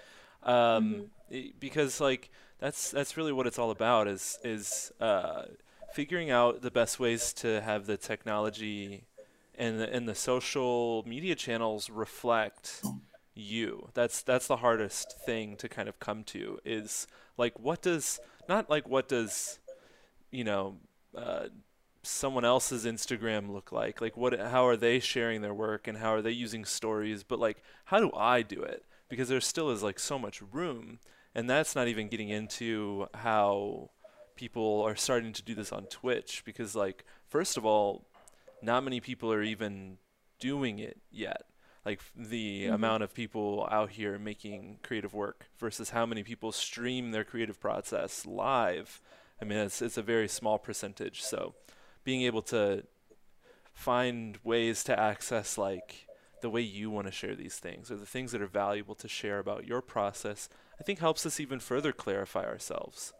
um, 0.43 1.03
i- 1.31 1.51
because 1.59 1.99
like 1.99 2.29
that's 2.59 2.91
that's 2.91 3.17
really 3.17 3.33
what 3.33 3.47
it's 3.47 3.57
all 3.57 3.71
about 3.71 4.07
is 4.07 4.37
is 4.43 4.91
uh, 4.99 5.43
figuring 5.89 6.29
out 6.29 6.61
the 6.61 6.71
best 6.71 6.99
ways 6.99 7.33
to 7.33 7.61
have 7.61 7.87
the 7.87 7.97
technology 7.97 9.05
and 9.55 9.79
the, 9.79 9.91
and 9.93 10.07
the 10.07 10.15
social 10.15 11.03
media 11.07 11.35
channels 11.35 11.89
reflect 11.89 12.85
you. 13.33 13.89
That's 13.95 14.21
that's 14.21 14.47
the 14.47 14.57
hardest 14.57 15.13
thing 15.13 15.57
to 15.57 15.67
kind 15.69 15.89
of 15.89 15.99
come 15.99 16.23
to 16.25 16.59
is 16.63 17.07
like 17.37 17.59
what 17.59 17.81
does 17.81 18.19
not 18.47 18.69
like 18.69 18.87
what 18.87 19.07
does 19.07 19.59
you 20.35 20.43
know 20.43 20.77
uh, 21.15 21.45
someone 22.03 22.45
else's 22.45 22.85
Instagram 22.85 23.49
look 23.51 23.71
like? 23.71 24.01
Like 24.01 24.15
what 24.17 24.37
how 24.39 24.65
are 24.67 24.77
they 24.77 24.99
sharing 24.99 25.41
their 25.41 25.53
work 25.53 25.87
and 25.87 25.97
how 25.97 26.13
are 26.13 26.21
they 26.21 26.31
using 26.31 26.65
stories? 26.65 27.23
But 27.23 27.39
like 27.39 27.63
how 27.85 27.99
do 27.99 28.11
I 28.15 28.41
do 28.41 28.61
it? 28.61 28.83
Because 29.09 29.29
there 29.29 29.41
still 29.41 29.69
is 29.71 29.81
like 29.83 29.99
so 29.99 30.17
much 30.19 30.41
room 30.51 30.99
and 31.33 31.49
that's 31.49 31.75
not 31.75 31.87
even 31.87 32.07
getting 32.07 32.29
into 32.29 33.07
how 33.13 33.89
people 34.35 34.81
are 34.87 34.95
starting 34.95 35.33
to 35.33 35.43
do 35.43 35.55
this 35.55 35.71
on 35.71 35.85
Twitch 35.85 36.43
because 36.45 36.75
like 36.75 37.05
first 37.29 37.57
of 37.57 37.65
all 37.65 38.05
not 38.61 38.83
many 38.83 38.99
people 38.99 39.31
are 39.31 39.43
even 39.43 39.97
doing 40.39 40.79
it 40.79 40.97
yet 41.11 41.43
like 41.85 42.01
the 42.15 42.65
Mhm. 42.65 42.73
amount 42.73 43.03
of 43.03 43.13
people 43.13 43.67
out 43.71 43.91
here 43.91 44.17
making 44.17 44.79
creative 44.83 45.13
work 45.13 45.47
versus 45.57 45.91
how 45.91 46.05
many 46.05 46.23
people 46.23 46.51
stream 46.51 47.11
their 47.11 47.23
creative 47.23 47.59
process 47.59 48.25
live 48.25 49.01
i 49.41 49.45
mean 49.45 49.57
it's 49.57 49.81
it's 49.81 49.97
a 49.97 50.01
very 50.01 50.27
small 50.27 50.57
percentage 50.57 51.21
so 51.21 51.53
being 52.03 52.21
able 52.21 52.41
to 52.41 52.83
find 53.73 54.37
ways 54.43 54.83
to 54.83 54.97
access 54.97 55.57
like 55.57 56.07
the 56.41 56.49
way 56.49 56.61
you 56.61 56.89
want 56.89 57.07
to 57.07 57.11
share 57.11 57.35
these 57.35 57.57
things 57.57 57.89
or 57.89 57.95
the 57.95 58.05
things 58.05 58.31
that 58.31 58.41
are 58.41 58.47
valuable 58.47 58.95
to 58.95 59.07
share 59.07 59.39
about 59.39 59.65
your 59.65 59.81
process 59.81 60.49
i 60.79 60.83
think 60.83 60.99
helps 60.99 61.25
us 61.25 61.39
even 61.39 61.59
further 61.59 61.91
clarify 61.91 62.45
ourselves 62.45 63.13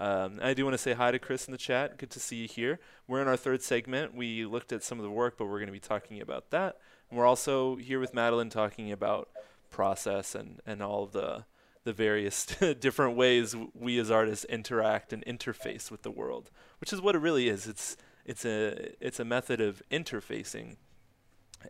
um, 0.00 0.40
I 0.42 0.52
do 0.52 0.64
want 0.64 0.74
to 0.74 0.78
say 0.78 0.94
hi 0.94 1.12
to 1.12 1.18
Chris 1.20 1.46
in 1.46 1.52
the 1.52 1.58
chat. 1.58 1.96
Good 1.96 2.10
to 2.10 2.18
see 2.18 2.36
you 2.36 2.48
here. 2.48 2.80
We're 3.06 3.22
in 3.22 3.28
our 3.28 3.36
third 3.36 3.62
segment. 3.62 4.16
We 4.16 4.44
looked 4.44 4.72
at 4.72 4.82
some 4.82 4.98
of 4.98 5.04
the 5.04 5.10
work, 5.10 5.36
but 5.38 5.44
we're 5.44 5.58
going 5.58 5.66
to 5.66 5.72
be 5.72 5.78
talking 5.78 6.20
about 6.20 6.50
that. 6.50 6.78
And 7.08 7.16
we're 7.16 7.26
also 7.26 7.76
here 7.76 8.00
with 8.00 8.12
Madeline 8.12 8.50
talking 8.50 8.90
about 8.90 9.28
process 9.70 10.34
and, 10.34 10.60
and 10.66 10.82
all 10.82 11.04
of 11.04 11.12
the 11.12 11.44
the 11.84 11.92
various 11.92 12.46
different 12.80 13.16
ways 13.16 13.56
we 13.74 13.98
as 13.98 14.10
artists 14.10 14.44
interact 14.46 15.12
and 15.12 15.24
interface 15.26 15.90
with 15.90 16.02
the 16.02 16.10
world, 16.10 16.50
which 16.80 16.92
is 16.92 17.00
what 17.00 17.14
it 17.14 17.18
really 17.18 17.48
is. 17.48 17.66
It's 17.66 17.96
it's 18.24 18.44
a 18.44 18.92
it's 19.04 19.18
a 19.20 19.24
method 19.24 19.60
of 19.60 19.82
interfacing, 19.90 20.76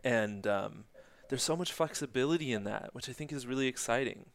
and 0.03 0.45
um, 0.45 0.85
there's 1.29 1.43
so 1.43 1.55
much 1.55 1.71
flexibility 1.73 2.51
in 2.53 2.63
that, 2.65 2.89
which 2.93 3.09
I 3.09 3.13
think 3.13 3.31
is 3.31 3.47
really 3.47 3.67
exciting. 3.67 4.27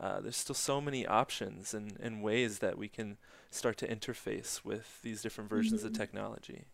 Uh, 0.00 0.20
there's 0.20 0.36
still 0.36 0.54
so 0.54 0.80
many 0.80 1.06
options 1.06 1.74
and, 1.74 1.98
and 2.00 2.22
ways 2.22 2.58
that 2.60 2.78
we 2.78 2.88
can 2.88 3.18
start 3.50 3.76
to 3.76 3.86
interface 3.86 4.64
with 4.64 5.00
these 5.02 5.20
different 5.22 5.50
versions 5.50 5.84
of 5.84 5.92
Mhm. 5.92 5.96
technology. 5.98 6.64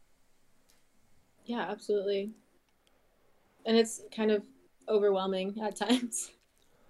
Yeah, 1.45 1.63
absolutely. 1.69 2.31
And 3.67 3.77
it's 3.77 4.01
kind 4.15 4.31
of 4.31 4.45
overwhelming 4.89 5.59
at 5.61 5.77
times. 5.85 6.31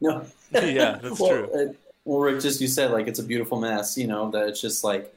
No. 0.00 0.24
Yeah, 0.50 0.98
that's 1.02 1.20
well, 1.20 1.30
true. 1.30 1.50
Uh, 1.52 1.72
well, 2.06 2.20
Rick, 2.20 2.40
just 2.40 2.58
you 2.62 2.68
said 2.68 2.90
like 2.90 3.06
it's 3.06 3.18
a 3.18 3.22
beautiful 3.22 3.60
mess. 3.60 3.98
You 3.98 4.06
know 4.06 4.30
that 4.30 4.48
it's 4.48 4.62
just 4.62 4.82
like 4.82 5.14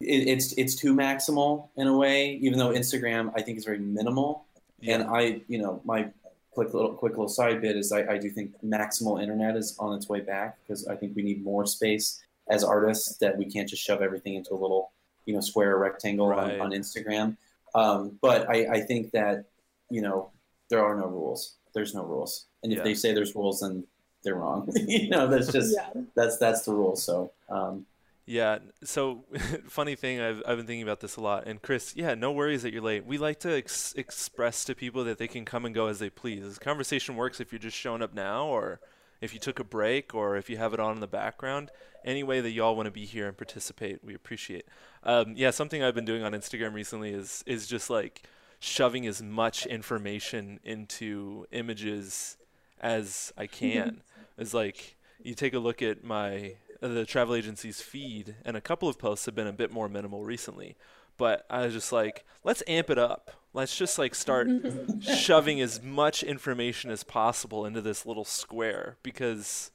it, 0.00 0.28
it's 0.28 0.52
it's 0.52 0.74
too 0.74 0.94
maximal 0.94 1.68
in 1.78 1.86
a 1.86 1.96
way. 1.96 2.32
Even 2.42 2.58
though 2.58 2.70
Instagram, 2.70 3.32
I 3.34 3.40
think, 3.40 3.56
is 3.56 3.64
very 3.64 3.78
minimal. 3.78 4.44
And 4.86 5.04
I, 5.04 5.40
you 5.48 5.58
know, 5.58 5.80
my 5.84 6.08
quick 6.50 6.74
little 6.74 6.92
quick 6.92 7.12
little 7.12 7.28
side 7.28 7.62
bit 7.62 7.76
is 7.76 7.90
I, 7.90 8.14
I 8.14 8.18
do 8.18 8.28
think 8.28 8.52
maximal 8.62 9.22
internet 9.22 9.56
is 9.56 9.76
on 9.78 9.96
its 9.96 10.08
way 10.08 10.20
back 10.20 10.58
because 10.62 10.86
I 10.86 10.94
think 10.96 11.16
we 11.16 11.22
need 11.22 11.42
more 11.42 11.64
space 11.64 12.22
as 12.48 12.62
artists 12.62 13.16
that 13.18 13.36
we 13.36 13.44
can't 13.46 13.68
just 13.68 13.82
shove 13.82 14.02
everything 14.02 14.34
into 14.34 14.52
a 14.52 14.60
little, 14.60 14.92
you 15.24 15.34
know, 15.34 15.40
square 15.40 15.76
or 15.76 15.78
rectangle 15.78 16.28
Right. 16.28 16.60
on, 16.60 16.60
on 16.60 16.70
Instagram. 16.72 17.36
Um, 17.74 18.18
but 18.22 18.48
I, 18.48 18.66
I 18.72 18.80
think 18.80 19.10
that, 19.12 19.44
you 19.90 20.00
know, 20.02 20.30
there 20.70 20.84
are 20.84 20.96
no 20.96 21.06
rules. 21.06 21.54
There's 21.76 21.94
no 21.94 22.04
rules. 22.04 22.46
And 22.62 22.72
if 22.72 22.78
Yeah. 22.78 22.84
they 22.84 22.94
say 22.94 23.12
there's 23.12 23.34
rules, 23.36 23.60
then 23.60 23.84
they're 24.24 24.34
wrong. 24.34 24.66
you 24.88 25.10
know, 25.10 25.28
that's 25.28 25.52
just 25.52 25.74
yeah. 25.74 25.90
that's 26.16 26.38
that's 26.38 26.62
the 26.64 26.72
rule. 26.72 26.96
So 26.96 27.30
um, 27.50 27.84
Yeah. 28.24 28.58
So, 28.82 29.24
funny 29.68 29.94
thing, 29.94 30.20
I've, 30.20 30.42
I've 30.46 30.56
been 30.56 30.66
thinking 30.66 30.82
about 30.82 31.00
this 31.00 31.16
a 31.16 31.20
lot. 31.20 31.46
And 31.46 31.60
Chris, 31.62 31.94
yeah, 31.94 32.14
no 32.14 32.32
worries 32.32 32.62
that 32.62 32.72
you're 32.72 32.82
late. 32.82 33.04
We 33.06 33.18
like 33.18 33.38
to 33.40 33.56
ex- 33.56 33.92
express 33.96 34.64
to 34.64 34.74
people 34.74 35.04
that 35.04 35.18
they 35.18 35.28
can 35.28 35.44
come 35.44 35.64
and 35.66 35.74
go 35.74 35.86
as 35.86 35.98
they 36.00 36.10
please. 36.10 36.42
This 36.42 36.58
conversation 36.58 37.14
works 37.14 37.40
if 37.40 37.52
you're 37.52 37.66
just 37.68 37.76
showing 37.76 38.02
up 38.02 38.14
now, 38.14 38.46
or 38.46 38.80
if 39.20 39.32
you 39.34 39.38
took 39.38 39.60
a 39.60 39.64
break, 39.64 40.14
or 40.14 40.36
if 40.36 40.48
you 40.50 40.56
have 40.56 40.74
it 40.74 40.80
on 40.80 40.94
in 40.94 41.00
the 41.00 41.06
background. 41.06 41.70
Any 42.04 42.22
way 42.22 42.40
that 42.40 42.50
y'all 42.52 42.74
want 42.76 42.86
to 42.86 42.92
be 42.92 43.04
here 43.04 43.28
and 43.28 43.36
participate, 43.36 44.02
we 44.02 44.14
appreciate. 44.14 44.64
Um, 45.02 45.34
yeah, 45.36 45.50
something 45.50 45.82
I've 45.82 45.94
been 45.94 46.04
doing 46.04 46.22
on 46.22 46.32
Instagram 46.32 46.72
recently 46.72 47.10
is 47.10 47.44
is 47.46 47.66
just 47.66 47.90
like 47.90 48.24
shoving 48.60 49.06
as 49.06 49.22
much 49.22 49.66
information 49.66 50.60
into 50.64 51.46
images 51.52 52.36
as 52.80 53.32
I 53.36 53.46
can. 53.46 54.02
It's 54.38 54.52
like 54.52 54.96
you 55.22 55.34
take 55.34 55.54
a 55.54 55.58
look 55.58 55.80
at 55.80 56.04
my 56.04 56.56
uh, 56.82 56.88
the 56.88 57.06
travel 57.06 57.34
agency's 57.34 57.80
feed, 57.80 58.34
and 58.44 58.54
a 58.54 58.60
couple 58.60 58.86
of 58.86 58.98
posts 58.98 59.24
have 59.24 59.34
been 59.34 59.46
a 59.46 59.52
bit 59.52 59.72
more 59.72 59.88
minimal 59.88 60.24
recently. 60.24 60.76
But 61.16 61.46
I 61.48 61.64
was 61.64 61.72
just 61.72 61.90
like, 61.90 62.26
let's 62.44 62.62
amp 62.68 62.90
it 62.90 62.98
up. 62.98 63.30
Let's 63.54 63.74
just 63.78 63.98
like 63.98 64.14
start 64.14 64.48
shoving 65.00 65.58
as 65.62 65.82
much 65.82 66.22
information 66.22 66.90
as 66.90 67.02
possible 67.02 67.64
into 67.64 67.80
this 67.80 68.04
little 68.04 68.26
square 68.26 68.98
because, 69.02 69.70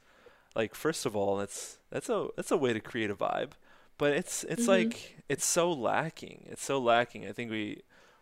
like, 0.56 0.76
first 0.76 1.08
of 1.08 1.16
all, 1.16 1.38
that's 1.38 1.80
that's 1.90 2.08
a 2.08 2.28
that's 2.36 2.52
a 2.52 2.58
way 2.58 2.72
to 2.74 2.80
create 2.80 3.10
a 3.10 3.16
vibe. 3.16 3.54
But 3.98 4.14
it's 4.14 4.44
it's 4.44 4.66
Mhm. 4.66 4.68
like 4.68 5.24
it's 5.28 5.46
so 5.46 5.72
lacking. 5.72 6.46
It's 6.52 6.64
so 6.64 6.78
lacking. 6.78 7.28
I 7.28 7.32
think 7.32 7.50
we 7.50 7.82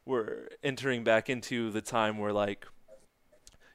we're 0.09 0.49
entering 0.63 1.03
back 1.03 1.29
into 1.29 1.71
the 1.71 1.81
time 1.81 2.17
where 2.17 2.33
like 2.33 2.65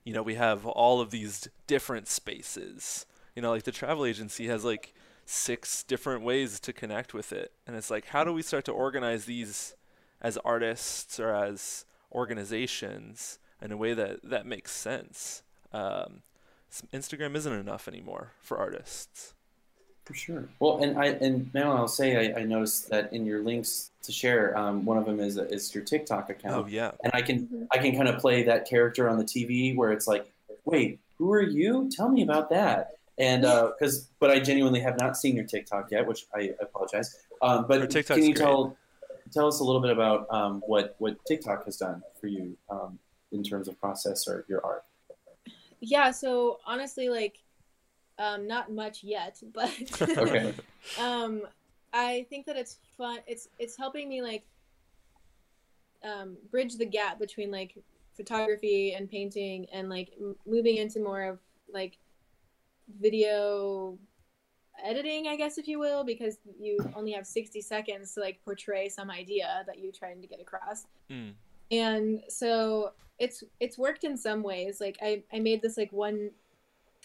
you 0.05 0.13
know, 0.13 0.23
we 0.23 0.35
have 0.35 0.67
all 0.67 1.01
of 1.01 1.11
these 1.11 1.49
different 1.67 2.09
spaces. 2.09 3.07
You 3.35 3.43
know, 3.43 3.51
like 3.51 3.65
the 3.65 3.73
travel 3.73 4.05
agency 4.05 4.47
has 4.49 4.65
like 4.65 4.95
six 5.25 5.83
different 5.83 6.23
ways 6.23 6.61
to 6.61 6.73
connect 6.73 7.15
with 7.15 7.33
it. 7.33 7.53
And 7.67 7.75
it's 7.75 7.91
like, 7.91 8.07
how 8.07 8.23
do 8.23 8.33
we 8.33 8.43
start 8.43 8.67
to 8.67 8.73
organize 8.73 9.25
these 9.25 9.75
as 10.21 10.37
artists 10.39 11.19
or 11.19 11.35
as 11.35 11.87
organizations 12.13 13.39
in 13.63 13.73
a 13.73 13.77
way 13.77 13.95
that, 13.95 14.21
that 14.23 14.47
makes 14.47 14.73
sense? 14.73 15.43
Um, 15.73 16.23
Instagram 16.93 17.35
isn't 17.35 17.53
enough 17.53 17.89
anymore 17.89 18.33
for 18.41 18.59
artists. 18.59 19.33
For 20.05 20.15
sure. 20.15 20.49
Well, 20.59 20.83
and 20.83 20.99
I 20.99 21.07
and 21.07 21.53
Madeline, 21.55 21.79
I'll 21.79 21.89
say 21.89 22.33
I, 22.35 22.41
I 22.41 22.45
noticed 22.45 22.91
that 22.91 23.13
in 23.13 23.25
your 23.25 23.43
links 23.43 23.91
to 24.03 24.13
share, 24.13 24.57
um, 24.57 24.85
one 24.85 24.99
of 24.99 25.07
them 25.07 25.19
is 25.19 25.39
is 25.39 25.75
your 25.75 25.83
TikTok 25.83 26.29
account. 26.29 26.67
Oh 26.67 26.69
yeah. 26.69 26.91
And 27.03 27.13
I 27.15 27.23
can. 27.23 27.67
I 27.73 27.79
can 27.79 27.97
kind 27.97 28.09
of 28.09 28.21
play 28.21 28.43
that 28.43 28.69
character 28.69 29.09
on 29.09 29.17
the 29.17 29.25
TV 29.25 29.75
where 29.75 29.93
it's 29.93 30.07
like, 30.07 30.31
wait, 30.67 31.01
who 31.17 31.33
are 31.33 31.43
you? 31.43 31.91
Tell 31.91 32.11
me 32.11 32.23
about 32.23 32.51
that. 32.51 32.93
And 33.17 33.43
because, 33.43 34.01
uh, 34.01 34.07
but 34.19 34.31
I 34.31 34.41
genuinely 34.41 34.81
have 34.81 34.99
not 34.99 35.17
seen 35.17 35.37
your 35.37 35.45
TikTok 35.45 35.91
yet, 35.91 36.07
which 36.07 36.27
I 36.35 36.53
apologize. 36.61 37.17
Um, 37.41 37.67
but 37.69 37.89
can 38.07 38.25
you 38.25 38.35
tell 38.35 38.77
tell 39.33 39.47
us 39.47 39.61
a 39.61 39.65
little 39.65 39.81
bit 39.81 39.91
about 39.91 40.27
um, 40.31 40.63
what 40.67 40.97
what 40.99 41.17
TikTok 41.25 41.65
has 41.65 41.77
done 41.77 42.03
for 42.21 42.27
you 42.27 42.57
um, 42.69 42.99
in 43.33 43.43
terms 43.43 43.69
of 43.69 43.81
process 43.81 44.27
or 44.29 44.45
your 44.49 44.65
art? 44.65 44.85
Yeah. 45.81 46.11
So 46.11 46.59
honestly, 46.67 47.09
like 47.09 47.39
um, 48.19 48.47
not 48.47 48.71
much 48.71 49.03
yet, 49.03 49.43
but 49.53 49.71
okay. 50.03 50.55
um, 51.01 51.43
I 51.93 52.27
think 52.29 52.47
that 52.47 52.57
it's 52.57 52.79
fun. 52.97 53.19
It's 53.27 53.49
it's 53.59 53.77
helping 53.77 54.09
me 54.09 54.23
like 54.23 54.45
um, 56.05 56.37
bridge 56.51 56.77
the 56.77 56.87
gap 56.87 57.19
between 57.19 57.51
like 57.51 57.77
photography 58.17 58.95
and 58.95 59.11
painting 59.11 59.67
and 59.73 59.89
like 59.89 60.13
m- 60.21 60.37
moving 60.47 60.77
into 60.77 61.01
more 61.01 61.23
of 61.23 61.39
like 61.73 61.99
video 63.01 63.99
editing 64.85 65.29
i 65.29 65.37
guess 65.37 65.57
if 65.57 65.67
you 65.67 65.79
will 65.79 66.05
because 66.05 66.39
you 66.61 66.79
only 66.95 67.13
have 67.13 67.27
60 67.27 67.61
seconds 67.61 68.13
to 68.15 68.21
like 68.21 68.39
portray 68.45 68.89
some 68.89 69.11
idea 69.11 69.65
that 69.67 69.79
you're 69.79 69.93
trying 69.93 70.21
to 70.21 70.27
get 70.27 70.41
across 70.41 70.87
mm. 71.11 71.33
and 71.71 72.23
so 72.29 72.93
it's 73.19 73.45
it's 73.61 73.79
worked 73.79 74.05
in 74.05 74.17
some 74.17 74.43
ways 74.43 74.81
like 74.81 74.99
i 75.01 75.23
i 75.33 75.39
made 75.39 75.63
this 75.63 75.77
like 75.77 75.93
one 75.93 76.31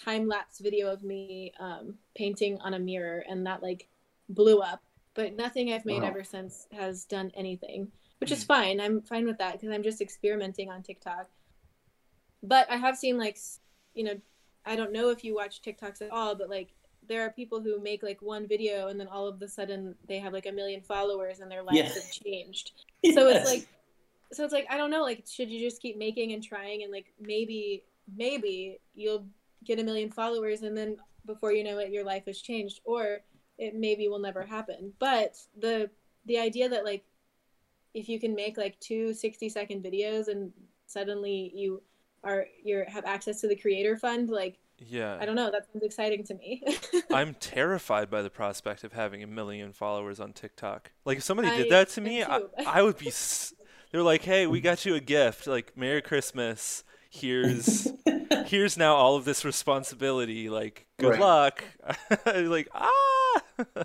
time 0.04 0.28
lapse 0.28 0.60
video 0.60 0.92
of 0.92 1.04
me 1.04 1.54
um, 1.60 1.96
painting 2.16 2.58
on 2.62 2.74
a 2.74 2.80
mirror, 2.80 3.24
and 3.28 3.46
that 3.46 3.62
like 3.62 3.88
blew 4.30 4.60
up. 4.60 4.82
But 5.14 5.36
nothing 5.36 5.74
I've 5.74 5.86
made 5.86 6.02
wow. 6.02 6.10
ever 6.10 6.24
since 6.24 6.68
has 6.72 7.06
done 7.06 7.32
anything, 7.36 7.92
which 8.20 8.32
is 8.32 8.44
hmm. 8.44 8.48
fine. 8.48 8.80
I'm 8.80 9.02
fine 9.02 9.26
with 9.26 9.38
that 9.40 9.54
because 9.54 9.74
I'm 9.74 9.84
just 9.84 10.02
experimenting 10.02 10.70
on 10.70 10.84
TikTok. 10.84 11.28
But 12.42 12.72
I 12.72 12.78
have 12.78 12.98
seen 12.98 13.18
like, 13.18 13.38
you 13.94 14.04
know, 14.04 14.16
I 14.66 14.76
don't 14.76 14.94
know 14.94 15.10
if 15.10 15.24
you 15.24 15.36
watch 15.36 15.62
TikToks 15.62 16.02
at 16.02 16.12
all, 16.12 16.36
but 16.36 16.50
like 16.50 16.70
there 17.08 17.26
are 17.26 17.32
people 17.32 17.60
who 17.60 17.82
make 17.82 18.04
like 18.04 18.22
one 18.22 18.48
video 18.48 18.88
and 18.88 19.00
then 19.00 19.08
all 19.08 19.28
of 19.28 19.42
a 19.42 19.48
sudden 19.48 19.96
they 20.08 20.20
have 20.20 20.32
like 20.32 20.46
a 20.46 20.52
million 20.52 20.82
followers 20.82 21.40
and 21.40 21.52
their 21.52 21.64
lives 21.64 21.78
yes. 21.78 21.96
have 21.96 22.12
changed. 22.12 22.72
Yes. 23.02 23.16
So 23.16 23.28
it's 23.28 23.50
like 23.50 23.68
so 24.32 24.44
it's 24.44 24.54
like 24.54 24.68
I 24.70 24.78
don't 24.78 24.92
know, 24.92 25.02
like 25.02 25.26
should 25.28 25.50
you 25.50 25.60
just 25.60 25.82
keep 25.82 25.98
making 25.98 26.34
and 26.34 26.44
trying 26.44 26.84
and 26.84 26.92
like 26.92 27.08
maybe 27.20 27.84
maybe 28.16 28.80
you'll 28.94 29.26
get 29.64 29.80
a 29.80 29.84
million 29.84 30.12
followers 30.12 30.62
and 30.62 30.78
then 30.78 30.98
before 31.26 31.52
you 31.52 31.64
know 31.64 31.78
it 31.80 31.92
your 31.92 32.04
life 32.04 32.24
has 32.26 32.42
changed 32.42 32.82
or 32.86 33.20
it 33.60 33.76
maybe 33.76 34.08
will 34.08 34.20
never 34.20 34.44
happen. 34.44 34.94
But 35.00 35.36
the 35.58 35.90
the 36.26 36.40
idea 36.40 36.70
that 36.70 36.86
like 36.86 37.04
if 37.94 38.08
you 38.10 38.20
can 38.20 38.36
make 38.36 38.58
like 38.58 38.80
two 38.80 39.14
60 39.14 39.50
second 39.50 39.84
videos 39.84 40.28
and 40.28 40.52
suddenly 40.86 41.52
you 41.54 41.82
are 42.24 42.46
you 42.64 42.84
have 42.88 43.06
access 43.06 43.42
to 43.42 43.48
the 43.48 43.56
creator 43.56 43.98
fund 43.98 44.30
like 44.30 44.58
yeah. 44.82 45.18
I 45.20 45.26
don't 45.26 45.36
know 45.36 45.52
that 45.52 45.66
sounds 45.72 45.84
exciting 45.84 46.24
to 46.26 46.36
me. 46.36 46.64
I'm 47.12 47.34
terrified 47.34 48.10
by 48.10 48.22
the 48.22 48.30
prospect 48.30 48.86
of 48.86 48.94
having 48.94 49.22
a 49.24 49.28
million 49.28 49.74
followers 49.74 50.22
on 50.22 50.32
tiktok. 50.32 50.92
Like 51.04 51.18
if 51.18 51.24
somebody 51.24 51.50
did 51.50 51.70
that 51.72 51.90
to 51.90 52.02
me 52.02 52.24
I, 52.24 52.42
I 52.66 52.82
would 52.82 52.98
be 52.98 53.12
they're 53.92 54.04
like 54.04 54.22
hey 54.22 54.48
we 54.48 54.62
got 54.62 54.86
you 54.86 54.96
a 54.96 55.02
gift. 55.02 55.48
Like 55.48 55.76
merry 55.76 56.02
christmas. 56.02 56.84
Here's 57.12 57.88
here's 58.46 58.78
now 58.78 58.96
all 58.96 59.16
of 59.16 59.26
this 59.26 59.44
responsibility 59.44 60.50
like 60.50 60.88
good 60.98 61.12
right. 61.12 61.20
luck 61.20 61.64
like 62.26 62.68
ah 62.74 63.42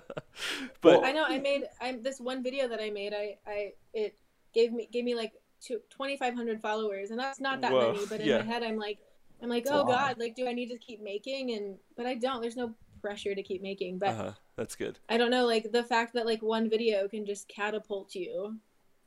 but 0.81 1.03
i 1.03 1.11
know 1.11 1.23
i 1.27 1.37
made 1.39 1.63
i'm 1.81 2.01
this 2.03 2.19
one 2.19 2.43
video 2.43 2.67
that 2.67 2.79
i 2.79 2.89
made 2.89 3.13
i 3.13 3.37
i 3.47 3.73
it 3.93 4.17
gave 4.53 4.71
me 4.71 4.87
gave 4.91 5.03
me 5.03 5.15
like 5.15 5.33
2500 5.67 6.61
followers 6.61 7.11
and 7.11 7.19
that's 7.19 7.39
not 7.39 7.61
that 7.61 7.71
Whoa. 7.71 7.93
many 7.93 8.05
but 8.05 8.21
in 8.21 8.27
yeah. 8.27 8.37
my 8.39 8.43
head 8.43 8.63
i'm 8.63 8.77
like 8.77 8.99
i'm 9.41 9.49
like 9.49 9.65
oh 9.69 9.83
god 9.83 10.17
like 10.19 10.35
do 10.35 10.47
i 10.47 10.53
need 10.53 10.69
to 10.69 10.77
keep 10.77 11.01
making 11.01 11.51
and 11.51 11.77
but 11.97 12.05
i 12.05 12.15
don't 12.15 12.41
there's 12.41 12.55
no 12.55 12.73
pressure 13.01 13.35
to 13.35 13.43
keep 13.43 13.61
making 13.61 13.97
but 13.97 14.09
uh-huh. 14.09 14.31
that's 14.55 14.75
good 14.75 14.99
i 15.09 15.17
don't 15.17 15.31
know 15.31 15.45
like 15.45 15.71
the 15.71 15.83
fact 15.83 16.13
that 16.13 16.25
like 16.25 16.41
one 16.41 16.69
video 16.69 17.07
can 17.07 17.25
just 17.25 17.47
catapult 17.47 18.15
you 18.15 18.57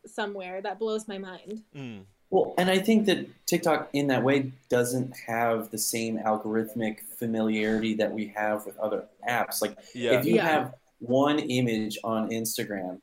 somewhere 0.06 0.60
that 0.62 0.78
blows 0.78 1.08
my 1.08 1.18
mind 1.18 1.62
mm. 1.74 2.02
Well, 2.30 2.54
and 2.58 2.70
I 2.70 2.78
think 2.78 3.06
that 3.06 3.26
TikTok 3.46 3.88
in 3.94 4.08
that 4.08 4.22
way 4.22 4.52
doesn't 4.68 5.16
have 5.26 5.70
the 5.70 5.78
same 5.78 6.18
algorithmic 6.18 7.00
familiarity 7.00 7.94
that 7.94 8.12
we 8.12 8.28
have 8.36 8.66
with 8.66 8.78
other 8.78 9.06
apps. 9.28 9.62
Like 9.62 9.76
yeah. 9.94 10.18
if 10.18 10.26
you 10.26 10.36
yeah. 10.36 10.46
have 10.46 10.74
one 10.98 11.38
image 11.38 11.98
on 12.04 12.30
Instagram, 12.30 13.00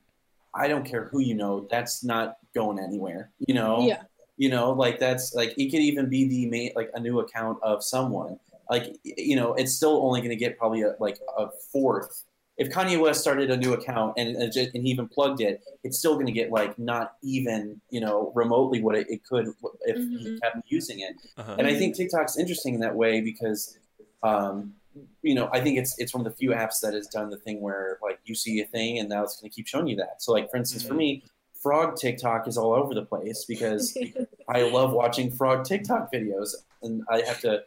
I 0.53 0.67
don't 0.67 0.85
care 0.85 1.05
who 1.05 1.19
you 1.19 1.33
know, 1.33 1.67
that's 1.71 2.03
not 2.03 2.37
going 2.53 2.77
anywhere. 2.79 3.31
You 3.47 3.55
know? 3.55 3.87
Yeah. 3.87 4.03
You 4.37 4.49
know, 4.49 4.71
like 4.71 4.99
that's 4.99 5.33
like 5.33 5.53
it 5.57 5.71
could 5.71 5.79
even 5.79 6.09
be 6.09 6.27
the 6.27 6.45
main 6.47 6.71
like 6.75 6.91
a 6.93 6.99
new 6.99 7.19
account 7.19 7.57
of 7.63 7.83
someone. 7.83 8.37
Like 8.69 8.97
you 9.03 9.37
know, 9.37 9.53
it's 9.53 9.73
still 9.73 10.05
only 10.05 10.19
going 10.19 10.31
to 10.31 10.35
get 10.35 10.57
probably 10.57 10.81
a, 10.81 10.95
like 10.99 11.19
a 11.37 11.47
fourth 11.71 12.25
if 12.57 12.69
Kanye 12.69 12.99
West 12.99 13.21
started 13.21 13.51
a 13.51 13.57
new 13.57 13.73
account 13.73 14.13
and 14.17 14.35
and, 14.35 14.51
just, 14.51 14.73
and 14.73 14.83
he 14.85 14.91
even 14.91 15.07
plugged 15.07 15.41
it, 15.41 15.61
it's 15.83 15.97
still 15.97 16.13
going 16.13 16.25
to 16.25 16.31
get 16.31 16.51
like 16.51 16.77
not 16.79 17.15
even 17.21 17.81
you 17.89 17.99
know 17.99 18.31
remotely 18.35 18.81
what 18.81 18.95
it, 18.95 19.07
it 19.09 19.25
could 19.25 19.47
if 19.81 19.97
mm-hmm. 19.97 20.17
he 20.17 20.39
kept 20.39 20.57
using 20.67 20.99
it. 20.99 21.15
Uh-huh. 21.37 21.55
And 21.57 21.67
I 21.67 21.75
think 21.75 21.95
TikTok's 21.95 22.37
interesting 22.37 22.75
in 22.75 22.79
that 22.81 22.95
way 22.95 23.21
because, 23.21 23.77
um, 24.23 24.73
you 25.21 25.35
know, 25.35 25.49
I 25.51 25.59
think 25.59 25.77
it's 25.77 25.99
it's 25.99 26.13
one 26.13 26.25
of 26.25 26.31
the 26.31 26.37
few 26.37 26.51
apps 26.51 26.79
that 26.81 26.93
has 26.93 27.07
done 27.07 27.29
the 27.29 27.37
thing 27.37 27.59
where 27.61 27.97
like 28.01 28.19
you 28.25 28.35
see 28.35 28.61
a 28.61 28.65
thing 28.65 28.99
and 28.99 29.09
now 29.09 29.23
it's 29.23 29.39
going 29.39 29.49
to 29.49 29.55
keep 29.55 29.67
showing 29.67 29.87
you 29.87 29.97
that. 29.97 30.21
So 30.21 30.31
like 30.31 30.49
for 30.49 30.57
instance, 30.57 30.83
mm-hmm. 30.83 30.93
for 30.93 30.97
me, 30.97 31.23
frog 31.61 31.97
TikTok 31.97 32.47
is 32.47 32.57
all 32.57 32.73
over 32.73 32.93
the 32.93 33.03
place 33.03 33.43
because 33.45 33.97
I 34.47 34.61
love 34.69 34.93
watching 34.93 35.29
frog 35.29 35.65
TikTok 35.65 36.13
videos, 36.13 36.51
and 36.81 37.03
I 37.09 37.21
have 37.21 37.41
to 37.41 37.63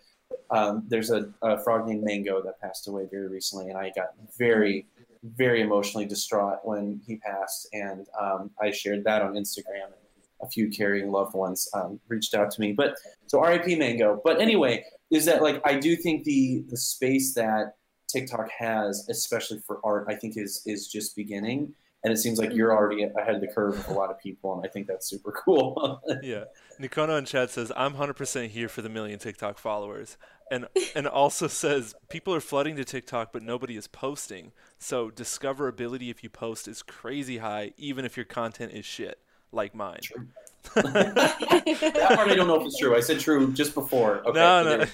um, 0.50 0.84
there's 0.88 1.10
a, 1.10 1.28
a, 1.42 1.59
frog 1.59 1.86
named 1.86 2.05
Mango 2.05 2.42
that 2.42 2.60
passed 2.60 2.88
away 2.88 3.06
very 3.10 3.28
recently, 3.28 3.68
and 3.68 3.78
I 3.78 3.92
got 3.94 4.14
very, 4.38 4.86
very 5.22 5.60
emotionally 5.60 6.06
distraught 6.06 6.59
when 6.64 7.00
he 7.06 7.16
passed. 7.16 7.68
And 7.72 8.06
um, 8.18 8.50
I 8.60 8.70
shared 8.70 9.05
that 9.05 9.22
on 9.22 9.34
Instagram. 9.34 9.86
And 9.86 9.94
a 10.40 10.48
few 10.48 10.70
caring 10.70 11.10
loved 11.10 11.34
ones 11.34 11.68
um, 11.74 11.98
reached 12.09 12.34
out 12.34 12.50
to 12.52 12.60
me, 12.60 12.72
but 12.72 12.94
so 13.26 13.40
RIP 13.44 13.78
Mango. 13.78 14.20
But 14.22 14.40
anyway, 14.40 14.84
is 15.10 15.24
that 15.24 15.42
like 15.42 15.60
I 15.64 15.78
do 15.78 15.96
think 15.96 16.24
the 16.24 16.64
the 16.68 16.76
space 16.76 17.34
that 17.34 17.74
TikTok 18.09 18.48
has, 18.56 19.06
especially 19.09 19.59
for 19.66 19.80
art, 19.82 20.06
I 20.09 20.14
think 20.14 20.36
is 20.36 20.62
is 20.64 20.86
just 20.86 21.16
beginning 21.16 21.74
and 22.04 22.12
it 22.12 22.16
seems 22.16 22.38
like 22.38 22.52
you're 22.52 22.70
mm-hmm. 22.70 22.78
already 22.78 23.02
ahead 23.02 23.34
of 23.34 23.40
the 23.40 23.48
curve 23.48 23.76
with 23.76 23.88
a 23.88 23.92
lot 23.92 24.10
of 24.10 24.18
people, 24.18 24.54
and 24.54 24.64
I 24.64 24.68
think 24.68 24.86
that's 24.86 25.08
super 25.08 25.32
cool. 25.32 26.00
yeah, 26.22 26.44
Nikono 26.78 27.18
in 27.18 27.24
chat 27.24 27.50
says 27.50 27.72
I'm 27.76 27.94
100% 27.94 28.48
here 28.48 28.68
for 28.68 28.82
the 28.82 28.88
million 28.88 29.18
TikTok 29.18 29.58
followers, 29.58 30.16
and 30.50 30.68
and 30.94 31.06
also 31.06 31.48
says 31.48 31.94
people 32.08 32.34
are 32.34 32.40
flooding 32.40 32.76
to 32.76 32.84
TikTok, 32.84 33.32
but 33.32 33.42
nobody 33.42 33.76
is 33.76 33.88
posting. 33.88 34.52
So 34.78 35.10
discoverability 35.10 36.10
if 36.10 36.22
you 36.22 36.30
post 36.30 36.68
is 36.68 36.82
crazy 36.82 37.38
high, 37.38 37.72
even 37.76 38.04
if 38.04 38.16
your 38.16 38.26
content 38.26 38.72
is 38.72 38.84
shit, 38.84 39.18
like 39.50 39.74
mine. 39.74 40.00
that 40.74 42.12
part 42.14 42.28
I 42.28 42.34
don't 42.34 42.46
know 42.46 42.60
if 42.60 42.66
it's 42.66 42.78
true. 42.78 42.96
I 42.96 43.00
said 43.00 43.20
true 43.20 43.52
just 43.52 43.74
before. 43.74 44.18
Okay, 44.26 44.38
no, 44.38 44.84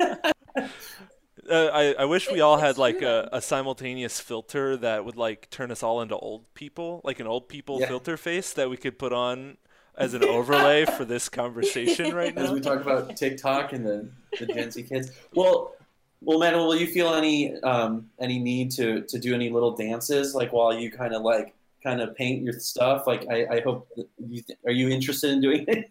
no. 0.00 0.16
Uh, 1.50 1.70
I, 1.72 2.02
I 2.02 2.04
wish 2.04 2.30
we 2.30 2.40
all 2.40 2.58
had 2.58 2.78
like 2.78 3.02
a, 3.02 3.28
a, 3.32 3.40
simultaneous 3.40 4.20
filter 4.20 4.76
that 4.76 5.04
would 5.04 5.16
like 5.16 5.48
turn 5.50 5.70
us 5.70 5.82
all 5.82 6.02
into 6.02 6.16
old 6.16 6.52
people, 6.54 7.00
like 7.04 7.20
an 7.20 7.26
old 7.26 7.48
people 7.48 7.80
yeah. 7.80 7.86
filter 7.86 8.16
face 8.16 8.52
that 8.54 8.68
we 8.68 8.76
could 8.76 8.98
put 8.98 9.12
on 9.12 9.56
as 9.96 10.14
an 10.14 10.24
overlay 10.24 10.84
for 10.84 11.04
this 11.04 11.28
conversation 11.28 12.14
right 12.14 12.34
now. 12.34 12.42
As 12.42 12.50
we 12.50 12.60
talk 12.60 12.80
about 12.80 13.16
TikTok 13.16 13.72
and 13.72 13.84
the, 13.84 14.08
the 14.38 14.46
Gen 14.46 14.70
Z 14.70 14.82
kids. 14.84 15.10
Well, 15.34 15.74
well, 16.20 16.38
Madeline, 16.38 16.66
will 16.66 16.76
you 16.76 16.86
feel 16.86 17.14
any 17.14 17.54
um, 17.62 18.08
any 18.20 18.38
need 18.38 18.70
to 18.72 19.02
to 19.02 19.18
do 19.18 19.34
any 19.34 19.50
little 19.50 19.76
dances 19.76 20.34
like 20.34 20.52
while 20.52 20.72
you 20.72 20.90
kind 20.90 21.14
of 21.14 21.22
like 21.22 21.54
kind 21.82 22.00
of 22.00 22.14
paint 22.16 22.42
your 22.42 22.54
stuff? 22.54 23.06
Like, 23.06 23.26
I, 23.30 23.46
I 23.46 23.60
hope 23.60 23.88
you 23.96 24.42
th- 24.42 24.58
are 24.64 24.72
you 24.72 24.88
interested 24.88 25.30
in 25.30 25.40
doing 25.40 25.64
it? 25.68 25.90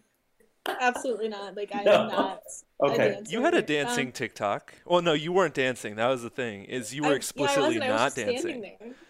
Absolutely 0.80 1.28
not. 1.28 1.56
Like 1.56 1.74
I 1.74 1.84
no. 1.84 2.02
am 2.02 2.08
not. 2.08 2.40
Okay. 2.82 3.20
You 3.28 3.42
had 3.42 3.54
a 3.54 3.62
dancing 3.62 4.08
um, 4.08 4.12
TikTok. 4.12 4.74
Well, 4.86 5.02
no, 5.02 5.12
you 5.12 5.32
weren't 5.32 5.54
dancing. 5.54 5.96
That 5.96 6.08
was 6.08 6.22
the 6.22 6.30
thing. 6.30 6.64
Is 6.64 6.94
you 6.94 7.02
were 7.02 7.12
I, 7.12 7.16
explicitly 7.16 7.76
yeah, 7.76 7.88
not 7.88 8.14
dancing. 8.14 8.64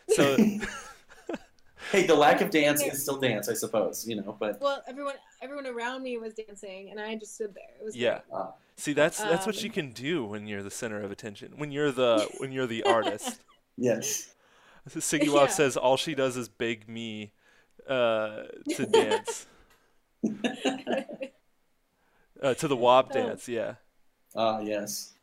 So 0.08 0.36
hey, 1.92 2.06
the 2.06 2.14
lack 2.14 2.40
of 2.40 2.50
dance 2.50 2.82
is 2.82 3.02
still 3.02 3.18
dance, 3.20 3.48
I 3.48 3.54
suppose. 3.54 4.06
You 4.06 4.16
know, 4.16 4.36
but 4.38 4.60
Well, 4.60 4.82
everyone 4.88 5.14
everyone 5.42 5.66
around 5.66 6.02
me 6.02 6.18
was 6.18 6.34
dancing, 6.34 6.90
and 6.90 7.00
I 7.00 7.14
just 7.16 7.34
stood 7.34 7.54
there. 7.54 7.76
It 7.80 7.84
was 7.84 7.96
Yeah. 7.96 8.20
great. 8.30 8.40
uh, 8.40 8.46
See, 8.76 8.92
that's 8.92 9.18
that's 9.22 9.44
what 9.44 9.56
Um, 9.56 9.64
you 9.64 9.70
can 9.70 9.92
do 9.92 10.24
when 10.24 10.46
you're 10.46 10.62
the 10.62 10.70
center 10.70 11.02
of 11.02 11.10
attention. 11.10 11.54
When 11.56 11.72
you're 11.72 11.92
the 11.92 12.28
when 12.38 12.52
you're 12.52 12.66
the 12.66 12.84
artist. 12.84 13.40
yes, 13.76 14.34
Siggy 14.88 15.28
Wop 15.32 15.48
Yeah. 15.48 15.54
says 15.54 15.76
all 15.76 15.96
she 15.96 16.14
does 16.14 16.36
is 16.36 16.48
beg 16.48 16.88
me 16.88 17.32
uh, 17.88 18.44
to 18.76 18.86
dance. 18.86 19.46
Uh, 22.42 22.54
to 22.54 22.68
the 22.68 22.76
WAP 22.76 23.08
Oh. 23.10 23.14
dance, 23.14 23.48
yeah. 23.48 23.74
ah, 24.36 24.60
yes. 24.60 25.14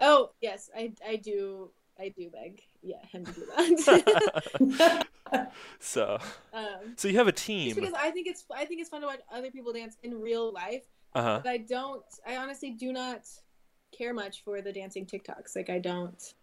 oh 0.00 0.30
yes, 0.40 0.70
I 0.76 0.92
I 1.06 1.16
do 1.16 1.70
I 1.98 2.08
do 2.10 2.28
beg 2.30 2.62
yeah 2.82 3.04
him 3.06 3.24
to 3.26 3.32
do 3.32 3.46
that. 3.46 5.06
so, 5.80 6.18
um, 6.52 6.94
so 6.96 7.08
you 7.08 7.16
have 7.18 7.28
a 7.28 7.32
team. 7.32 7.74
because 7.74 7.94
I 7.94 8.10
think 8.10 8.26
it's 8.26 8.44
I 8.54 8.64
think 8.64 8.80
it's 8.80 8.90
fun 8.90 9.00
to 9.02 9.06
watch 9.06 9.20
other 9.32 9.50
people 9.50 9.72
dance 9.72 9.96
in 10.02 10.20
real 10.20 10.52
life, 10.52 10.84
Uh 11.14 11.22
huh. 11.22 11.40
but 11.44 11.50
I 11.50 11.58
don't. 11.58 12.02
I 12.26 12.36
honestly 12.36 12.70
do 12.70 12.92
not 12.92 13.22
care 13.96 14.12
much 14.14 14.42
for 14.44 14.60
the 14.62 14.72
dancing 14.72 15.06
TikToks. 15.06 15.56
Like 15.56 15.70
I 15.70 15.78
don't. 15.78 16.34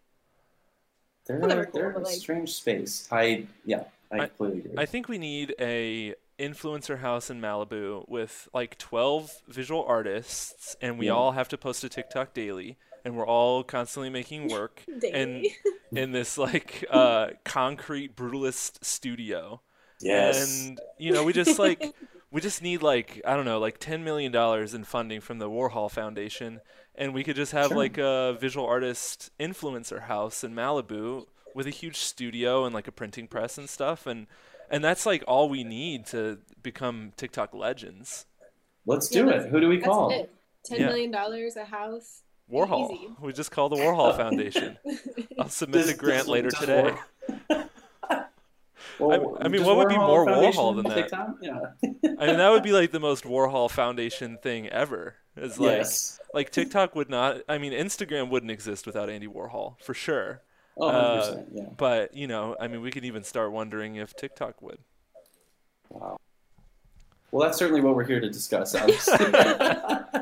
They're 1.25 1.39
Well, 1.39 1.49
they 1.49 1.55
were 1.55 1.65
cool, 1.65 1.81
they're 1.81 1.91
but, 1.91 2.01
a 2.01 2.05
like- 2.05 2.15
strange 2.15 2.53
space. 2.53 3.07
I 3.11 3.45
yeah, 3.65 3.83
I, 4.11 4.19
I- 4.19 4.25
agree. 4.25 4.63
I 4.77 4.85
think 4.85 5.07
we 5.09 5.17
need 5.17 5.53
a 5.59 6.15
influencer 6.39 6.99
house 6.99 7.29
in 7.29 7.41
Malibu 7.41 8.07
with 8.07 8.47
like 8.53 8.77
12 8.77 9.31
visual 9.47 9.83
artists, 9.87 10.75
and 10.81 10.97
we 10.99 11.07
Yeah. 11.07 11.13
all 11.13 11.31
have 11.31 11.47
to 11.49 11.57
post 11.57 11.83
a 11.83 11.89
TikTok 11.89 12.33
daily, 12.33 12.77
and 13.03 13.15
we're 13.15 13.25
all 13.27 13.63
constantly 13.63 14.09
making 14.09 14.47
work 14.51 14.83
Daily. 14.99 15.55
in 15.91 16.11
this 16.11 16.37
like 16.37 16.85
uh, 16.91 17.29
concrete 17.45 18.15
brutalist 18.15 18.83
studio. 18.83 19.61
yes. 20.01 20.65
And 20.67 20.79
you 20.97 21.11
know, 21.13 21.23
we 21.23 21.33
just 21.33 21.57
like 21.59 21.93
we 22.31 22.41
just 22.41 22.61
need 22.61 22.81
like 22.83 23.21
I 23.25 23.35
don't 23.35 23.45
know, 23.45 23.59
like 23.59 23.77
10 23.79 24.03
million 24.03 24.31
dollars 24.31 24.73
in 24.73 24.83
funding 24.83 25.21
from 25.21 25.39
the 25.39 25.49
Warhol 25.49 25.89
Foundation, 25.89 26.61
and 26.95 27.13
we 27.13 27.23
could 27.23 27.35
just 27.35 27.51
have 27.53 27.69
Sure. 27.69 27.77
like 27.77 27.97
a 27.97 28.37
visual 28.39 28.65
artist 28.67 29.31
influencer 29.39 30.01
house 30.03 30.43
in 30.43 30.53
Malibu 30.53 31.25
with 31.55 31.65
a 31.65 31.71
huge 31.71 31.95
studio 31.97 32.65
and 32.65 32.75
like 32.75 32.87
a 32.87 32.91
printing 32.91 33.27
press 33.27 33.57
and 33.57 33.67
stuff, 33.69 34.05
and 34.05 34.27
and 34.69 34.83
that's 34.83 35.05
like 35.05 35.23
all 35.27 35.49
we 35.49 35.63
need 35.63 36.05
to 36.07 36.39
become 36.61 37.13
TikTok 37.17 37.53
legends. 37.53 38.25
Let's 38.85 39.09
do 39.09 39.25
that's- 39.25 39.45
it. 39.45 39.49
Who 39.51 39.59
do 39.59 39.67
we 39.69 39.79
call? 39.79 40.11
it. 40.11 40.31
Ten 40.65 40.79
Yeah. 40.81 40.87
million 40.87 41.11
dollars 41.11 41.55
a 41.55 41.65
house. 41.65 42.23
Warhol. 42.51 42.91
Easy. 42.93 43.07
We 43.21 43.33
just 43.33 43.51
call 43.51 43.69
the 43.69 43.75
Warhol 43.75 44.15
Foundation. 44.17 44.77
I'll 45.39 45.49
submit 45.49 45.81
Does- 45.81 45.87
the 45.91 45.97
grant 45.97 46.19
does- 46.19 46.27
later 46.29 46.49
does 46.49 46.59
today. 46.59 46.95
Well, 48.99 49.37
I 49.39 49.47
mean, 49.47 49.59
does 49.59 49.67
what 49.67 49.77
would 49.77 49.89
be 49.89 49.97
more 49.97 50.25
Foundation 50.25 50.61
Warhol 50.63 50.75
than 50.75 50.85
that? 50.87 50.95
TikTok? 50.95 51.35
Yeah. 51.41 51.59
I 52.19 52.27
mean, 52.27 52.37
that 52.37 52.49
would 52.49 52.63
be 52.63 52.71
like 52.71 52.91
the 52.91 52.99
most 52.99 53.25
Warhol 53.25 53.69
Foundation 53.69 54.37
thing 54.41 54.67
ever. 54.69 55.15
Is 55.35 55.59
like 55.59 55.77
yes. 55.77 56.19
like 56.33 56.49
TikTok 56.51 56.95
would 56.95 57.09
not. 57.09 57.41
I 57.47 57.59
mean, 57.59 57.73
Instagram 57.73 58.29
wouldn't 58.29 58.51
exist 58.51 58.87
without 58.87 59.07
Andy 59.07 59.27
Warhol 59.27 59.79
for 59.83 59.93
sure. 59.93 60.41
Oh, 60.79 60.87
uh, 60.87 61.35
100%. 61.35 61.45
yeah. 61.53 61.63
But 61.75 62.13
you 62.15 62.27
know, 62.27 62.55
I 62.59 62.67
mean, 62.67 62.81
we 62.81 62.91
could 62.91 63.05
even 63.05 63.23
start 63.23 63.51
wondering 63.51 63.95
if 63.95 64.15
TikTok 64.15 64.61
would. 64.61 64.79
Wow. 65.89 66.17
Well, 67.31 67.45
that's 67.47 67.57
certainly 67.57 67.81
what 67.81 67.95
we're 67.95 68.05
here 68.05 68.19
to 68.19 68.29
discuss. 68.29 68.73
Obviously. 68.75 69.17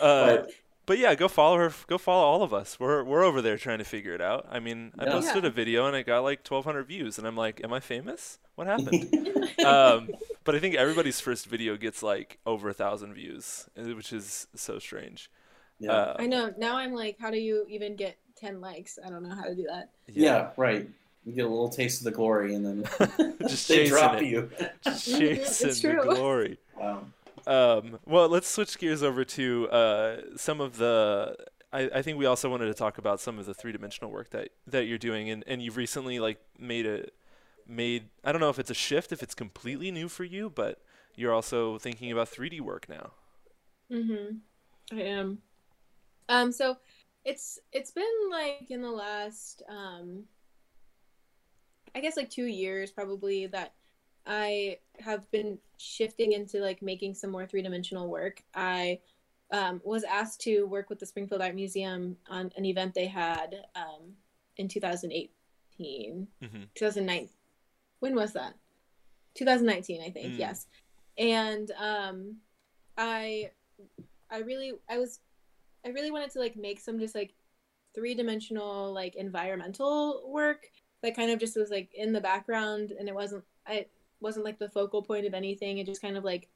Uh, 0.00 0.36
But- 0.36 0.50
but 0.86 0.98
yeah, 0.98 1.14
go 1.14 1.28
follow 1.28 1.56
her. 1.58 1.72
Go 1.86 1.98
follow 1.98 2.24
all 2.24 2.42
of 2.42 2.52
us. 2.52 2.80
We're 2.80 3.04
we're 3.04 3.22
over 3.22 3.40
there 3.40 3.56
trying 3.56 3.78
to 3.78 3.84
figure 3.84 4.12
it 4.12 4.20
out. 4.20 4.46
I 4.50 4.58
mean, 4.58 4.92
I 4.98 5.04
Yeah. 5.04 5.12
posted 5.12 5.44
Yeah. 5.44 5.48
a 5.50 5.52
video 5.52 5.86
and 5.86 5.94
it 5.94 6.04
got 6.04 6.24
like 6.24 6.42
1,200 6.42 6.84
views, 6.88 7.16
and 7.16 7.28
I'm 7.28 7.36
like, 7.36 7.62
am 7.62 7.72
I 7.72 7.78
famous? 7.78 8.38
What 8.56 8.66
happened? 8.66 9.14
um, 9.64 10.08
but 10.42 10.56
I 10.56 10.58
think 10.58 10.74
everybody's 10.74 11.20
first 11.20 11.46
video 11.46 11.76
gets 11.76 12.02
like 12.02 12.38
over 12.44 12.70
a 12.70 12.74
thousand 12.74 13.14
views, 13.14 13.68
uh, 13.78 13.94
which 13.94 14.12
is 14.12 14.48
so 14.56 14.80
strange. 14.80 15.30
Yeah. 15.80 15.92
Uh, 15.92 16.16
I 16.18 16.26
know. 16.26 16.54
Now 16.58 16.76
I'm 16.76 16.92
like, 16.92 17.16
how 17.18 17.30
do 17.30 17.38
you 17.38 17.66
even 17.68 17.96
get 17.96 18.16
ten 18.36 18.60
likes? 18.60 18.98
I 19.04 19.08
don't 19.10 19.22
know 19.22 19.34
how 19.34 19.44
to 19.44 19.54
do 19.54 19.64
that. 19.64 19.90
yeah. 20.06 20.50
right. 20.56 20.88
You 21.24 21.32
get 21.34 21.44
a 21.44 21.48
little 21.48 21.68
taste 21.68 22.00
of 22.00 22.04
the 22.04 22.10
glory, 22.12 22.54
and 22.54 22.64
then 22.64 22.84
Just 23.48 23.68
they 23.68 23.76
chasing 23.76 23.88
drop 23.88 24.16
it. 24.16 24.24
you. 24.24 24.50
Just 24.84 25.08
It's 25.08 25.60
chasing 25.60 25.96
the 25.96 26.02
glory. 26.02 26.58
Wow. 26.78 27.04
Um, 27.46 27.98
well, 28.06 28.28
let's 28.28 28.48
switch 28.48 28.78
gears 28.78 29.02
over 29.02 29.24
to 29.24 29.68
uh, 29.70 30.16
some 30.36 30.60
of 30.60 30.76
the. 30.78 31.36
I, 31.72 31.90
I 31.96 32.02
think 32.02 32.18
we 32.18 32.26
also 32.26 32.50
wanted 32.50 32.66
to 32.66 32.74
talk 32.74 32.98
about 32.98 33.20
some 33.20 33.38
of 33.38 33.46
the 33.46 33.54
three 33.54 33.72
dimensional 33.72 34.10
work 34.10 34.30
that, 34.30 34.48
that 34.66 34.86
you're 34.86 34.98
doing, 34.98 35.30
and, 35.30 35.44
and 35.46 35.62
you've 35.62 35.76
recently 35.76 36.18
like 36.18 36.38
made 36.58 36.86
a 36.86 37.06
made. 37.66 38.08
I 38.24 38.32
don't 38.32 38.40
know 38.40 38.50
if 38.50 38.58
it's 38.58 38.70
a 38.70 38.74
shift, 38.74 39.12
if 39.12 39.22
it's 39.22 39.34
completely 39.34 39.90
new 39.90 40.08
for 40.08 40.24
you, 40.24 40.50
but 40.50 40.80
you're 41.16 41.32
also 41.32 41.78
thinking 41.78 42.10
about 42.10 42.28
3D 42.30 42.60
work 42.60 42.88
now. 42.88 43.12
Mm-hmm. 43.92 44.96
I 44.98 45.02
am. 45.02 45.38
Um, 46.30 46.52
so 46.52 46.76
it's 47.24 47.58
it's 47.72 47.90
been 47.90 48.04
like 48.30 48.70
in 48.70 48.80
the 48.80 48.90
last 48.90 49.62
um 49.68 50.24
I 51.94 52.00
guess 52.00 52.16
like 52.16 52.30
two 52.30 52.46
years 52.46 52.90
probably 52.90 53.46
that 53.48 53.74
I 54.26 54.78
have 55.00 55.30
been 55.30 55.58
shifting 55.76 56.32
into 56.32 56.60
like 56.60 56.82
making 56.82 57.14
some 57.14 57.30
more 57.30 57.46
three 57.46 57.62
dimensional 57.62 58.08
work. 58.08 58.42
I 58.54 59.00
um, 59.52 59.80
was 59.84 60.04
asked 60.04 60.40
to 60.42 60.64
work 60.64 60.88
with 60.88 61.00
the 61.00 61.06
Springfield 61.06 61.42
Art 61.42 61.54
Museum 61.56 62.16
on 62.28 62.52
an 62.56 62.64
event 62.64 62.94
they 62.94 63.06
had 63.06 63.56
um, 63.74 64.12
in 64.56 64.68
2018. 64.68 65.30
Mm-hmm. 65.80 66.62
2009 66.74 67.28
when 68.00 68.14
was 68.14 68.32
that 68.34 68.54
2019 69.34 70.02
i 70.02 70.10
think 70.10 70.34
Mm. 70.34 70.38
yes 70.38 70.66
and 71.16 71.70
um 71.78 72.36
i 72.98 73.50
i 74.30 74.38
really 74.38 74.72
i 74.90 74.98
was 74.98 75.20
i 75.84 75.88
really 75.88 76.10
wanted 76.10 76.30
to 76.30 76.38
like 76.38 76.56
make 76.56 76.80
some 76.80 76.98
just 76.98 77.14
like 77.14 77.34
three-dimensional 77.94 78.92
like 78.92 79.16
environmental 79.16 80.22
work 80.30 80.66
that 81.02 81.16
kind 81.16 81.30
of 81.30 81.38
just 81.38 81.56
was 81.56 81.70
like 81.70 81.90
in 81.94 82.12
the 82.12 82.20
background 82.20 82.92
and 82.98 83.08
it 83.08 83.14
wasn't 83.14 83.42
i 83.66 83.84
wasn't 84.20 84.44
like 84.44 84.58
the 84.58 84.68
focal 84.68 85.02
point 85.02 85.26
of 85.26 85.34
anything 85.34 85.78
it 85.78 85.86
just 85.86 86.02
kind 86.02 86.16
of 86.16 86.24
like 86.24 86.48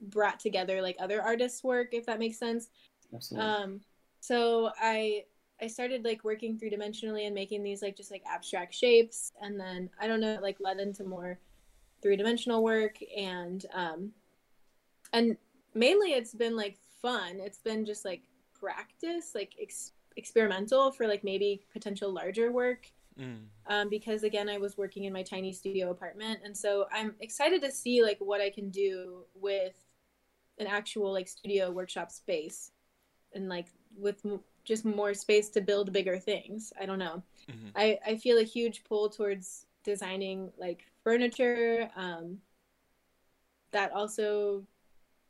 brought 0.00 0.38
together 0.38 0.80
like 0.80 0.96
other 1.00 1.20
artists 1.20 1.64
work 1.64 1.88
if 1.92 2.06
that 2.06 2.18
makes 2.18 2.38
sense 2.38 2.68
Absolutely. 3.14 3.50
um, 3.50 3.80
so 4.20 4.70
I 4.80 5.24
I 5.60 5.66
started 5.66 6.04
like 6.04 6.24
working 6.24 6.58
three 6.58 6.70
dimensionally 6.70 7.26
and 7.26 7.34
making 7.34 7.62
these 7.62 7.82
like 7.82 7.96
just 7.96 8.10
like 8.10 8.22
abstract 8.30 8.74
shapes, 8.74 9.32
and 9.40 9.58
then 9.58 9.90
I 10.00 10.06
don't 10.06 10.20
know, 10.20 10.34
it, 10.34 10.42
like 10.42 10.58
led 10.60 10.78
into 10.78 11.04
more 11.04 11.38
three 12.02 12.16
dimensional 12.16 12.62
work, 12.62 12.98
and 13.16 13.64
um, 13.72 14.12
and 15.12 15.36
mainly 15.74 16.12
it's 16.12 16.34
been 16.34 16.56
like 16.56 16.78
fun. 17.02 17.40
It's 17.40 17.58
been 17.58 17.84
just 17.84 18.04
like 18.04 18.22
practice, 18.58 19.32
like 19.34 19.54
ex- 19.60 19.92
experimental 20.16 20.90
for 20.92 21.06
like 21.06 21.22
maybe 21.24 21.60
potential 21.72 22.12
larger 22.12 22.50
work 22.52 22.90
Mm. 23.18 23.46
um, 23.66 23.88
because 23.88 24.22
again 24.22 24.48
i 24.48 24.58
was 24.58 24.78
working 24.78 25.02
in 25.04 25.12
my 25.12 25.24
tiny 25.24 25.52
studio 25.52 25.90
apartment 25.90 26.38
and 26.44 26.56
so 26.56 26.86
i'm 26.92 27.16
excited 27.18 27.60
to 27.62 27.72
see 27.72 28.00
like 28.00 28.16
what 28.20 28.40
i 28.40 28.48
can 28.48 28.70
do 28.70 29.24
with 29.34 29.74
an 30.58 30.68
actual 30.68 31.12
like 31.12 31.26
studio 31.26 31.68
workshop 31.72 32.12
space 32.12 32.70
and 33.34 33.48
like 33.48 33.66
with 33.96 34.24
m- 34.24 34.38
just 34.62 34.84
more 34.84 35.14
space 35.14 35.48
to 35.48 35.60
build 35.60 35.92
bigger 35.92 36.16
things 36.16 36.72
i 36.80 36.86
don't 36.86 37.00
know 37.00 37.20
Mhm. 37.50 37.72
I, 37.74 37.98
I 38.06 38.16
feel 38.16 38.38
a 38.38 38.44
huge 38.44 38.84
pull 38.84 39.08
towards 39.08 39.66
designing 39.82 40.52
like 40.56 40.86
furniture 41.02 41.90
um, 41.96 42.38
that 43.72 43.90
also 43.92 44.62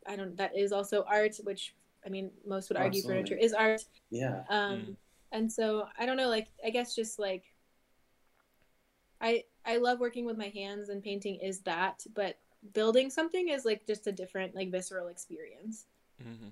i 0.09 0.17
don't 0.17 0.37
that 0.37 0.57
is 0.57 0.73
also 0.73 1.05
art 1.09 1.37
which 1.45 1.75
i 2.05 2.09
mean 2.09 2.31
most 2.47 2.69
would 2.69 2.77
argue 2.79 2.99
Absolutely. 3.01 3.23
furniture 3.23 3.37
is 3.37 3.53
art 3.53 3.85
yeah. 4.11 4.43
um 4.49 4.73
Mm. 4.79 4.97
and 5.33 5.53
so 5.53 5.87
i 5.99 6.07
don't 6.07 6.17
know 6.17 6.29
like 6.29 6.49
i 6.65 6.71
guess 6.71 6.95
just 6.95 7.19
like 7.19 7.45
i 9.21 9.45
i 9.67 9.77
love 9.77 10.01
working 10.01 10.25
with 10.25 10.37
my 10.39 10.49
hands 10.49 10.89
and 10.89 11.03
painting 11.03 11.37
is 11.43 11.61
that 11.61 12.05
but 12.15 12.39
building 12.73 13.11
something 13.11 13.49
is 13.51 13.65
like 13.65 13.87
just 13.87 14.07
a 14.07 14.13
different 14.13 14.55
like 14.55 14.71
visceral 14.71 15.09
experience 15.09 15.87
Mm-hmm. 16.21 16.49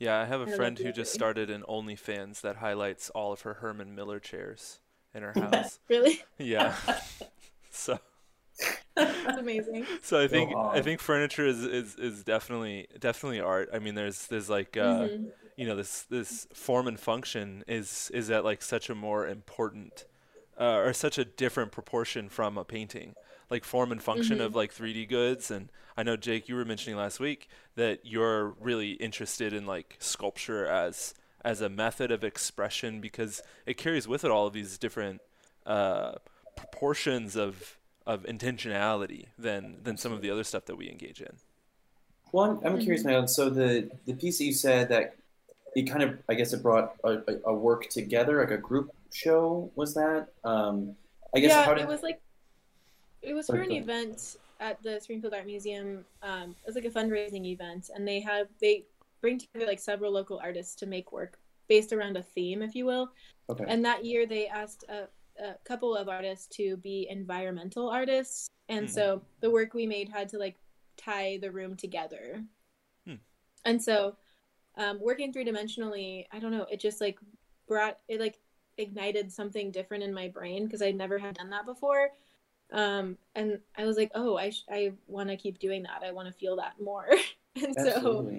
Yeah, 0.00 0.18
I 0.18 0.24
have 0.24 0.40
a 0.40 0.52
I 0.52 0.56
friend 0.56 0.76
who 0.76 0.90
just 0.90 1.12
started 1.14 1.48
an 1.48 1.62
OnlyFans 1.68 2.40
that 2.40 2.56
highlights 2.56 3.08
all 3.10 3.32
of 3.32 3.42
her 3.42 3.54
Herman 3.54 3.94
Miller 3.94 4.18
chairs 4.18 4.80
in 5.14 5.22
her 5.22 5.32
house. 5.36 5.78
really 5.88 6.24
yeah. 6.38 6.74
so 7.70 8.00
that's 8.96 9.36
amazing 9.38 9.86
so 10.02 10.20
I 10.20 10.28
think 10.28 10.56
I 10.72 10.80
think 10.80 11.00
furniture 11.00 11.46
is, 11.46 11.62
is, 11.64 11.94
is 11.96 12.24
definitely 12.24 12.86
definitely 12.98 13.40
art. 13.40 13.70
I 13.72 13.78
mean 13.78 13.94
there's 13.94 14.26
there's 14.26 14.50
like 14.50 14.76
uh 14.76 15.08
Mhm. 15.08 15.32
you 15.56 15.66
know 15.66 15.76
this 15.76 16.02
this 16.02 16.46
form 16.52 16.86
and 16.86 16.98
function 16.98 17.64
is 17.68 18.10
is 18.14 18.30
at 18.30 18.44
like 18.44 18.62
such 18.62 18.88
a 18.90 18.94
more 18.94 19.26
important 19.26 20.06
uh, 20.58 20.76
or 20.76 20.92
such 20.92 21.18
a 21.18 21.24
different 21.24 21.72
proportion 21.72 22.28
from 22.28 22.58
a 22.58 22.64
painting 22.64 23.14
like 23.50 23.64
form 23.64 23.92
and 23.92 24.02
function 24.02 24.38
Mhm. 24.38 24.44
of 24.46 24.54
like 24.54 24.72
3d 24.72 25.06
goods 25.06 25.50
and 25.50 25.70
i 25.96 26.02
know 26.02 26.16
jake 26.16 26.48
you 26.48 26.54
were 26.54 26.64
mentioning 26.64 26.96
last 26.98 27.20
week 27.20 27.48
that 27.74 28.00
you're 28.04 28.50
really 28.60 28.92
interested 28.92 29.52
in 29.52 29.66
like 29.66 29.96
sculpture 29.98 30.66
as 30.66 31.14
as 31.44 31.60
a 31.60 31.68
method 31.68 32.10
of 32.12 32.22
expression 32.22 33.00
because 33.00 33.42
it 33.66 33.76
carries 33.76 34.06
with 34.06 34.24
it 34.24 34.30
all 34.30 34.46
of 34.46 34.52
these 34.52 34.78
different 34.78 35.20
uh, 35.66 36.12
proportions 36.56 37.36
of 37.36 37.78
of 38.06 38.24
intentionality 38.24 39.26
than 39.38 39.78
than 39.82 39.96
some 39.96 40.12
of 40.12 40.22
the 40.22 40.30
other 40.30 40.44
stuff 40.44 40.66
that 40.66 40.76
we 40.76 40.90
engage 40.90 41.20
in. 41.20 41.36
Well, 42.32 42.60
I'm, 42.64 42.74
I'm 42.74 42.80
curious, 42.80 43.04
Madeline. 43.04 43.28
So 43.28 43.50
the 43.50 43.90
the 44.06 44.14
piece 44.14 44.38
that 44.38 44.44
you 44.44 44.52
said 44.52 44.88
that 44.88 45.16
it 45.74 45.82
kind 45.84 46.02
of, 46.02 46.18
I 46.28 46.34
guess, 46.34 46.52
it 46.52 46.62
brought 46.62 46.94
a, 47.04 47.12
a, 47.12 47.36
a 47.46 47.54
work 47.54 47.88
together, 47.88 48.40
like 48.40 48.50
a 48.50 48.58
group 48.58 48.90
show. 49.12 49.70
Was 49.74 49.94
that? 49.94 50.28
Um, 50.44 50.96
I 51.34 51.40
guess. 51.40 51.50
yeah, 51.50 51.64
how 51.64 51.74
did, 51.74 51.82
it 51.82 51.88
was 51.88 52.02
like 52.02 52.20
it 53.22 53.34
was 53.34 53.46
for 53.46 53.60
an 53.60 53.72
event 53.72 54.36
at 54.60 54.82
the 54.82 55.00
Springfield 55.00 55.34
Art 55.34 55.46
Museum. 55.46 56.04
Um, 56.22 56.50
it 56.50 56.66
was 56.66 56.74
like 56.74 56.84
a 56.84 56.90
fundraising 56.90 57.46
event, 57.46 57.90
and 57.94 58.06
they 58.06 58.20
have 58.20 58.48
they 58.60 58.84
bring 59.20 59.38
together 59.38 59.66
like 59.66 59.80
several 59.80 60.12
local 60.12 60.38
artists 60.38 60.74
to 60.76 60.86
make 60.86 61.12
work 61.12 61.38
based 61.68 61.92
around 61.92 62.16
a 62.16 62.22
theme, 62.22 62.60
if 62.60 62.74
you 62.74 62.84
will. 62.84 63.10
Okay. 63.48 63.64
And 63.66 63.84
that 63.84 64.04
year, 64.04 64.26
they 64.26 64.46
asked 64.46 64.84
a, 64.88 65.08
a 65.38 65.54
couple 65.64 65.94
of 65.96 66.08
artists 66.08 66.46
to 66.56 66.76
be 66.78 67.06
environmental 67.10 67.88
artists, 67.88 68.48
and 68.68 68.86
Hmm. 68.86 68.92
so 68.92 69.22
the 69.40 69.50
work 69.50 69.74
we 69.74 69.86
made 69.86 70.08
had 70.08 70.28
to 70.30 70.38
like 70.38 70.56
tie 70.96 71.38
the 71.38 71.50
room 71.50 71.76
together. 71.76 72.44
Hmm. 73.06 73.16
And 73.64 73.82
so, 73.82 74.16
um, 74.76 75.00
working 75.00 75.32
three 75.32 75.44
dimensionally, 75.44 76.26
I 76.32 76.38
don't 76.38 76.52
know, 76.52 76.66
it 76.70 76.80
just 76.80 77.00
like 77.00 77.18
brought 77.66 77.98
it 78.08 78.20
like 78.20 78.38
ignited 78.78 79.30
something 79.30 79.70
different 79.70 80.02
in 80.02 80.14
my 80.14 80.28
brain 80.28 80.64
because 80.64 80.82
I 80.82 80.90
never 80.92 81.18
had 81.18 81.34
done 81.36 81.50
that 81.50 81.66
before. 81.66 82.10
Um, 82.70 83.18
and 83.34 83.60
I 83.76 83.84
was 83.84 83.96
like, 83.98 84.10
oh, 84.14 84.36
I 84.36 84.50
sh- 84.50 84.64
I 84.70 84.92
want 85.06 85.28
to 85.28 85.36
keep 85.36 85.58
doing 85.58 85.82
that. 85.82 86.02
I 86.02 86.10
want 86.12 86.28
to 86.28 86.32
feel 86.32 86.56
that 86.56 86.80
more. 86.80 87.06
and 87.56 87.74
so 87.74 88.32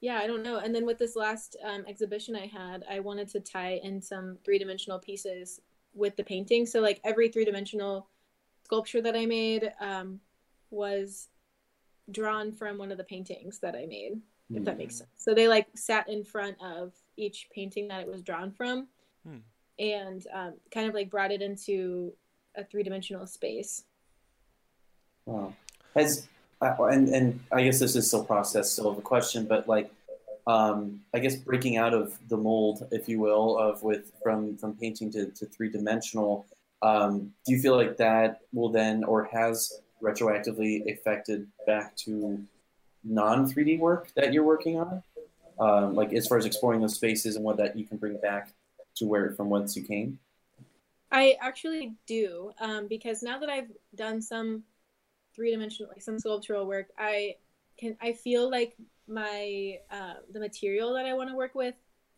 yeah 0.00 0.16
i 0.18 0.26
don't 0.26 0.42
know 0.42 0.58
and 0.58 0.74
then 0.74 0.86
with 0.86 0.96
this 0.96 1.14
last 1.16 1.56
um, 1.62 1.84
exhibition 1.86 2.34
i 2.36 2.46
had 2.46 2.84
i 2.88 2.98
wanted 3.00 3.28
to 3.28 3.38
tie 3.40 3.80
in 3.82 4.00
some 4.00 4.38
three-dimensional 4.44 4.98
pieces 4.98 5.60
with 5.98 6.16
the 6.16 6.24
painting. 6.24 6.64
So 6.64 6.80
like 6.80 7.00
every 7.04 7.28
three-dimensional 7.28 8.08
sculpture 8.64 9.00
that 9.00 9.16
i 9.16 9.24
made 9.24 9.72
um, 9.80 10.20
was 10.70 11.28
drawn 12.10 12.52
from 12.52 12.78
one 12.78 12.92
of 12.92 12.98
the 12.98 13.04
paintings 13.04 13.58
that 13.60 13.74
i 13.74 13.86
made 13.86 14.20
if 14.54 14.64
that 14.64 14.78
makes 14.78 14.96
sense. 14.96 15.10
So 15.16 15.34
they 15.34 15.48
like 15.48 15.66
sat 15.74 16.08
in 16.08 16.24
front 16.24 16.56
of 16.62 16.92
each 17.16 17.48
painting 17.54 17.88
that 17.88 18.00
it 18.00 18.08
was 18.08 18.22
drawn 18.22 18.50
from 18.50 18.88
Hmm. 19.26 19.38
and 19.78 20.26
um, 20.32 20.54
kind 20.72 20.88
of 20.88 20.94
like 20.94 21.10
brought 21.10 21.32
it 21.32 21.42
into 21.42 22.12
a 22.56 22.64
three-dimensional 22.64 23.26
space. 23.26 23.84
Wow. 25.26 25.54
As 25.94 26.28
uh, 26.60 26.74
and 26.84 27.08
and 27.08 27.40
I 27.52 27.64
guess 27.64 27.78
this 27.80 27.96
is 27.96 28.06
still 28.06 28.24
process, 28.24 28.72
still 28.72 28.88
of 28.88 28.98
a 28.98 29.02
question, 29.02 29.46
but 29.46 29.68
like, 29.68 29.90
um, 30.48 31.00
I 31.12 31.18
guess 31.18 31.36
breaking 31.36 31.76
out 31.76 31.92
of 31.92 32.18
the 32.28 32.36
mold, 32.36 32.88
if 32.90 33.06
you 33.06 33.20
will, 33.20 33.58
of 33.58 33.82
with 33.82 34.12
from 34.22 34.56
from 34.56 34.74
painting 34.74 35.12
to, 35.12 35.26
to 35.26 35.46
three 35.46 35.68
dimensional. 35.68 36.46
Um, 36.80 37.34
do 37.44 37.52
you 37.52 37.60
feel 37.60 37.76
like 37.76 37.98
that 37.98 38.40
will 38.52 38.70
then 38.70 39.04
or 39.04 39.24
has 39.24 39.80
retroactively 40.02 40.90
affected 40.90 41.46
back 41.66 41.94
to 41.96 42.42
non 43.04 43.46
three 43.46 43.64
D 43.64 43.76
work 43.76 44.08
that 44.16 44.32
you're 44.32 44.44
working 44.44 44.80
on? 44.80 45.02
Um, 45.60 45.94
like 45.94 46.14
as 46.14 46.26
far 46.26 46.38
as 46.38 46.46
exploring 46.46 46.80
those 46.80 46.94
spaces 46.94 47.36
and 47.36 47.44
what 47.44 47.58
that 47.58 47.76
you 47.76 47.84
can 47.84 47.98
bring 47.98 48.16
back 48.18 48.50
to 48.96 49.06
where 49.06 49.32
from 49.32 49.50
whence 49.50 49.76
you 49.76 49.82
came. 49.82 50.18
I 51.10 51.36
actually 51.40 51.94
do, 52.06 52.52
um, 52.60 52.86
because 52.86 53.22
now 53.22 53.38
that 53.38 53.48
I've 53.50 53.70
done 53.94 54.22
some 54.22 54.62
three 55.34 55.50
dimensional, 55.50 55.90
like 55.90 56.02
some 56.02 56.18
sculptural 56.18 56.66
work, 56.66 56.86
I 56.96 57.36
can 57.78 57.98
I 58.00 58.12
feel 58.12 58.50
like 58.50 58.76
my 59.08 59.78
uh, 59.90 60.14
the 60.32 60.40
material 60.40 60.94
that 60.94 61.06
I 61.06 61.14
want 61.14 61.30
to 61.30 61.36
work 61.36 61.54
with, 61.54 61.74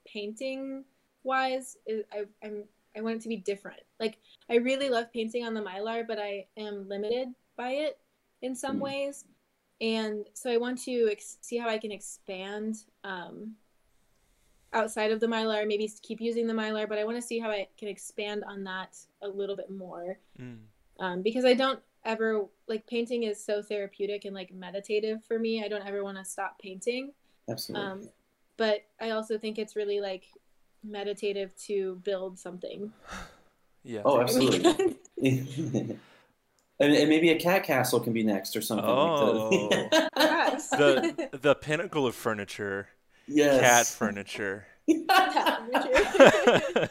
painting 0.06 0.84
wise, 1.22 1.76
is 1.86 2.04
I 2.12 2.24
I'm 2.44 2.64
I 2.96 3.00
want 3.00 3.16
it 3.16 3.22
to 3.22 3.28
be 3.28 3.36
different. 3.36 3.80
Like 3.98 4.18
I 4.50 4.56
really 4.56 4.88
love 4.88 5.12
painting 5.12 5.44
on 5.44 5.54
the 5.54 5.60
mylar, 5.62 6.06
but 6.06 6.18
I 6.18 6.46
am 6.56 6.88
limited 6.88 7.28
by 7.56 7.70
it 7.72 7.98
in 8.42 8.54
some 8.54 8.78
Mm. 8.78 8.82
ways, 8.82 9.24
and 9.80 10.26
so 10.34 10.50
I 10.50 10.56
want 10.56 10.82
to 10.84 11.08
ex- 11.10 11.38
see 11.40 11.58
how 11.58 11.68
I 11.68 11.78
can 11.78 11.92
expand. 11.92 12.76
Um, 13.04 13.56
outside 14.72 15.10
of 15.10 15.18
the 15.18 15.26
mylar 15.26 15.66
maybe 15.66 15.90
keep 16.00 16.20
using 16.20 16.46
the 16.46 16.52
mylar 16.54 16.88
but 16.88 16.96
i 16.96 17.02
want 17.04 17.16
to 17.16 17.22
see 17.22 17.40
how 17.40 17.50
i 17.50 17.66
can 17.76 17.88
expand 17.88 18.44
on 18.44 18.62
that 18.62 18.96
a 19.22 19.28
little 19.28 19.56
bit 19.56 19.68
more 19.68 20.16
Mm. 20.40 20.58
um, 21.00 21.22
because 21.22 21.44
i 21.44 21.54
don't 21.54 21.80
ever 22.04 22.46
like 22.68 22.86
painting 22.86 23.24
is 23.24 23.42
so 23.44 23.62
therapeutic 23.62 24.24
and 24.24 24.34
like 24.34 24.52
meditative 24.52 25.22
for 25.24 25.38
me 25.38 25.62
i 25.64 25.68
don't 25.68 25.86
ever 25.86 26.02
want 26.02 26.16
to 26.16 26.24
stop 26.24 26.58
painting 26.58 27.12
Absolutely. 27.48 27.86
um, 27.86 28.08
but 28.56 28.82
i 29.00 29.10
also 29.10 29.36
think 29.38 29.58
it's 29.58 29.76
really 29.76 30.00
like 30.00 30.24
meditative 30.82 31.54
to 31.56 32.00
build 32.04 32.38
something 32.38 32.92
Yeah. 33.82 34.02
Oh, 34.04 34.20
absolutely. 34.20 34.98
and, 35.22 35.98
and 36.80 37.08
maybe 37.08 37.30
a 37.30 37.38
cat 37.40 37.64
castle 37.64 37.98
can 38.00 38.12
be 38.12 38.22
next 38.22 38.54
or 38.54 38.60
something 38.60 38.86
like 38.86 39.90
that. 39.90 40.60
The 40.70 41.28
the 41.40 41.54
pinnacle 41.54 42.06
of 42.06 42.14
furniture, 42.14 42.88
yes. 43.26 43.60
cat 43.60 43.86
furniture. 43.86 44.66
I 44.90 46.88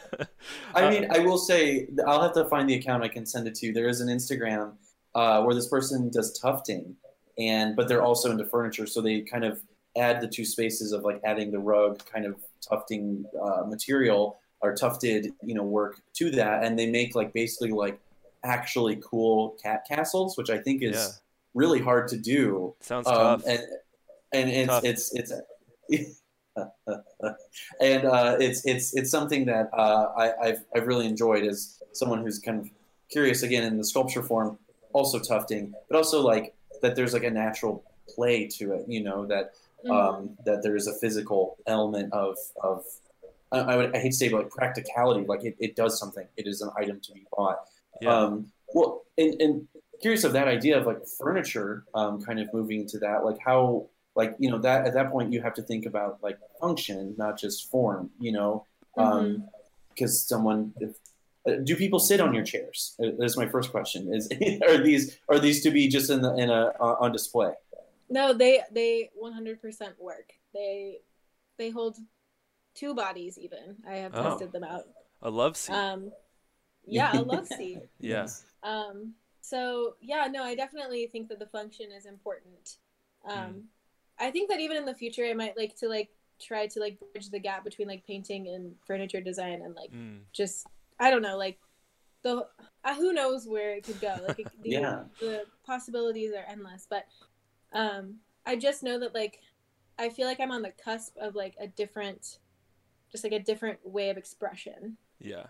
Uh, 0.74 0.90
mean, 0.90 1.06
I 1.12 1.20
will 1.20 1.38
say, 1.38 1.88
I'll 2.06 2.22
have 2.22 2.34
to 2.34 2.44
find 2.46 2.68
the 2.68 2.74
account. 2.74 3.02
I 3.04 3.08
can 3.08 3.26
send 3.26 3.46
it 3.46 3.54
to 3.56 3.66
you. 3.66 3.72
There 3.72 3.88
is 3.88 4.00
an 4.00 4.08
Instagram 4.08 4.72
uh, 5.14 5.42
where 5.42 5.54
this 5.54 5.68
person 5.68 6.10
does 6.10 6.38
tufting, 6.40 6.94
and 7.38 7.74
but 7.76 7.88
they're 7.88 8.02
also 8.02 8.30
into 8.30 8.44
furniture, 8.44 8.86
so 8.86 9.00
they 9.00 9.20
kind 9.22 9.44
of 9.44 9.60
add 9.96 10.20
the 10.20 10.28
two 10.28 10.44
spaces 10.44 10.92
of 10.92 11.02
like 11.02 11.20
adding 11.24 11.50
the 11.50 11.58
rug 11.58 12.00
kind 12.12 12.24
of 12.26 12.36
tufting 12.68 13.24
uh, 13.42 13.62
material 13.66 14.38
or 14.62 14.74
tufted, 14.74 15.32
you 15.42 15.54
know, 15.54 15.62
work 15.64 16.00
to 16.14 16.30
that, 16.30 16.62
and 16.64 16.78
they 16.78 16.90
make 16.90 17.14
like 17.14 17.32
basically 17.32 17.70
like 17.72 17.98
actually 18.44 19.00
cool 19.04 19.56
cat 19.62 19.84
castles, 19.88 20.36
which 20.36 20.50
I 20.50 20.58
think 20.58 20.82
is 20.82 20.94
Yeah. 20.96 21.08
really 21.54 21.80
hard 21.80 22.08
to 22.08 22.16
do. 22.18 22.74
sounds 22.80 23.06
Um, 23.08 23.40
tough. 23.40 23.42
and 23.46 23.60
and 24.32 24.50
it's 24.50 24.66
Tough. 24.68 24.84
it's 24.84 25.14
it's 25.14 25.32
and 27.80 28.04
uh, 28.04 28.36
it's 28.38 28.64
it's 28.66 28.94
it's 28.94 29.10
something 29.10 29.46
that 29.46 29.70
uh, 29.72 30.06
I, 30.16 30.32
I've 30.48 30.64
I've 30.74 30.86
really 30.86 31.06
enjoyed 31.06 31.44
as 31.44 31.82
someone 31.92 32.20
who's 32.22 32.38
kind 32.38 32.60
of 32.60 32.70
curious 33.10 33.42
again 33.42 33.64
in 33.64 33.76
the 33.78 33.84
sculpture 33.84 34.22
form, 34.22 34.58
also 34.92 35.18
tufting, 35.18 35.72
but 35.88 35.96
also 35.96 36.20
like 36.22 36.54
that 36.82 36.96
there's 36.96 37.12
like 37.12 37.24
a 37.24 37.30
natural 37.30 37.84
play 38.08 38.46
to 38.46 38.72
it, 38.72 38.84
you 38.88 39.02
know 39.02 39.26
that 39.26 39.52
Mhm. 39.84 39.90
um, 39.90 40.36
that 40.44 40.62
there 40.62 40.76
is 40.76 40.86
a 40.86 40.92
physical 40.94 41.56
element 41.66 42.12
of 42.12 42.36
of 42.62 42.84
I, 43.52 43.58
I, 43.60 43.76
would, 43.76 43.96
I 43.96 43.98
hate 43.98 44.10
to 44.10 44.16
say 44.16 44.28
but 44.28 44.42
like 44.42 44.50
practicality, 44.50 45.24
like 45.26 45.42
it, 45.44 45.56
it 45.58 45.74
does 45.74 45.98
something. 45.98 46.26
It 46.36 46.46
is 46.46 46.60
an 46.60 46.70
item 46.76 47.00
to 47.00 47.12
be 47.12 47.26
bought. 47.34 47.60
yeah. 48.00 48.14
Um, 48.14 48.52
well, 48.74 49.02
and, 49.18 49.40
and 49.40 49.68
curious 50.02 50.22
of 50.22 50.32
that 50.34 50.46
idea 50.48 50.78
of 50.78 50.86
like 50.86 51.00
furniture, 51.18 51.84
um, 51.94 52.22
kind 52.22 52.38
of 52.38 52.52
moving 52.52 52.86
to 52.88 52.98
that, 52.98 53.24
like 53.24 53.38
how, 53.44 53.86
like 54.14 54.36
you 54.38 54.50
know, 54.50 54.58
that 54.58 54.86
at 54.86 54.94
that 54.94 55.10
point 55.10 55.32
you 55.32 55.40
have 55.42 55.54
to 55.54 55.62
think 55.62 55.84
about 55.86 56.22
like 56.22 56.38
function, 56.60 57.14
not 57.18 57.38
just 57.38 57.70
form, 57.70 58.10
you 58.20 58.32
know, 58.32 58.64
Mm-hmm. 58.98 59.44
because 59.90 60.22
someone. 60.22 60.72
If, 60.78 60.90
do 61.64 61.74
people 61.76 61.98
sit 61.98 62.20
on 62.20 62.34
your 62.34 62.44
chairs? 62.44 62.96
Uh, 63.02 63.10
That's 63.18 63.36
my 63.36 63.46
first 63.48 63.70
question. 63.70 64.12
Is 64.12 64.28
are 64.68 64.78
these 64.78 65.18
are 65.28 65.38
these 65.38 65.62
to 65.62 65.70
be 65.70 65.88
just 65.88 66.10
in 66.10 66.20
the, 66.22 66.34
in 66.36 66.50
a 66.50 66.72
uh, 66.80 66.96
on 67.00 67.12
display? 67.12 67.52
no 68.12 68.32
they 68.32 68.60
they 68.72 69.08
100% 69.22 69.60
work 70.00 70.32
they 70.52 70.98
they 71.58 71.70
hold 71.70 71.96
two 72.74 72.92
bodies 72.94 73.38
even 73.38 73.76
i 73.88 73.94
have 74.02 74.12
Oh. 74.14 74.22
tested 74.30 74.50
them 74.52 74.64
out 74.64 74.82
a 75.22 75.30
love 75.30 75.56
seat. 75.56 75.72
um 75.74 76.10
yeah 76.86 77.16
a 77.20 77.22
love 77.22 77.46
seat 77.58 77.78
yeah. 78.00 78.26
Um, 78.64 79.14
so 79.42 79.94
yeah, 80.02 80.26
no, 80.30 80.42
I 80.44 80.54
definitely 80.54 81.06
think 81.06 81.28
that 81.28 81.38
the 81.38 81.46
function 81.46 81.90
is 81.92 82.04
important. 82.06 82.76
Um, 83.24 83.36
Mm. 83.38 83.62
I 84.18 84.30
think 84.30 84.50
that 84.50 84.60
even 84.60 84.76
in 84.76 84.84
the 84.84 84.94
future, 84.94 85.24
I 85.24 85.32
might 85.32 85.56
like 85.56 85.74
to 85.78 85.88
like 85.88 86.10
try 86.40 86.66
to 86.66 86.78
like 86.80 86.98
bridge 87.12 87.30
the 87.30 87.38
gap 87.38 87.64
between 87.64 87.88
like 87.88 88.04
painting 88.06 88.48
and 88.48 88.74
furniture 88.86 89.20
design 89.22 89.62
and 89.64 89.74
like 89.74 89.92
Mm. 89.92 90.20
just 90.32 90.66
I 91.00 91.10
don't 91.10 91.22
know 91.22 91.36
like 91.38 91.58
the 92.22 92.46
uh, 92.84 92.94
who 92.94 93.12
knows 93.12 93.46
where 93.46 93.74
it 93.74 93.84
could 93.84 94.00
go. 94.00 94.18
Like 94.22 94.38
it, 94.38 94.48
the, 94.62 94.70
Yeah. 94.70 95.02
the 95.20 95.44
possibilities 95.66 96.32
are 96.32 96.44
endless. 96.48 96.86
But 96.88 97.06
um, 97.72 98.16
I 98.46 98.56
just 98.56 98.82
know 98.82 98.98
that 99.00 99.14
like 99.14 99.40
I 99.98 100.08
feel 100.10 100.26
like 100.26 100.40
I'm 100.40 100.52
on 100.52 100.62
the 100.62 100.72
cusp 100.82 101.16
of 101.20 101.34
like 101.34 101.54
a 101.60 101.66
different, 101.66 102.38
just 103.10 103.24
like 103.24 103.32
a 103.32 103.38
different 103.38 103.78
way 103.84 104.10
of 104.10 104.16
expression. 104.16 104.96
Yeah. 105.18 105.46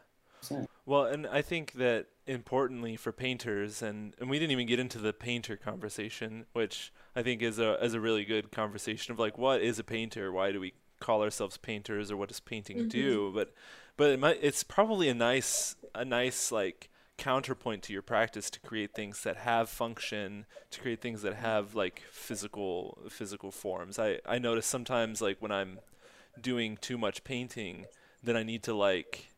Well, 0.86 1.04
and 1.04 1.26
I 1.26 1.42
think 1.42 1.72
that 1.74 2.06
importantly 2.26 2.96
for 2.96 3.12
painters, 3.12 3.82
and, 3.82 4.14
and 4.18 4.28
we 4.28 4.38
didn't 4.38 4.52
even 4.52 4.66
get 4.66 4.80
into 4.80 4.98
the 4.98 5.12
painter 5.12 5.56
conversation, 5.56 6.46
which 6.52 6.92
I 7.14 7.22
think 7.22 7.42
is 7.42 7.58
a 7.58 7.82
is 7.84 7.94
a 7.94 8.00
really 8.00 8.24
good 8.24 8.50
conversation 8.50 9.12
of 9.12 9.18
like 9.18 9.38
what 9.38 9.60
is 9.60 9.78
a 9.78 9.84
painter? 9.84 10.32
Why 10.32 10.50
do 10.50 10.58
we 10.58 10.74
call 10.98 11.22
ourselves 11.22 11.58
painters, 11.58 12.10
or 12.10 12.16
what 12.16 12.28
does 12.28 12.40
painting 12.40 12.78
Mhm. 12.78 12.88
do? 12.88 13.32
But 13.34 13.52
but 13.96 14.10
it 14.10 14.20
might, 14.20 14.38
it's 14.42 14.62
probably 14.62 15.08
a 15.08 15.14
nice 15.14 15.76
a 15.94 16.04
nice 16.04 16.52
like 16.52 16.88
counterpoint 17.16 17.82
to 17.82 17.92
your 17.92 18.02
practice 18.02 18.48
to 18.50 18.60
create 18.60 18.94
things 18.94 19.22
that 19.24 19.36
have 19.36 19.68
function, 19.68 20.46
to 20.70 20.80
create 20.80 21.00
things 21.00 21.22
that 21.22 21.34
have 21.34 21.74
like 21.74 22.02
physical 22.10 22.98
physical 23.10 23.50
forms. 23.50 23.98
I 23.98 24.20
I 24.26 24.38
notice 24.38 24.66
sometimes 24.66 25.20
like 25.20 25.36
when 25.40 25.52
I'm 25.52 25.80
doing 26.40 26.78
too 26.80 26.96
much 26.96 27.24
painting, 27.24 27.86
then 28.22 28.36
I 28.36 28.42
need 28.42 28.62
to 28.64 28.74
like 28.74 29.28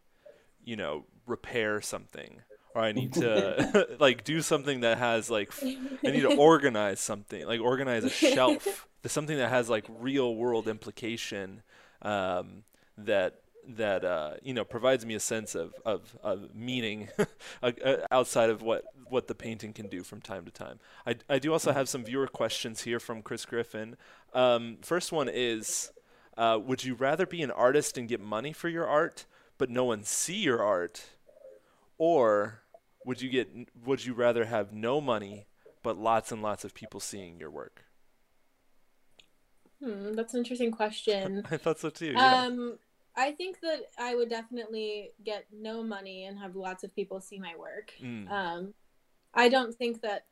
you 0.65 0.77
know, 0.77 1.05
repair 1.27 1.81
something 1.81 2.43
or 2.75 2.83
I 2.83 2.93
need 2.93 3.15
to 3.15 3.97
like 3.99 4.25
do 4.25 4.41
something 4.41 4.81
that 4.81 4.99
has 4.99 5.31
like 5.31 5.49
f- 5.49 5.63
I 5.63 6.11
need 6.11 6.23
to 6.23 6.37
organize 6.39 7.01
something, 7.01 7.47
like 7.47 7.61
organize 7.61 8.05
a 8.05 8.11
shelf, 8.11 8.89
something 9.07 9.37
that 9.37 9.51
has 9.51 9.69
like 9.69 9.85
real 10.01 10.35
world 10.35 10.69
implication 10.69 11.63
um, 12.03 12.65
that 12.97 13.42
that 13.69 14.05
uh, 14.05 14.35
you 14.43 14.55
know 14.55 14.65
provides 14.65 15.07
me 15.07 15.15
a 15.15 15.21
sense 15.21 15.55
of 15.55 15.75
of, 15.85 16.17
of 16.23 16.55
meaning 16.55 17.09
uh, 17.63 17.73
uh, 17.85 17.97
outside 18.11 18.51
of 18.51 18.63
what 18.63 18.85
what 19.09 19.29
the 19.29 19.35
painting 19.35 19.73
can 19.73 19.89
do 19.89 20.03
from 20.03 20.21
time 20.21 20.45
to 20.45 20.51
time. 20.51 20.79
I 21.07 21.17
I 21.29 21.39
do 21.39 21.53
also 21.53 21.73
have 21.73 21.89
some 21.89 22.05
viewer 22.05 22.27
questions 22.27 22.83
here 22.83 23.01
from 23.01 23.23
Chris 23.23 23.45
Griffin. 23.45 23.97
Um, 24.35 24.79
first 24.83 25.13
one 25.13 25.29
is. 25.29 25.93
Uh, 26.35 26.59
would 26.59 26.83
you 26.83 26.95
rather 26.95 27.27
be 27.27 27.43
an 27.43 27.51
artist 27.51 27.99
and 27.99 28.09
get 28.09 28.19
money 28.19 28.55
for 28.55 28.71
your 28.71 28.87
art, 28.87 29.27
but 29.59 29.69
no 29.69 29.85
one 29.85 30.03
see 30.03 30.39
your 30.39 30.63
art, 30.63 31.11
or 31.99 32.63
would 33.05 33.21
you 33.21 33.29
get 33.29 33.51
would 33.85 34.07
you 34.07 34.15
rather 34.15 34.47
have 34.47 34.73
no 34.73 34.99
money 34.99 35.47
but 35.83 35.99
lots 35.99 36.33
and 36.33 36.41
lots 36.41 36.65
of 36.65 36.73
people 36.73 37.01
seeing 37.01 37.39
your 37.39 37.51
work? 37.51 37.85
Hmm, 39.83 40.15
that's 40.15 40.33
an 40.35 40.39
interesting 40.39 40.71
question. 40.71 41.45
I 41.51 41.57
thought 41.57 41.81
so 41.81 41.91
too. 41.91 42.15
Yeah. 42.17 42.49
I 43.17 43.33
think 43.33 43.61
that 43.61 43.81
I 43.99 44.15
would 44.15 44.31
definitely 44.31 45.13
get 45.25 45.47
no 45.53 45.83
money 45.83 46.25
and 46.25 46.39
have 46.39 46.57
lots 46.57 46.83
of 46.83 46.95
people 46.95 47.21
see 47.21 47.39
my 47.39 47.55
work. 47.57 47.93
Mm. 48.03 48.31
Um, 48.31 48.75
I 49.35 49.49
don't 49.49 49.75
think 49.75 50.01
that. 50.03 50.27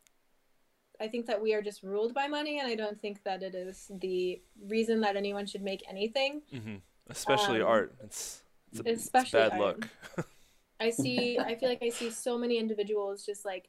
I 1.00 1.08
think 1.08 1.26
that 1.26 1.40
we 1.40 1.54
are 1.54 1.62
just 1.62 1.82
ruled 1.82 2.12
by 2.12 2.26
money, 2.26 2.58
and 2.58 2.68
I 2.68 2.74
don't 2.74 3.00
think 3.00 3.24
that 3.24 3.42
it 3.42 3.54
is 3.54 3.90
the 4.00 4.40
reason 4.68 5.00
that 5.00 5.16
anyone 5.16 5.46
should 5.46 5.62
make 5.62 5.82
anything. 5.88 6.42
hmm 6.52 6.76
Especially 7.08 7.60
um, 7.62 7.66
art. 7.68 7.94
It's 8.04 8.42
it's 8.70 8.80
a, 8.80 8.92
it's 8.92 9.04
especially 9.04 9.40
bad 9.40 9.52
art. 9.52 9.60
look. 9.60 9.86
I 10.78 10.90
see. 10.90 11.38
I 11.38 11.54
feel 11.56 11.68
like 11.68 11.82
I 11.82 11.88
see 11.88 12.10
so 12.10 12.38
many 12.38 12.58
individuals 12.58 13.24
just 13.24 13.44
like 13.44 13.68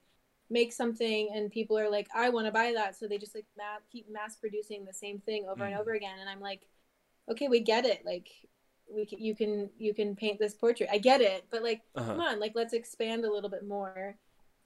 make 0.49 0.73
something, 0.73 1.31
and 1.33 1.49
people 1.51 1.77
are 1.77 1.89
like, 1.89 2.07
"I 2.13 2.29
want 2.29 2.47
to 2.47 2.51
buy 2.51 2.73
that," 2.73 2.97
so 2.97 3.07
they 3.07 3.17
just 3.17 3.33
like 3.33 3.45
ma- 3.57 3.79
keep 3.91 4.09
mass 4.11 4.35
producing 4.35 4.85
the 4.85 4.93
same 4.93 5.19
thing 5.19 5.45
over 5.49 5.63
and 5.63 5.73
Mhm. 5.75 5.79
over 5.79 5.93
again. 5.93 6.19
And 6.19 6.29
I'm 6.29 6.41
like, 6.41 6.67
"Okay, 7.29 7.47
we 7.47 7.61
get 7.61 7.85
it. 7.85 8.05
Like, 8.05 8.29
we 8.93 9.05
can, 9.05 9.19
you 9.19 9.35
can 9.35 9.69
you 9.77 9.93
can 9.93 10.15
paint 10.15 10.39
this 10.39 10.53
portrait. 10.53 10.89
I 10.91 10.97
get 10.97 11.21
it, 11.21 11.45
but 11.49 11.63
like, 11.63 11.81
Uh-huh. 11.95 12.11
come 12.11 12.19
on, 12.21 12.39
like 12.39 12.53
let's 12.55 12.73
expand 12.73 13.25
a 13.25 13.31
little 13.31 13.49
bit 13.49 13.65
more." 13.67 14.17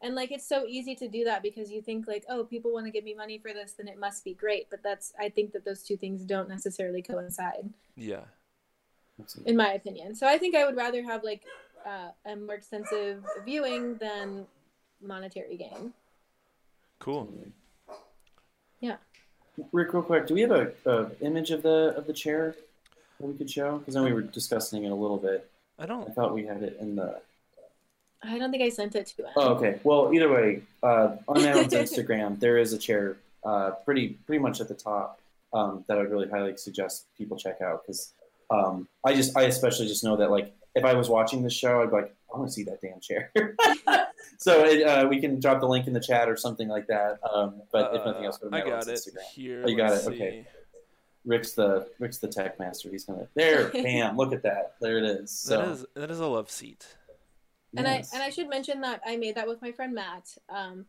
And 0.01 0.13
like 0.13 0.31
it's 0.31 0.47
so 0.47 0.65
easy 0.67 0.95
to 0.95 1.07
do 1.07 1.23
that 1.23 1.41
because 1.41 1.71
you 1.71 1.81
think 1.81 2.07
like, 2.07 2.25
"Oh, 2.29 2.43
people 2.43 2.73
want 2.73 2.85
to 2.85 2.91
give 2.91 3.03
me 3.03 3.13
money 3.13 3.37
for 3.39 3.53
this, 3.53 3.73
then 3.73 3.87
it 3.87 3.97
must 3.99 4.23
be 4.23 4.33
great." 4.33 4.69
But 4.69 4.83
that's 4.83 5.13
I 5.19 5.29
think 5.29 5.53
that 5.53 5.65
those 5.65 5.83
two 5.83 5.97
things 5.97 6.23
don't 6.25 6.49
necessarily 6.49 7.01
coincide 7.01 7.69
yeah. 7.95 8.25
Absolutely. 9.19 9.51
in 9.51 9.57
my 9.57 9.71
opinion. 9.73 10.13
So 10.15 10.27
I 10.27 10.37
think 10.37 10.55
I 10.55 10.65
would 10.65 10.75
rather 10.75 11.01
have 11.03 11.23
like 11.23 11.43
uh, 11.85 12.09
a 12.25 12.35
more 12.35 12.55
extensive 12.55 13.23
viewing 13.45 13.95
than 13.95 14.45
monetary 15.01 15.55
gain. 15.55 15.93
Cool. 16.99 17.31
Yeah. 18.81 18.97
Rick, 19.71 19.93
real 19.93 20.03
quick, 20.03 20.27
do 20.27 20.33
we 20.33 20.41
have 20.41 20.51
a, 20.51 20.71
a 20.85 21.11
image 21.21 21.51
of 21.51 21.61
the 21.63 21.93
of 21.95 22.07
the 22.07 22.13
chair 22.13 22.51
that 22.51 22.64
we 23.19 23.33
could 23.33 23.49
show? 23.49 23.77
Because 23.77 23.93
then 23.93 24.03
we 24.03 24.13
were 24.13 24.21
discussing 24.21 24.83
it 24.83 24.89
a 24.89 24.95
little 24.95 25.17
bit. 25.17 25.49
I 25.79 25.83
I 25.83 25.85
don't. 25.85 26.09
I 26.09 26.13
thought 26.13 26.33
we 26.33 26.45
had 26.45 26.63
it 26.63 26.77
in 26.79 26.95
the. 26.95 27.19
I 28.23 28.39
don't 28.39 28.49
think 28.51 28.63
I 28.63 28.69
sent 28.69 28.95
it 28.95 29.07
to 29.17 29.23
him. 29.23 29.31
Oh, 29.35 29.53
okay. 29.55 29.79
Well, 29.83 30.11
either 30.13 30.31
way, 30.31 30.63
uh, 30.81 31.17
on 31.27 31.45
Alan's 31.45 31.73
Instagram, 31.73 32.39
there 32.39 32.57
is 32.57 32.73
a 32.73 32.77
chair, 32.77 33.17
uh, 33.43 33.71
pretty 33.83 34.17
pretty 34.25 34.41
much 34.41 34.61
at 34.61 34.67
the 34.67 34.73
top, 34.73 35.19
um, 35.53 35.83
that 35.87 35.97
I 35.97 36.01
would 36.01 36.11
really 36.11 36.29
highly 36.29 36.57
suggest 36.57 37.05
people 37.17 37.37
check 37.37 37.61
out 37.61 37.83
because 37.83 38.13
um, 38.49 38.87
I 39.03 39.13
just 39.13 39.37
I 39.37 39.43
especially 39.43 39.87
just 39.87 40.03
know 40.03 40.17
that 40.17 40.31
like 40.31 40.53
if 40.75 40.83
I 40.83 40.93
was 40.93 41.09
watching 41.09 41.43
this 41.43 41.53
show, 41.53 41.81
I'd 41.81 41.89
be 41.89 41.95
like, 41.95 42.15
I 42.33 42.37
want 42.37 42.49
to 42.49 42.53
see 42.53 42.63
that 42.63 42.81
damn 42.81 42.99
chair. 42.99 43.31
so 44.37 44.65
it, 44.65 44.83
uh, 44.83 45.07
we 45.07 45.21
can 45.21 45.39
drop 45.39 45.61
the 45.61 45.67
link 45.67 45.87
in 45.87 45.93
the 45.93 46.01
chat 46.01 46.27
or 46.27 46.35
something 46.35 46.67
like 46.67 46.87
that. 46.87 47.19
Um, 47.31 47.61
but 47.71 47.95
if 47.95 48.05
nothing 48.05 48.25
else, 48.25 48.37
go 48.37 48.49
to 48.49 48.55
Uh, 48.55 48.59
I 48.59 48.69
got 48.69 48.87
it 48.87 48.93
Instagram. 48.93 49.21
here. 49.33 49.63
Oh, 49.65 49.69
you 49.69 49.77
got 49.77 49.91
Let's 49.91 50.07
it? 50.07 50.13
Okay. 50.13 50.47
See. 51.25 51.29
Rick's 51.29 51.53
the 51.53 51.87
Rick's 51.99 52.17
the 52.19 52.27
tech 52.27 52.59
master. 52.59 52.89
He's 52.89 53.05
gonna 53.05 53.27
there. 53.35 53.69
Bam! 53.73 54.17
Look 54.17 54.33
at 54.33 54.43
that. 54.43 54.75
There 54.79 54.97
it 54.97 55.03
is. 55.05 55.31
So, 55.31 55.57
That 55.57 55.67
is 55.69 55.85
that 55.95 56.11
is 56.11 56.19
a 56.19 56.27
love 56.27 56.49
seat. 56.49 56.85
and 57.75 57.85
yes. 57.85 58.11
I 58.13 58.17
and 58.17 58.23
I 58.23 58.29
should 58.29 58.49
mention 58.49 58.81
that 58.81 59.01
I 59.05 59.17
made 59.17 59.35
that 59.35 59.47
with 59.47 59.61
my 59.61 59.71
friend 59.71 59.93
Matt. 59.93 60.37
Um, 60.49 60.85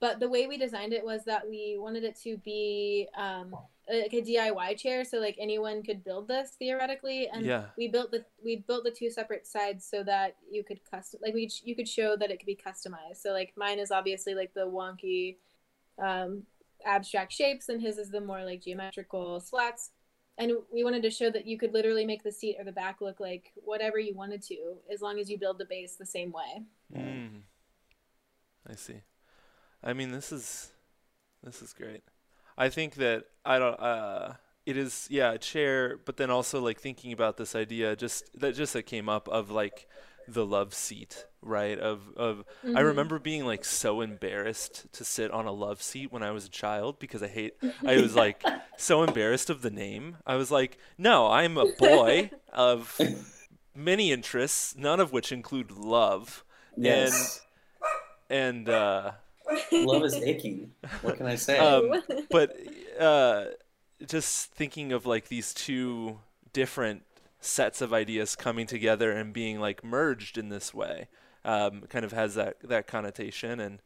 but 0.00 0.18
the 0.18 0.28
way 0.30 0.46
we 0.46 0.56
designed 0.56 0.94
it 0.94 1.04
was 1.04 1.24
that 1.26 1.46
we 1.48 1.76
wanted 1.78 2.04
it 2.04 2.16
to 2.22 2.38
be 2.38 3.06
um, 3.18 3.54
like 3.92 4.14
a 4.14 4.22
DIY 4.22 4.78
chair, 4.78 5.04
so 5.04 5.18
like 5.18 5.36
anyone 5.38 5.82
could 5.82 6.02
build 6.02 6.26
this 6.26 6.52
theoretically. 6.58 7.28
And 7.28 7.44
Yeah. 7.44 7.64
we 7.76 7.88
built 7.88 8.10
the 8.10 8.24
we 8.42 8.56
built 8.56 8.84
the 8.84 8.90
two 8.90 9.10
separate 9.10 9.46
sides 9.46 9.84
so 9.84 10.02
that 10.04 10.36
you 10.50 10.64
could 10.64 10.80
custom 10.90 11.20
like 11.22 11.34
we 11.34 11.50
you 11.64 11.74
could 11.76 11.88
show 11.88 12.16
that 12.16 12.30
it 12.30 12.38
could 12.38 12.46
be 12.46 12.56
customized. 12.56 13.16
So 13.18 13.32
like 13.32 13.52
mine 13.56 13.78
is 13.78 13.90
obviously 13.90 14.34
like 14.34 14.54
the 14.54 14.66
wonky, 14.66 15.36
um, 16.02 16.44
abstract 16.84 17.32
shapes, 17.32 17.68
and 17.68 17.80
his 17.80 17.98
is 17.98 18.10
the 18.10 18.20
more 18.20 18.44
like 18.44 18.62
geometrical 18.62 19.40
slats. 19.40 19.90
And 20.38 20.52
we 20.72 20.84
wanted 20.84 21.02
to 21.02 21.10
show 21.10 21.30
that 21.30 21.46
you 21.46 21.58
could 21.58 21.74
literally 21.74 22.06
make 22.06 22.22
the 22.22 22.32
seat 22.32 22.56
or 22.58 22.64
the 22.64 22.72
back 22.72 23.00
look 23.00 23.20
like 23.20 23.52
whatever 23.56 23.98
you 23.98 24.14
wanted 24.14 24.42
to, 24.44 24.76
as 24.92 25.02
long 25.02 25.18
as 25.18 25.28
you 25.28 25.38
build 25.38 25.58
the 25.58 25.66
base 25.66 25.96
the 25.96 26.06
same 26.06 26.32
way. 26.32 26.62
Mm. 26.96 27.42
I 28.66 28.74
see. 28.74 29.02
I 29.82 29.92
mean, 29.92 30.12
this 30.12 30.32
is 30.32 30.72
this 31.42 31.62
is 31.62 31.72
great. 31.72 32.02
I 32.56 32.68
think 32.68 32.94
that 32.96 33.24
I 33.44 33.58
don't. 33.58 33.80
Uh, 33.80 34.34
it 34.66 34.76
is 34.76 35.08
yeah 35.10 35.32
a 35.32 35.38
chair, 35.38 35.98
but 36.04 36.16
then 36.16 36.30
also 36.30 36.60
like 36.60 36.80
thinking 36.80 37.12
about 37.12 37.36
this 37.36 37.54
idea 37.54 37.96
just 37.96 38.30
that 38.40 38.54
just 38.54 38.72
that 38.74 38.84
came 38.84 39.08
up 39.08 39.28
of 39.28 39.50
like 39.50 39.88
the 40.34 40.46
love 40.46 40.74
seat, 40.74 41.26
right? 41.42 41.78
Of 41.78 42.12
of 42.16 42.44
I 42.64 42.80
Mhm. 42.80 42.84
remember 42.86 43.18
being 43.18 43.44
like 43.44 43.64
so 43.64 44.00
embarrassed 44.00 44.86
to 44.92 45.04
sit 45.04 45.30
on 45.30 45.46
a 45.46 45.52
love 45.52 45.82
seat 45.82 46.12
when 46.12 46.22
I 46.22 46.30
was 46.30 46.46
a 46.46 46.50
child 46.50 46.98
because 46.98 47.22
I 47.22 47.28
hate 47.28 47.54
I 47.84 47.96
was 47.96 48.14
like 48.14 48.44
so 48.76 49.02
embarrassed 49.02 49.50
of 49.50 49.62
the 49.62 49.70
name. 49.70 50.16
I 50.26 50.36
was 50.36 50.50
like, 50.50 50.78
no, 50.98 51.28
I'm 51.28 51.56
a 51.56 51.66
boy 51.66 52.30
of 52.52 53.00
many 53.74 54.12
interests, 54.12 54.76
none 54.76 55.00
of 55.00 55.12
which 55.12 55.32
include 55.32 55.70
love. 55.70 56.44
yes. 56.76 57.42
And 58.28 58.68
uh 58.68 59.12
Love 59.72 60.04
is 60.04 60.14
aching. 60.22 60.72
What 61.02 61.16
can 61.16 61.26
I 61.26 61.34
say? 61.36 61.58
Um, 61.66 62.02
but 62.30 62.56
uh 62.98 63.46
just 64.06 64.52
thinking 64.52 64.92
of 64.92 65.04
like 65.06 65.28
these 65.28 65.52
two 65.52 66.20
different 66.52 67.02
sets 67.40 67.80
of 67.80 67.92
ideas 67.92 68.36
coming 68.36 68.66
together 68.66 69.12
and 69.12 69.32
being 69.32 69.60
like 69.60 69.82
merged 69.82 70.36
in 70.36 70.48
this 70.48 70.74
way 70.74 71.08
um, 71.44 71.82
kind 71.88 72.04
of 72.04 72.12
has 72.12 72.34
that 72.34 72.56
that 72.62 72.86
connotation. 72.86 73.60
And 73.60 73.80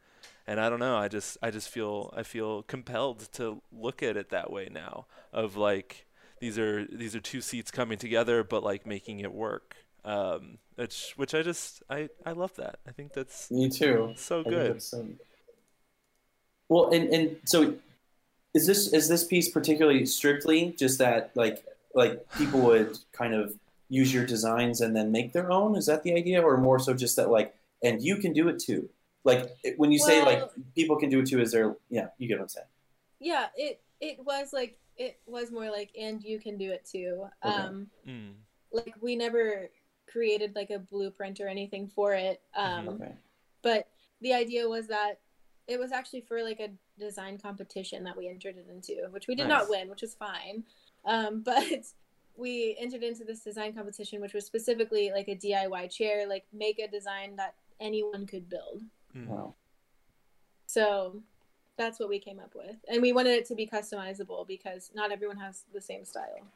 and 0.47 0.61
I 0.61 0.69
don't 0.69 0.81
know 0.81 0.97
I 0.97 1.09
just 1.09 1.39
I 1.43 1.51
just 1.51 1.69
feel 1.69 2.13
I 2.17 2.23
feel 2.23 2.63
compelled 2.63 3.33
to 3.35 3.63
look 3.73 4.03
at 4.03 4.17
it 4.17 4.31
that 4.31 4.51
way 4.51 4.69
now 4.71 5.07
of 5.33 5.57
like 5.57 6.07
these 6.41 6.59
are 6.59 6.87
these 6.87 7.15
are 7.15 7.21
two 7.21 7.41
seats 7.41 7.71
coming 7.71 7.97
together 7.99 8.45
but 8.45 8.63
like 8.63 8.87
making 8.87 9.21
it 9.21 9.33
work 9.33 9.77
um 10.05 10.59
which 10.77 11.13
which 11.17 11.35
I 11.35 11.43
just 11.43 11.83
I 11.89 12.09
I 12.27 12.33
love 12.33 12.55
that. 12.57 12.79
I 12.87 12.91
think 12.93 13.13
that's 13.13 13.51
Me 13.51 13.69
too. 13.69 14.13
so 14.17 14.43
good. 14.43 14.83
um, 14.93 15.19
Well, 16.69 16.91
and 16.93 17.09
and 17.11 17.37
so 17.45 17.77
is 18.55 18.67
this 18.67 18.93
is 18.93 19.09
this 19.09 19.25
piece 19.25 19.49
particularly 19.49 20.05
strictly 20.07 20.75
just 20.77 20.99
that 20.99 21.31
like 21.35 21.65
like 21.95 22.29
people 22.37 22.61
would 22.61 22.97
kind 23.13 23.35
of 23.35 23.57
use 23.89 24.13
your 24.13 24.27
designs 24.27 24.81
and 24.81 24.95
then 24.95 25.13
make 25.13 25.33
their 25.33 25.51
own? 25.51 25.77
Is 25.77 25.87
that 25.87 26.03
the 26.03 26.15
idea, 26.15 26.43
or 26.43 26.57
more 26.57 26.79
so 26.79 26.95
just 26.95 27.17
that 27.17 27.31
like 27.31 27.55
and 27.83 28.03
you 28.03 28.17
can 28.17 28.33
do 28.33 28.49
it 28.49 28.59
too? 28.59 28.89
Like 29.25 29.51
when 29.77 29.91
you 29.93 29.99
say 29.99 30.25
like 30.25 30.43
people 30.75 30.97
can 30.97 31.09
do 31.09 31.21
it 31.21 31.27
too, 31.27 31.41
is 31.41 31.53
there? 31.53 31.77
Yeah, 31.91 32.09
you 32.19 32.29
get 32.29 32.39
what 32.39 32.43
I'm 32.45 32.49
saying. 32.49 32.67
yeah, 33.21 33.47
it 33.57 33.81
it 34.01 34.19
was 34.25 34.53
like 34.53 34.79
it 34.97 35.19
was 35.27 35.51
more 35.51 35.71
like, 35.71 35.91
and 35.99 36.23
you 36.23 36.39
can 36.39 36.57
do 36.57 36.71
it 36.71 36.85
too. 36.91 37.27
Okay. 37.45 37.57
Um, 37.57 37.87
mm, 38.07 38.33
like 38.73 38.95
we 39.01 39.17
never 39.17 39.71
created 40.11 40.55
like 40.55 40.71
a 40.71 40.79
blueprint 40.79 41.41
or 41.41 41.49
anything 41.49 41.89
for 41.89 42.13
it. 42.13 42.41
Um, 42.55 42.89
Okay. 42.91 43.13
but 43.63 43.89
the 44.21 44.33
idea 44.35 44.69
was 44.69 44.87
that 44.89 45.21
it 45.67 45.81
was 45.81 45.91
actually 45.91 46.21
for 46.21 46.43
like 46.43 46.61
a 46.61 46.69
design 46.99 47.39
competition 47.39 48.05
that 48.05 48.17
we 48.17 48.29
entered 48.29 48.57
it 48.57 48.67
into, 48.71 48.95
which 49.11 49.27
we 49.27 49.35
did 49.35 49.49
Nice. 49.49 49.63
not 49.63 49.71
win, 49.71 49.89
which 49.89 50.03
is 50.03 50.15
fine. 50.15 50.63
Um, 51.05 51.43
but 51.43 51.65
we 52.37 52.77
entered 52.79 53.03
into 53.03 53.25
this 53.25 53.41
design 53.41 53.73
competition, 53.73 54.21
which 54.21 54.35
was 54.35 54.45
specifically 54.45 55.11
like 55.13 55.29
a 55.29 55.37
DIY 55.37 55.91
chair, 55.91 56.29
like 56.29 56.45
make 56.53 56.79
a 56.79 56.89
design 56.89 57.37
that 57.37 57.55
anyone 57.81 58.27
could 58.27 58.49
build. 58.49 58.83
mm. 59.17 59.27
Wow. 59.27 59.55
So 60.67 61.21
that's 61.77 62.01
what 62.01 62.09
we 62.09 62.19
came 62.19 62.41
up 62.41 62.55
with, 62.55 62.77
and 62.89 63.03
we 63.03 63.13
wanted 63.13 63.33
it 63.33 63.47
to 63.47 63.55
be 63.55 63.67
customizable 63.67 64.47
because 64.47 64.91
not 64.95 65.13
everyone 65.13 65.37
has 65.37 65.65
the 65.73 65.81
same 65.81 66.05
style. 66.05 66.47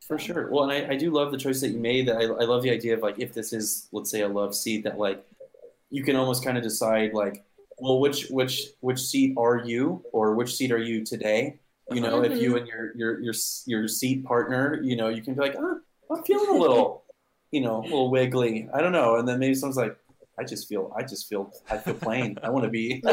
For 0.00 0.18
sure. 0.18 0.50
Well, 0.50 0.70
and 0.70 0.72
I, 0.72 0.92
I 0.92 0.96
do 0.96 1.10
love 1.10 1.32
the 1.32 1.38
choice 1.38 1.60
that 1.62 1.68
you 1.68 1.78
made. 1.78 2.06
That 2.06 2.18
I, 2.18 2.22
I 2.22 2.44
love 2.44 2.62
the 2.62 2.70
idea 2.70 2.94
of 2.94 3.00
like 3.00 3.18
if 3.18 3.34
this 3.34 3.52
is 3.52 3.88
let's 3.92 4.10
say 4.10 4.20
a 4.20 4.28
love 4.28 4.54
seat 4.54 4.84
that 4.84 4.98
like 4.98 5.24
you 5.90 6.04
can 6.04 6.16
almost 6.16 6.44
kind 6.44 6.56
of 6.56 6.62
decide 6.62 7.12
like 7.12 7.44
well 7.78 7.98
which 7.98 8.28
which 8.28 8.68
which 8.80 9.00
seat 9.00 9.34
are 9.36 9.58
you 9.58 10.04
or 10.12 10.34
which 10.34 10.54
seat 10.54 10.70
are 10.70 10.78
you 10.78 11.04
today? 11.04 11.58
You 11.92 12.00
know, 12.00 12.22
if 12.24 12.40
you 12.40 12.56
and 12.56 12.66
your 12.66 12.92
your 12.96 13.20
your 13.20 13.34
your 13.66 13.88
seat 13.88 14.24
partner, 14.24 14.80
you 14.82 14.96
know, 14.96 15.08
you 15.08 15.22
can 15.22 15.34
be 15.34 15.40
like, 15.40 15.54
oh, 15.56 15.80
I'm 16.10 16.22
feeling 16.24 16.48
a 16.48 16.58
little, 16.58 17.04
you 17.52 17.60
know, 17.60 17.80
a 17.80 17.82
little 17.82 18.10
wiggly. 18.10 18.68
I 18.74 18.80
don't 18.80 18.92
know, 18.92 19.16
and 19.16 19.26
then 19.28 19.38
maybe 19.38 19.54
someone's 19.54 19.76
like, 19.76 19.96
I 20.38 20.44
just 20.44 20.68
feel 20.68 20.92
I 20.96 21.02
just 21.02 21.28
feel 21.28 21.52
I 21.70 21.78
feel 21.78 21.94
plain. 21.94 22.38
I 22.42 22.50
want 22.50 22.64
to 22.64 22.70
be. 22.70 23.02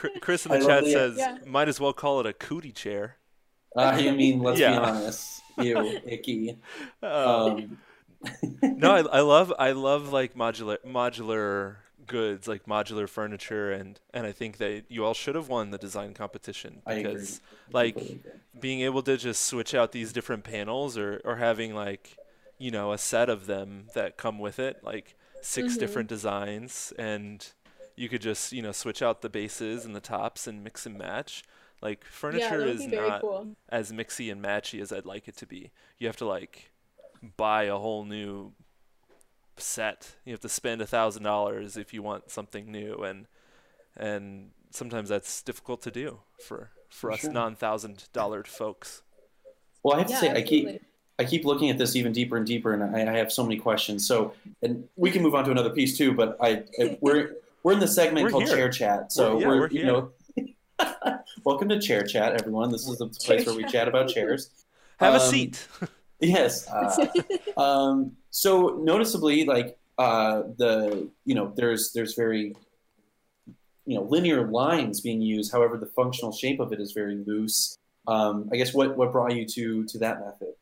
Yeah. 0.00 0.10
Chris 0.20 0.46
in 0.46 0.52
the 0.52 0.58
I 0.58 0.60
chat 0.66 0.84
the- 0.84 0.92
says, 0.92 1.14
Yeah. 1.18 1.38
might 1.46 1.66
as 1.68 1.80
well 1.80 1.92
call 1.92 2.20
it 2.20 2.26
a 2.26 2.32
cootie 2.32 2.70
chair. 2.72 3.16
I 3.76 4.10
mean, 4.12 4.40
let's 4.40 4.58
Yeah. 4.60 4.72
be 4.72 4.76
honest. 4.78 5.42
Ew, 5.58 6.00
icky. 6.06 6.58
Uh, 7.02 7.06
Um, 7.46 7.78
no, 8.62 8.90
I, 8.92 9.00
I 9.00 9.20
love 9.20 9.52
I 9.58 9.72
love 9.72 10.12
like 10.12 10.34
modular 10.34 10.78
modular 10.86 11.76
goods, 12.08 12.48
like 12.48 12.66
modular 12.66 13.08
furniture, 13.08 13.72
and 13.72 14.00
and 14.14 14.26
I 14.26 14.32
think 14.32 14.58
that 14.58 14.84
you 14.90 15.04
all 15.04 15.14
should 15.14 15.36
have 15.36 15.48
won 15.48 15.70
the 15.70 15.78
design 15.78 16.14
competition 16.14 16.82
I 16.86 16.94
agree. 16.94 17.12
because 17.12 17.40
like 17.72 17.96
agree. 17.96 18.22
being 18.58 18.80
able 18.80 19.02
to 19.02 19.16
just 19.16 19.44
switch 19.44 19.74
out 19.74 19.92
these 19.92 20.12
different 20.12 20.44
panels 20.44 20.98
or 20.98 21.20
or 21.24 21.36
having 21.36 21.74
like 21.74 22.18
you 22.58 22.70
know 22.70 22.92
a 22.92 22.98
set 22.98 23.28
of 23.30 23.46
them 23.46 23.86
that 23.94 24.16
come 24.16 24.38
with 24.38 24.58
it, 24.58 24.78
like 24.82 25.16
6 25.40 25.76
Mhm. 25.76 25.78
different 25.78 26.08
designs, 26.08 26.92
and 26.98 27.52
you 27.96 28.08
could 28.08 28.22
just 28.22 28.52
you 28.52 28.62
know 28.62 28.72
switch 28.72 29.02
out 29.02 29.22
the 29.22 29.28
bases 29.30 29.84
and 29.84 29.94
the 29.96 30.00
tops 30.00 30.46
and 30.46 30.64
mix 30.64 30.86
and 30.86 30.98
match. 30.98 31.44
Like 31.82 32.04
furniture 32.04 32.58
that 32.58 32.66
would 32.66 32.68
is 32.68 32.86
not 32.86 33.20
cool. 33.20 33.56
as 33.68 33.92
mixy 33.92 34.32
and 34.32 34.42
matchy 34.42 34.80
as 34.80 34.92
I'd 34.92 35.06
like 35.06 35.28
it 35.28 35.36
to 35.38 35.46
be. 35.46 35.70
You 35.98 36.06
have 36.08 36.16
to 36.18 36.26
like 36.26 36.72
buy 37.36 37.64
a 37.64 37.76
whole 37.78 38.04
new 38.04 38.52
set. 39.60 40.16
You 40.24 40.32
have 40.32 40.40
to 40.40 40.48
spend 40.48 40.80
a 40.80 40.86
thousand 40.86 41.22
dollars 41.22 41.76
if 41.76 41.92
you 41.94 42.02
want 42.02 42.30
something 42.30 42.70
new, 42.70 42.94
and 43.02 43.26
and 43.96 44.50
sometimes 44.70 45.08
that's 45.08 45.42
difficult 45.42 45.82
to 45.82 45.90
do 45.90 46.18
for 46.46 46.70
for 46.88 47.10
For 47.10 47.12
us 47.12 47.20
sure. 47.20 47.32
non 47.32 47.54
thousand 47.56 48.04
dollar 48.12 48.44
folks. 48.44 49.02
Well, 49.82 49.94
I 49.96 49.98
have 49.98 50.06
to 50.08 50.12
Yeah, 50.14 50.20
say, 50.20 50.32
I 50.32 50.42
keep. 50.42 50.82
I 51.20 51.24
keep 51.24 51.44
looking 51.44 51.68
at 51.68 51.78
this 51.78 51.96
even 51.96 52.12
deeper 52.12 52.36
and 52.36 52.46
deeper, 52.46 52.72
and 52.72 52.94
I, 52.96 53.12
I 53.12 53.16
have 53.18 53.32
so 53.32 53.42
many 53.42 53.56
questions. 53.56 54.06
So, 54.06 54.34
and 54.62 54.88
we 54.94 55.10
can 55.10 55.20
move 55.20 55.34
on 55.34 55.44
to 55.46 55.50
another 55.50 55.70
piece 55.70 55.98
too. 55.98 56.12
But 56.12 56.36
I, 56.40 56.62
we're 57.00 57.32
we're 57.64 57.72
in 57.72 57.80
the 57.80 57.88
segment 57.88 58.24
We're 58.24 58.30
called 58.30 58.44
here. 58.44 58.54
Chair 58.56 58.68
Chat. 58.70 59.12
So 59.12 59.36
We're- 59.36 59.40
yeah, 59.40 59.48
we're, 59.48 59.60
we're 59.60 59.70
you 59.70 59.84
know, 59.84 60.10
welcome 61.44 61.68
to 61.70 61.80
Chair 61.80 62.04
Chat, 62.04 62.34
everyone. 62.40 62.70
This 62.70 62.86
is 62.88 62.98
the 62.98 63.08
place 63.08 63.46
where 63.46 63.56
we 63.56 63.64
chat 63.64 63.88
about 63.88 64.08
chairs. 64.08 64.50
Have 65.00 65.14
a 65.14 65.20
Um, 65.20 65.30
seat. 65.30 65.66
Yes. 66.20 66.66
Uh, 66.68 67.06
um, 67.56 68.16
so 68.30 68.80
noticeably, 68.82 69.44
like 69.44 69.78
uh, 69.98 70.42
the 70.56 71.08
you 71.24 71.34
know, 71.34 71.52
there's 71.56 71.92
there's 71.92 72.14
very 72.14 72.54
you 73.86 73.94
know 73.94 74.02
linear 74.02 74.48
lines 74.48 75.00
being 75.00 75.20
used. 75.20 75.52
However, 75.52 75.76
the 75.76 75.86
functional 75.86 76.32
shape 76.32 76.60
of 76.60 76.72
it 76.72 76.80
is 76.80 76.92
very 76.92 77.16
loose. 77.26 77.76
Um, 78.06 78.48
I 78.52 78.56
guess 78.56 78.72
what 78.72 78.96
what 78.96 79.12
brought 79.12 79.34
you 79.34 79.46
to 79.46 79.84
to 79.84 79.98
that 79.98 80.20
method? 80.20 80.54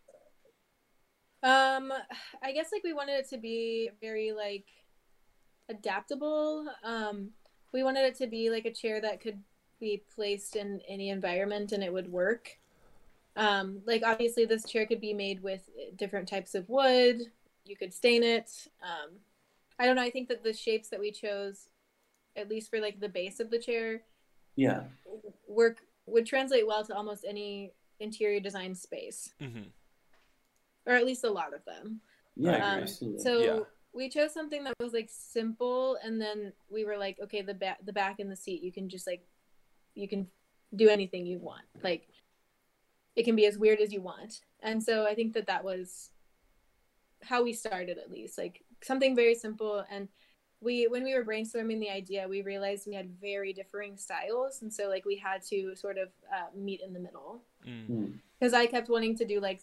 Um, 1.43 1.93
I 2.43 2.52
guess 2.52 2.70
like 2.72 2.82
we 2.82 2.93
wanted 2.93 3.12
it 3.12 3.28
to 3.30 3.38
be 3.38 3.90
very 4.01 4.32
like 4.32 4.66
adaptable. 5.68 6.66
Um, 6.82 7.30
we 7.72 7.82
wanted 7.82 8.05
it 8.05 8.16
to 8.16 8.26
be 8.26 8.51
like 8.51 8.64
a 8.64 8.72
chair 8.72 9.01
that 9.01 9.20
could 9.20 9.40
be 9.78 10.02
placed 10.14 10.56
in 10.56 10.80
any 10.88 11.10
environment 11.10 11.72
and 11.72 11.84
it 11.84 11.93
would 11.93 12.10
work. 12.10 12.59
Um, 13.36 13.82
like 13.86 14.02
obviously 14.05 14.47
this 14.47 14.64
chair 14.64 14.86
could 14.86 15.01
be 15.01 15.12
made 15.12 15.43
with 15.43 15.60
different 15.97 16.28
types 16.28 16.55
of 16.55 16.68
wood. 16.68 17.20
You 17.66 17.76
could 17.76 17.93
stain 17.93 18.22
it. 18.22 18.68
Um, 18.82 19.16
I 19.78 19.86
don't 19.86 19.97
know. 19.97 20.02
I 20.02 20.10
think 20.10 20.28
that 20.28 20.43
the 20.44 20.52
shapes 20.52 20.88
that 20.90 21.01
we 21.01 21.10
chose, 21.10 21.68
at 22.36 22.48
least 22.48 22.70
for 22.70 22.80
like 22.80 23.01
the 23.01 23.09
base 23.09 23.40
of 23.40 23.51
the 23.51 23.59
chair, 23.59 24.02
Yeah. 24.55 24.84
work 25.47 25.82
would 26.06 26.26
translate 26.26 26.66
well 26.66 26.84
to 26.84 26.94
almost 26.94 27.24
any 27.26 27.72
interior 27.98 28.40
design 28.40 28.74
space, 28.74 29.32
hmm 29.40 29.62
or 30.88 30.93
at 30.93 31.05
least 31.05 31.24
a 31.24 31.30
lot 31.30 31.52
of 31.52 31.64
them. 31.64 32.01
Yeah. 32.36 32.55
agree. 32.74 32.82
absolutely. 32.82 33.24
So 33.24 33.40
Yeah. 33.43 33.60
we 33.93 34.09
chose 34.09 34.32
something 34.32 34.62
that 34.64 34.74
was 34.78 34.93
like 34.93 35.10
simple, 35.10 35.97
and 36.02 36.20
then 36.20 36.52
we 36.70 36.84
were 36.84 36.97
like, 36.97 37.18
okay, 37.20 37.43
the 37.43 37.55
back, 37.55 37.84
the 37.84 37.93
back 37.93 38.20
and 38.20 38.30
the 38.30 38.36
seat, 38.36 38.62
you 38.62 38.70
can 38.70 38.88
just 38.88 39.06
like, 39.06 39.26
you 39.94 40.06
can 40.06 40.28
do 40.76 40.88
anything 40.88 41.26
you 41.26 41.38
want. 41.40 41.64
Like, 41.82 42.09
it 43.16 43.24
can 43.24 43.34
be 43.34 43.47
as 43.47 43.59
weird 43.59 43.80
as 43.80 43.93
you 43.93 44.01
want. 44.01 44.43
And 44.60 44.82
so 44.82 45.06
I 45.06 45.14
think 45.14 45.32
that 45.34 45.47
that 45.47 45.64
was 45.64 46.10
how 47.22 47.43
we 47.43 47.52
started, 47.52 47.98
at 47.98 48.10
least, 48.10 48.38
like 48.38 48.62
something 48.82 49.14
very 49.16 49.34
simple. 49.34 49.84
And 49.90 50.09
we, 50.60 50.86
when 50.86 51.05
we 51.05 51.14
were 51.14 51.24
brainstorming 51.24 51.80
the 51.80 51.90
idea, 51.90 52.26
we 52.28 52.43
realized 52.43 52.86
we 52.86 52.94
had 52.94 53.10
very 53.20 53.52
differing 53.52 53.97
styles, 53.97 54.62
and 54.62 54.72
so 54.72 54.88
like 54.88 55.05
we 55.05 55.16
had 55.16 55.43
to 55.51 55.74
sort 55.76 55.98
of 55.98 56.09
uh, 56.32 56.47
meet 56.55 56.80
in 56.80 56.93
the 56.93 57.01
middle 57.01 57.43
Mm. 57.66 57.86
Hmm. 57.86 58.05
because 58.38 58.55
I 58.55 58.66
kept 58.66 58.88
wanting 58.88 59.16
to 59.16 59.24
do 59.24 59.40
like 59.40 59.60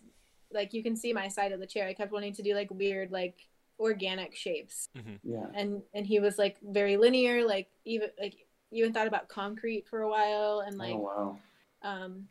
like 0.52 0.74
you 0.74 0.84
can 0.84 0.96
see 0.98 1.14
my 1.14 1.30
side 1.30 1.54
of 1.54 1.60
the 1.62 1.66
chair. 1.66 1.88
I 1.88 1.94
kept 1.94 2.12
wanting 2.12 2.34
to 2.34 2.44
do 2.44 2.54
like 2.54 2.70
weird 2.70 3.12
like 3.12 3.48
organic 3.80 4.36
shapes, 4.36 4.90
Yeah. 5.24 5.46
and 5.56 5.82
and 5.94 6.06
he 6.06 6.20
was 6.20 6.38
like 6.38 6.58
very 6.62 6.98
linear, 6.98 7.46
like 7.46 7.70
even 7.86 8.10
like 8.20 8.36
even 8.72 8.92
thought 8.94 9.08
about 9.08 9.30
concrete 9.30 9.88
for 9.88 10.02
a 10.02 10.10
while, 10.10 10.60
and 10.68 10.78
like 10.78 10.96
oh 10.96 11.00
wow. 11.00 11.38
um, 11.82 12.28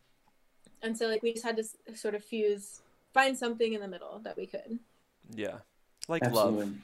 and 0.83 0.97
so 0.97 1.07
like 1.07 1.23
we 1.23 1.33
just 1.33 1.45
had 1.45 1.57
to 1.57 1.63
s- 1.63 1.77
sort 1.95 2.15
of 2.15 2.23
fuse 2.23 2.83
find 3.15 3.37
something 3.37 3.73
in 3.73 3.81
the 3.81 3.89
middle 3.89 4.19
that 4.25 4.37
we 4.37 4.47
could 4.47 4.79
Yeah. 5.35 5.59
Like 6.09 6.23
Absolutely. 6.25 6.67
love. 6.67 6.75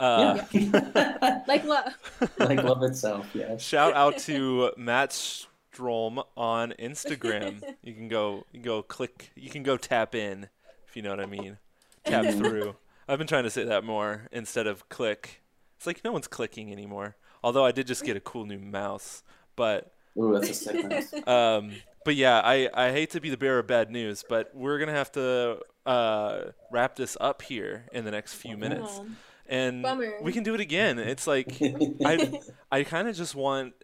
Uh, 0.00 0.44
yeah. 0.52 1.40
like 1.46 1.64
love. 1.64 1.92
like 2.38 2.62
love 2.62 2.82
itself. 2.82 3.28
Yes. 3.34 3.62
Shout 3.62 3.94
out 3.94 4.18
to 4.18 4.72
Matt 4.76 5.12
Strom 5.12 6.20
on 6.36 6.74
Instagram. 6.78 7.62
You 7.82 7.94
can 7.94 8.08
go, 8.08 8.44
you 8.52 8.60
can 8.60 8.62
go 8.62 8.82
click, 8.82 9.30
you 9.34 9.50
can 9.50 9.62
go 9.62 9.76
tap 9.76 10.14
in, 10.14 10.48
if 10.86 10.96
you 10.96 11.02
know 11.02 11.10
what 11.10 11.20
I 11.20 11.26
mean. 11.26 11.58
Tap 12.04 12.26
through. 12.34 12.76
I've 13.08 13.18
been 13.18 13.26
trying 13.26 13.44
to 13.44 13.50
say 13.50 13.64
that 13.64 13.84
more 13.84 14.28
instead 14.32 14.66
of 14.66 14.88
click. 14.88 15.42
It's 15.76 15.86
like 15.86 16.04
no 16.04 16.12
one's 16.12 16.28
clicking 16.28 16.72
anymore. 16.72 17.16
Although 17.42 17.64
I 17.64 17.72
did 17.72 17.86
just 17.86 18.04
get 18.04 18.16
a 18.16 18.20
cool 18.20 18.46
new 18.46 18.58
mouse, 18.58 19.22
but 19.54 19.92
Ooh, 20.18 20.32
that's 20.32 20.48
a 20.48 20.54
sick 20.54 20.88
mouse. 20.88 21.28
um, 21.28 21.72
but 22.04 22.14
yeah, 22.14 22.40
I, 22.42 22.70
I 22.72 22.90
hate 22.90 23.10
to 23.10 23.20
be 23.20 23.28
the 23.30 23.36
bearer 23.36 23.58
of 23.58 23.66
bad 23.66 23.90
news, 23.90 24.24
but 24.26 24.50
we're 24.54 24.78
gonna 24.78 24.92
have 24.92 25.12
to 25.12 25.58
uh, 25.86 26.44
wrap 26.70 26.96
this 26.96 27.16
up 27.20 27.42
here 27.42 27.84
in 27.92 28.04
the 28.04 28.10
next 28.10 28.34
few 28.34 28.56
minutes, 28.56 28.90
Aw. 29.00 29.04
and 29.48 29.82
Bummer. 29.82 30.14
we 30.22 30.32
can 30.32 30.42
do 30.42 30.54
it 30.54 30.60
again. 30.60 30.98
It's 30.98 31.26
like 31.26 31.56
I 32.04 32.40
I 32.70 32.84
kind 32.84 33.08
of 33.08 33.16
just 33.16 33.34
want 33.34 33.74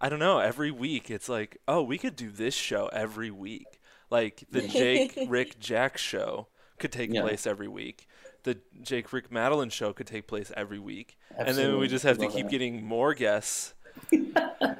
I 0.00 0.08
don't 0.08 0.18
know 0.18 0.38
every 0.38 0.70
week. 0.70 1.10
It's 1.10 1.28
like 1.28 1.58
oh 1.68 1.82
we 1.82 1.98
could 1.98 2.16
do 2.16 2.30
this 2.30 2.54
show 2.54 2.88
every 2.92 3.30
week. 3.30 3.80
Like 4.10 4.44
the 4.50 4.62
Jake 4.66 5.18
Rick 5.28 5.58
Jack 5.60 5.96
show 5.98 6.48
could 6.78 6.92
take 6.92 7.12
Yeah. 7.12 7.22
place 7.22 7.46
every 7.46 7.68
week. 7.68 8.06
The 8.42 8.58
Jake 8.82 9.12
Rick 9.12 9.32
Madeline 9.32 9.70
show 9.70 9.92
could 9.94 10.06
take 10.06 10.26
place 10.26 10.52
every 10.56 10.78
week, 10.78 11.16
and 11.38 11.56
then 11.56 11.78
we 11.78 11.88
just 11.88 12.04
have 12.04 12.18
to 12.18 12.26
keep 12.28 12.44
that. 12.46 12.50
getting 12.50 12.84
more 12.84 13.14
guests. 13.14 13.72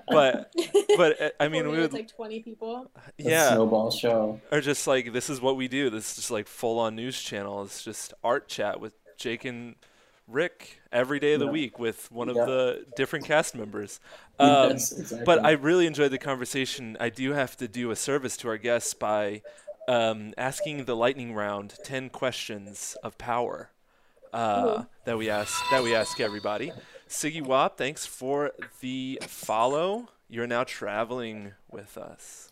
But 0.09 0.53
but 0.97 1.20
uh, 1.23 1.31
I 1.41 1.49
mean 1.49 1.65
Four 1.65 1.73
we 1.73 1.78
would 1.81 1.93
like 1.93 2.09
twenty 2.15 2.41
people. 2.41 2.91
A 2.97 3.01
yeah 3.23 3.51
snowball 3.53 3.91
show. 3.91 4.41
or 4.53 4.61
just 4.61 4.86
like 4.86 5.12
this 5.12 5.31
is 5.31 5.41
what 5.41 5.57
we 5.57 5.69
do. 5.69 5.91
This 5.91 6.11
is 6.11 6.16
just 6.16 6.31
like 6.31 6.47
full 6.47 6.78
on 6.78 6.97
news 6.97 7.20
channel. 7.20 7.62
It's 7.62 7.82
just 7.82 8.15
art 8.23 8.49
chat 8.49 8.81
with 8.81 8.95
Jake 9.16 9.45
and 9.45 9.77
Rick 10.27 10.81
every 10.91 11.20
day 11.20 11.35
of 11.35 11.41
the 11.41 11.47
Yeah. 11.47 11.53
week 11.53 11.78
with 11.78 12.11
one 12.11 12.28
of 12.28 12.36
Yeah. 12.36 12.45
the 12.47 12.86
different 12.97 13.24
cast 13.27 13.55
members. 13.55 14.01
Um, 14.36 14.70
yes, 14.70 14.91
exactly. 14.91 15.24
but 15.24 15.45
I 15.45 15.53
really 15.53 15.86
enjoyed 15.86 16.11
the 16.11 16.19
conversation. 16.19 16.97
I 16.99 17.09
do 17.09 17.35
have 17.35 17.57
to 17.59 17.69
do 17.69 17.93
a 17.93 17.97
service 17.97 18.36
to 18.39 18.49
our 18.49 18.57
guests 18.59 18.93
by 18.93 19.43
um, 19.86 20.35
asking 20.36 20.86
the 20.86 20.97
lightning 20.97 21.35
round 21.35 21.74
ten 21.85 22.11
questions 22.11 22.97
of 23.05 23.16
power 23.16 23.70
uh, 24.32 24.86
that 25.05 25.16
we 25.16 25.31
ask 25.31 25.55
that 25.70 25.85
we 25.85 25.95
ask 25.95 26.19
everybody. 26.19 26.73
Siggy 27.09 27.43
Wop, 27.43 27.76
thanks 27.76 28.06
for 28.06 28.52
the 28.81 29.18
follow. 29.22 30.09
You're 30.28 30.47
now 30.47 30.64
traveling 30.64 31.52
with 31.70 31.97
us. 31.98 32.51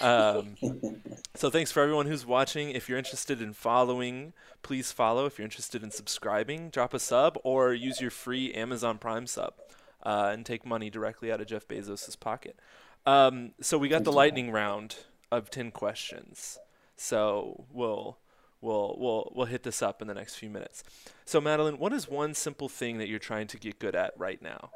Um, 0.00 0.56
so 1.34 1.50
thanks 1.50 1.72
for 1.72 1.82
everyone 1.82 2.06
who's 2.06 2.26
watching. 2.26 2.70
If 2.70 2.88
you're 2.88 2.98
interested 2.98 3.40
in 3.40 3.52
following, 3.52 4.32
please 4.62 4.92
follow. 4.92 5.26
If 5.26 5.38
you're 5.38 5.44
interested 5.44 5.82
in 5.82 5.90
subscribing, 5.90 6.70
drop 6.70 6.94
a 6.94 6.98
sub 6.98 7.38
or 7.44 7.72
use 7.72 8.00
your 8.00 8.10
free 8.10 8.52
Amazon 8.52 8.98
Prime 8.98 9.26
sub 9.26 9.54
uh, 10.02 10.30
and 10.32 10.44
take 10.44 10.66
money 10.66 10.90
directly 10.90 11.32
out 11.32 11.40
of 11.40 11.46
Jeff 11.46 11.66
Bezos' 11.66 12.18
pocket. 12.18 12.58
Um, 13.06 13.52
so 13.60 13.78
we 13.78 13.88
got 13.88 14.04
the 14.04 14.12
lightning 14.12 14.50
round 14.50 14.96
of 15.30 15.50
ten 15.50 15.70
questions. 15.70 16.58
So 16.96 17.64
we'll 17.70 18.18
we'll 18.62 18.96
we'll 18.98 19.32
we'll 19.34 19.46
hit 19.46 19.62
this 19.64 19.82
up 19.82 20.00
in 20.00 20.08
the 20.08 20.14
next 20.14 20.36
few 20.36 20.48
minutes. 20.48 20.82
So 21.26 21.40
Madeline, 21.40 21.78
what 21.78 21.92
is 21.92 22.08
one 22.08 22.32
simple 22.32 22.70
thing 22.70 22.96
that 22.98 23.08
you're 23.08 23.18
trying 23.18 23.48
to 23.48 23.58
get 23.58 23.78
good 23.78 23.94
at 23.94 24.14
right 24.16 24.40
now? 24.40 24.70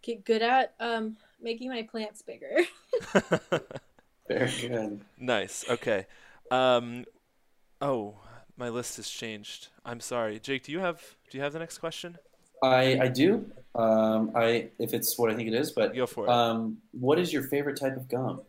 Get 0.00 0.24
good 0.24 0.42
at 0.42 0.74
um 0.80 1.18
making 1.42 1.68
my 1.68 1.82
plants 1.82 2.22
bigger. 2.22 2.60
Very 4.28 4.50
good. 4.60 5.00
Nice. 5.18 5.64
Okay. 5.68 6.06
Um, 6.50 7.04
oh, 7.80 8.16
my 8.56 8.68
list 8.68 8.96
has 8.96 9.08
changed. 9.08 9.68
I'm 9.84 10.00
sorry, 10.00 10.38
Jake. 10.38 10.64
Do 10.64 10.72
you 10.72 10.80
have 10.80 11.02
Do 11.30 11.38
you 11.38 11.44
have 11.44 11.52
the 11.52 11.58
next 11.58 11.78
question? 11.78 12.16
I 12.62 12.98
I 13.00 13.08
do. 13.08 13.50
Um, 13.74 14.32
I 14.34 14.68
if 14.78 14.92
it's 14.94 15.18
what 15.18 15.30
I 15.30 15.34
think 15.34 15.48
it 15.48 15.54
is, 15.54 15.72
but 15.72 15.94
Go 15.94 16.06
for 16.06 16.26
it. 16.26 16.30
um, 16.30 16.78
what 16.92 17.18
is 17.18 17.32
your 17.32 17.44
favorite 17.44 17.78
type 17.78 17.96
of 17.96 18.08
gum? 18.08 18.42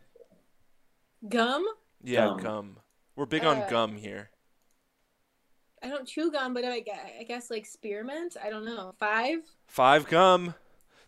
Gum. 1.28 1.64
yeah, 2.02 2.26
gum. 2.26 2.38
gum. 2.38 2.76
We're 3.16 3.26
big 3.26 3.44
on 3.44 3.58
uh, 3.58 3.68
gum 3.68 3.96
here. 3.96 4.30
I 5.82 5.88
don't 5.88 6.06
chew 6.06 6.30
gum, 6.30 6.54
but 6.54 6.64
I 6.64 6.80
guess, 6.80 6.98
I 7.18 7.22
guess 7.24 7.50
like 7.50 7.66
spearmint. 7.66 8.36
I 8.42 8.50
don't 8.50 8.64
know. 8.64 8.94
Five. 8.98 9.40
Five 9.66 10.08
gum. 10.08 10.54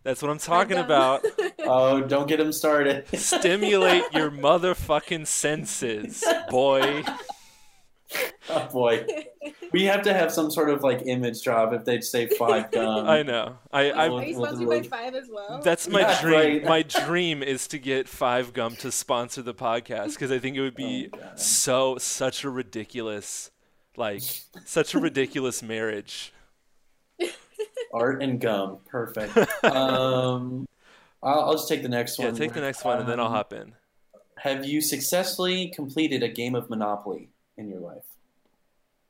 That's 0.03 0.21
what 0.21 0.31
I'm 0.31 0.39
talking 0.39 0.77
about. 0.77 1.25
Oh, 1.65 2.01
don't 2.01 2.27
get 2.27 2.41
him 2.41 2.51
started. 2.51 3.05
Stimulate 3.17 4.03
your 4.11 4.29
motherfucking 4.31 5.25
senses, 5.27 6.21
boy. 6.49 7.05
Oh 8.49 8.67
boy, 8.71 9.05
we 9.71 9.83
have 9.85 10.01
to 10.03 10.13
have 10.13 10.31
some 10.31 10.51
sort 10.51 10.69
of 10.69 10.83
like 10.83 11.03
image 11.05 11.41
drop 11.43 11.73
if 11.73 11.85
they'd 11.85 12.03
say 12.03 12.27
five 12.27 12.71
gum. 12.71 13.07
I 13.07 13.23
know. 13.23 13.57
I, 13.71 13.91
I 13.91 14.07
Are 14.09 14.23
you 14.23 14.37
well, 14.39 14.47
sponsored 14.47 14.67
well, 14.67 14.81
by 14.81 14.87
Five 14.87 15.15
as 15.15 15.29
well? 15.31 15.61
That's 15.63 15.87
my 15.87 16.01
Yeah, 16.01 16.21
dream. 16.21 16.33
right. 16.35 16.63
My 16.65 16.81
dream 17.05 17.41
is 17.43 17.67
to 17.69 17.77
get 17.79 18.07
Five 18.07 18.53
Gum 18.53 18.75
to 18.77 18.91
sponsor 18.91 19.41
the 19.41 19.53
podcast 19.53 20.09
because 20.15 20.31
I 20.31 20.39
think 20.39 20.55
it 20.55 20.61
would 20.61 20.75
be 20.75 21.09
Oh, 21.13 21.17
so 21.35 21.97
such 21.97 22.43
a 22.43 22.49
ridiculous, 22.49 23.51
like 23.97 24.21
such 24.65 24.93
a 24.93 24.99
ridiculous 24.99 25.61
marriage. 25.63 26.33
Art 27.93 28.23
and 28.23 28.39
gum, 28.41 28.79
perfect. 28.87 29.37
Um, 29.63 30.67
I'll, 31.21 31.41
I'll 31.41 31.53
just 31.53 31.69
take 31.69 31.83
the 31.83 31.89
next 31.89 32.17
one. 32.17 32.27
Yeah, 32.29 32.33
take 32.33 32.53
the 32.53 32.61
next 32.61 32.83
one 32.83 32.99
and 32.99 33.07
then 33.07 33.19
I'll 33.19 33.27
Um, 33.27 33.33
hop 33.33 33.53
in. 33.53 33.73
Have 34.39 34.65
you 34.65 34.81
successfully 34.81 35.69
completed 35.69 36.21
a 36.23 36.27
game 36.27 36.55
of 36.55 36.69
Monopoly 36.69 37.29
in 37.57 37.69
your 37.69 37.79
life? 37.79 38.05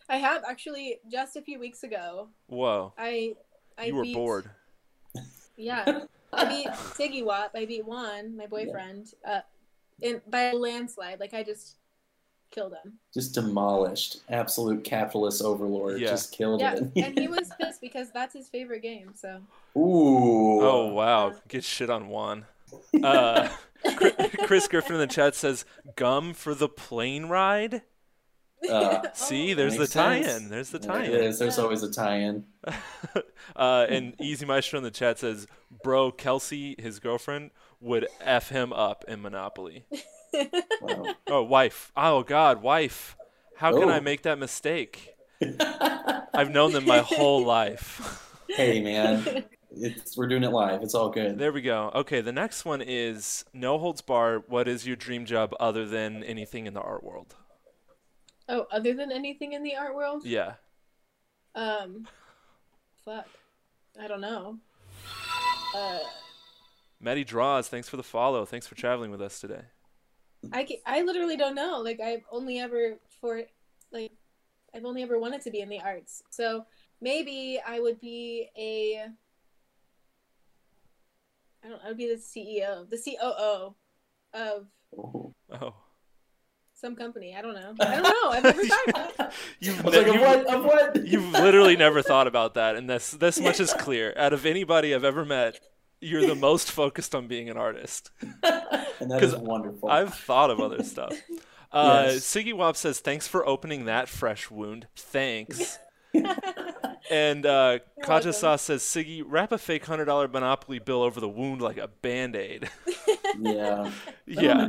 I 0.10 0.18
have 0.18 0.44
actually 0.48 1.00
just 1.10 1.36
a 1.36 1.42
few 1.42 1.60
weeks 1.60 1.84
ago. 1.84 2.30
Whoa, 2.48 2.94
I 2.98 3.36
I 3.78 3.86
you 3.86 3.96
were 3.96 4.04
beat, 4.04 4.14
bored. 4.14 4.50
Yeah, 5.56 6.02
I 6.34 6.46
beat 6.46 6.68
Siggy 6.68 7.24
Wop. 7.24 7.52
I 7.56 7.66
beat 7.66 7.86
Juan, 7.86 8.36
my 8.36 8.48
boyfriend, 8.48 9.14
uh, 9.26 9.42
in 10.02 10.22
by 10.30 10.44
a 10.44 10.56
landslide. 10.56 11.20
Like 11.20 11.34
I 11.34 11.44
just 11.44 11.78
killed 12.52 12.74
him. 12.74 12.94
Just 13.14 13.34
demolished, 13.34 14.18
absolute 14.30 14.84
capitalist 14.84 15.42
overlord. 15.42 16.00
Yeah. 16.00 16.10
Just 16.10 16.32
killed 16.32 16.62
him. 16.62 16.92
Yeah, 16.96 17.04
it. 17.04 17.08
and 17.10 17.20
he 17.20 17.28
was 17.30 17.50
pissed 17.60 17.82
because 17.82 18.12
that's 18.12 18.34
his 18.34 18.50
favorite 18.50 18.82
game. 18.82 19.14
So 19.16 19.40
Ooh. 19.78 20.62
Oh 20.62 20.94
wow, 20.94 21.34
get 21.48 21.64
shit 21.64 21.90
on 21.90 22.08
Juan. 22.08 22.46
Uh, 23.02 23.50
Chris 24.46 24.68
Griffin 24.68 24.96
in 24.96 25.00
the 25.00 25.08
chat 25.08 25.36
says 25.36 25.66
gum 25.96 26.34
for 26.34 26.54
the 26.56 26.70
plane 26.70 27.26
ride. 27.26 27.82
Uh, 28.70 29.02
See, 29.14 29.54
there's 29.54 29.74
the 29.74 29.80
Makes 29.82 29.94
tie-in. 29.94 30.24
sense. 30.24 30.50
There's 30.50 30.70
the 30.70 30.80
tie-in. 30.80 31.12
it 31.12 31.22
is. 31.22 31.40
There's 31.40 31.60
always 31.60 31.84
a 31.84 31.92
tie-in. 31.92 32.46
uh, 33.56 33.86
and 33.90 34.14
Easy 34.22 34.46
Maestro 34.46 34.78
in 34.78 34.84
the 34.84 34.92
chat 34.92 35.20
says, 35.20 35.48
"Bro, 35.84 36.12
Kelsey, 36.14 36.76
his 36.80 37.00
girlfriend, 37.00 37.52
would 37.82 38.08
f 38.22 38.50
him 38.50 38.72
up 38.74 39.04
in 39.08 39.22
Monopoly." 39.22 39.86
Wow. 40.82 41.16
Oh, 41.28 41.44
wife. 41.44 41.92
Oh 41.96 42.24
God, 42.24 42.62
wife. 42.62 43.16
How 43.58 43.72
can 43.72 43.90
Oh. 43.90 43.94
I 43.94 44.00
make 44.00 44.24
that 44.24 44.40
mistake? 44.40 45.14
I've 45.60 46.50
known 46.50 46.72
them 46.74 46.86
my 46.86 47.00
whole 47.00 47.44
life. 47.46 48.32
hey 48.48 48.82
man, 48.82 49.44
it's 49.72 50.18
we're 50.18 50.28
doing 50.28 50.44
it 50.44 50.50
live. 50.52 50.82
It's 50.82 50.96
all 50.96 51.10
good. 51.10 51.38
there 51.38 51.52
we 51.52 51.62
go. 51.62 51.92
Okay, 51.94 52.22
the 52.22 52.32
next 52.32 52.66
one 52.66 52.82
is 52.82 53.46
no 53.54 53.78
holds 53.78 54.02
bar. 54.02 54.40
What 54.48 54.68
is 54.68 54.88
your 54.88 54.96
dream 54.96 55.26
job 55.26 55.54
other 55.60 55.86
than 55.86 56.24
anything 56.24 56.66
in 56.66 56.74
the 56.74 56.82
art 56.82 57.04
world? 57.04 57.36
Oh, 58.50 58.66
other 58.72 58.94
than 58.94 59.12
anything 59.12 59.54
in 59.54 59.64
the 59.64 59.76
art 59.76 59.96
world, 59.96 60.26
Yeah. 60.26 60.54
um, 61.56 62.08
fuck, 63.06 63.28
I 64.00 64.08
don't 64.08 64.22
know. 64.22 64.60
Uh, 65.76 66.00
Maddie 67.00 67.24
Draws, 67.24 67.68
thanks 67.68 67.90
for 67.90 67.98
the 67.98 68.04
follow. 68.04 68.46
Thanks 68.46 68.68
for 68.68 68.76
traveling 68.76 69.12
with 69.12 69.22
us 69.22 69.40
today. 69.40 69.62
I 70.52 70.68
I 70.86 71.02
literally 71.04 71.38
don't 71.38 71.56
know. 71.56 71.80
Like 71.80 72.00
I've 72.02 72.24
only 72.32 72.60
ever 72.60 72.96
for 73.22 73.44
like 73.92 74.12
I've 74.76 74.84
only 74.86 75.02
ever 75.02 75.18
wanted 75.20 75.42
to 75.42 75.52
be 75.52 75.62
in 75.62 75.70
the 75.70 75.80
arts. 75.80 76.22
So 76.30 76.66
maybe 77.02 77.62
I 77.66 77.80
would 77.80 78.00
be 78.02 78.50
a 78.58 79.08
I 81.64 81.70
don't 81.70 81.82
I 81.84 81.88
would 81.88 81.98
be 81.98 82.08
the 82.08 82.16
CEO, 82.22 82.90
the 82.90 82.98
COO 82.98 83.74
of 84.34 84.68
Oh. 85.52 85.74
Some 86.84 86.98
company. 86.98 87.34
I 87.34 87.42
don't 87.42 87.54
know. 87.56 87.74
I 87.80 87.96
don't 87.96 88.04
know. 88.04 88.30
I've 88.30 88.44
never 88.44 88.66
thought 88.66 88.90
about 88.90 89.12
it. 89.20 89.34
You've, 89.62 89.86
like, 89.86 90.06
you've- 90.06 90.18
what? 90.20 90.54
Of 90.54 90.66
what? 90.66 91.06
You've 91.08 91.32
literally 91.32 91.78
never 91.78 92.02
thought 92.02 92.28
about 92.28 92.56
that, 92.56 92.76
and 92.76 92.90
this 92.90 93.12
this 93.12 93.40
much 93.40 93.62
is 93.62 93.72
clear. 93.72 94.14
Out 94.18 94.34
of 94.34 94.46
anybody 94.46 94.94
I've 94.94 95.06
ever 95.06 95.24
met, 95.24 95.62
you're 96.02 96.28
the 96.28 96.36
most 96.36 96.70
focused 96.70 97.16
on 97.16 97.28
being 97.28 97.50
an 97.50 97.56
artist. 97.56 98.12
and 98.22 98.42
that 99.10 99.24
is 99.24 99.32
'Cause 99.32 99.36
wonderful. 99.38 99.90
I've 99.90 100.14
thought 100.14 100.50
of 100.52 100.60
other 100.60 100.84
stuff. 100.84 101.14
Uh, 101.72 102.08
Yes. 102.08 102.20
Siggy 102.26 102.54
Wop 102.54 102.76
says, 102.76 103.00
"Thanks 103.00 103.30
for 103.30 103.48
opening 103.48 103.86
that 103.86 104.10
fresh 104.10 104.52
wound. 104.52 104.88
Thanks." 104.98 105.80
And 107.12 107.46
uh, 107.46 107.80
Kuja 108.02 108.08
welcome. 108.08 108.32
Sauce 108.34 108.62
says, 108.62 108.82
"Siggy, 108.84 109.24
wrap 109.26 109.52
a 109.52 109.58
fake 109.58 109.86
hundred 109.86 110.06
dollar 110.06 110.28
Monopoly 110.28 110.80
bill 110.80 111.02
over 111.04 111.20
the 111.20 111.28
wound 111.30 111.62
like 111.62 111.78
a 111.78 111.88
band 111.88 112.36
aid." 112.36 112.70
yeah. 113.40 113.92
yeah. 114.26 114.68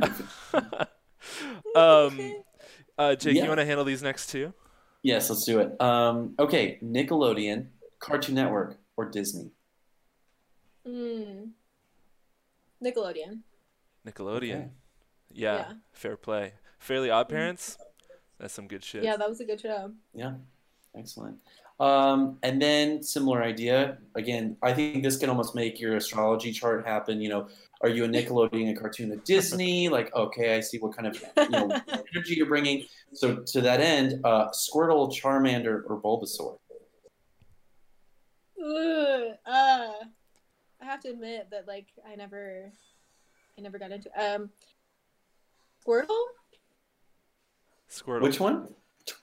um, 1.75 2.35
uh, 2.97 3.15
Jake, 3.15 3.35
Yeah. 3.35 3.43
you 3.43 3.47
want 3.49 3.59
to 3.59 3.65
handle 3.65 3.85
these 3.85 4.01
next 4.03 4.27
two? 4.29 4.53
Yes, 5.03 5.29
let's 5.29 5.43
do 5.45 5.59
it. 5.59 5.79
Um, 5.81 6.33
okay, 6.39 6.79
Nickelodeon, 6.83 7.67
Cartoon 7.99 8.35
Network, 8.35 8.77
or 8.97 9.05
Disney. 9.09 9.51
Hmm. 10.85 11.49
Nickelodeon. 12.83 13.39
Nickelodeon. 14.07 14.55
Okay. 14.55 14.69
Yeah, 15.31 15.55
Yeah. 15.57 15.73
fair 15.93 16.17
play. 16.17 16.53
Fairly 16.79 17.09
Odd 17.09 17.29
Parents. 17.29 17.77
That's 18.39 18.53
some 18.53 18.67
good 18.67 18.83
shit. 18.83 19.03
Yeah, 19.03 19.17
that 19.17 19.29
was 19.29 19.39
a 19.39 19.45
good 19.45 19.61
show. 19.61 19.91
Yeah, 20.13 20.35
excellent. 20.95 21.39
Um, 21.79 22.37
and 22.41 22.61
then 22.61 23.03
similar 23.03 23.43
idea. 23.43 23.97
Again, 24.15 24.55
I 24.63 24.73
think 24.73 25.03
this 25.03 25.17
can 25.17 25.29
almost 25.29 25.55
make 25.55 25.79
your 25.79 25.97
astrology 25.97 26.51
chart 26.51 26.85
happen. 26.87 27.21
You 27.21 27.29
know, 27.29 27.47
are 27.81 27.89
you 27.89 28.05
a 28.05 28.07
Nickelodeon, 28.07 28.71
a 28.71 28.79
cartoon, 28.79 29.11
a 29.11 29.17
Disney? 29.17 29.89
Like, 29.89 30.13
okay, 30.15 30.55
I 30.55 30.61
see 30.61 30.77
what 30.77 30.95
kind 30.95 31.07
of 31.07 31.21
you 31.37 31.49
know 31.49 31.69
energy 31.87 32.35
you're 32.35 32.45
bringing. 32.45 32.85
So 33.13 33.43
to 33.47 33.61
that 33.61 33.81
end, 33.81 34.21
uh, 34.23 34.49
Squirtle, 34.51 35.13
Charmander, 35.13 35.83
or 35.87 36.01
Bulbasaur. 36.01 36.57
Ugh, 38.57 39.35
uh, 39.45 39.91
I 40.81 40.85
have 40.85 41.01
to 41.01 41.09
admit 41.09 41.49
that 41.51 41.67
like 41.67 41.87
I 42.09 42.15
never, 42.15 42.71
I 43.57 43.61
never 43.61 43.77
got 43.77 43.91
into 43.91 44.09
um, 44.17 44.49
Squirtle. 45.85 46.23
Squirtle. 47.91 48.21
Which 48.21 48.39
one? 48.39 48.69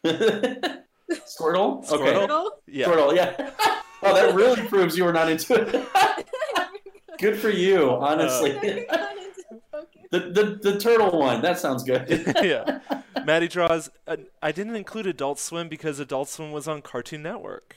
Squirtle. 1.11 1.89
Okay. 1.91 2.13
Squirtle? 2.13 2.29
Squirtle. 2.29 2.51
Yeah. 2.67 2.87
Squirtle. 2.87 3.17
Yeah. 3.17 3.51
oh, 4.03 4.15
that 4.15 4.35
really 4.35 4.63
proves 4.69 4.97
you 4.97 5.05
were 5.05 5.13
not 5.13 5.31
into 5.31 5.55
it. 5.55 5.89
Good 7.19 7.39
for 7.39 7.51
you, 7.51 7.91
honestly. 7.91 8.59
I 8.59 8.63
never 8.63 8.87
got 8.87 9.17
into 9.17 9.63
Pokemon. 9.73 10.11
the, 10.11 10.19
the 10.61 10.71
the 10.73 10.81
turtle 10.81 11.19
one. 11.19 11.41
That 11.41 11.59
sounds 11.59 11.85
good. 11.85 12.07
yeah. 12.43 12.81
Maddie 13.25 13.47
draws. 13.47 13.91
Uh, 14.09 14.17
I 14.43 14.51
didn't 14.51 14.75
include 14.75 15.07
Adult 15.07 15.39
Swim 15.39 15.69
because 15.69 16.01
Adult 16.01 16.29
Swim 16.29 16.51
was 16.51 16.67
on 16.67 16.83
Cartoon 16.83 17.23
Network. 17.23 17.77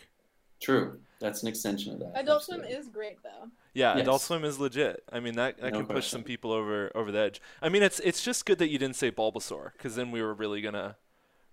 True. 0.60 1.00
That's 1.20 1.44
an 1.44 1.50
extension 1.50 1.94
of 1.94 2.00
that. 2.00 2.14
Adult 2.16 2.44
Swim 2.44 2.64
is 2.64 2.88
great 2.88 3.22
though. 3.24 3.50
Yeah, 3.74 3.98
Adult 3.98 4.22
Swim 4.22 4.44
is 4.44 4.60
legit. 4.60 5.04
I 5.12 5.20
mean 5.20 5.36
that 5.36 5.60
that 5.60 5.74
No 5.74 5.80
can 5.80 5.88
push 5.88 6.08
some 6.08 6.24
people 6.24 6.52
over 6.52 6.92
over 6.96 7.12
the 7.12 7.20
edge. 7.20 7.42
I 7.62 7.70
mean 7.70 7.84
it's 7.84 8.00
it's 8.00 8.24
just 8.24 8.46
good 8.46 8.58
that 8.60 8.70
you 8.70 8.80
didn't 8.80 8.96
say 8.96 9.12
Bulbasaur 9.12 9.74
because 9.74 9.96
then 9.96 10.12
we 10.12 10.22
were 10.22 10.34
really 10.34 10.62
gonna 10.62 10.96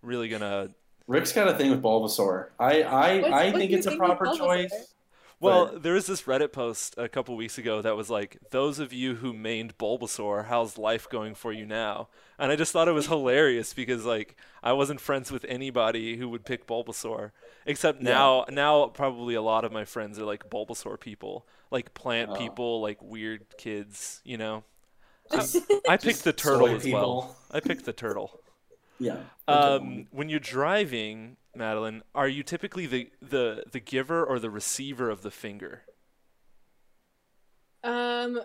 really 0.02 0.28
gonna. 0.28 0.70
Rick's 1.06 1.32
got 1.32 1.48
a 1.48 1.54
thing 1.54 1.70
with 1.70 1.82
Bulbasaur. 1.82 2.48
I 2.58 2.82
I, 2.82 3.18
What's- 3.20 3.32
I 3.34 3.44
what 3.46 3.54
think 3.56 3.56
do 3.56 3.72
you 3.72 3.76
it's 3.78 3.86
a 3.86 3.90
think 3.90 4.00
with 4.02 4.08
proper 4.08 4.26
Bulbasaur? 4.26 4.38
choice. 4.38 4.94
Well, 5.40 5.66
But- 5.72 5.82
there 5.82 5.94
was 5.94 6.06
this 6.06 6.22
Reddit 6.22 6.52
post 6.52 6.94
a 6.96 7.08
couple 7.08 7.34
weeks 7.36 7.58
ago 7.58 7.82
that 7.82 7.96
was 7.96 8.08
like, 8.08 8.38
"Those 8.50 8.78
of 8.78 8.92
you 8.92 9.16
who 9.16 9.32
mained 9.32 9.72
Bulbasaur, 9.76 10.46
how's 10.46 10.78
life 10.78 11.08
going 11.08 11.34
for 11.34 11.52
you 11.52 11.66
now?" 11.66 12.06
And 12.38 12.52
I 12.52 12.56
just 12.56 12.72
thought 12.72 12.86
it 12.86 12.92
was 12.92 13.08
hilarious 13.08 13.74
because 13.74 14.04
like 14.04 14.36
I 14.62 14.72
wasn't 14.72 15.00
friends 15.00 15.32
with 15.32 15.44
anybody 15.48 16.16
who 16.16 16.28
would 16.28 16.44
pick 16.44 16.66
Bulbasaur, 16.68 17.32
except 17.66 18.00
Yeah. 18.02 18.10
now 18.10 18.44
now 18.50 18.86
probably 18.86 19.34
a 19.34 19.42
lot 19.42 19.64
of 19.64 19.72
my 19.72 19.84
friends 19.84 20.16
are 20.20 20.24
like 20.24 20.48
Bulbasaur 20.48 21.00
people, 21.00 21.44
like 21.72 21.92
plant 21.92 22.30
Oh. 22.30 22.36
people, 22.36 22.80
like 22.80 23.02
weird 23.02 23.44
kids, 23.58 24.20
you 24.24 24.36
know. 24.36 24.62
Just- 25.32 25.56
I 25.88 25.96
picked 25.96 26.22
the 26.22 26.32
turtle 26.32 26.68
soy 26.68 26.76
as 26.76 26.86
well. 26.86 27.36
I 27.50 27.58
picked 27.58 27.84
the 27.84 27.92
turtle. 27.92 28.40
Yeah. 29.02 29.18
Um, 29.48 30.06
when 30.10 30.28
you're 30.28 30.40
driving, 30.40 31.36
Madeline, 31.54 32.02
are 32.14 32.28
you 32.28 32.42
typically 32.42 32.86
the, 32.86 33.10
the, 33.20 33.64
the 33.70 33.80
giver 33.80 34.24
or 34.24 34.38
the 34.38 34.50
receiver 34.50 35.10
of 35.10 35.22
the 35.22 35.30
finger? 35.30 35.82
Um, 37.84 38.40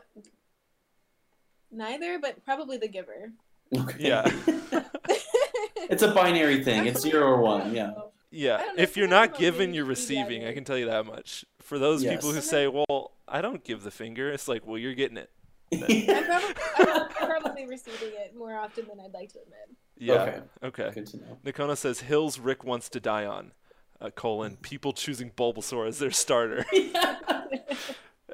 neither, 1.71 2.19
but 2.19 2.43
probably 2.43 2.77
the 2.77 2.87
giver. 2.87 3.31
Okay. 3.75 3.97
Yeah. 3.99 4.31
it's 5.89 6.03
a 6.03 6.11
binary 6.11 6.63
thing. 6.63 6.87
It's 6.87 7.01
zero 7.01 7.27
or 7.27 7.41
one. 7.41 7.73
Yeah. 7.73 7.91
Yeah, 8.29 8.55
I 8.55 8.61
don't 8.61 8.77
know, 8.77 8.83
if 8.83 8.97
you're 8.97 9.07
not 9.07 9.29
about 9.29 9.39
giving, 9.39 9.73
you're 9.73 9.85
receiving. 9.85 10.45
I 10.45 10.53
can 10.53 10.65
tell 10.65 10.77
you 10.77 10.87
that 10.87 11.05
much. 11.05 11.45
For 11.61 11.79
those 11.79 12.03
people 12.03 12.33
who 12.33 12.41
say, 12.41 12.67
"Well, 12.67 13.11
I 13.25 13.39
don't 13.39 13.63
give 13.63 13.83
the 13.83 13.91
finger," 13.91 14.29
it's 14.29 14.49
like, 14.49 14.67
"Well, 14.67 14.77
you're 14.77 14.93
getting 14.93 15.15
it." 15.15 15.29
I'm 15.73 16.23
probably, 16.25 16.55
I'm 16.77 17.09
probably 17.41 17.65
receiving 17.67 18.13
it 18.13 18.35
more 18.37 18.55
often 18.57 18.87
than 18.87 18.99
I'd 18.99 19.13
like 19.13 19.33
to 19.33 19.39
admit. 19.39 19.77
Yeah. 19.97 20.13
Okay. 20.13 20.41
Okay. 20.63 20.91
Good 20.93 21.07
to 21.07 21.17
know. 21.17 21.37
Nikona 21.45 21.75
says, 21.75 22.01
"Hills 22.01 22.39
Rick 22.39 22.63
wants 22.63 22.89
to 22.89 22.99
die 22.99 23.25
on." 23.25 23.51
uh, 23.99 24.11
colon 24.11 24.57
people 24.57 24.93
choosing 24.93 25.31
Bulbasaur 25.31 25.87
as 25.87 25.97
their 25.99 26.11
starter. 26.11 26.63
that 26.71 27.49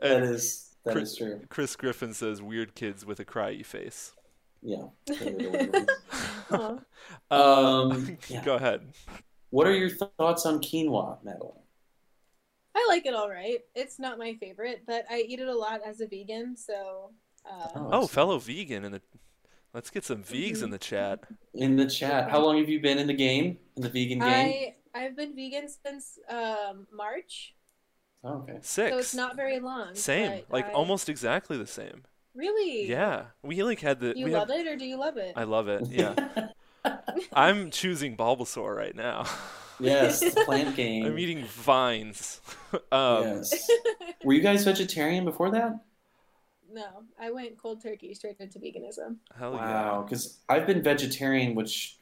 And 0.01 0.23
is 0.25 0.75
that 0.85 0.91
Chris- 0.93 1.11
is 1.11 1.17
true. 1.17 1.41
Chris 1.49 1.75
Griffin 1.75 2.13
says 2.13 2.41
weird 2.41 2.75
kids 2.75 3.05
with 3.05 3.19
a 3.21 3.25
cryy 3.25 3.65
face. 3.65 4.11
Yeah. 4.61 4.87
they're 5.05 5.17
the 5.31 5.49
weird 5.49 5.73
ones. 5.73 5.89
Aw. 6.51 6.79
Uh, 7.31 7.81
Um, 7.91 8.17
yeah. 8.27 8.43
Go 8.43 8.55
ahead. 8.55 8.81
What 9.51 9.67
are 9.67 9.73
your 9.73 9.89
thoughts 9.89 10.45
on 10.45 10.59
quinoa, 10.59 11.23
Madeline? 11.23 11.59
I 12.75 12.85
like 12.89 13.05
it 13.05 13.13
all 13.13 13.29
right. 13.29 13.59
It's 13.75 13.99
not 13.99 14.17
my 14.17 14.33
favorite, 14.33 14.83
but 14.85 15.05
I 15.09 15.19
eat 15.21 15.39
it 15.39 15.47
a 15.47 15.55
lot 15.55 15.81
as 15.85 16.01
a 16.01 16.07
vegan, 16.07 16.57
so. 16.57 17.11
Uh, 17.45 17.67
Oh. 17.75 17.89
Oh, 17.91 18.07
fellow 18.07 18.37
vegan 18.39 18.85
in 18.85 18.91
the. 18.93 19.01
Let's 19.73 19.89
get 19.89 20.03
some 20.05 20.21
vegs 20.23 20.59
Mm-hmm. 20.59 20.65
in 20.65 20.69
the 20.71 20.77
chat. 20.77 21.19
In 21.55 21.75
the 21.75 21.87
chat, 21.87 22.29
how 22.29 22.39
long 22.39 22.57
have 22.59 22.69
you 22.69 22.79
been 22.79 22.99
in 22.99 23.07
the 23.07 23.13
game? 23.13 23.57
In 23.75 23.81
the 23.83 23.89
vegan 23.89 24.19
game? 24.19 24.29
I 24.29 24.75
I've 24.95 25.15
been 25.15 25.35
vegan 25.35 25.67
since 25.67 26.19
um, 26.29 26.85
March, 26.93 27.55
Oh, 28.23 28.35
okay. 28.43 28.59
Six. 28.61 28.91
so 28.91 28.97
it's 28.99 29.15
not 29.15 29.35
very 29.35 29.59
long. 29.59 29.95
Same, 29.95 30.43
like 30.49 30.67
I- 30.67 30.71
almost 30.73 31.09
exactly 31.09 31.57
the 31.57 31.65
same. 31.67 32.03
Really? 32.35 32.87
Yeah, 32.87 33.25
we 33.43 33.61
like 33.63 33.79
had 33.79 33.99
the. 33.99 34.13
You 34.15 34.25
we 34.25 34.31
love 34.31 34.49
have, 34.49 34.59
it 34.59 34.67
or 34.67 34.75
do 34.75 34.85
you 34.85 34.97
love 34.97 35.17
it? 35.17 35.33
I 35.35 35.43
love 35.43 35.67
it. 35.67 35.87
Yeah, 35.89 36.15
I'm 37.33 37.71
choosing 37.71 38.15
Bulbasaur 38.17 38.75
right 38.75 38.95
now. 38.95 39.25
yes, 39.79 40.19
the 40.19 40.41
plant 40.45 40.75
game. 40.81 41.05
I'm 41.05 41.17
eating 41.17 41.45
vines. 41.45 42.41
um, 42.91 43.23
yes. 43.23 43.67
Were 44.23 44.33
you 44.33 44.41
guys 44.41 44.63
vegetarian 44.63 45.25
before 45.25 45.49
that? 45.51 45.79
No, 46.73 47.03
I 47.19 47.31
went 47.31 47.57
cold 47.57 47.81
turkey 47.81 48.13
straight 48.13 48.37
into 48.39 48.59
veganism. 48.59 49.17
Hell 49.37 49.53
Wow, 49.53 50.03
because 50.03 50.39
I've 50.49 50.65
been 50.65 50.81
vegetarian, 50.81 51.55
which 51.55 51.97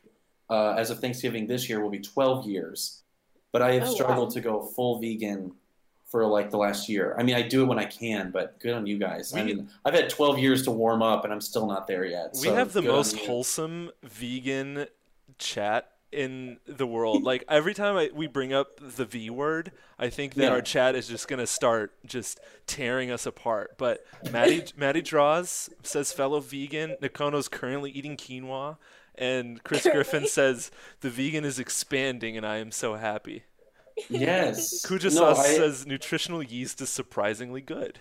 uh, 0.49 0.72
as 0.72 0.89
of 0.89 0.99
Thanksgiving 0.99 1.48
this 1.48 1.69
year 1.69 1.81
will 1.81 1.89
be 1.89 1.99
12 1.99 2.48
years, 2.48 3.03
but 3.52 3.61
I 3.61 3.73
have 3.73 3.84
Oh, 3.84 3.88
wow. 3.88 3.93
struggled 3.93 4.31
to 4.34 4.41
go 4.41 4.61
full 4.61 4.99
vegan 4.99 5.53
for 6.07 6.26
like 6.26 6.52
the 6.52 6.57
last 6.57 6.89
year. 6.89 7.15
I 7.18 7.23
mean, 7.23 7.35
I 7.35 7.41
do 7.41 7.64
it 7.64 7.65
when 7.65 7.80
I 7.80 7.85
can, 7.85 8.31
but 8.31 8.60
good 8.60 8.73
on 8.73 8.85
you 8.85 8.98
guys. 8.98 9.34
I 9.34 9.43
mean, 9.43 9.69
I've 9.85 9.93
had 9.93 10.10
12 10.10 10.39
years 10.39 10.64
to 10.64 10.72
warm 10.72 11.02
up, 11.02 11.23
and 11.23 11.31
I'm 11.31 11.39
still 11.41 11.68
not 11.68 11.88
there 11.88 12.06
yet. 12.06 12.31
We 12.34 12.48
so 12.48 12.56
have 12.56 12.73
the 12.73 12.81
most 12.81 13.18
wholesome 13.18 13.91
vegan 14.03 14.88
chat 15.38 15.90
in 16.11 16.57
the 16.65 16.85
world. 16.85 17.23
like 17.23 17.43
every 17.47 17.73
time 17.73 17.95
I, 17.95 18.09
we 18.13 18.27
bring 18.27 18.51
up 18.53 18.79
the 18.79 19.05
V 19.05 19.29
word, 19.29 19.71
I 19.97 20.09
think 20.09 20.33
that 20.35 20.43
Yeah. 20.43 20.49
our 20.49 20.61
chat 20.61 20.95
is 20.95 21.07
just 21.07 21.27
gonna 21.27 21.47
start 21.47 21.93
just 22.05 22.39
tearing 22.67 23.11
us 23.11 23.25
apart. 23.25 23.77
But 23.77 24.05
Maddie 24.31 24.63
Maddie 24.77 25.01
draws 25.01 25.69
says 25.83 26.11
fellow 26.11 26.39
vegan. 26.39 26.97
Nakono's 27.01 27.47
currently 27.47 27.91
eating 27.91 28.17
quinoa, 28.17 28.77
and 29.15 29.63
Chris 29.63 29.88
Griffin 29.91 30.27
says 30.27 30.69
the 30.99 31.09
vegan 31.09 31.45
is 31.45 31.59
expanding, 31.59 32.35
and 32.38 32.45
I 32.45 32.57
am 32.57 32.71
so 32.71 32.95
happy. 32.95 33.43
Yes. 34.09 34.85
Kuja 34.85 35.13
No, 35.13 35.29
I- 35.31 35.33
says 35.55 35.85
nutritional 35.85 36.41
yeast 36.41 36.81
is 36.81 36.89
surprisingly 36.89 37.61
good. 37.61 37.99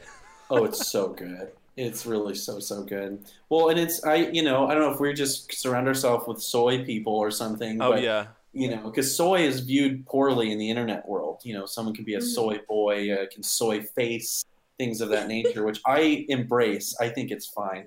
Oh, 0.49 0.65
it's 0.65 0.89
so 0.91 1.09
good. 1.09 1.53
It's 1.81 2.05
really 2.05 2.35
so 2.35 2.61
so 2.61 2.83
good. 2.83 3.25
Well, 3.49 3.71
and 3.71 3.79
it's 3.79 4.05
I 4.05 4.17
you 4.17 4.43
know 4.43 4.67
I 4.67 4.75
don't 4.75 4.83
know 4.83 4.93
if 4.93 5.01
we 5.01 5.13
just 5.15 5.53
surround 5.55 5.89
ourselves 5.89 6.27
with 6.27 6.43
soy 6.43 6.85
people 6.85 7.15
or 7.15 7.31
something. 7.31 7.81
Oh 7.81 7.93
but, 7.93 8.03
yeah, 8.03 8.27
You 8.53 8.69
know, 8.69 8.83
because 8.91 9.17
soy 9.17 9.43
is 9.43 9.61
viewed 9.61 10.05
poorly 10.07 10.53
in 10.53 10.59
the 10.59 10.69
internet 10.69 11.09
world. 11.09 11.41
You 11.45 11.55
know, 11.55 11.67
someone 11.67 11.95
can 11.95 12.05
be 12.05 12.15
a 12.15 12.19
Mhm. 12.19 12.35
soy 12.35 12.59
boy, 12.69 13.13
uh, 13.15 13.27
can 13.33 13.43
soy 13.43 13.83
face, 13.83 14.45
things 14.77 15.01
of 15.01 15.09
that 15.11 15.29
nature, 15.29 15.65
which 15.65 15.81
I 15.87 16.27
embrace. 16.29 16.95
I 17.01 17.09
think 17.09 17.31
it's 17.31 17.47
fine. 17.47 17.87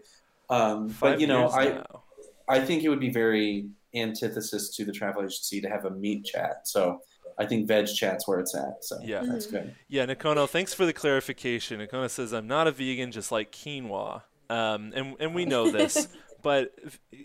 Um, 0.49 0.95
but 0.99 1.20
you 1.22 1.28
know, 1.28 1.49
I 1.49 1.65
now. 1.65 2.03
I 2.48 2.65
think 2.65 2.84
it 2.84 2.90
would 2.90 2.99
be 2.99 3.11
very 3.11 3.70
antithesis 3.94 4.76
to 4.76 4.86
the 4.86 4.91
travel 4.91 5.22
agency 5.22 5.61
to 5.61 5.70
have 5.70 5.86
a 5.86 5.91
meat 5.91 6.26
chat. 6.26 6.68
So 6.68 7.02
I 7.38 7.45
think 7.45 7.68
veg 7.68 7.88
chat's 7.88 8.27
where 8.27 8.39
it's 8.39 8.55
at. 8.55 8.84
So 8.84 8.99
Yeah. 9.03 9.23
that's 9.26 9.47
good. 9.47 9.76
Yeah, 9.88 10.05
Nakono, 10.05 10.47
thanks 10.47 10.73
for 10.73 10.85
the 10.85 10.93
clarification. 10.93 11.80
Nakono 11.80 12.10
says, 12.10 12.34
I'm 12.34 12.47
not 12.47 12.68
a 12.68 12.72
vegan, 12.72 13.11
just 13.11 13.31
like 13.31 13.51
quinoa. 13.51 14.22
Um, 14.49 14.91
and, 14.95 15.15
and 15.19 15.34
we 15.34 15.45
know 15.45 15.72
this, 15.72 16.07
but 16.41 16.73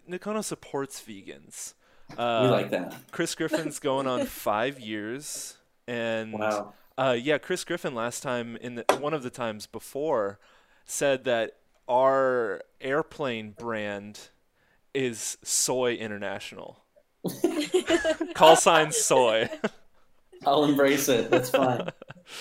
Nakono 0.08 0.42
supports 0.42 1.00
vegans. 1.00 1.74
Uh, 2.16 2.40
we 2.44 2.48
like 2.48 2.70
that. 2.70 2.94
Chris 3.10 3.34
Griffin's 3.34 3.78
going 3.78 4.06
on 4.06 4.24
five 4.26 4.80
years. 4.80 5.56
And 5.86 6.32
Wow. 6.34 6.72
uh, 6.96 7.16
yeah, 7.20 7.38
Chris 7.38 7.64
Griffin 7.64 7.94
last 7.94 8.22
time, 8.22 8.56
in 8.56 8.76
the, 8.76 8.84
one 9.00 9.12
of 9.14 9.22
the 9.22 9.30
times 9.30 9.66
before, 9.66 10.38
said 10.86 11.24
that 11.24 11.56
our 11.88 12.62
airplane 12.80 13.50
brand 13.52 14.20
is 14.94 15.36
Soy 15.42 15.94
International. 15.94 16.82
Call 18.34 18.56
sign 18.56 18.92
Soy. 18.92 19.48
I'll 20.46 20.64
embrace 20.64 21.08
it. 21.08 21.30
That's 21.30 21.50
fine. 21.50 21.88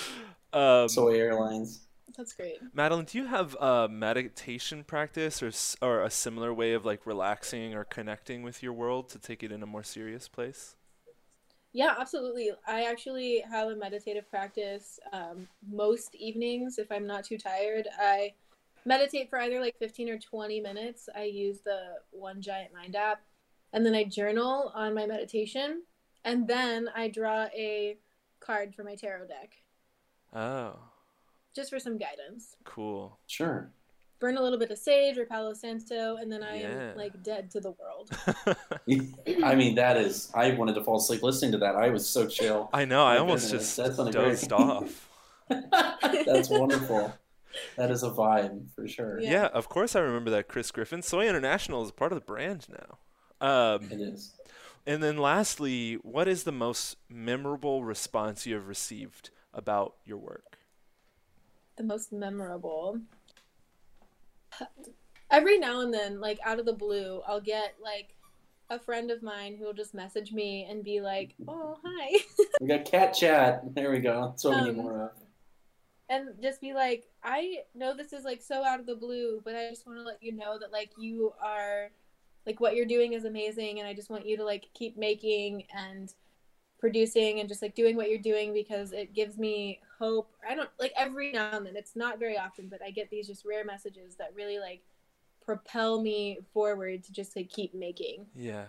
um, 0.53 0.87
Soy 0.89 1.19
Airlines. 1.19 1.87
That's 2.17 2.33
great. 2.33 2.57
Madeline, 2.73 3.05
do 3.05 3.19
you 3.19 3.25
have 3.25 3.55
a 3.55 3.87
meditation 3.87 4.83
practice 4.83 5.43
or 5.43 5.51
or 5.87 6.03
a 6.03 6.09
similar 6.09 6.51
way 6.53 6.73
of 6.73 6.83
like 6.83 7.05
relaxing 7.05 7.75
or 7.75 7.83
connecting 7.83 8.41
with 8.41 8.63
your 8.63 8.73
world 8.73 9.09
to 9.09 9.19
take 9.19 9.43
it 9.43 9.51
in 9.51 9.61
a 9.61 9.67
more 9.67 9.83
serious 9.83 10.27
place? 10.27 10.75
Yeah, 11.73 11.93
absolutely. 11.99 12.51
I 12.67 12.85
actually 12.85 13.43
have 13.47 13.67
a 13.69 13.75
meditative 13.75 14.27
practice 14.31 14.99
um, 15.13 15.47
most 15.69 16.15
evenings. 16.15 16.79
If 16.79 16.91
I'm 16.91 17.05
not 17.05 17.23
too 17.23 17.37
tired, 17.37 17.87
I 17.99 18.33
meditate 18.85 19.29
for 19.29 19.39
either 19.39 19.59
like 19.59 19.77
15 19.77 20.09
or 20.09 20.17
20 20.17 20.59
minutes. 20.59 21.07
I 21.15 21.23
use 21.23 21.59
the 21.59 21.97
One 22.09 22.41
Giant 22.41 22.73
Mind 22.73 22.95
app, 22.95 23.21
and 23.73 23.85
then 23.85 23.93
I 23.93 24.05
journal 24.05 24.71
on 24.73 24.95
my 24.95 25.05
meditation, 25.05 25.83
and 26.25 26.47
then 26.47 26.89
I 26.95 27.07
draw 27.09 27.45
a 27.55 27.97
card 28.39 28.73
for 28.75 28.83
my 28.83 28.95
tarot 28.95 29.27
deck 29.27 29.51
Oh, 30.33 30.77
just 31.55 31.69
for 31.69 31.79
some 31.79 31.97
guidance. 31.97 32.55
cool. 32.65 33.17
Sure. 33.27 33.69
Burn 34.19 34.35
a 34.37 34.41
little 34.41 34.57
bit 34.57 34.71
of 34.71 34.77
sage 34.79 35.17
or 35.17 35.25
Palo 35.27 35.53
Santo, 35.53 36.15
and 36.17 36.31
then 36.31 36.41
I 36.43 36.59
Yeah. 36.61 36.67
am 36.91 36.97
like 36.97 37.21
dead 37.23 37.51
to 37.51 37.59
the 37.59 37.71
world. 37.71 38.09
I 39.43 39.55
mean, 39.55 39.75
that 39.75 39.97
is. 39.97 40.31
I 40.33 40.51
wanted 40.55 40.73
to 40.75 40.83
fall 40.83 40.97
asleep 40.97 41.21
listening 41.21 41.51
to 41.51 41.57
that. 41.59 41.75
I 41.75 41.89
was 41.89 42.07
so 42.09 42.27
chill. 42.27 42.69
I 42.73 42.85
know. 42.85 43.05
I 43.05 43.17
almost 43.17 43.51
goodness, 43.51 43.75
just 43.77 43.95
that 43.97 44.11
dozed 44.11 44.51
off. 44.51 45.07
That's 45.49 46.49
wonderful. 46.49 47.13
That 47.77 47.91
is 47.91 48.03
a 48.03 48.09
vibe 48.09 48.69
for 48.75 48.87
sure. 48.87 49.19
Yeah. 49.19 49.31
Yeah. 49.31 49.45
of 49.47 49.69
course 49.69 49.95
I 49.95 49.99
remember 49.99 50.29
that. 50.31 50.47
Chris 50.47 50.71
Griffin, 50.71 51.01
Soy 51.01 51.27
International 51.27 51.83
is 51.83 51.91
part 51.91 52.11
of 52.11 52.17
the 52.19 52.25
brand 52.25 52.67
now. 52.69 52.97
Um, 53.39 53.83
It 53.91 54.01
is. 54.01 54.33
And 54.87 55.03
then 55.03 55.17
lastly, 55.17 55.95
what 56.01 56.27
is 56.27 56.43
the 56.43 56.51
most 56.51 56.95
memorable 57.09 57.83
response 57.83 58.47
you 58.47 58.55
have 58.55 58.67
received 58.67 59.29
about 59.53 59.95
your 60.05 60.17
work? 60.17 60.57
the 61.75 61.83
most 61.83 62.11
memorable 62.11 62.99
every 65.29 65.59
now 65.59 65.81
and 65.81 65.93
then 65.93 66.19
like 66.19 66.39
out 66.43 66.59
of 66.59 66.65
the 66.65 66.73
blue 66.73 67.21
i'll 67.27 67.39
get 67.41 67.75
like 67.83 68.15
a 68.71 68.79
friend 68.79 69.11
of 69.11 69.21
mine 69.21 69.55
who 69.55 69.65
will 69.65 69.73
just 69.73 69.93
message 69.93 70.31
me 70.33 70.65
and 70.69 70.83
be 70.83 70.99
like 71.01 71.35
oh 71.47 71.77
hi 71.85 72.17
We 72.59 72.67
got 72.67 72.85
cat 72.85 73.13
chat. 73.13 73.61
There 73.75 73.91
we 73.91 73.99
go. 73.99 74.29
That's 74.31 74.43
what 74.43 74.55
we 74.57 74.61
need 74.63 74.69
Um, 74.71 74.75
more 74.77 75.03
of. 75.03 75.11
and 76.09 76.29
just 76.41 76.59
be 76.61 76.73
like 76.73 77.05
i 77.23 77.57
know 77.75 77.95
this 77.95 78.11
is 78.11 78.23
like 78.23 78.41
so 78.41 78.65
out 78.65 78.79
of 78.79 78.85
the 78.87 78.95
blue 78.95 79.39
but 79.45 79.55
i 79.55 79.69
just 79.69 79.85
want 79.85 79.99
to 79.99 80.03
let 80.03 80.21
you 80.23 80.31
know 80.31 80.57
that 80.59 80.71
like 80.71 80.89
you 80.97 81.31
are 81.43 81.91
like 82.47 82.59
what 82.59 82.75
you're 82.75 82.85
doing 82.85 83.13
is 83.13 83.25
amazing 83.25 83.77
and 83.79 83.87
i 83.87 83.93
just 83.93 84.09
want 84.09 84.25
you 84.25 84.35
to 84.37 84.43
like 84.43 84.65
keep 84.73 84.97
making 84.97 85.63
and 85.75 86.15
producing 86.79 87.39
and 87.39 87.49
just 87.49 87.61
like 87.61 87.75
doing 87.75 87.95
what 87.95 88.09
you're 88.09 88.17
doing 88.19 88.53
because 88.53 88.91
it 88.91 89.13
gives 89.13 89.37
me 89.37 89.79
hope 89.99 90.31
i 90.47 90.55
don't 90.55 90.69
like 90.79 90.93
every 90.97 91.31
now 91.31 91.49
and 91.57 91.65
then 91.65 91.75
it's 91.75 91.95
not 91.95 92.19
very 92.19 92.37
often 92.37 92.67
but 92.69 92.81
i 92.83 92.89
get 92.91 93.09
these 93.09 93.27
just 93.27 93.45
rare 93.45 93.65
messages 93.65 94.15
that 94.15 94.31
really 94.35 94.59
like 94.59 94.81
propel 95.43 96.01
me 96.01 96.37
forward 96.53 97.03
to 97.03 97.11
just 97.11 97.35
like 97.35 97.49
keep 97.49 97.73
making 97.73 98.25
Yeah. 98.35 98.65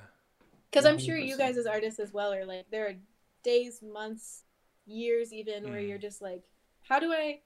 because 0.71 0.85
i'm 0.87 0.99
sure 0.99 1.17
you 1.19 1.37
guys 1.37 1.57
as 1.59 1.67
artists 1.67 2.01
as 2.01 2.13
well 2.13 2.33
are 2.33 2.45
like 2.47 2.67
there 2.71 2.87
are 2.87 2.95
days 3.43 3.83
months 3.83 4.45
years 4.87 5.33
even 5.33 5.65
where 5.71 5.81
Mm. 5.81 5.89
you're 5.89 5.99
just 5.99 6.23
like 6.23 6.43
how 6.89 6.99
do 6.99 7.13
i 7.13 7.41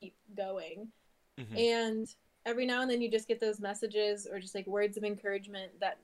keep 0.00 0.14
going 0.34 0.88
Mhm. 1.38 1.56
and 1.58 2.14
every 2.46 2.64
now 2.64 2.80
and 2.80 2.90
then 2.90 3.02
you 3.02 3.10
just 3.10 3.28
get 3.28 3.40
those 3.40 3.60
messages 3.60 4.26
or 4.30 4.38
just 4.38 4.54
like 4.54 4.66
words 4.66 4.96
of 4.96 5.04
encouragement 5.04 5.72
that 5.80 5.98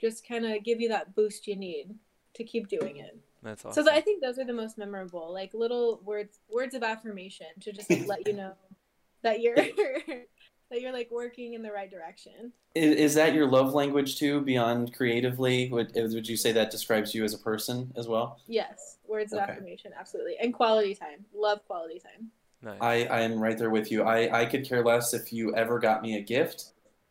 just 0.00 0.26
kind 0.28 0.44
of 0.44 0.62
give 0.62 0.80
you 0.80 0.88
that 0.88 1.14
boost 1.16 1.46
you 1.48 1.56
need 1.56 1.94
to 2.34 2.44
keep 2.44 2.68
doing 2.68 2.98
it 2.98 3.18
That's 3.42 3.62
so 3.62 3.70
awesome. 3.70 3.84
th- 3.86 3.96
i 3.96 4.00
think 4.00 4.22
those 4.22 4.38
are 4.38 4.44
the 4.44 4.52
most 4.52 4.78
memorable 4.78 5.32
like 5.32 5.52
little 5.54 6.00
words 6.04 6.38
words 6.50 6.74
of 6.74 6.82
affirmation 6.82 7.46
to 7.60 7.72
just 7.72 7.90
like 7.90 8.06
let 8.06 8.26
you 8.26 8.34
know 8.34 8.52
that 9.22 9.40
you're 9.40 9.56
that 10.70 10.80
you're 10.80 10.92
like 10.92 11.10
working 11.10 11.54
in 11.54 11.62
the 11.62 11.72
right 11.72 11.90
direction 11.90 12.52
Is, 12.74 12.96
is 12.96 13.14
that 13.14 13.34
your 13.34 13.46
love 13.50 13.74
language 13.74 14.18
too? 14.18 14.40
Beyond 14.40 14.94
creatively, 14.94 15.68
would 15.70 15.92
would 15.94 16.26
you 16.28 16.36
say 16.36 16.52
that 16.52 16.70
describes 16.70 17.14
you 17.14 17.22
as 17.24 17.34
a 17.34 17.38
person 17.38 17.92
as 17.96 18.08
well? 18.08 18.40
yes 18.48 18.96
words 19.06 19.32
of 19.32 19.38
Okay. 19.40 19.52
affirmation 19.52 19.92
absolutely 19.98 20.36
and 20.42 20.52
quality 20.54 20.94
time 20.94 21.24
love 21.34 21.64
quality 21.66 21.98
time 22.00 22.30
nice. 22.62 22.78
I 22.80 23.04
I 23.04 23.20
am 23.22 23.38
right 23.38 23.56
there 23.58 23.70
with 23.70 23.90
you. 23.90 24.02
I 24.02 24.42
I 24.42 24.46
could 24.46 24.66
care 24.68 24.84
less 24.84 25.14
if 25.14 25.32
you 25.32 25.54
ever 25.54 25.78
got 25.78 26.02
me 26.02 26.16
a 26.16 26.20
gift. 26.22 26.66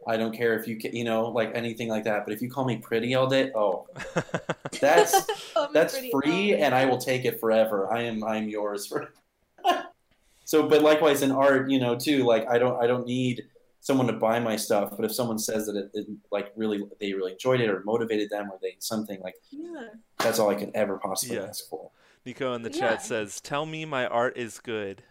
I 0.07 0.17
don't 0.17 0.35
care 0.35 0.57
if 0.57 0.67
you 0.67 0.79
ca- 0.81 0.91
you 0.91 1.03
know 1.03 1.25
like 1.29 1.51
anything 1.53 1.87
like 1.87 2.03
that. 2.05 2.25
But 2.25 2.33
if 2.33 2.41
you 2.41 2.49
call 2.49 2.65
me 2.65 2.77
pretty 2.77 3.13
all 3.15 3.27
day, 3.27 3.51
oh, 3.55 3.87
that's 4.81 5.27
that's 5.73 5.95
free, 5.97 6.53
Oh 6.53 6.57
and 6.57 6.73
I 6.73 6.85
will 6.85 6.97
take 6.97 7.25
it 7.25 7.39
forever. 7.39 7.91
I 7.91 8.03
am 8.03 8.23
I 8.23 8.37
am 8.37 8.49
yours 8.49 8.87
for. 8.87 9.13
so, 10.45 10.67
but 10.67 10.81
likewise 10.81 11.21
in 11.21 11.31
art, 11.31 11.69
you 11.69 11.79
know, 11.79 11.95
too. 11.95 12.23
Like 12.23 12.47
I 12.49 12.57
don't 12.57 12.81
I 12.81 12.87
don't 12.87 13.05
need 13.05 13.43
someone 13.79 14.07
to 14.07 14.13
buy 14.13 14.39
my 14.39 14.55
stuff, 14.55 14.93
but 14.95 15.05
if 15.05 15.13
someone 15.13 15.39
says 15.39 15.65
that 15.65 15.75
it, 15.75 15.89
it 15.93 16.07
like 16.31 16.51
really 16.55 16.83
they 16.99 17.13
really 17.13 17.33
enjoyed 17.33 17.61
it 17.61 17.69
or 17.69 17.81
motivated 17.83 18.29
them 18.29 18.49
or 18.51 18.59
they 18.61 18.75
something 18.79 19.19
like 19.21 19.35
Yeah. 19.51 19.87
that's 20.19 20.39
all 20.39 20.49
I 20.49 20.55
could 20.55 20.71
ever 20.75 20.97
possibly 20.97 21.37
Yeah. 21.37 21.45
ask 21.45 21.67
for. 21.69 21.91
Nico 22.25 22.53
in 22.53 22.61
the 22.61 22.69
Yeah. 22.69 22.79
chat 22.79 23.01
says, 23.01 23.41
"Tell 23.41 23.65
me 23.65 23.85
my 23.85 24.05
art 24.05 24.37
is 24.37 24.59
good." 24.59 25.03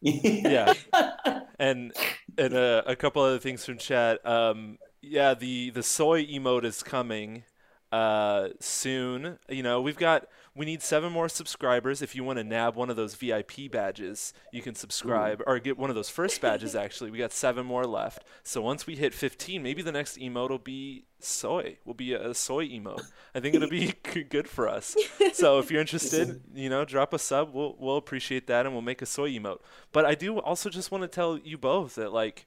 Yeah. 0.00 0.74
and 1.58 1.92
and 2.36 2.54
uh, 2.54 2.82
a 2.86 2.96
couple 2.96 3.22
other 3.22 3.38
things 3.38 3.64
from 3.64 3.78
chat. 3.78 4.24
Um, 4.26 4.78
yeah, 5.02 5.34
the 5.34 5.70
the 5.70 5.82
soy 5.82 6.24
emote 6.26 6.64
is 6.64 6.82
coming 6.82 7.44
uh, 7.92 8.48
soon. 8.60 9.38
You 9.48 9.62
know, 9.62 9.80
we've 9.80 9.96
got 9.96 10.26
we 10.54 10.66
need 10.66 10.82
seven 10.82 11.12
more 11.12 11.28
subscribers. 11.28 12.02
If 12.02 12.16
you 12.16 12.24
want 12.24 12.38
to 12.38 12.44
nab 12.44 12.74
one 12.74 12.90
of 12.90 12.96
those 12.96 13.14
VIP 13.14 13.70
badges, 13.70 14.32
you 14.52 14.60
can 14.60 14.74
subscribe 14.74 15.40
or 15.46 15.58
get 15.60 15.78
one 15.78 15.88
of 15.88 15.96
those 15.96 16.10
first 16.10 16.40
badges. 16.40 16.74
Actually, 16.76 17.10
we 17.10 17.18
got 17.18 17.32
seven 17.32 17.64
more 17.64 17.84
left. 17.84 18.24
So 18.42 18.60
once 18.60 18.86
we 18.86 18.96
hit 18.96 19.14
15, 19.14 19.62
maybe 19.62 19.82
the 19.82 19.92
next 19.92 20.18
emote 20.18 20.50
will 20.50 20.58
be 20.58 21.04
soy. 21.20 21.78
Will 21.84 21.94
be 21.94 22.12
a 22.12 22.34
soy 22.34 22.66
emote. 22.66 23.06
I 23.34 23.40
think 23.40 23.54
it'll 23.54 23.68
be 23.68 23.94
good 24.28 24.48
for 24.48 24.68
us. 24.68 24.96
So 25.32 25.58
if 25.60 25.70
you're 25.70 25.80
interested, 25.80 26.40
you 26.52 26.68
know, 26.68 26.84
drop 26.84 27.12
a 27.12 27.18
sub. 27.18 27.54
We'll 27.54 27.76
we'll 27.78 27.96
appreciate 27.96 28.48
that, 28.48 28.66
and 28.66 28.74
we'll 28.74 28.82
make 28.82 29.02
a 29.02 29.06
soy 29.06 29.30
emote. 29.30 29.60
But 29.92 30.04
I 30.04 30.16
do 30.16 30.38
also 30.38 30.68
just 30.68 30.90
want 30.90 31.02
to 31.02 31.08
tell 31.08 31.38
you 31.38 31.56
both 31.56 31.94
that 31.94 32.12
like 32.12 32.46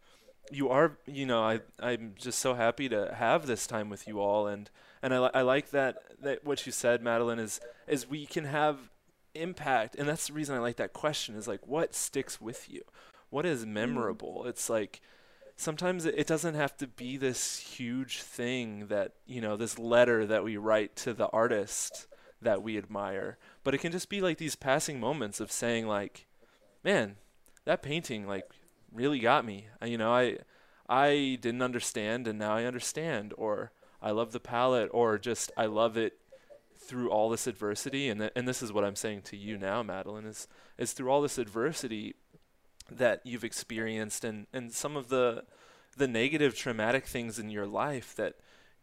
you 0.52 0.68
are, 0.68 0.98
you 1.06 1.26
know, 1.26 1.42
I 1.42 1.62
I'm 1.80 2.16
just 2.18 2.40
so 2.40 2.54
happy 2.54 2.90
to 2.90 3.14
have 3.16 3.48
this 3.48 3.66
time 3.66 3.90
with 3.90 4.08
you 4.08 4.20
all, 4.20 4.48
and 4.48 4.70
and 5.02 5.14
I 5.14 5.20
li- 5.20 5.32
I 5.34 5.42
like 5.42 5.72
that 5.72 5.98
that 6.22 6.44
what 6.46 6.66
you 6.66 6.72
said, 6.72 7.02
Madeline, 7.02 7.40
is 7.40 7.60
is 7.88 8.10
we 8.10 8.26
can 8.26 8.46
have 8.46 8.90
impact, 9.34 9.96
and 9.96 10.08
that's 10.08 10.28
the 10.28 10.34
reason 10.34 10.56
I 10.56 10.60
like 10.60 10.78
that 10.78 10.94
question. 10.94 11.36
Is 11.36 11.48
like 11.48 11.68
what 11.68 11.96
sticks 11.96 12.40
with 12.40 12.70
you, 12.70 12.84
what 13.30 13.46
is 13.46 13.64
hmm. 13.64 13.74
memorable. 13.74 14.46
It's 14.46 14.70
like 14.70 15.02
sometimes 15.56 16.06
it 16.06 16.28
doesn't 16.28 16.56
have 16.56 16.76
to 16.78 16.88
be 16.88 17.18
this 17.18 17.60
huge 17.60 18.22
thing 18.22 18.88
that 18.88 19.14
you 19.26 19.42
know 19.42 19.58
this 19.58 19.78
letter 19.80 20.26
that 20.26 20.44
we 20.44 20.58
write 20.58 20.96
to 20.98 21.14
the 21.14 21.28
artist 21.28 22.08
that 22.42 22.64
we 22.64 22.78
admire. 22.78 23.38
But 23.64 23.74
it 23.74 23.80
can 23.80 23.92
just 23.92 24.10
be 24.10 24.22
like 24.22 24.38
these 24.38 24.56
passing 24.56 25.00
moments 25.00 25.40
of 25.40 25.52
saying 25.52 25.88
like 25.88 26.26
man 26.84 27.18
that 27.66 27.84
painting 27.84 28.28
like 28.28 28.50
really 28.92 29.20
got 29.20 29.46
me. 29.46 29.68
You 29.84 29.98
know 29.98 30.14
i 30.14 30.38
i 30.90 31.38
didn't 31.42 31.62
understand 31.62 32.28
and 32.28 32.40
now 32.40 32.56
i 32.56 32.66
understand. 32.66 33.34
Or 33.38 33.72
i 34.02 34.12
love 34.12 34.32
the 34.32 34.40
palette 34.40 34.90
or 34.94 35.18
just 35.18 35.52
i 35.58 35.66
love 35.66 35.98
it 35.98 36.14
through 36.82 37.10
all 37.10 37.30
this 37.30 37.48
adversity. 37.48 38.10
And 38.10 38.20
th- 38.20 38.34
and 38.36 38.48
this 38.48 38.62
is 38.62 38.74
what 38.74 38.84
i'm 38.84 38.96
saying 38.96 39.22
to 39.24 39.38
you 39.38 39.58
now 39.58 39.84
madeline 39.84 40.26
is 40.26 40.48
is 40.78 40.94
through 40.94 41.10
all 41.10 41.22
this 41.22 41.38
adversity 41.38 42.16
that 42.90 43.22
you've 43.24 43.44
experienced 43.44 44.24
and 44.24 44.48
and 44.52 44.74
some 44.74 44.98
of 44.98 45.10
the 45.10 45.46
the 45.98 46.08
negative 46.08 46.56
traumatic 46.56 47.06
things 47.06 47.38
in 47.38 47.50
your 47.50 47.68
life 47.68 48.16
that 48.16 48.36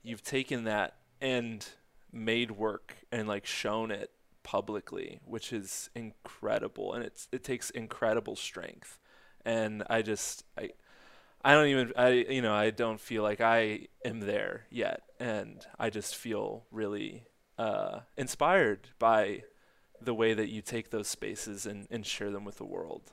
you've 0.03 0.23
taken 0.23 0.65
that 0.65 0.97
and 1.21 1.69
made 2.13 2.53
work 2.53 2.97
and 3.11 3.29
like 3.29 3.45
shown 3.45 3.91
it 3.91 4.11
publicly 4.43 5.21
which 5.27 5.53
is 5.53 5.91
incredible. 5.95 6.95
And 6.95 7.05
it's 7.05 7.29
it 7.33 7.45
takes 7.45 7.69
incredible 7.71 8.37
strength. 8.37 8.99
And 9.45 9.83
i 9.91 10.01
just 10.03 10.45
i 10.57 10.71
i 11.45 11.53
don't 11.53 11.69
even 11.69 11.93
i 11.97 12.09
you 12.11 12.43
know 12.43 12.55
i 12.55 12.71
don't 12.71 13.01
feel 13.01 13.23
like 13.23 13.41
i 13.41 13.87
am 14.05 14.21
there 14.21 14.67
yet. 14.71 15.03
And 15.21 15.65
i 15.79 15.91
just 15.91 16.17
feel 16.17 16.65
really 16.71 17.25
uh 17.59 18.01
inspired 18.17 18.89
by 18.99 19.43
the 20.01 20.15
way 20.15 20.33
that 20.35 20.49
you 20.49 20.63
take 20.63 20.91
those 20.91 21.09
spaces 21.09 21.67
and, 21.67 21.89
and 21.91 22.07
share 22.07 22.31
them 22.31 22.45
with 22.45 22.59
the 22.59 22.65
world 22.65 23.13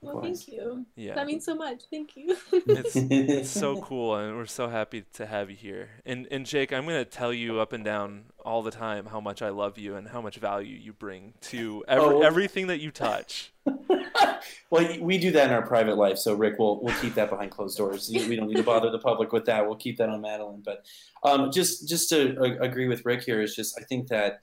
Well, 0.00 0.20
thank 0.20 0.46
you. 0.48 0.86
yeah 0.94 1.14
That 1.14 1.26
means 1.26 1.44
so 1.44 1.54
much. 1.54 1.82
Thank 1.90 2.16
you. 2.16 2.36
it's 2.52 2.94
it's 2.96 3.50
so 3.50 3.80
cool 3.80 4.14
and 4.16 4.36
we're 4.36 4.46
so 4.46 4.68
happy 4.68 5.04
to 5.14 5.26
have 5.26 5.50
you 5.50 5.56
here 5.56 5.88
and 6.04 6.28
and 6.30 6.46
jake 6.46 6.72
i'm 6.72 6.84
going 6.84 7.02
to 7.02 7.10
tell 7.10 7.32
you 7.32 7.58
up 7.60 7.72
and 7.72 7.84
down 7.84 8.26
all 8.44 8.62
the 8.62 8.70
time 8.70 9.06
how 9.06 9.20
much 9.20 9.42
i 9.42 9.48
love 9.48 9.78
you 9.78 9.96
and 9.96 10.08
how 10.08 10.20
much 10.20 10.36
value 10.36 10.76
you 10.76 10.92
bring 10.92 11.32
to 11.40 11.82
every, 11.88 12.14
Oh, 12.14 12.20
everything 12.22 12.66
that 12.68 12.78
you 12.80 12.90
touch 12.90 13.52
well, 14.70 14.96
we 15.00 15.18
do 15.18 15.32
that 15.32 15.48
in 15.48 15.52
our 15.52 15.66
private 15.66 15.96
life, 15.96 16.18
so 16.18 16.34
Rick, 16.34 16.54
we'll 16.58 16.80
we'll 16.82 16.94
keep 16.96 17.14
that 17.14 17.28
behind 17.30 17.50
closed 17.50 17.76
doors. 17.76 18.08
We 18.12 18.36
don't 18.36 18.46
need 18.46 18.58
to 18.58 18.62
bother 18.62 18.90
the 18.90 18.98
public 19.00 19.32
with 19.32 19.44
that. 19.46 19.66
We'll 19.66 19.74
keep 19.76 19.96
that 19.98 20.08
on 20.08 20.20
Madeline. 20.20 20.62
But 20.64 20.84
um, 21.24 21.50
just 21.50 21.88
just 21.88 22.08
to 22.10 22.38
uh, 22.38 22.58
agree 22.60 22.86
with 22.86 23.04
Rick 23.04 23.24
here 23.24 23.42
is 23.42 23.56
just 23.56 23.76
I 23.78 23.82
think 23.82 24.06
that 24.08 24.42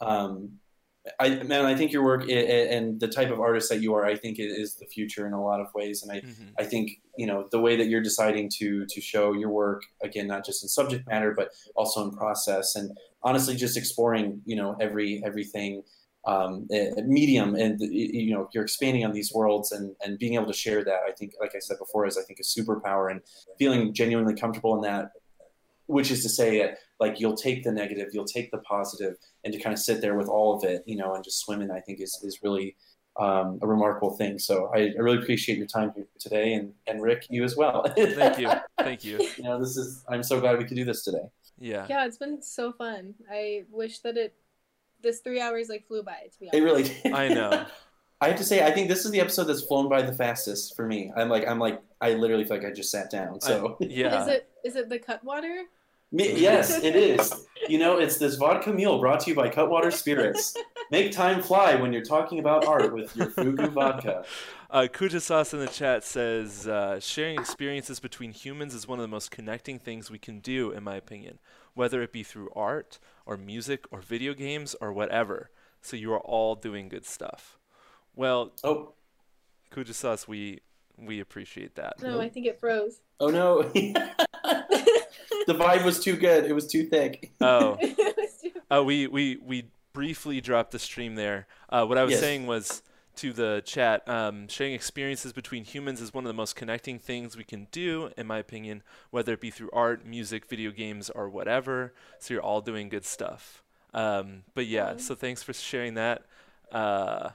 um, 0.00 0.59
I 1.18 1.42
man, 1.44 1.64
I 1.64 1.74
think 1.74 1.92
your 1.92 2.04
work 2.04 2.28
and 2.28 3.00
the 3.00 3.08
type 3.08 3.30
of 3.30 3.40
artist 3.40 3.70
that 3.70 3.80
you 3.80 3.94
are, 3.94 4.04
I 4.04 4.16
think 4.16 4.38
it 4.38 4.50
is 4.50 4.74
the 4.74 4.86
future 4.86 5.26
in 5.26 5.32
a 5.32 5.42
lot 5.42 5.60
of 5.60 5.68
ways. 5.74 6.02
And 6.02 6.12
I 6.12 6.20
Mhm. 6.20 6.52
I 6.58 6.64
think 6.64 7.00
you 7.16 7.26
know 7.26 7.48
the 7.50 7.60
way 7.60 7.76
that 7.76 7.86
you're 7.88 8.02
deciding 8.02 8.50
to 8.58 8.84
to 8.86 9.00
show 9.00 9.32
your 9.32 9.50
work 9.50 9.82
again, 10.02 10.26
not 10.26 10.44
just 10.44 10.62
in 10.62 10.68
subject 10.68 11.06
matter, 11.08 11.32
but 11.34 11.50
also 11.74 12.04
in 12.04 12.10
process, 12.12 12.74
and 12.76 12.96
honestly, 13.22 13.54
just 13.56 13.76
exploring 13.78 14.42
you 14.44 14.56
know 14.56 14.76
every 14.78 15.22
everything 15.24 15.82
um, 16.26 16.68
medium, 17.06 17.54
and 17.54 17.80
you 17.80 18.34
know 18.34 18.48
you're 18.52 18.64
expanding 18.64 19.04
on 19.06 19.12
these 19.12 19.32
worlds 19.32 19.72
and 19.72 19.96
and 20.04 20.18
being 20.18 20.34
able 20.34 20.46
to 20.46 20.52
share 20.52 20.84
that. 20.84 21.00
I 21.08 21.12
think, 21.12 21.32
like 21.40 21.54
I 21.54 21.60
said 21.60 21.78
before, 21.78 22.06
is 22.06 22.18
I 22.18 22.22
think 22.22 22.40
a 22.40 22.42
superpower, 22.42 23.10
and 23.10 23.22
feeling 23.58 23.94
genuinely 23.94 24.34
comfortable 24.34 24.74
in 24.74 24.82
that. 24.82 25.12
Which 25.90 26.10
is 26.10 26.22
to 26.22 26.28
say, 26.28 26.58
that 26.58 26.78
like 26.98 27.20
you'll 27.20 27.36
take 27.36 27.64
the 27.64 27.72
negative, 27.72 28.08
you'll 28.12 28.24
take 28.24 28.50
the 28.50 28.58
positive, 28.58 29.16
and 29.44 29.52
to 29.52 29.60
kind 29.60 29.72
of 29.72 29.78
sit 29.78 30.00
there 30.00 30.14
with 30.14 30.28
all 30.28 30.56
of 30.56 30.64
it, 30.64 30.82
you 30.86 30.96
know, 30.96 31.14
and 31.14 31.24
just 31.24 31.40
swim 31.40 31.60
in. 31.62 31.70
I 31.70 31.80
think 31.80 32.00
is 32.00 32.18
is 32.22 32.40
really 32.42 32.76
um, 33.18 33.58
a 33.62 33.66
remarkable 33.66 34.16
thing. 34.16 34.38
So 34.38 34.70
I, 34.74 34.92
I 34.96 34.98
really 34.98 35.18
appreciate 35.18 35.58
your 35.58 35.66
time 35.66 35.92
here 35.94 36.06
today, 36.18 36.54
and 36.54 36.72
and 36.86 37.02
Rick, 37.02 37.26
you 37.28 37.44
as 37.44 37.56
well. 37.56 37.84
thank 37.96 38.38
you 38.38 38.50
thank 38.78 39.04
you 39.04 39.18
you 39.36 39.44
know, 39.44 39.58
this 39.58 39.76
is 39.76 40.04
I'm 40.08 40.22
so 40.22 40.40
glad 40.40 40.58
we 40.58 40.64
could 40.64 40.76
do 40.76 40.84
this 40.84 41.04
today. 41.04 41.24
yeah 41.58 41.86
yeah, 41.88 42.06
it's 42.06 42.18
been 42.18 42.42
so 42.42 42.72
fun. 42.72 43.14
I 43.30 43.64
wish 43.70 44.00
that 44.00 44.16
it 44.16 44.34
this 45.02 45.20
three 45.20 45.40
hours 45.40 45.68
like 45.68 45.86
flew 45.86 46.02
by. 46.02 46.28
To 46.32 46.40
be 46.40 46.46
honest. 46.46 46.54
It 46.54 46.62
really 46.62 46.82
did. 46.84 47.12
I 47.12 47.28
know. 47.28 47.66
I 48.22 48.28
have 48.28 48.36
to 48.36 48.44
say, 48.44 48.66
I 48.66 48.70
think 48.70 48.88
this 48.88 49.06
is 49.06 49.12
the 49.12 49.20
episode 49.20 49.44
that's 49.44 49.62
flown 49.62 49.88
by 49.88 50.02
the 50.02 50.12
fastest 50.12 50.76
for 50.76 50.86
me. 50.86 51.10
I'm 51.16 51.30
like, 51.30 51.48
I'm 51.48 51.58
like, 51.58 51.80
I 52.02 52.12
literally 52.12 52.44
feel 52.44 52.58
like 52.58 52.66
I 52.66 52.70
just 52.70 52.90
sat 52.90 53.10
down. 53.10 53.40
So 53.40 53.78
yeah 53.80 54.22
Is 54.22 54.28
it 54.28 54.50
is 54.64 54.76
it 54.76 54.88
the 54.88 54.98
Cutwater? 54.98 55.48
Me- 55.48 55.66
yes, 56.12 56.82
it 56.82 56.96
is. 56.96 57.46
You 57.68 57.78
know, 57.78 57.98
it's 57.98 58.16
this 58.18 58.36
vodka 58.36 58.72
mule 58.72 58.98
brought 58.98 59.20
to 59.20 59.30
you 59.30 59.36
by 59.36 59.48
Cutwater 59.48 59.90
Spirits. 59.90 60.56
Make 60.90 61.12
time 61.12 61.40
fly 61.40 61.76
when 61.76 61.92
you're 61.92 62.02
talking 62.04 62.38
about 62.40 62.64
art 62.64 62.92
with 62.92 63.14
your 63.16 63.28
Fugu 63.28 63.70
vodka. 63.72 64.24
Uh, 64.72 64.86
Kuja 64.86 65.20
Sauce 65.20 65.52
in 65.52 65.58
the 65.58 65.66
chat 65.66 66.04
says, 66.04 66.68
uh, 66.68 67.00
sharing 67.00 67.40
experiences 67.40 67.98
between 67.98 68.30
humans 68.30 68.72
is 68.72 68.86
one 68.86 69.00
of 69.00 69.02
the 69.02 69.08
most 69.08 69.32
connecting 69.32 69.80
things 69.80 70.12
we 70.12 70.18
can 70.18 70.38
do, 70.38 70.70
in 70.70 70.84
my 70.84 70.94
opinion, 70.94 71.40
whether 71.74 72.02
it 72.02 72.12
be 72.12 72.22
through 72.22 72.48
art 72.54 73.00
or 73.26 73.36
music 73.36 73.84
or 73.90 74.00
video 74.00 74.32
games 74.32 74.76
or 74.80 74.92
whatever. 74.92 75.50
So 75.82 75.96
you 75.96 76.12
are 76.12 76.20
all 76.20 76.54
doing 76.54 76.88
good 76.88 77.04
stuff. 77.04 77.58
Well, 78.14 78.52
Oh, 78.62 78.92
Kuja 79.72 79.92
Sauce, 79.92 80.28
we 80.28 80.60
we 80.96 81.18
appreciate 81.18 81.74
that. 81.74 82.00
No, 82.00 82.20
I 82.20 82.28
think 82.28 82.46
it 82.46 82.60
froze. 82.60 83.00
oh 83.18 83.26
no. 83.30 83.72
the 85.46 85.54
vibe 85.54 85.84
was 85.84 86.00
too 86.00 86.16
good. 86.16 86.44
It 86.44 86.52
was 86.52 86.66
too 86.66 86.84
thick. 86.86 87.32
Oh, 87.40 87.76
It 87.80 88.16
was 88.16 88.40
too- 88.42 88.60
uh, 88.76 88.82
we 88.84 89.06
we 89.06 89.36
we 89.44 89.64
briefly 89.92 90.40
dropped 90.40 90.70
the 90.72 90.78
stream 90.78 91.14
there. 91.16 91.46
Uh, 91.68 91.84
what 91.84 91.98
I 91.98 92.04
was 92.04 92.12
Yes. 92.12 92.20
saying 92.20 92.46
was 92.46 92.82
to 93.16 93.32
the 93.32 93.60
chat, 93.66 94.08
um, 94.08 94.46
sharing 94.48 94.72
experiences 94.72 95.32
between 95.32 95.64
humans 95.64 96.00
is 96.00 96.14
one 96.14 96.24
of 96.24 96.28
the 96.28 96.34
most 96.34 96.54
connecting 96.56 96.98
things 96.98 97.36
we 97.36 97.44
can 97.44 97.66
do, 97.72 98.10
in 98.16 98.26
my 98.26 98.38
opinion, 98.38 98.82
whether 99.10 99.32
it 99.34 99.40
be 99.40 99.50
through 99.50 99.68
art, 99.72 100.06
music, 100.06 100.46
video 100.46 100.70
games, 100.70 101.10
or 101.10 101.28
whatever. 101.28 101.92
So 102.20 102.32
you're 102.34 102.42
all 102.42 102.60
doing 102.60 102.88
good 102.88 103.04
stuff. 103.04 103.62
Um, 103.92 104.44
but 104.54 104.66
yeah, 104.66 104.92
Yeah. 104.92 104.96
so 104.98 105.14
thanks 105.16 105.42
for 105.42 105.52
sharing 105.52 105.94
that. 105.94 106.22
Uh, 106.70 107.30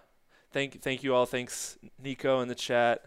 thank 0.53 0.81
thank 0.81 1.03
you 1.03 1.13
all. 1.13 1.25
Thanks 1.25 1.77
Nico 2.01 2.39
in 2.39 2.47
the 2.47 2.55
chat. 2.55 3.03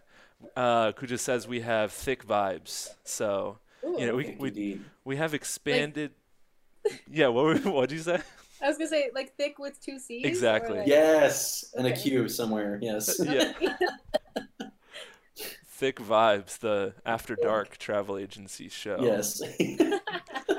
Uh, 0.54 0.92
Kuja 0.92 1.18
says 1.18 1.48
we 1.48 1.62
have 1.62 1.90
thick 1.90 2.24
vibes. 2.26 2.90
So 3.04 3.58
you 3.82 4.06
know 4.06 4.14
we 4.16 4.24
Thank 4.24 4.40
we, 4.40 4.80
we 5.04 5.16
have 5.16 5.34
expanded. 5.34 6.12
yeah, 7.10 7.28
what 7.28 7.64
what 7.64 7.88
did 7.88 7.96
you 7.96 8.02
say? 8.02 8.20
I 8.62 8.68
was 8.68 8.76
gonna 8.76 8.88
say 8.90 9.10
like 9.14 9.36
thick 9.36 9.58
with 9.58 9.80
two 9.80 9.98
C's. 9.98 10.24
Exactly. 10.24 10.78
like- 10.78 10.88
Yes, 10.88 11.72
and 11.76 11.86
a 11.86 11.92
Okay. 11.92 12.02
Q 12.02 12.28
somewhere. 12.28 12.78
Yes. 12.82 13.20
Uh, 13.20 13.52
yeah. 13.56 13.76
Thick 15.70 16.00
vibes, 16.00 16.58
the 16.58 16.92
After 17.06 17.36
Dark 17.36 17.78
travel 17.78 18.18
agency 18.18 18.68
show. 18.68 18.96
Yes. 19.00 19.40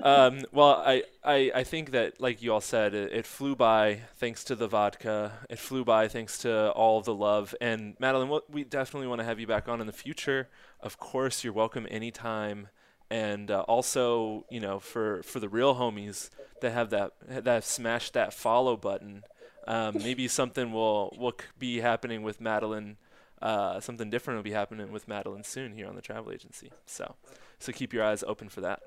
um, 0.04 0.40
well, 0.52 0.82
I, 0.84 1.04
I, 1.24 1.50
I 1.54 1.64
think 1.64 1.90
that, 1.92 2.20
like 2.20 2.42
you 2.42 2.52
all 2.52 2.60
said, 2.60 2.94
it, 2.94 3.12
it, 3.12 3.26
flew 3.26 3.54
by 3.54 4.00
thanks 4.16 4.44
to 4.44 4.54
the 4.54 4.68
vodka. 4.68 5.32
It 5.48 5.58
flew 5.58 5.84
by 5.84 6.08
thanks 6.08 6.38
to 6.38 6.70
all 6.72 7.00
the 7.00 7.14
love. 7.14 7.54
And 7.60 7.96
Madeline, 7.98 8.40
we 8.48 8.64
definitely 8.64 9.08
want 9.08 9.20
to 9.20 9.24
have 9.24 9.38
you 9.38 9.46
back 9.46 9.68
on 9.68 9.80
in 9.80 9.86
the 9.86 9.92
future. 9.92 10.48
Of 10.80 10.98
course, 10.98 11.44
you're 11.44 11.52
welcome 11.52 11.86
anytime. 11.90 12.68
And 13.10 13.50
uh, 13.50 13.62
also, 13.62 14.46
you 14.50 14.60
know, 14.60 14.78
for, 14.78 15.22
for 15.22 15.40
the 15.40 15.48
real 15.48 15.74
homies 15.74 16.30
that 16.60 16.72
have 16.72 16.90
that 16.90 17.12
that 17.26 17.46
have 17.46 17.64
smashed 17.64 18.12
that 18.12 18.32
follow 18.32 18.76
button, 18.76 19.24
um, 19.66 19.96
maybe 20.02 20.28
something 20.28 20.72
will 20.72 21.16
will 21.18 21.34
be 21.58 21.80
happening 21.80 22.22
with 22.22 22.40
Madeline. 22.40 22.96
Uh, 23.42 23.80
something 23.80 24.10
different 24.10 24.36
will 24.36 24.44
be 24.44 24.52
happening 24.52 24.92
with 24.92 25.08
Madeline 25.08 25.42
soon 25.42 25.72
here 25.72 25.88
on 25.88 25.96
the 25.96 26.02
travel 26.02 26.30
agency. 26.30 26.70
So, 26.84 27.14
so 27.58 27.72
keep 27.72 27.92
your 27.92 28.04
eyes 28.04 28.22
open 28.22 28.50
for 28.50 28.60
that. 28.60 28.82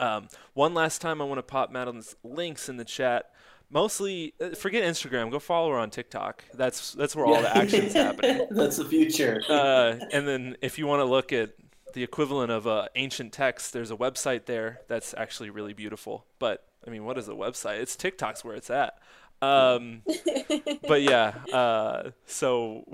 Um, 0.00 0.28
one 0.54 0.74
last 0.74 1.00
time, 1.00 1.20
I 1.20 1.24
want 1.24 1.38
to 1.38 1.42
pop 1.42 1.70
Madeline's 1.70 2.16
links 2.22 2.68
in 2.68 2.76
the 2.76 2.84
chat. 2.84 3.30
Mostly, 3.70 4.34
uh, 4.40 4.50
forget 4.50 4.82
Instagram. 4.82 5.30
Go 5.30 5.38
follow 5.38 5.70
her 5.70 5.78
on 5.78 5.90
TikTok. 5.90 6.44
That's 6.54 6.92
that's 6.92 7.14
where 7.14 7.26
yeah. 7.26 7.34
all 7.34 7.42
the 7.42 7.56
action's 7.56 7.92
happening. 7.94 8.46
That's 8.50 8.76
the 8.76 8.84
future. 8.84 9.42
uh, 9.48 9.96
and 10.12 10.26
then, 10.26 10.56
if 10.62 10.78
you 10.78 10.86
want 10.86 11.00
to 11.00 11.04
look 11.04 11.32
at 11.32 11.50
the 11.94 12.02
equivalent 12.02 12.50
of 12.50 12.66
uh, 12.66 12.88
ancient 12.94 13.32
text, 13.32 13.72
there's 13.72 13.90
a 13.90 13.96
website 13.96 14.46
there 14.46 14.80
that's 14.88 15.14
actually 15.16 15.50
really 15.50 15.72
beautiful. 15.72 16.26
But 16.38 16.64
I 16.86 16.90
mean, 16.90 17.04
what 17.04 17.18
is 17.18 17.28
a 17.28 17.32
website? 17.32 17.80
It's 17.80 17.96
TikTok's 17.96 18.44
where 18.44 18.54
it's 18.54 18.70
at. 18.70 18.98
Um, 19.40 20.02
but 20.88 21.02
yeah, 21.02 21.34
uh, 21.52 22.10
so 22.26 22.84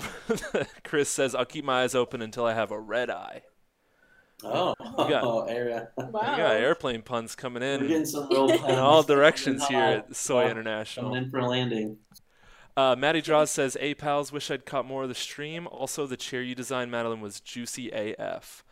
Chris 0.85 1.09
says, 1.09 1.35
I'll 1.35 1.45
keep 1.45 1.65
my 1.65 1.83
eyes 1.83 1.95
open 1.95 2.23
until 2.23 2.45
I 2.45 2.55
have 2.55 2.71
a 2.71 2.79
red 2.79 3.11
eye. 3.11 3.43
Oh, 4.43 4.75
we 4.81 5.09
got, 5.11 5.25
oh, 5.25 5.43
area. 5.49 5.89
Wow. 5.97 6.07
We 6.11 6.19
got 6.37 6.57
airplane 6.57 7.03
puns 7.03 7.35
coming 7.35 7.63
in 7.63 7.91
in 7.91 8.05
all 8.79 9.03
directions 9.03 9.67
here 9.69 9.81
at 9.81 10.17
Soy 10.17 10.51
International. 10.51 11.07
Coming 11.07 11.25
in 11.25 11.31
for 11.31 11.39
a 11.39 11.47
landing. 11.47 11.99
Uh, 12.77 12.97
Maddie 12.99 13.23
Draws 13.23 13.51
says, 13.51 13.77
"A 13.81 13.95
pals, 13.95 14.33
wish 14.33 14.51
I'd 14.51 14.67
caught 14.67 14.87
more 14.87 15.05
of 15.05 15.09
the 15.09 15.15
stream. 15.15 15.69
Also, 15.69 16.07
the 16.07 16.17
chair 16.17 16.43
you 16.43 16.55
designed, 16.57 16.91
Madeline, 16.91 17.21
was 17.21 17.41
juicy 17.41 17.91
AF." 17.91 18.65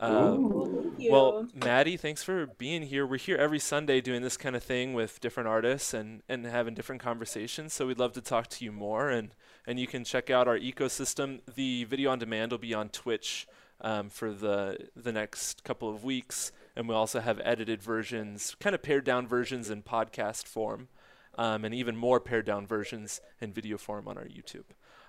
Um, 0.00 0.96
well, 1.08 1.46
Maddie, 1.54 1.96
thanks 1.96 2.22
for 2.22 2.46
being 2.46 2.82
here. 2.82 3.06
We're 3.06 3.16
here 3.16 3.36
every 3.36 3.60
Sunday 3.60 4.00
doing 4.00 4.22
this 4.22 4.36
kind 4.36 4.56
of 4.56 4.62
thing 4.62 4.92
with 4.92 5.20
different 5.20 5.48
artists 5.48 5.94
and, 5.94 6.22
and 6.28 6.44
having 6.44 6.74
different 6.74 7.00
conversations. 7.00 7.72
So 7.72 7.86
we'd 7.86 7.98
love 7.98 8.12
to 8.14 8.20
talk 8.20 8.48
to 8.48 8.64
you 8.64 8.72
more. 8.72 9.08
And, 9.08 9.34
and 9.66 9.78
you 9.78 9.86
can 9.86 10.04
check 10.04 10.30
out 10.30 10.48
our 10.48 10.58
ecosystem. 10.58 11.40
The 11.54 11.84
video 11.84 12.10
on 12.10 12.18
demand 12.18 12.50
will 12.50 12.58
be 12.58 12.74
on 12.74 12.88
Twitch 12.88 13.46
um, 13.84 14.08
for 14.08 14.32
the 14.32 14.78
the 14.96 15.12
next 15.12 15.62
couple 15.62 15.88
of 15.88 16.02
weeks, 16.02 16.50
and 16.74 16.88
we 16.88 16.94
also 16.94 17.20
have 17.20 17.40
edited 17.44 17.82
versions, 17.82 18.56
kind 18.58 18.74
of 18.74 18.82
pared 18.82 19.04
down 19.04 19.28
versions 19.28 19.70
in 19.70 19.82
podcast 19.82 20.46
form, 20.46 20.88
um, 21.36 21.64
and 21.64 21.74
even 21.74 21.94
more 21.94 22.18
pared 22.18 22.46
down 22.46 22.66
versions 22.66 23.20
in 23.40 23.52
video 23.52 23.76
form 23.76 24.08
on 24.08 24.16
our 24.16 24.24
YouTube. 24.24 24.64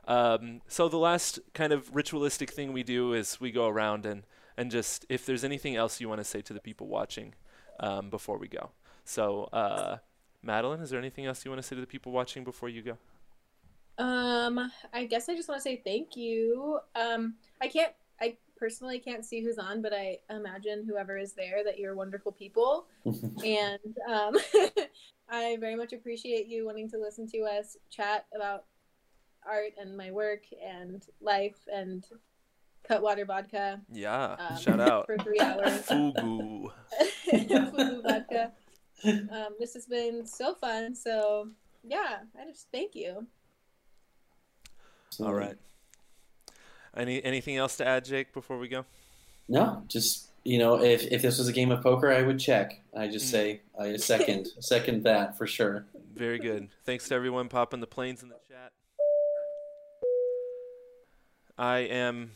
Um, 0.07 0.61
so 0.67 0.87
the 0.89 0.97
last 0.97 1.39
kind 1.53 1.73
of 1.73 1.95
ritualistic 1.95 2.51
thing 2.51 2.73
we 2.73 2.83
do 2.83 3.13
is 3.13 3.39
we 3.39 3.49
go 3.49 3.67
around 3.67 4.05
and 4.05 4.23
and 4.57 4.69
just 4.69 5.05
if 5.09 5.25
there's 5.25 5.43
anything 5.43 5.75
else 5.77 6.01
you 6.01 6.09
want 6.09 6.19
to 6.19 6.25
say 6.25 6.41
to 6.41 6.53
the 6.53 6.59
people 6.59 6.87
watching 6.87 7.33
um, 7.79 8.09
before 8.09 8.37
we 8.37 8.49
go. 8.49 8.71
So, 9.05 9.45
uh, 9.53 9.97
Madeline, 10.43 10.81
is 10.81 10.89
there 10.89 10.99
anything 10.99 11.25
else 11.25 11.45
you 11.45 11.51
want 11.51 11.61
to 11.61 11.67
say 11.67 11.75
to 11.75 11.81
the 11.81 11.87
people 11.87 12.11
watching 12.11 12.43
before 12.43 12.69
you 12.69 12.81
go? 12.81 12.97
Um, 13.97 14.69
I 14.93 15.05
guess 15.05 15.29
I 15.29 15.35
just 15.35 15.47
want 15.47 15.59
to 15.59 15.63
say 15.63 15.81
thank 15.83 16.17
you. 16.17 16.79
Um, 16.95 17.35
I 17.61 17.67
can't, 17.67 17.93
I 18.19 18.35
personally 18.57 18.99
can't 18.99 19.25
see 19.25 19.43
who's 19.43 19.57
on, 19.57 19.81
but 19.81 19.93
I 19.93 20.19
imagine 20.29 20.85
whoever 20.87 21.17
is 21.17 21.33
there 21.33 21.63
that 21.63 21.77
you're 21.77 21.95
wonderful 21.95 22.31
people. 22.31 22.87
and 23.05 23.97
um, 24.09 24.35
I 25.29 25.57
very 25.59 25.75
much 25.75 25.93
appreciate 25.93 26.47
you 26.47 26.65
wanting 26.65 26.89
to 26.91 26.97
listen 26.97 27.27
to 27.29 27.39
us 27.39 27.77
chat 27.89 28.25
about 28.35 28.65
art 29.47 29.73
and 29.79 29.95
my 29.95 30.11
work 30.11 30.43
and 30.63 31.03
life 31.21 31.57
and 31.71 32.05
Cutwater 32.87 33.25
vodka. 33.25 33.81
Yeah, 33.91 34.35
um, 34.37 34.57
shout 34.57 34.79
out 34.79 35.07
for 35.07 35.17
three 35.17 35.39
hours. 35.39 35.81
Fugu. 35.87 36.71
Fugu 37.31 38.03
vodka. 38.03 38.51
Um, 39.03 39.55
this 39.59 39.73
has 39.73 39.85
been 39.85 40.25
so 40.25 40.53
fun. 40.53 40.95
So 40.95 41.49
yeah, 41.83 42.19
I 42.39 42.45
just 42.45 42.67
thank 42.71 42.95
you. 42.95 43.25
All 45.19 45.33
right. 45.33 45.57
Any 46.95 47.23
anything 47.23 47.57
else 47.57 47.77
to 47.77 47.87
add, 47.87 48.05
Jake, 48.05 48.33
before 48.33 48.57
we 48.57 48.67
go? 48.67 48.85
No, 49.47 49.83
just 49.87 50.29
you 50.43 50.59
know, 50.59 50.81
if 50.81 51.03
if 51.11 51.21
this 51.21 51.37
was 51.37 51.47
a 51.47 51.53
game 51.53 51.71
of 51.71 51.81
poker, 51.81 52.11
I 52.11 52.21
would 52.21 52.39
check. 52.39 52.79
I 52.95 53.07
just 53.07 53.27
mm. 53.27 53.31
say 53.31 53.61
I 53.79 53.97
second 53.97 54.47
second 54.59 55.03
that 55.03 55.37
for 55.37 55.47
sure. 55.47 55.85
Very 56.15 56.39
good. 56.39 56.69
Thanks 56.85 57.07
to 57.09 57.15
everyone 57.15 57.49
popping 57.49 57.81
the 57.81 57.87
planes 57.87 58.23
in 58.23 58.29
the 58.29 58.35
chat. 58.47 58.71
I 61.57 61.79
am 61.79 62.31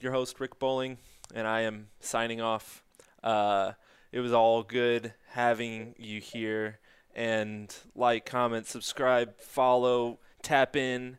your 0.00 0.12
host, 0.12 0.40
Rick 0.40 0.58
Bowling, 0.58 0.98
and 1.34 1.46
I 1.46 1.62
am 1.62 1.88
signing 2.00 2.40
off. 2.40 2.82
Uh, 3.22 3.72
it 4.12 4.20
was 4.20 4.32
all 4.32 4.62
good 4.62 5.12
having 5.28 5.94
you 5.98 6.20
here. 6.20 6.78
And 7.14 7.74
like, 7.94 8.24
comment, 8.24 8.66
subscribe, 8.66 9.38
follow, 9.38 10.18
tap 10.42 10.76
in, 10.76 11.18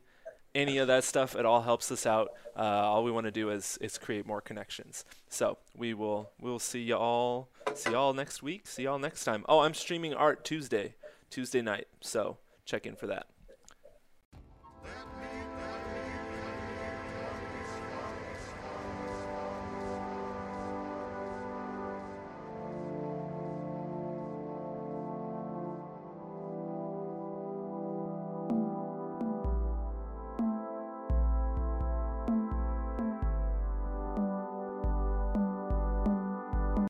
any 0.53 0.77
of 0.77 0.87
that 0.87 1.03
stuff. 1.03 1.35
It 1.35 1.45
all 1.45 1.61
helps 1.61 1.91
us 1.91 2.05
out. 2.05 2.31
Uh, 2.55 2.61
all 2.61 3.03
we 3.03 3.11
want 3.11 3.25
to 3.25 3.31
do 3.31 3.49
is 3.49 3.77
is 3.81 3.97
create 3.97 4.25
more 4.25 4.41
connections. 4.41 5.05
So 5.29 5.57
we 5.75 5.93
will 5.93 6.31
we'll 6.39 6.59
see 6.59 6.81
y'all 6.81 7.49
see 7.73 7.91
y'all 7.91 8.13
next 8.13 8.43
week. 8.43 8.67
See 8.67 8.83
y'all 8.83 8.99
next 8.99 9.23
time. 9.23 9.45
Oh, 9.47 9.59
I'm 9.59 9.73
streaming 9.73 10.13
art 10.13 10.43
Tuesday, 10.43 10.95
Tuesday 11.29 11.61
night. 11.61 11.87
So 12.01 12.37
check 12.65 12.85
in 12.85 12.95
for 12.95 13.07
that. 13.07 13.27